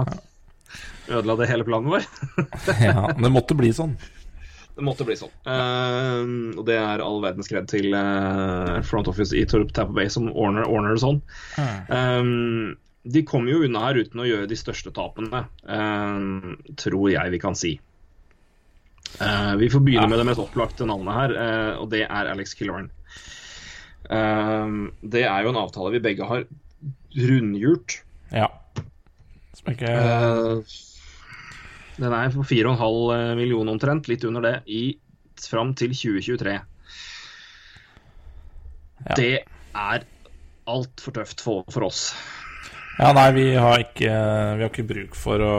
[1.10, 2.08] ødela det hele planen vår.
[2.88, 3.98] Ja, det måtte bli sånn.
[4.78, 5.34] Det måtte bli sånn.
[5.44, 7.92] Uh, og det er all verdens kred til
[8.88, 11.20] front office i Tampa Bay som ordner, ordner det sånn.
[11.92, 12.78] Um,
[13.10, 15.46] de kommer jo unna her uten å gjøre de største tapene,
[16.80, 17.76] tror jeg vi kan si.
[19.20, 22.54] Eh, vi får begynne med det mest opplagte navnet her, uh, og det er Alex
[22.56, 22.88] Killorn.
[24.10, 26.46] Uh, det er jo en avtale vi begge har
[27.18, 28.00] rundgjort.
[28.32, 28.48] Ja.
[29.58, 30.78] Som ikke Eh,
[32.00, 34.96] den er på 4,5 millioner omtrent, litt under det, i,
[35.44, 36.54] fram til 2023.
[39.20, 39.34] Det
[39.76, 40.06] er
[40.70, 42.14] altfor tøft for, for oss.
[43.00, 45.58] Ja, nei, vi har ikke, vi har ikke bruk for å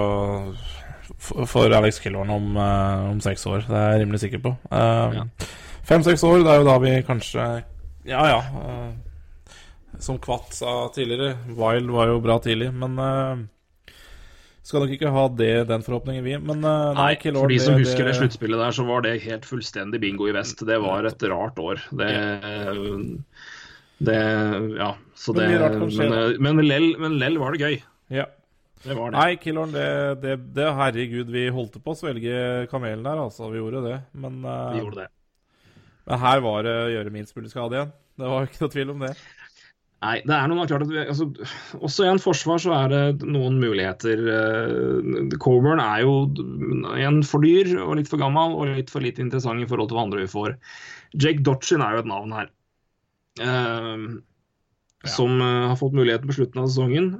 [1.21, 3.65] for, for Alex Killorn om, uh, om seks år.
[3.69, 4.55] Det er jeg rimelig sikker på.
[5.91, 7.47] Fem-seks år, det er jo da vi kanskje
[8.09, 8.41] Ja, ja.
[8.55, 12.97] Uh, som Kvatt sa tidligere, Wild var jo bra tidlig, men
[14.71, 16.37] skal nok ikke ha det, den forhåpningen, vi.
[16.39, 19.47] Men uh, nei, Killorn for de som husker det sluttspillet der, så var det helt
[19.49, 20.63] fullstendig bingo i vest.
[20.67, 21.83] Det var et rart år.
[21.97, 22.11] Det,
[24.07, 24.19] det
[24.79, 27.81] Ja, så det Men, men, lell, men lell var det gøy.
[28.15, 28.29] Ja.
[28.81, 29.19] Det var det.
[29.19, 29.89] Nei, Killorn, det,
[30.23, 33.51] det, det Herregud, vi holdt på å svelge kamelen der, altså.
[33.53, 33.99] Vi gjorde det.
[34.17, 35.11] Men, uh, Vi gjorde det.
[36.09, 37.93] men her var det å gjøre minst mulig skade igjen.
[38.21, 39.13] Det var ikke noe tvil om det.
[40.01, 41.27] Nei, det er noe klart at vi, altså,
[41.77, 44.23] Også i en forsvar så er det noen muligheter.
[44.25, 46.15] Uh, Coburn er jo
[46.97, 50.01] en for dyr og litt for gammel og litt for lite interessant i forhold til
[50.01, 50.57] hva andre vi får.
[51.21, 52.51] Jake Dodgin er jo et navn her.
[53.45, 54.09] Uh,
[55.03, 55.11] ja.
[55.15, 57.15] Som uh, har fått muligheten på slutten av sesongen.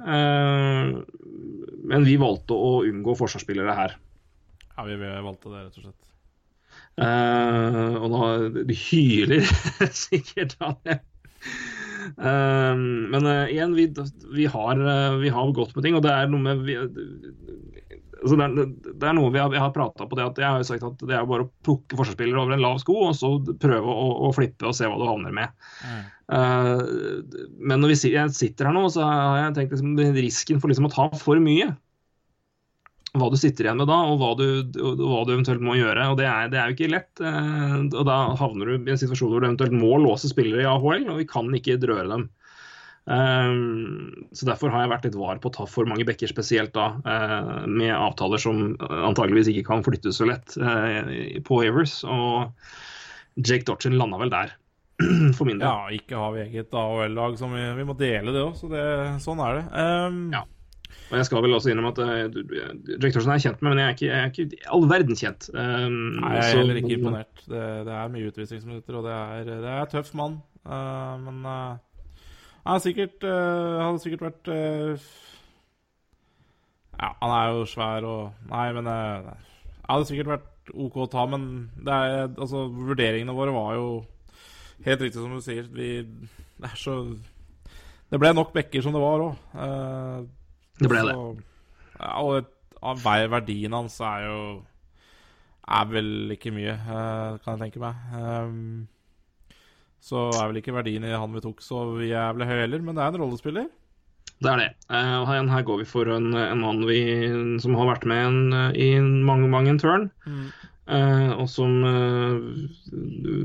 [1.91, 3.95] men vi valgte å unngå forsvarsspillere her.
[4.77, 5.97] Ja, vi, valgte det, rett og slett.
[7.01, 8.19] og nå
[8.69, 9.47] de hyler
[10.05, 11.10] sikkert, av Uh,
[13.11, 13.87] men uh, igjen, vi,
[14.33, 18.37] vi, har, uh, vi, har, gått med ting, og det er noe med vi, altså
[18.37, 20.69] det, er, det, er, noe vi har, har prata på det at jeg har jo
[20.69, 23.93] sagt at det er bare å plukke forsvarsspillere over en lav sko og så prøve
[23.93, 25.53] å, å flippe og se hva du havner med.
[25.81, 26.01] Mm.
[27.59, 30.87] men når vi, jeg sitter her nå, så har jeg tenkt liksom, risken for liksom
[30.87, 31.73] å ta for mye
[33.19, 34.45] hva du sitter igjen med da, og hva du,
[34.79, 36.05] og hva du eventuelt må gjøre.
[36.13, 37.11] og det er, det er, jo ikke lett.
[37.19, 40.69] Eh, og Da havner du i en situasjon hvor du eventuelt må låse spillere i
[40.69, 42.29] AHL, og vi kan ikke røre dem.
[43.11, 46.71] Um, så Derfor har jeg vært litt var på å ta for mange bekker, spesielt
[46.77, 51.97] da uh, med avtaler som antageligvis ikke kan flyttes så lett uh, på Avers.
[52.05, 52.53] Og
[53.41, 54.55] Jake Dodgen landa vel der,
[55.37, 55.67] for min del.
[55.67, 58.87] Ja, ikke har vi eget AHL-lag som vi, vi, må dele det òg, så det,
[59.25, 59.67] sånn er det.
[59.75, 60.45] Um, ja.
[61.11, 62.07] Og jeg skal vel også innom at uh,
[62.95, 65.49] Jack Torsen er kjent med, men jeg er ikke, jeg er ikke all verden kjent.
[65.51, 67.41] Um, Nei, jeg er så, heller ikke imponert.
[67.43, 70.39] Det, det er mye utvisningsminutter, og det er, det er tøff mann.
[70.63, 71.75] Uh, men uh,
[72.63, 74.51] han er sikkert, uh, hadde sikkert vært
[77.01, 79.31] Ja, han er jo svær og Nei, men uh,
[79.89, 83.87] hadde sikkert vært OK å ta, men det er, altså, vurderingene våre var jo
[84.85, 85.67] helt riktig som du sier.
[85.75, 85.97] Vi,
[86.61, 87.01] det er så
[88.11, 90.29] Det ble nok bekker som det var òg.
[90.81, 91.15] Det ble det.
[91.99, 92.13] ja,
[92.81, 94.37] og verdien hans er jo
[95.61, 97.99] Er vel ikke mye, uh, kan jeg tenke meg.
[98.17, 98.87] Um,
[100.01, 103.03] så er vel ikke verdien i han vi tok så jævlig høy heller, men det
[103.05, 103.69] er en rollespiller.
[104.41, 104.69] Det er det.
[104.89, 106.99] Uh, her, her, går vi for en, en mann vi,
[107.61, 108.41] som har vært med en,
[108.73, 110.09] i mange, mange en turn.
[110.25, 110.49] Mm.
[110.89, 112.41] Uh, og som uh,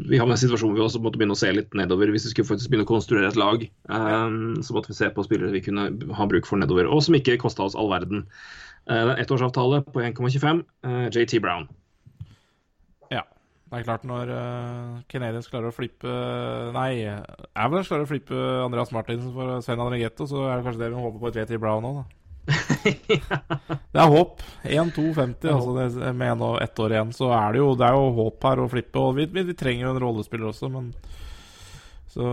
[0.09, 2.11] Vi havna i en situasjon hvor vi også måtte begynne å se litt nedover.
[2.15, 4.31] Hvis vi skulle faktisk begynne å konstruere et lag, uh,
[4.65, 6.89] så måtte vi se på spillere vi kunne ha bruk for nedover.
[6.89, 8.25] Og som ikke kosta oss all verden.
[8.87, 10.63] det er ettårsavtale på 1,25.
[11.13, 11.69] JT Brown.
[13.13, 13.27] Ja.
[13.67, 14.31] Det er klart når
[15.11, 16.07] Canadiens klarer å flippe
[16.71, 17.03] Nei,
[17.59, 21.03] Avalanche klarer å flippe Andreas Martinsen for Sven Andregetto, så er det kanskje det vi
[21.03, 22.16] håper på JT Brown òg, da.
[23.93, 24.45] det er håp.
[24.63, 27.13] 1-2-50 altså med en og ett år igjen.
[27.17, 29.03] Så er det jo, det er jo håp her å flippe.
[29.03, 30.93] Og vi, vi, vi trenger jo en rollespiller også, men
[32.17, 32.25] Så,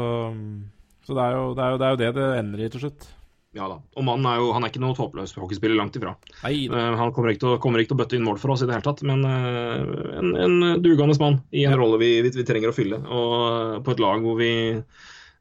[1.03, 2.85] så det, er jo, det, er jo, det, er jo, det det ender i til
[2.85, 3.09] slutt.
[3.53, 3.75] Ja da.
[3.99, 6.15] Og mannen er jo han er ikke noe håpløs hockeyspiller, langt ifra.
[6.41, 8.69] Nei, han kommer ikke, til, kommer ikke, til, å bøtte inn mål for oss i
[8.69, 11.77] det hele tatt, men uh, en, en dugende mann i en ja.
[11.77, 12.97] rolle vi, vi, trenger å fylle.
[13.05, 14.53] Og på et lag hvor vi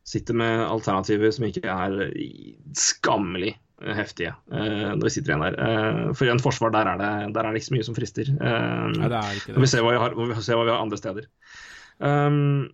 [0.05, 2.13] sitter med alternativer som ikke er
[2.77, 3.55] skammelig
[3.97, 5.57] heftige uh, når vi sitter igjen der.
[5.59, 7.97] Uh, for i en forsvar der er, det, der er det ikke så mye som
[7.99, 8.31] frister.
[8.37, 9.65] Uh, Nei, det er ikke det.
[9.65, 11.29] Vi ser hva vi har, vi hva vi har andre steder.
[12.03, 12.71] Um,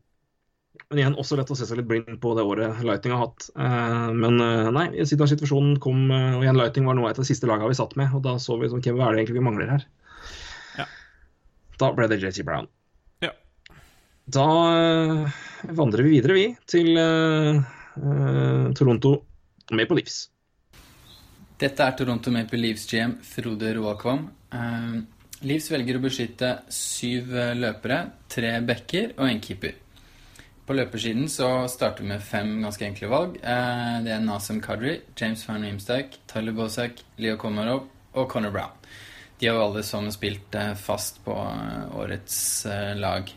[0.88, 3.50] men igjen, også lett å se seg litt blind på det året Lighting har hatt.
[3.52, 7.26] Uh, men uh, nei, siden situasjonen kom, uh, og igjen Lighting var noe av de
[7.28, 9.44] siste lagene vi satt med, og da så vi sånn, hva er det egentlig vi
[9.44, 9.84] mangler her.
[10.80, 10.86] Ja.
[11.82, 12.70] Da ble det JT Brown.
[13.24, 13.34] Ja.
[14.32, 14.48] Da
[15.76, 16.96] vandrer vi videre, vi, til
[18.78, 19.14] Toronto
[19.74, 20.22] Maple Leafs.
[21.58, 24.28] Dette er Toronto Maple Leafs GM Frode Roakvam.
[24.54, 25.00] Uh,
[25.42, 27.98] Leafs velger å beskytte syv eh, løpere,
[28.30, 29.74] tre backer og en keeper.
[30.66, 33.36] På løpersiden så starter vi med fem ganske enkle valg.
[33.42, 38.78] Uh, det er Nasem Kadri, James Van Riemstak, Tyler Bozak, Leo Komarov og Connor Brown.
[39.38, 42.38] De har alle som spilt fast på årets
[42.98, 43.30] lag.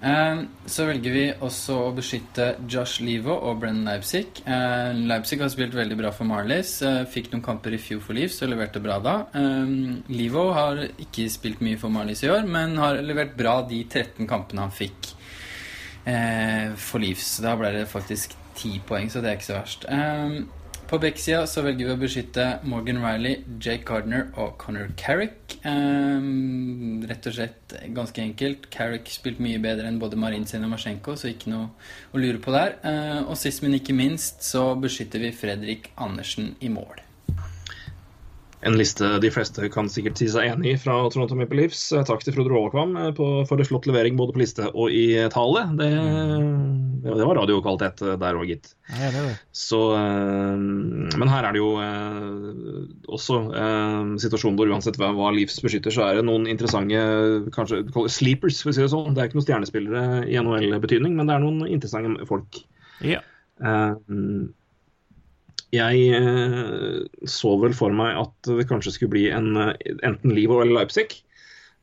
[0.00, 4.40] Ehm, så velger vi også å beskytte Josh Levo og Brennan Leipzig.
[4.46, 6.80] Ehm, Leipzig har spilt veldig bra for Marlies.
[6.82, 9.16] Eh, fikk noen kamper i fjor for Leeds og leverte bra da.
[10.08, 14.26] Livo har ikke spilt mye for Marlies i år, men har levert bra de 13
[14.26, 15.12] kampene han fikk
[16.06, 17.38] eh, for Leeds.
[17.44, 19.84] Da ble det faktisk 10 poeng, så det er ikke så verst.
[20.90, 25.54] På backsida så velger vi å beskytte Morgan Riley, Jake Gardner og Connor Carrick.
[25.62, 28.66] Um, rett og slett ganske enkelt.
[28.74, 31.68] Carrick spilte mye bedre enn både Marinsen og Masjenko, så ikke noe
[32.10, 32.74] å lure på der.
[32.82, 37.06] Uh, og sist, men ikke minst, så beskytter vi Fredrik Andersen i mål
[38.60, 41.80] en liste de fleste kan sikkert si seg enig i fra Toronto Maple Leafs.
[41.96, 45.16] Eh, takk til Frode Rålkvam eh, for en flott levering både på liste og i
[45.32, 45.64] tale.
[45.78, 45.88] Det,
[47.06, 48.72] det var radiokvalitet eh, der òg, gitt.
[48.90, 49.34] Ja, det det.
[49.56, 51.70] Så, men her er det jo
[53.06, 53.36] også
[54.18, 56.98] situasjonen hvor uansett hva Leafs beskytter, så er det noen interessante
[57.54, 59.14] kanskje sleepers, for å si det sånn.
[59.14, 62.64] Det er ikke noen stjernespillere i NHL-betydning, men det er noen interessante folk.
[63.06, 63.22] Ja.
[65.70, 70.58] Jeg eh, så vel for meg at det kanskje skulle bli en, eh, enten Livo
[70.62, 71.22] eller Leipzig.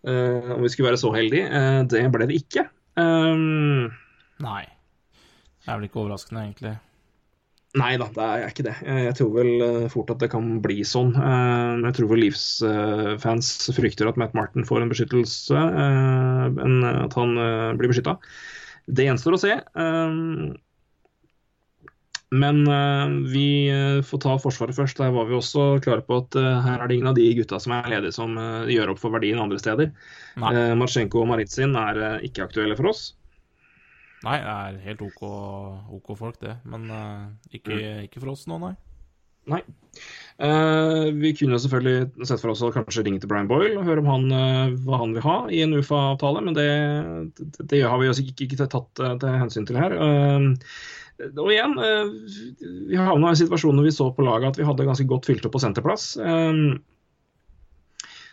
[0.08, 1.48] eh, om vi skulle være så heldige.
[1.88, 2.68] Det ble det ikke.
[2.98, 3.92] Um,
[4.44, 4.66] Nei.
[5.64, 6.76] Det er vel ikke overraskende, egentlig.
[7.78, 8.76] Nei da, det er ikke det.
[8.88, 11.12] Jeg, tror vel fort at det kan bli sånn.
[11.14, 17.36] Jeg tror vel Leafs-fans frykter at Matt Martin får en beskyttelse, at han
[17.78, 18.16] blir beskytta.
[18.88, 19.60] Det gjenstår å se.
[22.36, 25.00] Men eh, vi eh, får ta Forsvaret først.
[25.00, 27.60] Der var vi også klare på at eh, her er det ingen av de gutta
[27.64, 28.36] som er ledige som
[28.68, 29.94] gjør opp for verdien andre steder.
[30.42, 30.52] Nei.
[30.80, 33.14] Marsjenko og Maritsin er ikke aktuelle for oss.
[34.26, 35.24] Nei, det er helt OK,
[35.94, 36.58] OK folk, det.
[36.68, 36.90] Men
[37.54, 37.78] ikke,
[38.10, 38.74] ikke for oss nå, nei.
[39.48, 39.62] Nei.
[40.44, 44.04] Uh, vi kunne selvfølgelig sett for oss å kanskje ringe til Brian Boyle og høre
[44.04, 46.68] om han, uh, hva han vil ha i en UFA-avtale, men det,
[47.40, 49.96] det, det har vi altså ikke, ikke tatt uh, til hensyn til her.
[51.18, 52.12] Og igjen, eh,
[52.92, 55.26] vi havna i en situasjon når vi så på laget at vi hadde ganske godt
[55.30, 56.12] fylt opp på senterplass.
[56.22, 56.60] Eh,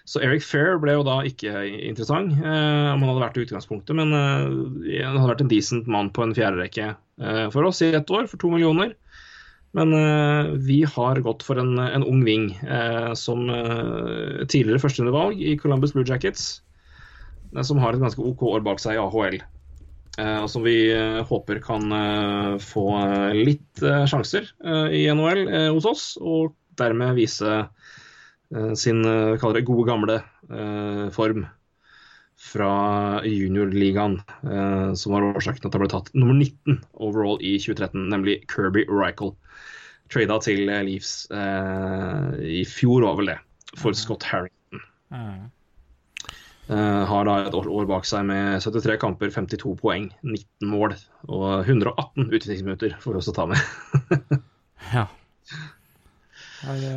[0.05, 3.97] så Eric Fair ble jo da ikke interessant, eh, om han hadde vært i utgangspunktet.
[3.97, 6.93] Men han hadde vært en decent mann på en fjerderekke
[7.55, 8.93] for oss i ett år, for to millioner.
[9.75, 9.91] Men
[10.63, 12.51] vi har gått for en, en ung ving
[13.19, 13.47] som
[14.51, 16.61] tidligere førsterundevalg i Columbus Blue Jackets.
[17.63, 19.41] som har et ganske OK år bak seg i AHL.
[20.19, 22.87] Eh, og som vi eh, håper kan eh, få
[23.37, 24.51] litt sjanser
[24.95, 27.65] i NHL hos oss, og dermed vise
[28.79, 29.01] sin
[29.41, 30.17] kaller det gode, gamle
[31.15, 31.47] form
[32.39, 32.75] fra
[33.27, 34.19] juniorligaen,
[35.01, 38.85] som var årsaken til at han ble tatt nummer 19 overall i 2013, nemlig Kirby
[38.91, 39.33] Rycle.
[40.13, 43.39] Trada til Leafs eh, i fjor, var vel det,
[43.81, 44.83] for Scott Harrington.
[45.11, 45.47] Mm.
[46.65, 50.95] Eh, har da et år, bak seg med 73 kamper, 52 poeng, 19 mål
[51.29, 53.61] og 118 utvisningsminutter, for oss å ta med.
[54.93, 55.07] Ja.
[56.61, 56.91] Det,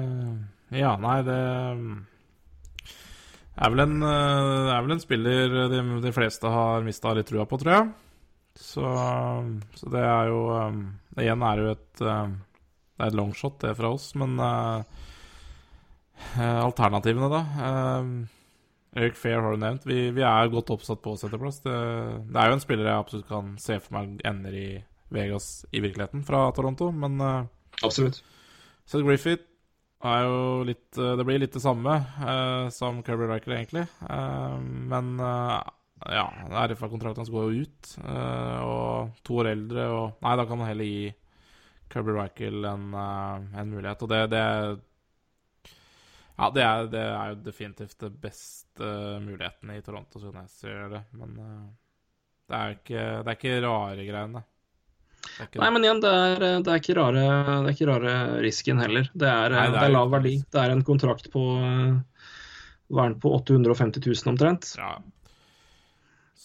[0.76, 1.36] ja, nei, det
[3.56, 7.46] er vel en, eh, er vel en spiller de, de fleste har mista litt trua
[7.48, 7.88] på, tror jeg.
[8.60, 8.84] Så,
[9.80, 10.84] så det er jo um,
[11.16, 14.36] Igjen er det jo et Det er et longshot, det, fra oss, men
[16.36, 17.42] alternativene, da?
[18.98, 19.86] Eric Fair har du nevnt.
[19.86, 21.60] Vi, vi er godt oppsatt på setterplass.
[21.66, 21.76] Det,
[22.32, 24.70] det er jo en spiller jeg absolutt kan se for meg ender i
[25.14, 27.46] Vegas i virkeligheten, fra Toronto, men uh,
[27.86, 28.24] Absolutt.
[28.88, 29.46] Seth Griffith
[30.08, 33.86] er jo litt eh, Det blir litt det samme uh, som Kirby Riker, egentlig.
[34.04, 35.62] Uh, men uh,
[36.06, 36.28] ja,
[36.70, 37.88] RFA-kontrakten hans går jo ut,
[38.62, 41.08] og to år eldre, og Nei, da kan man heller gi
[41.90, 44.44] Kirby Riker en, en mulighet, og det, det
[46.38, 48.92] Ja, det er, det er jo definitivt det beste
[49.24, 51.02] muligheten i Toronto, sånn jeg ser det.
[51.18, 51.66] Men eh,
[52.48, 54.44] det er ikke, det er ikke rare greiene.
[55.28, 58.14] Det Nei, men igjen, det er, det er, ikke, rare, det er ikke rare
[58.46, 59.10] risken heller.
[59.14, 60.36] Det er, Nei, det det er lav verdi.
[60.46, 62.28] Det er en kontrakt på eh,
[63.02, 64.70] er på 850 000 omtrent?
[64.78, 64.94] Ja.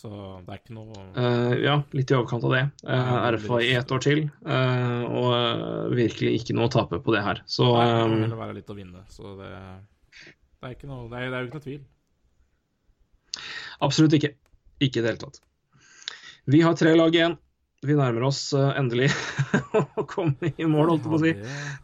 [0.02, 0.10] Så
[0.42, 2.62] det er ikke noe uh, ja, litt i overkant av det.
[2.82, 6.98] Uh, det RFA i ett år til, Uh, og eh, virkelig ikke noe å tape
[7.04, 7.42] på det her.
[7.46, 9.50] Så Nei, det vil være litt å vinne, så det,
[10.26, 11.80] det er ikke noe Det er, det er jo ikke noe tvil.
[13.86, 14.32] absolutt ikke.
[14.82, 15.38] Ikke i det hele tatt.
[16.50, 17.38] Vi har tre lag igjen.
[17.82, 19.08] Vi nærmer oss eh, endelig
[19.98, 21.32] å komme i mål, holdt jeg på å si.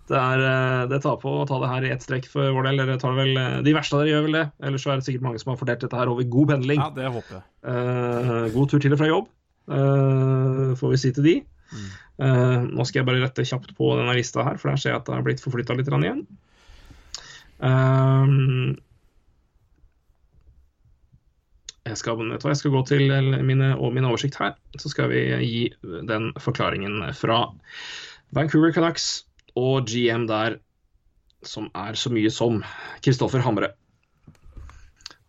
[0.06, 2.68] Det, er, eh, det tar på å ta det her i ett strekk for vår
[2.68, 2.78] del.
[2.84, 4.44] Dere tar det vel, eh, de verste av dere gjør vel det.
[4.68, 6.84] Ellers så er det sikkert mange som har fordelt dette her over god pendling.
[6.84, 7.44] Ja, det håper jeg.
[7.74, 9.30] Eh, god tur til og fra jobb,
[9.74, 11.34] eh, får vi si til de.
[11.74, 15.00] Eh, nå skal jeg bare rette kjapt på denne lista her, for der ser jeg
[15.02, 16.22] at det har blitt forflytta litt igjen.
[17.58, 18.36] Eh,
[21.88, 23.10] jeg skal, jeg skal gå til
[23.46, 25.62] mine, og min oversikt her, så skal vi gi
[26.08, 27.46] den forklaringen fra
[28.36, 29.24] Vancouver Canucks
[29.56, 30.58] og GM der,
[31.46, 32.62] som er så mye som
[33.04, 33.72] Kristoffer Hamre.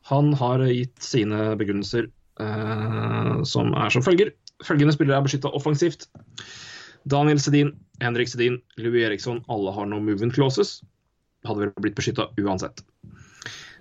[0.09, 2.09] Han har gitt sine begrunnelser
[2.41, 4.33] eh, som er som følger.
[4.65, 6.07] Følgende spillere er beskytta offensivt.
[7.09, 10.79] Daniel Sedin, Henrik Sedin, Louis Eriksson, alle har no movement clauses.
[11.47, 12.81] Hadde vel blitt beskytta uansett.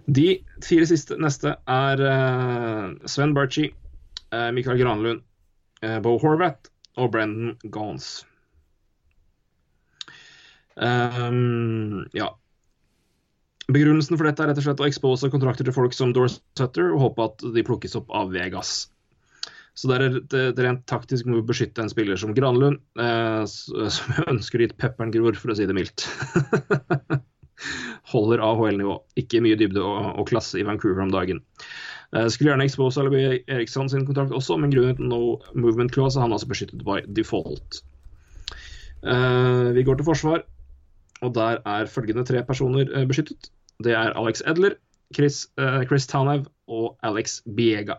[0.09, 3.67] De fire siste neste er eh, Sven Barchi,
[4.33, 5.21] eh, Mikael Granlund,
[5.85, 8.25] eh, Bo Horvath og Brendan Gauns.
[10.79, 12.31] Um, ja.
[13.69, 17.03] Begrunnelsen for dette er rett og slett å expose kontrakter til folk som Dorsetter og
[17.03, 18.87] håpe at de plukkes opp av Vegas.
[19.79, 24.23] Så det er et, rent taktisk move å beskytte en spiller som Granlund, eh, som
[24.33, 26.09] ønsker dit pepperen gror, for å si det mildt.
[28.13, 28.99] Holder AHL-nivå.
[29.21, 31.43] Ikke mye dybde og, og klasse i Vancouver om dagen.
[32.17, 36.25] Uh, skulle gjerne expose Alibi Eriksson sin kontrakt også, men grunnet no movement clause er
[36.25, 37.83] han altså beskyttet by default.
[39.03, 40.47] Uh, vi går til forsvar.
[41.21, 43.51] Og der er følgende tre personer eh, beskyttet.
[43.85, 44.77] Det er Alex Edler,
[45.15, 47.99] Chris, uh, Chris Townhaug og Alex Biega.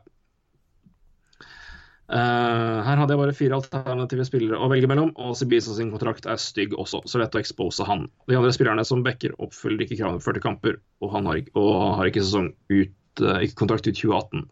[2.10, 6.26] Eh, her hadde jeg bare fire alternative spillere å velge mellom, og Sibisa sin kontrakt
[6.26, 8.08] er stygg også, så lett å expose han.
[8.30, 12.00] De andre spillerne som backer, oppfyller ikke kravene for 40 kamper, og han har og
[12.00, 14.48] har ikke sesong ut, uh, ikke kontrakt ut 2018.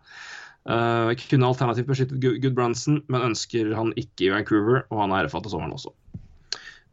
[0.67, 5.31] Uh, kunne alternativt beskyttet Gu- Gudbrandsen, men ønsker han ikke i Vancouver, og han er
[5.31, 5.95] til sommeren også.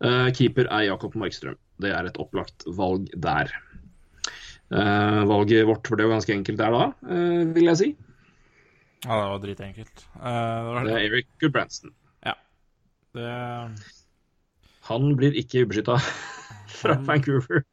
[0.05, 1.57] Eh, keeper er Jakob Markstrøm.
[1.81, 3.52] Det er et opplagt valg der.
[4.75, 7.89] Eh, valget vårt ble jo ganske enkelt der da, eh, vil jeg si.
[9.05, 10.07] Ja, det var dritenkelt.
[10.16, 10.84] Uh, det, var...
[10.89, 11.92] Det er Eric Gudbrandsen.
[12.24, 12.34] Ja.
[13.15, 13.28] Det
[14.89, 15.99] Han blir ikke ubeskytta
[16.81, 17.65] fra Han- Vancouver.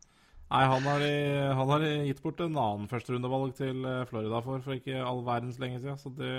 [0.51, 1.03] Nei, han har,
[1.55, 5.61] han har gitt bort en annen førsterundevalg til eh, Florida for for ikke all verdens
[5.63, 5.95] lenge siden.
[6.01, 6.31] Så det,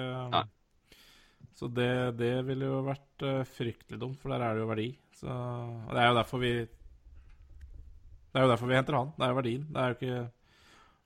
[1.57, 1.89] så det,
[2.19, 4.87] det ville jo vært eh, fryktelig dumt, for der er det jo verdi.
[5.17, 5.39] Så,
[5.95, 6.53] det er jo derfor vi
[8.29, 9.15] Det er jo derfor vi henter han.
[9.17, 9.65] Det er jo verdien.
[9.73, 10.21] Det er jo ikke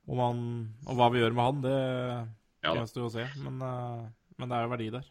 [0.07, 0.43] om han,
[0.87, 1.79] Og hva vi gjør med han, det
[2.67, 2.83] Ja da.
[2.83, 3.29] gjenstår å se.
[3.45, 4.03] Men, eh,
[4.41, 5.07] men det er jo verdi der.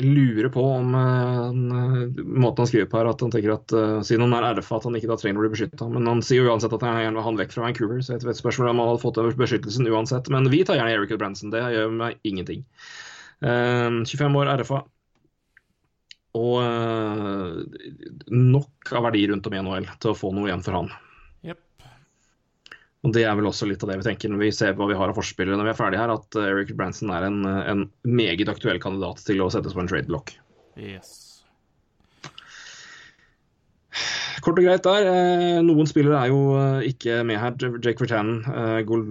[0.00, 3.74] Jeg lurer på om eh, eh, måten han skriver på her, at han tenker at
[4.06, 5.90] siden han er RFA, at han ikke da trenger å bli beskytta.
[5.92, 8.16] Men han sier jo uansett at han gjerne vil ha han vekk fra Vancouver, så
[8.16, 10.30] jeg vet spørsmålet om han hadde fått over beskyttelsen uansett.
[10.32, 11.52] Men vi tar gjerne Eric Branson.
[11.54, 12.64] Det gjør meg ingenting.
[13.44, 14.82] Eh, 25 år RFA.
[16.38, 16.62] Og
[18.30, 20.92] nok av verdi rundt om i NHL til å få noe igjen for han.
[23.00, 24.96] Og Det er vel også litt av det vi tenker når vi ser hva vi
[24.98, 27.60] har av forspillere når vi er ferdige her, at eh, Eric Branson er en, eh,
[27.72, 30.34] en meget aktuell kandidat til å settes på en trade-block.
[30.76, 31.14] Yes.
[34.44, 35.08] Kort og greit der.
[35.08, 36.42] eh, Noen spillere er jo
[36.90, 37.56] ikke med her.
[37.80, 38.44] Jake Vertanen,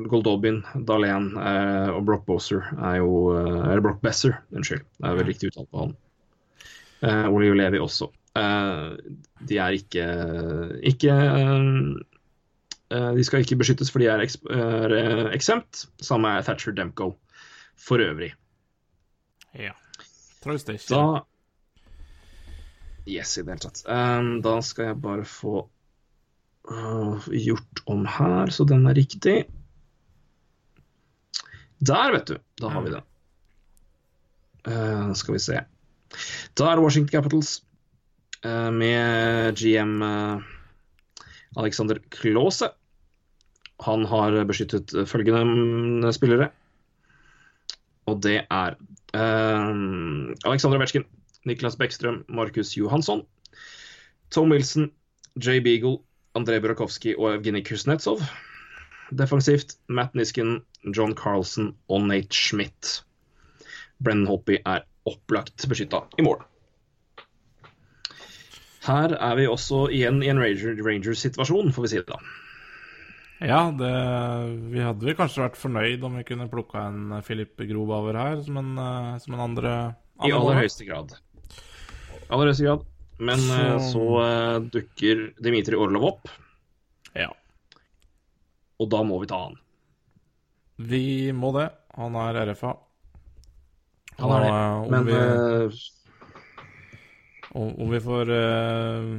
[0.09, 4.85] Goldobin, Dahlén eh, og Brock Boser er jo Eller Brock Besser, unnskyld.
[4.85, 5.97] Det er vel riktig uttalt på han.
[7.29, 8.09] Oliver Oli Levi også.
[9.49, 10.05] De er ikke
[10.91, 11.13] ikke
[12.89, 15.35] De skal ikke beskyttes fordi de er er, eksempt.
[15.35, 15.81] exempt.
[16.01, 17.11] Samme er Thatcher Demko
[17.77, 18.31] for øvrig.
[19.53, 19.75] Ja.
[20.43, 20.95] Traust det ikke.
[20.95, 21.21] Da
[23.09, 23.81] Yes, i det hele tatt.
[23.89, 25.63] Um, da skal jeg bare få
[26.69, 29.37] uh, gjort om her, så den er riktig.
[31.79, 32.37] Der, vet du.
[32.61, 33.07] Da har vi den.
[34.67, 35.63] Uh, skal vi se.
[36.59, 37.63] Da er Washington Capitals
[38.45, 40.03] uh, med GM
[41.57, 42.69] Alexander Klause.
[43.85, 46.49] Han har beskyttet følgende spillere.
[48.09, 48.75] Og det er
[49.13, 49.71] uh,
[50.49, 51.05] Alexander Ovetsjkin,
[51.45, 53.23] Niklas Bekkstrøm, Markus Johansson,
[54.31, 54.91] Tom Wilson,
[55.45, 55.99] Jay Beagle,
[56.35, 58.21] Andrej Burakovsky og Evgenij Kuznetsov.
[59.17, 60.59] Defensivt Matt Nisken,
[60.95, 63.03] John Carlson og Nate Schmidt.
[64.03, 66.43] Brennan Hoppy er opplagt beskytta i mål.
[68.85, 72.19] Her er vi også igjen i en Ranger- Rangers-situasjon, får vi si det da.
[73.39, 73.89] Ja, det,
[74.73, 78.57] vi hadde vel kanskje vært fornøyd om vi kunne plukka en Filip Grobauer her som
[78.59, 79.75] en, eh, som en andre,
[80.27, 81.13] I aller høyeste grad.
[82.29, 82.83] Aller høyeste grad.
[83.19, 86.27] Men eh, Så- så uh, dukker Dmitrij Orlov opp.
[87.15, 87.29] Ja.
[88.79, 89.55] Og da må vi ta han.
[90.77, 91.69] Vi må det.
[91.95, 92.75] Han er RFA.
[94.19, 94.91] Han er det.
[94.91, 95.79] Men vi,
[97.55, 99.09] om, om vi får eh,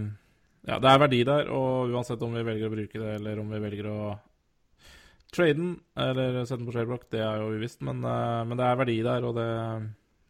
[0.70, 3.49] Ja, det er verdi der, og uansett om vi velger å bruke det, eller om
[3.50, 4.00] vi velger å
[5.34, 8.66] trade den, eller sette den på shareblock, det er jo uvisst, men, eh, men det
[8.66, 9.49] er verdi der, og det,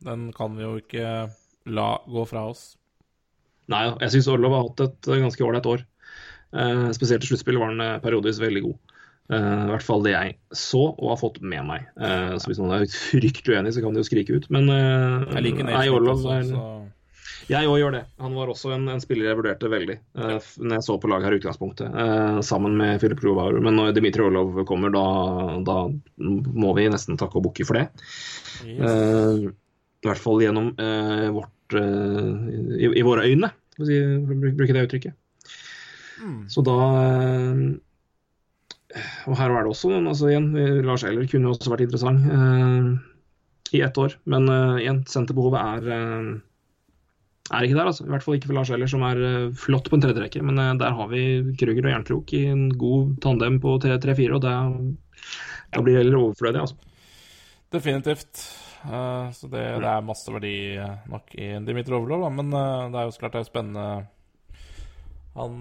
[0.06, 1.10] den kan vi jo ikke
[1.76, 2.70] la gå fra oss.
[3.70, 5.84] Nei, jeg syns Orlov har hatt et eh, ganske ålreit år.
[6.56, 8.96] Eh, spesielt i sluttspillet var han eh, periodisk veldig god.
[9.30, 11.84] Eh, I hvert fall det jeg så og har fått med meg.
[12.00, 14.48] Eh, så hvis noen er fryktelig uenig, så kan de jo skrike ut.
[14.50, 16.64] Men Jeg liker nei, Orlov er så
[17.50, 18.02] Jeg òg gjør det.
[18.22, 21.26] Han var også en, en spiller jeg vurderte veldig uh, når jeg så på laget
[21.26, 23.58] her i utgangspunktet, uh, sammen med Filip Rovaur.
[23.64, 25.02] Men når Dimitri Orlov kommer, da,
[25.66, 25.76] da
[26.20, 27.86] må vi nesten takke og bukke for det.
[28.68, 28.78] Yes.
[28.86, 29.50] Uh,
[30.04, 30.70] I hvert fall gjennom
[31.34, 35.14] vårt i, i våre øyne, for å bruke det uttrykket.
[36.20, 36.40] Mm.
[36.52, 36.76] Så da
[39.28, 40.48] Og her er det også noen, altså igjen,
[40.84, 42.24] Lars Eller kunne også vært interessant
[43.76, 44.16] i ett år.
[44.24, 44.48] Men
[44.80, 46.40] igjen, senterbehovet er
[47.50, 48.06] er ikke der, altså.
[48.06, 50.42] I hvert fall ikke for Lars Eller, som er eh, flott på en tredjerekke.
[50.46, 51.22] Men eh, der har vi
[51.58, 54.54] Krüger og Jernkrok i en god tandem på 3-4, og det,
[55.74, 56.78] det blir heller overflødig, altså.
[57.74, 58.44] Definitivt.
[58.86, 60.54] Eh, så det, det er masse verdi
[61.10, 62.32] nok i Dimitri Overlov, da.
[62.38, 63.88] Men det er jo så klart det er spennende
[65.34, 65.60] Han,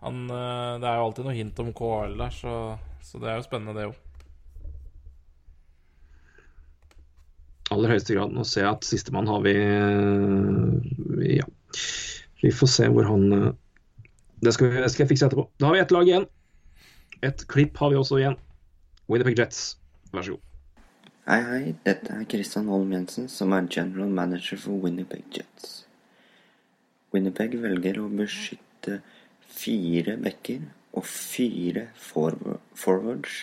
[0.00, 2.52] han Det er jo alltid noe hint om KL der, så,
[3.04, 3.96] så det er jo spennende, det òg.
[7.74, 8.34] Aller høyeste grad.
[8.34, 11.48] Nå ser jeg at sistemann har vi eh, Ja.
[12.38, 13.48] Vi får se hvor han eh,
[14.40, 15.48] Det skal, vi, skal jeg fikse etterpå.
[15.58, 16.28] Da har vi ett lag igjen.
[17.26, 18.38] Et klipp har vi også igjen.
[19.10, 19.78] Winnipeg Jets,
[20.12, 20.44] vær så god.
[21.28, 21.74] Hei, hei.
[21.84, 25.82] Dette er Kristian Holm Jensen, som er general manager for Winnipeg Jets.
[27.12, 29.00] Winnipeg velger å beskytte
[29.58, 30.62] fire bekker
[30.96, 33.42] og fire forwards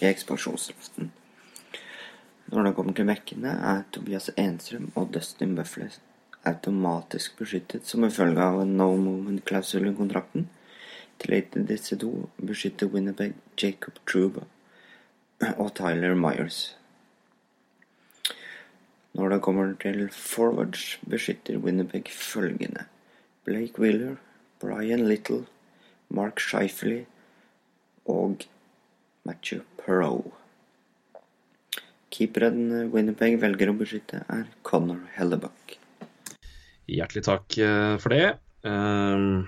[0.00, 1.10] i ekspansjonsdraften.
[2.46, 5.96] Når det kommer til bekkene, er Tobias Enstrøm og Dustin Buffler
[6.46, 10.46] automatisk beskyttet som en følge av no moment-klausul i kontrakten.
[11.18, 14.44] Til disse to beskytter Winnipeg Jacob Truba
[15.56, 16.76] og Tyler Myers.
[19.16, 22.84] Når det kommer til forwards, beskytter Winnipeg følgende
[23.44, 24.16] Blake Wheeler,
[24.60, 25.46] Brian Little,
[26.08, 27.06] Mark Scheifele
[28.04, 28.44] og
[29.24, 30.34] Matthew Perot.
[32.16, 35.76] Keeperen Winnipeg velger å beskytte, er Connor Hellebuck.
[36.88, 38.38] Hjertelig takk eh, for det.
[38.64, 39.44] Ehm,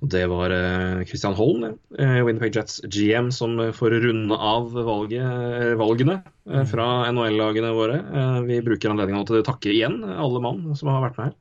[0.00, 5.74] Det var eh, Christian Holm, Winnerpeg Jets GM, som eh, får runde av valget, eh,
[5.76, 7.98] valgene eh, fra NHL-lagene våre.
[8.00, 11.38] Eh, Vi bruker anledningen til å takke igjen alle mann som har vært med her.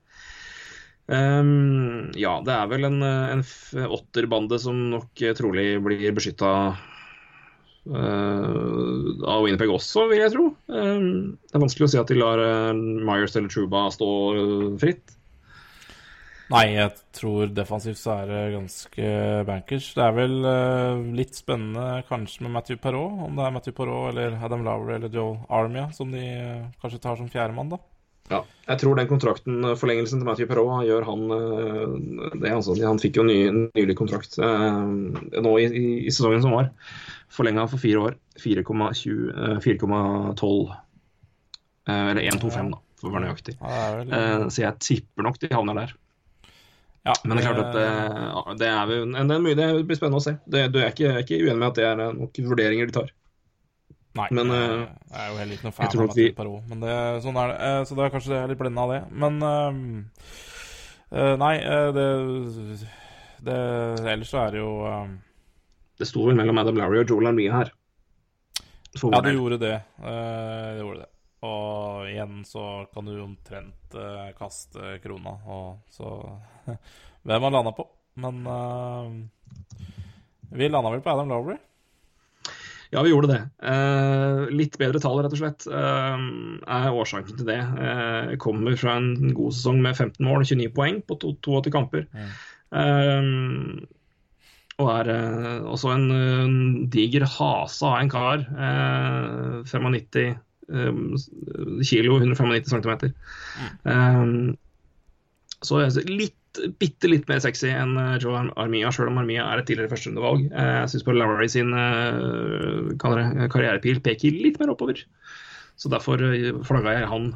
[1.09, 6.51] Um, ja, det er vel en, eh, en åtterbande som nok eh, trolig blir beskytta
[7.89, 10.49] av Winnipeg også, vil jeg tro.
[10.71, 14.67] Ehm, det er vanskelig å si at de lar eh, Myers eller Truba stå eh,
[14.81, 15.15] fritt.
[16.49, 19.09] Nei, jeg tror defensivt så er det ganske
[19.45, 19.91] bankers.
[19.93, 24.15] Det er vel eh, litt spennende kanskje med Matthew Perrault, om det er Matthew Perrault
[24.15, 27.81] eller Adam Lowry eller Joel Armia som de eh, kanskje tar som fjerdemann, da.
[28.29, 32.51] Ja, jeg tror den kontrakten, eh, forlengelsen til Matthew Perrault gjør han eh, det.
[32.53, 33.37] Altså, han fikk jo ny,
[33.73, 34.83] nylig kontrakt eh,
[35.45, 36.69] nå i, i, i sesongen som var.
[37.29, 38.15] Forlenga for fire år.
[38.41, 40.75] 4,20 eh, 4,12
[41.87, 43.55] eh, Eller 1,25, da, for å være nøyaktig.
[43.61, 45.93] Eh, Så jeg tipper nok de havner der.
[47.07, 47.85] Ja, Men det er klart at det,
[48.59, 50.33] det, er, jo- det, er mye, det blir spennende å se.
[50.45, 52.95] Det, du er ikke, jeg er ikke uenig med at det er nok vurderinger de
[52.97, 53.13] tar.
[54.19, 54.83] Nei, Men, jeg,
[55.15, 56.67] er jo heller ikke noen jeg fan av at vi- Perrault.
[56.67, 56.93] Men det,
[57.23, 57.71] sånn er det.
[57.87, 59.01] Så det er kanskje jeg er litt blenda av det.
[59.23, 61.55] Men uh, Nei,
[61.95, 62.05] det,
[63.47, 63.57] det
[64.11, 65.07] Ellers så er det jo eh,
[65.99, 67.71] Det sto vel mellom Adam Larry og Joel Armia her.
[69.11, 69.75] Ja, det gjorde det.
[69.99, 71.09] Eh, det gjorde det.
[71.47, 72.63] Og igjen så
[72.93, 76.09] kan du omtrent eh, kaste krona, og så
[77.27, 77.85] Hvem har landa på?
[78.19, 79.11] Men uh,
[80.55, 81.57] vi landa vel på Adam Lowry.
[82.89, 83.39] Ja, vi gjorde det.
[83.69, 86.23] Eh, litt bedre tall, rett og slett, eh,
[86.73, 87.59] er årsaken til det.
[87.61, 92.07] Eh, kommer fra en god sesong med 15 mål, 29 poeng på to- 82 kamper.
[92.73, 93.29] Eh,
[94.79, 96.57] og er eh, også en, en,
[96.91, 98.45] diger hase av en kar.
[98.47, 100.99] Eh, 95 eh,
[101.89, 103.13] kilo, 195 centimeter.
[103.83, 104.21] Eh,
[105.67, 106.35] så litt,
[106.79, 110.47] bitte litt mer sexy enn eh, Joe Armia, sjøl om Armia er et tidligere førsterundevalg.
[110.47, 111.75] Eh, Jeg syns Larry sin
[113.03, 115.03] karrierepil peker litt mer oppover.
[115.79, 116.23] Så derfor
[116.67, 117.27] flagga jeg han.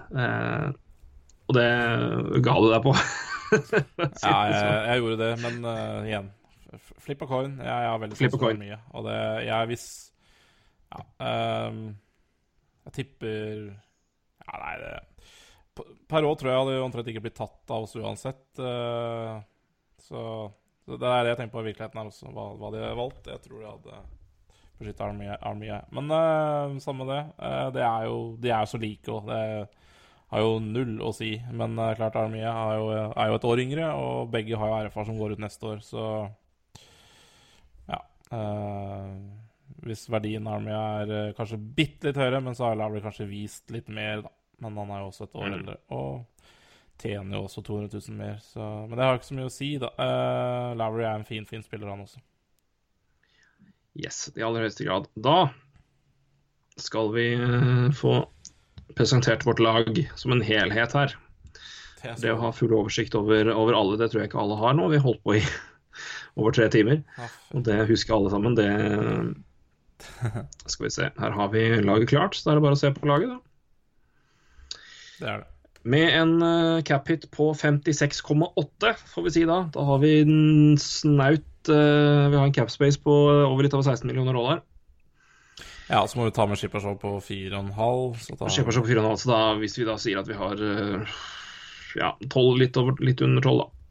[1.48, 1.68] Og det
[2.44, 2.96] ga du deg på.
[3.54, 6.32] Ja, jeg, jeg gjorde det, men uh, igjen
[6.80, 7.58] Flip a coin.
[7.60, 8.80] Jeg, jeg har veldig lyst til mye.
[8.94, 9.88] Og det jeg hvis
[10.94, 11.02] Ja.
[11.70, 11.84] Um,
[12.86, 13.64] jeg tipper
[14.44, 14.94] Ja, nei, det
[15.74, 18.44] P- Perrault tror jeg hadde omtrent ikke blitt tatt av oss uansett.
[18.60, 19.40] Uh,
[19.98, 20.20] så,
[20.86, 23.00] så det er det jeg tenker på i virkeligheten her også, hva, hva de har
[23.00, 23.32] valgt.
[23.32, 24.02] Jeg tror de hadde
[24.78, 25.08] beskytta.
[25.50, 25.80] Armia.
[25.98, 27.22] Men uh, samme det.
[27.40, 29.42] Uh, det er jo, de er jo så like og Det
[30.34, 31.32] har jo null å si.
[31.54, 34.80] Men uh, klart Armia er jo, er jo et år yngre, og begge har jo
[34.88, 36.06] RFA som går ut neste år, så
[38.34, 39.08] eh,
[39.84, 43.28] hvis verdien av Armia er eh, kanskje bitte litt høyere, men så har Lowry kanskje
[43.30, 44.32] vist litt mer, da.
[44.64, 45.56] Men han er jo også et år Mm.
[45.60, 45.78] eldre.
[45.92, 46.46] Og
[47.04, 49.72] tjener jo også 200 000 mer, så Men det har ikke så mye å si,
[49.82, 49.90] da.
[49.98, 52.22] Uh, Lowry er en fin, fin spiller, han også.
[53.96, 55.10] Yes, i aller høyeste grad.
[55.16, 55.50] Da
[56.82, 58.14] skal vi eh, få
[58.98, 61.14] presentert vårt lag som en helhet her.
[62.02, 64.58] Det er Det å ha full oversikt over, over alle, det tror jeg ikke alle
[64.60, 64.88] har nå.
[64.92, 65.44] Vi har holdt på i
[66.40, 67.02] over tre timer.
[67.54, 68.58] Og det husker alle sammen.
[68.58, 68.70] Det
[70.72, 71.10] Skal vi se.
[71.20, 74.80] Her har vi laget klart, så da er det bare å se på laget, da.
[75.20, 75.50] Det er det.
[75.84, 79.66] Med en uh, cap hit på 56,8, får vi si da.
[79.76, 83.76] Da har vi en snaut uh, Vi har en cap space på eh, over litt
[83.76, 84.64] over 16 millioner dollar.
[85.90, 88.16] Ja, så må vi ta med Skippershow på 4,5.
[88.24, 91.20] Så på 4,5, så da, hvis vi da sier at vi har uh,
[92.00, 93.83] ja, 12, litt, over, litt under 12, da.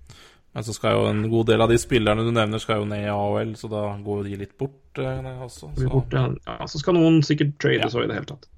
[0.53, 3.07] Men så skal jo en god del av de spillerne du nevner, skal jo ned
[3.07, 5.71] i AHL, så da går de litt bort eh, også.
[5.71, 5.87] Så.
[5.89, 6.27] Bort, ja.
[6.49, 8.51] ja, så skal noen sikkert trades og i det hele tatt.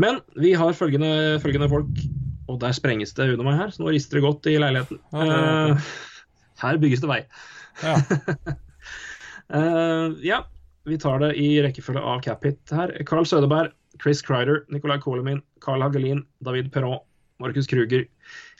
[0.00, 2.00] Men vi har følgende, følgende folk,
[2.48, 5.00] og der sprenges det under meg her, så nå rister det godt i leiligheten.
[5.12, 5.28] Ja,
[5.74, 5.92] Eh,
[6.62, 7.22] Her bygges det vei.
[7.82, 7.94] Ja.
[9.50, 10.44] uh, ja,
[10.86, 12.92] vi tar det i rekkefølge av Capit her.
[13.08, 17.04] Carl Sødeberg, Chris Kreider, Nicolai Kolemin, Carl Hagelin, David Perrault,
[17.42, 18.06] Markus Kruger,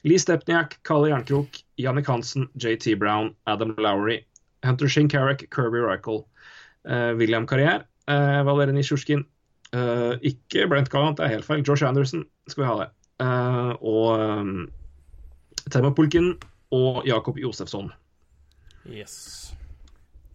[0.04, 4.24] Lee Stepniak, Kalle Jernkrok, Jannik Hansen, JT Brown, Adam Lowry,
[4.64, 6.24] Hunter Shinkarek, Kirby Reichel,
[6.88, 9.24] uh, William Carrier, uh, Valery Nisjurskin,
[9.72, 12.88] uh, ikke Brent Gallant, det er helt feil, Josh Anderson skal vi ha det,
[13.24, 16.34] eh, og um, Pulkin
[16.70, 17.92] og Jakob Josefsson.
[18.84, 19.54] Yes.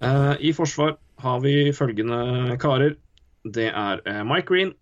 [0.02, 2.96] Eh, I forsvar har vi følgende karer.
[3.44, 4.74] Det er eh, Mike Green,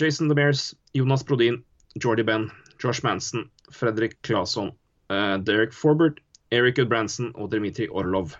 [0.00, 1.62] Jason DeMears, Jonas Brodin,
[2.04, 2.50] Jordy Benn,
[2.82, 4.72] Josh Manson, Fredrik Claesson,
[5.10, 6.20] eh, Derek Forbert,
[6.54, 8.36] Eric Goodbranson og Dmitri Orlov.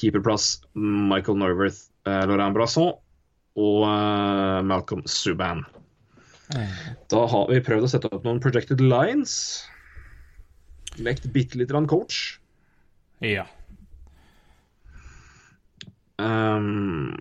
[0.00, 2.94] Keeperplass Michael Norworth, eh, Laurent Brasson
[3.60, 5.64] og eh, Malcolm Subban.
[6.50, 9.34] Da har vi prøvd å sette opp noen projected lines.
[10.98, 12.40] Lekt bitte lite grann coach.
[13.22, 13.44] Ja.
[16.18, 17.14] Um,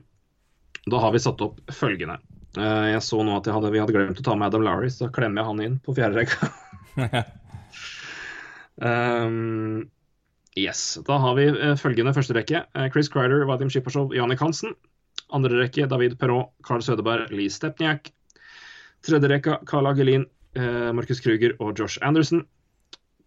[0.89, 2.17] da har vi satt opp følgende.
[2.57, 4.89] Uh, jeg så nå at jeg hadde, vi hadde glemt å ta med Adam Lowry,
[4.89, 6.49] så da klemmer jeg han inn på fjerde rekka.
[8.81, 9.89] Ehm,
[10.55, 10.99] yes.
[11.07, 12.63] Da har vi eh, følgende første rekke.
[12.75, 14.75] Eh, Chris Kreider, Vadim Shipashov, Janik Hansen.
[15.35, 18.07] Andre rekke David Perrault, Carl Sødeberg, Lee Stepniak.
[19.05, 22.45] Tredje rekka Carl Agelin, eh, Markus Kruger og Josh Anderson.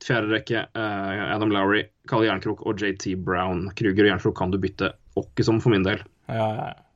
[0.03, 3.69] Fjerde rekke Adam Lowry, Carl Jernkrok og JT Brown.
[3.79, 4.89] Kruger og Jernkrok kan du bytte
[5.21, 6.03] åkke som for min del.
[6.27, 6.92] Ja, ja, ja.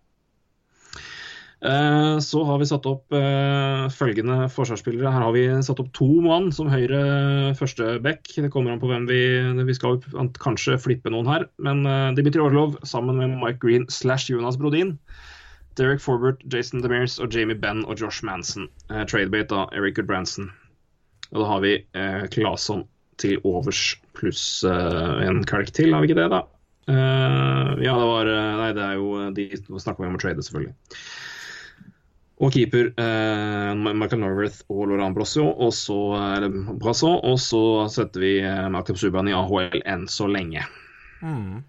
[1.65, 5.13] Eh, Så har vi satt opp eh, følgende forsvarsspillere.
[5.13, 8.29] Her har vi satt opp to mann som høyre første back.
[8.29, 9.21] Det kommer an på hvem vi
[9.65, 10.01] Vi skal
[10.43, 11.47] kanskje flippe noen her.
[11.59, 14.99] Men eh, Dimitri Orlov sammen med Mike Green slash Jonas Brodin.
[15.77, 18.69] Derek Forbert, Jason Demers og Jamie Benn og Josh Manson.
[18.91, 20.51] Eh, Tradebate av Eric Goodbranson.
[21.33, 22.85] Og da har vi eh, Claesson
[23.21, 26.43] til overs pluss eh, en kalk til, har vi ikke det, da?
[26.87, 29.47] Eh, ja, det var eh, Nei, det er jo eh, de
[29.81, 30.75] snakker vi om å trade, selvfølgelig.
[32.37, 35.47] Og keeper eh, Michael Norworth og Laurent Brasso.
[35.49, 35.97] og så,
[36.37, 40.67] eller Brasson, og så setter vi eh, Malcolm Subban i AHL enn så lenge.
[41.25, 41.63] Mm.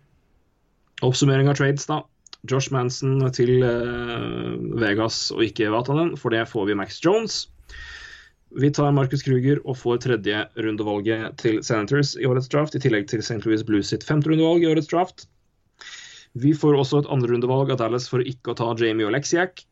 [1.08, 2.02] Oppsummering av trades, da.
[2.48, 7.46] Josh Manson til eh, Vegas og ikke Vatanen, for det får vi Max Jones.
[8.60, 13.08] Vi tar Marcus Kruger og får tredje rundevalget til Senators i årets draft, i tillegg
[13.08, 13.40] til St.
[13.48, 15.28] Louis Blues sitt femte rundevalg i årets draft.
[16.36, 19.64] Vi får også et andrerundevalg av Dallas for ikke å ta Jamie Oleksiak.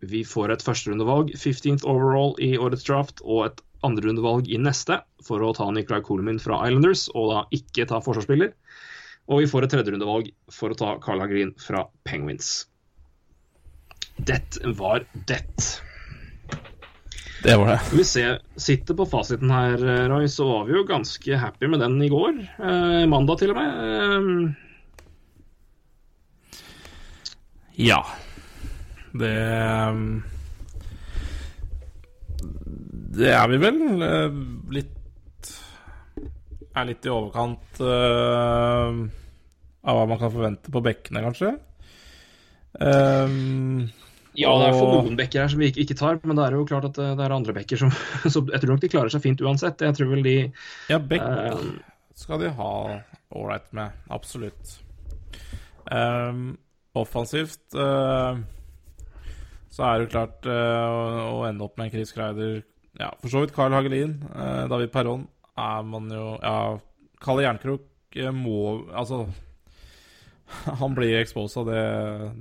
[0.00, 5.42] Vi får et førsterundevalg, 15th overall i årets draft, og et andrerundevalg i neste for
[5.42, 8.54] å ta Nicolai Coleman fra Islanders, og da ikke ta forsvarsspiller.
[9.28, 12.66] Og vi får et tredjerundevalg for å ta Carla Green fra Penguins.
[14.18, 14.40] Det
[14.78, 15.42] var det.
[17.42, 17.80] Det var det.
[17.94, 19.76] Vi ser, sitter på fasiten her,
[20.10, 22.40] Roy, så var vi jo ganske happy med den i går.
[22.58, 23.84] Eh, mandag til og med.
[23.84, 24.64] Eh,
[27.78, 28.02] Ja.
[29.16, 29.32] Det
[29.88, 30.22] um,
[33.18, 33.78] Det er vi vel.
[34.04, 34.34] eh,
[34.74, 35.52] Litt
[36.76, 38.98] Er litt i overkant uh,
[39.88, 41.54] av hva man kan forvente på bekkene, kanskje.
[42.78, 43.88] Um,
[44.38, 46.54] ja, det er for noen bekker her som vi ikke, ikke tar, men det er
[46.54, 47.90] jo klart at det, det er andre bekker som
[48.34, 49.82] Så jeg tror nok de klarer seg fint uansett.
[49.82, 50.36] Jeg tror vel de
[50.92, 51.64] Ja, bekk eh,
[52.18, 52.70] skal de ha
[53.34, 53.96] ålreit med.
[54.14, 54.76] Absolutt.
[55.90, 56.52] Um,
[56.98, 58.38] offensivt eh,
[59.78, 62.64] så er det klart uh, å, ende opp med Chris Kreider
[62.98, 64.16] Ja, for så vidt Carl Hagelin.
[64.26, 66.74] Uh, David Perron er man jo Ja,
[67.22, 69.28] Kalle Jernkrok eh, må Altså
[70.82, 71.82] Han blir exposa, det,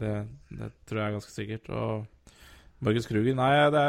[0.02, 0.14] det,
[0.50, 1.70] det tror jeg er ganske sikkert.
[1.70, 2.06] Og
[2.82, 3.88] Borges Kruger Nei, det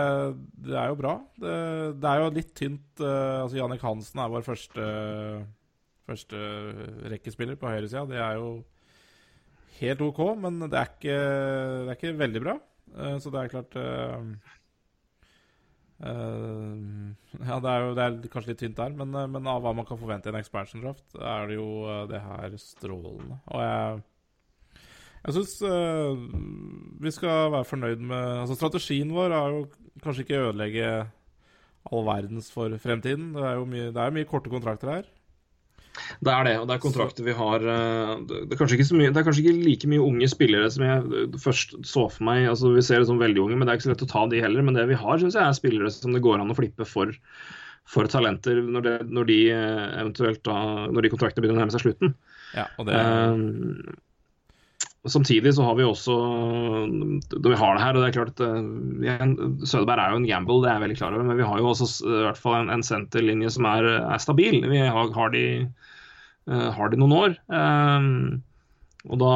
[0.69, 1.13] det er jo bra.
[1.39, 2.89] Det er jo litt tynt.
[3.01, 4.89] uh, altså Jannik Hansen er vår første
[6.09, 6.39] Første
[7.13, 8.07] rekkespiller på høyresida.
[8.09, 8.53] Det er jo
[9.79, 12.55] helt OK, men det er ikke, det er ikke veldig bra.
[12.97, 14.29] Eh, så det er klart eh,
[16.09, 16.77] eh,
[17.45, 19.89] Ja, det er jo det er kanskje litt tynt der, men, men av hva man
[19.89, 21.69] kan forvente i en expansion draft, er det jo
[22.11, 23.43] det her strålende.
[23.53, 24.07] Og jeg
[25.19, 25.55] jeg syns
[27.03, 29.65] vi skal være fornøyd med Altså, strategien vår er jo
[30.05, 30.93] kanskje ikke ødelegge
[31.91, 33.33] all verdens for fremtiden.
[33.35, 35.09] Det er jo mye, det er mye korte kontrakter her.
[36.25, 38.99] Det er det, og det er kontrakter vi har eh, Det er kanskje ikke, så
[38.99, 42.27] mye, det er kanskje ikke like mye unge spillere som jeg eh, først så for
[42.29, 42.47] meg.
[42.51, 44.27] altså Vi ser det som veldig unge, men det er ikke så lett å ta
[44.33, 44.67] de heller.
[44.67, 47.15] Men det vi har, syns jeg er spillere som det går an å flippe for,
[47.89, 51.77] for talenter når, det, når de eh, eventuelt da Når de kontraktene begynner å nærme
[51.77, 52.15] seg slutten.
[52.57, 54.05] Ja, og det Eh,
[55.07, 56.15] Samtidig så har vi også
[56.91, 59.31] Når vi har det her, og det er klart at eh,
[59.63, 61.71] Sødeberg er jo en gamble, det er jeg veldig klar over, men vi har jo
[61.71, 64.59] også i hvert fall en, en senterlinje som er, er stabil.
[64.67, 67.39] Vi har, har de eh, har de noen år.
[67.47, 68.11] Eh,
[69.09, 69.33] og da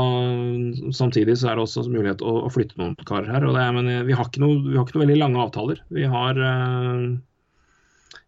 [0.93, 3.47] Samtidig så er det også mulighet å, å flytte noen karer her.
[3.47, 5.85] og det men eh, vi har, noe, vi har ikke noe veldig lange avtaler.
[5.95, 6.43] Vi har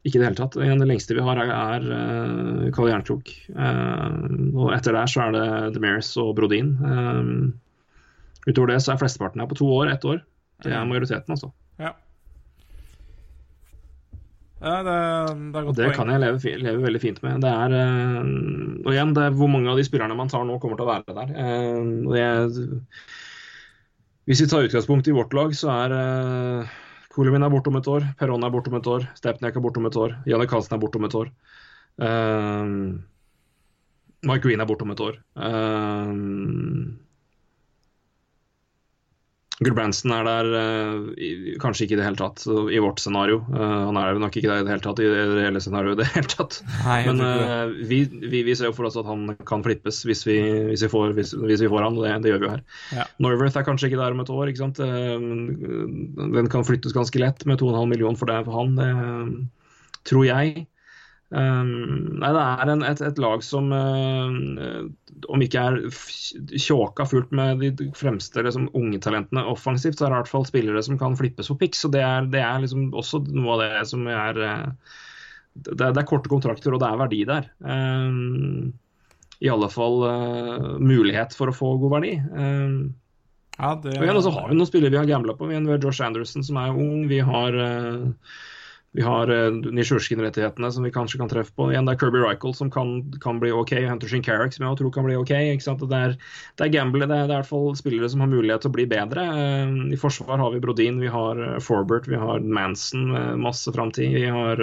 [0.04, 0.56] ikke i det hele tatt.
[0.60, 3.30] Det lengste vi har, er, er uh, Karl Jernkrok.
[3.56, 4.16] Eh,
[4.52, 6.74] og etter der så er det Demaris og Brodin.
[6.76, 10.20] Eh, utover det så er flesteparten her på to år, ett år.
[10.64, 11.48] Det er majoriteten, altså.
[11.80, 11.94] Ja.
[14.64, 14.98] Ja, det,
[15.56, 17.40] det det kan jeg leve, leve veldig fint med.
[17.44, 18.20] Det er, eh,
[18.84, 20.92] og igjen, det er hvor mange av de spillerne man tar nå, kommer til å
[20.92, 21.32] være der.
[21.32, 21.80] Eh,
[22.20, 22.68] jeg,
[24.28, 25.96] hvis vi tar utgangspunkt i vårt lag, så er
[27.14, 29.78] uh, er borte om et år, Perron er borte om et år, Stepniak er borte
[29.78, 31.30] om et år, Janne Karlsen er borte om et år.
[31.96, 33.04] Um,
[34.24, 35.20] Mike Green er borte om et år.
[35.38, 36.10] Uh,
[39.64, 43.40] Gulbrandsen er der eh, kanskje ikke i det hele tatt i vårt scenario.
[43.54, 45.98] Eh, han er nok ikke der i det hele tatt i det hele scenarioet.
[45.98, 46.58] i det hele tatt.
[46.84, 50.24] Nei, Men eh, vi, vi, vi ser jo for oss at han kan flippes hvis
[50.28, 50.38] vi,
[50.70, 52.62] hvis vi, får, hvis, hvis vi får han, og det, det gjør vi jo her.
[52.98, 53.08] Ja.
[53.24, 54.52] Norworth er kanskje ikke der om et år.
[54.52, 54.82] ikke sant?
[54.84, 55.26] Eh,
[56.36, 58.92] Den kan flyttes ganske lett med 2,5 millioner for det for han, det
[60.04, 60.66] tror jeg.
[61.34, 64.84] Um, nei, det er en, et, et lag som uh,
[65.32, 65.78] om ikke er
[66.60, 70.46] tjåka fullt med de fremste liksom, unge talentene offensivt, så er det i hvert fall
[70.46, 71.82] spillere som kan flippes på piks.
[71.88, 74.96] Og det er, det er liksom også noe av det som er uh,
[75.54, 77.48] det, det er korte kontrakter, og det er verdi der.
[77.64, 78.74] Um,
[79.42, 82.18] I alle fall uh, mulighet for å få god verdi.
[82.34, 82.76] Um,
[83.54, 85.46] Ja, det, og igjen, så har vi noen spillere vi har gambla på.
[85.46, 87.04] Vi har Josh Anderson, som er ung.
[87.06, 88.08] Vi har uh,
[88.94, 89.30] vi har
[89.74, 91.66] Nisjurskin-rettighetene som vi kanskje kan treffe på.
[91.72, 92.92] Igjen, det er Kirby Rykel som kan,
[93.22, 93.72] kan bli OK.
[93.88, 95.32] Hunter Carrick som jeg tror kan bli OK.
[95.34, 97.08] Det er, det er gamble.
[97.10, 99.24] Det er, det er i hvert fall spillere som har mulighet til å bli bedre.
[99.34, 103.74] Uh, I forsvar har vi Brodin, vi har uh, Forbert, vi har Manson med masse
[103.74, 104.14] framtid.
[104.14, 104.62] Vi har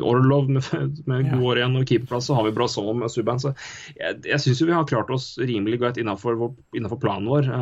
[0.00, 0.72] Orlov med,
[1.10, 3.44] med gode år igjen, og keeperplass så har vi Brasov med Subban.
[3.44, 3.52] Så
[4.00, 7.52] jeg, jeg syns vi har klart oss rimelig godt innenfor, innenfor planen vår.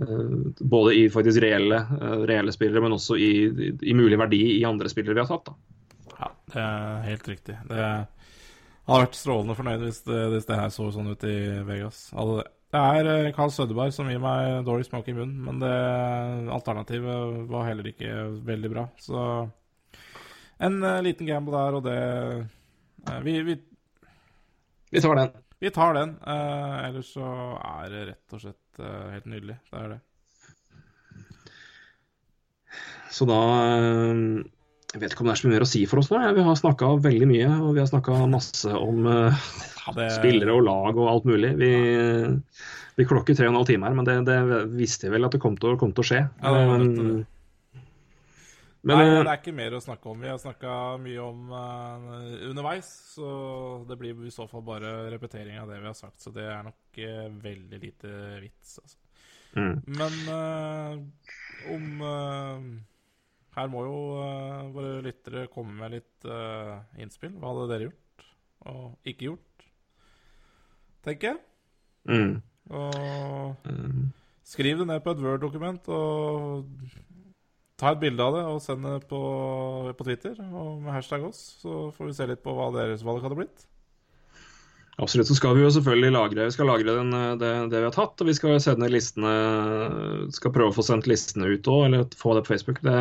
[0.00, 3.32] Eh, Både i faktisk reelle, eh, reelle spillere, men også i,
[3.82, 5.52] i, mulig verdi i andre spillere vi har tatt.
[5.52, 6.16] da.
[6.18, 7.58] Ja, det er helt riktig.
[7.68, 7.84] Det
[8.88, 11.38] hadde vært strålende fornøyd hvis det, hvis det her så sånn ut i
[11.68, 12.08] Vegas.
[12.16, 12.50] Hadde det.
[12.72, 15.72] Det er Karl Carl Sødeberg som gir meg dårlig smak i munnen, men det
[16.56, 18.14] alternativet var heller ikke
[18.48, 18.86] veldig bra.
[18.96, 19.24] Så
[20.62, 21.98] en eh, liten gamble der, og det
[23.10, 23.58] eh, vi, vi,
[24.94, 25.36] Vi tar den.
[25.60, 26.16] vi tar den.
[26.24, 27.28] Eh, ellers så
[27.60, 29.56] er det rett og slett eh, helt nydelig.
[29.72, 30.00] Det er det.
[33.12, 34.20] Så da eh,
[34.92, 36.20] Jeg vet ikke om det er så mye mer å si for oss nå.
[36.36, 39.44] Vi har snakka veldig mye, og vi har snakka masse om eh,
[39.96, 41.54] det- spillere og lag og alt mulig.
[41.60, 41.70] Vi,
[43.00, 44.38] vi klokker tre og en halv time her, men det, det
[44.76, 46.20] visste jeg vel at det kom til, kom til å skje.
[46.42, 47.20] Ja, det var nettopp det.
[47.22, 47.28] Um,
[48.82, 50.22] Men, Nei, eh, det er ikke mer å snakke om.
[50.24, 52.06] Vi har snakka mye om uh,
[52.48, 53.28] underveis, så
[53.86, 56.18] det blir i så fall bare repetering av det vi har sagt.
[56.22, 58.10] Så det er nok uh, veldig lite
[58.42, 58.98] vits, altså.
[59.52, 59.74] Mm.
[60.00, 60.94] Men uh,
[61.74, 62.02] om
[63.52, 63.96] Her må jo
[64.72, 66.24] våre lyttere komme med litt
[66.96, 67.34] innspill.
[67.36, 68.24] Hva hadde dere gjort
[68.72, 69.66] og ikke gjort?
[71.04, 71.42] Tenker jeg.
[72.08, 72.40] Mm.
[72.72, 73.68] Og
[74.48, 76.64] skriv det ned på et Word-dokument og
[77.82, 79.20] ta et bilde av det og send det på,
[79.98, 81.42] på Twitter og med hashtag oss.
[81.64, 83.68] Så får vi se litt på hva deres valg hadde blitt.
[85.00, 85.26] Absolutt.
[85.26, 87.94] Så skal vi jo selvfølgelig lagre, vi skal lagre den, eh, det, det vi har
[87.94, 88.20] tatt.
[88.20, 89.32] Og vi skal sende listene
[90.36, 92.82] Skal prøve å få sendt listene ut òg, eller få det på Facebook.
[92.84, 92.96] Det,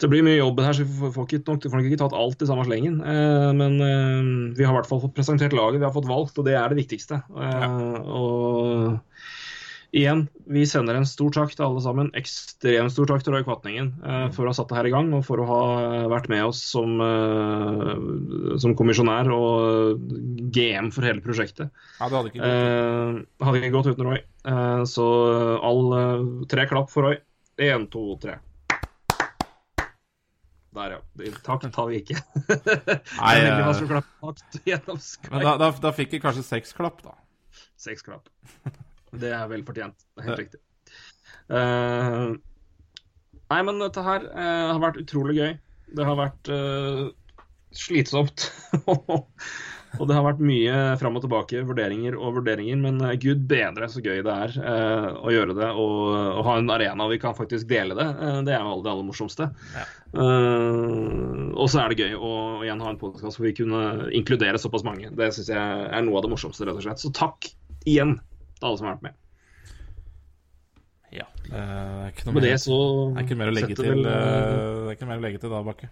[0.00, 2.42] det blir mye jobb her, så vi får, ikke, nok, får nok ikke tatt alt
[2.42, 2.98] i samme slengen.
[3.04, 6.40] Eh, men eh, vi har i hvert fall fått presentert laget, vi har fått valgt,
[6.40, 7.20] og det er det viktigste.
[7.44, 8.96] Eh, og
[9.96, 12.10] igjen, vi sender en stor takk til alle sammen.
[12.18, 15.12] Ekstremt stor takk til Roy Kvatningen eh, for å ha satt det her i gang,
[15.16, 15.60] og for å ha
[16.12, 17.92] vært med oss som, eh,
[18.62, 20.02] som kommisjonær og
[20.54, 21.72] GM for hele prosjektet.
[22.00, 22.50] Ja, det hadde ikke gått.
[22.50, 24.20] Eh, hadde ikke gått uten Roy.
[24.46, 25.06] Eh, så
[25.64, 27.20] all eh, tre klapp for Roy.
[27.56, 28.38] Én, to, tre.
[30.76, 31.30] Der, ja.
[31.40, 32.18] Takk tar vi ikke.
[32.52, 33.70] Nei, eh,
[34.20, 35.30] takt.
[35.32, 37.16] Men da, da, da fikk vi kanskje seks klapp, da.
[37.80, 38.28] Seks klapp.
[39.20, 40.06] Det er vel fortjent.
[40.14, 40.62] Det er helt riktig.
[41.46, 42.34] Uh,
[43.52, 45.54] nei, men dette her uh, har vært utrolig gøy.
[45.96, 47.06] Det har vært uh,
[47.76, 48.48] slitsomt.
[49.96, 52.80] og det har vært mye fram og tilbake, vurderinger og vurderinger.
[52.82, 54.56] Men gud bedre så gøy det er
[55.16, 56.00] å gjøre det og,
[56.36, 58.08] og ha en arena vi kan faktisk dele det.
[58.48, 59.48] Det er jo det aller morsomste.
[60.16, 62.32] Eh, og så er det gøy å
[62.64, 65.10] igjen ha en podkast hvor vi kunne inkludere såpass mange.
[65.16, 67.02] Det syns jeg er noe av det morsomste, rett og slett.
[67.02, 67.48] Så takk
[67.88, 68.16] igjen
[68.56, 69.22] til alle som har vært med.
[71.14, 71.26] Ja.
[71.46, 73.86] Det er ikke noe Med mer, det så det er ikke mer å legge til,
[73.92, 75.88] vel, eh, eh, det er ikke mer å legge til da, Bakke.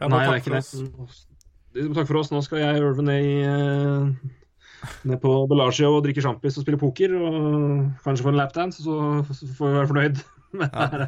[0.00, 1.94] Ja, Nei, takk det er ikke det.
[1.96, 2.30] Takk for oss.
[2.34, 6.80] Nå skal jeg Ulven ned, i, eh, ned på Bellagio og drikke sjampis og spille
[6.80, 7.14] poker.
[7.16, 8.96] Og kanskje få en lapdance, så,
[9.30, 10.22] så får vi være fornøyd.
[10.50, 10.86] Ja.
[10.98, 11.06] det.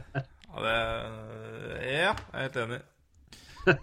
[0.53, 0.73] Ja, det,
[1.83, 2.77] ja, jeg er helt enig.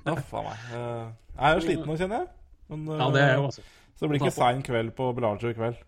[0.07, 0.61] Uff a meg.
[0.71, 2.29] Eh, Jeg er jo sliten nå, kjenner jeg.
[2.69, 3.63] Men, Ja, det er jeg jo, eh, altså.
[3.97, 5.81] Så det blir ikke sein kveld på Bellagio i kveld.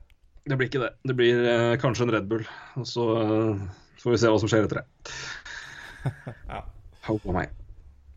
[0.50, 0.92] Det blir ikke det.
[1.06, 2.44] Det blir eh, kanskje en Red Bull.
[2.82, 3.61] Og så eh,
[4.02, 4.86] får vi se hva som skjer etter det.
[6.50, 6.64] Ja.
[7.06, 7.52] Håper meg.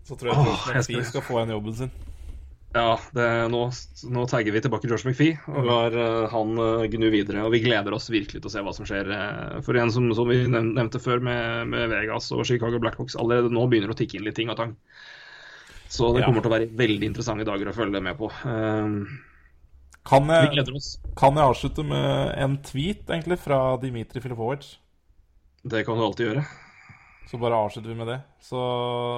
[0.09, 1.91] Så tror jeg Åh, George McPhee skal- skal få igjen jobben sin.
[2.75, 3.61] Ja, det, nå,
[4.11, 7.45] nå tagger vi tilbake George McPhee og lar uh, han uh, gnu videre.
[7.47, 9.07] Og vi gleder oss virkelig til å se hva som skjer.
[9.15, 13.15] Uh, for igjen, som, som vi nev- nevnte før med, med Vegas og Chicago Blackhawks,
[13.21, 14.75] allerede nå begynner det å tikke inn litt ting og tang.
[15.93, 16.27] Så det Ja.
[16.33, 18.33] kommer til å være veldig interessante dager å følge med på.
[18.49, 18.99] Eh,
[20.05, 20.99] Kan Vi jeg, gleder oss.
[21.17, 24.77] kan jeg avslutte med en tweet egentlig fra Dimitri Filipovic?
[25.65, 26.45] det kan du alltid gjøre.
[27.31, 28.19] Så bare avslutter vi med det.
[28.41, 28.59] Så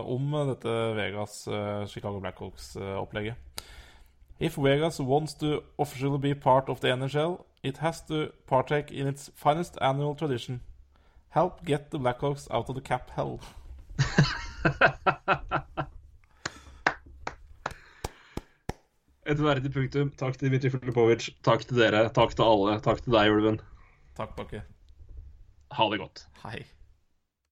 [0.06, 3.34] om dette Vegas uh, Chicago Blackhawks-opplegget.
[4.38, 9.06] If Vegas wants to officially be part of the NHL, it has to partake in
[9.08, 10.60] its finest annual tradition.
[11.30, 13.40] Help get the Blackhawks out of the cap hell.
[19.26, 20.12] Et verdig punktum.
[20.20, 21.28] Takk til Dmitrij Filipovic.
[21.46, 22.04] Takk til dere.
[22.14, 22.78] Takk til alle.
[22.84, 23.60] Takk til deg, Ulven.
[24.18, 24.62] Takk, Bakke.
[25.74, 26.26] Ha det godt.
[26.44, 26.60] Hei.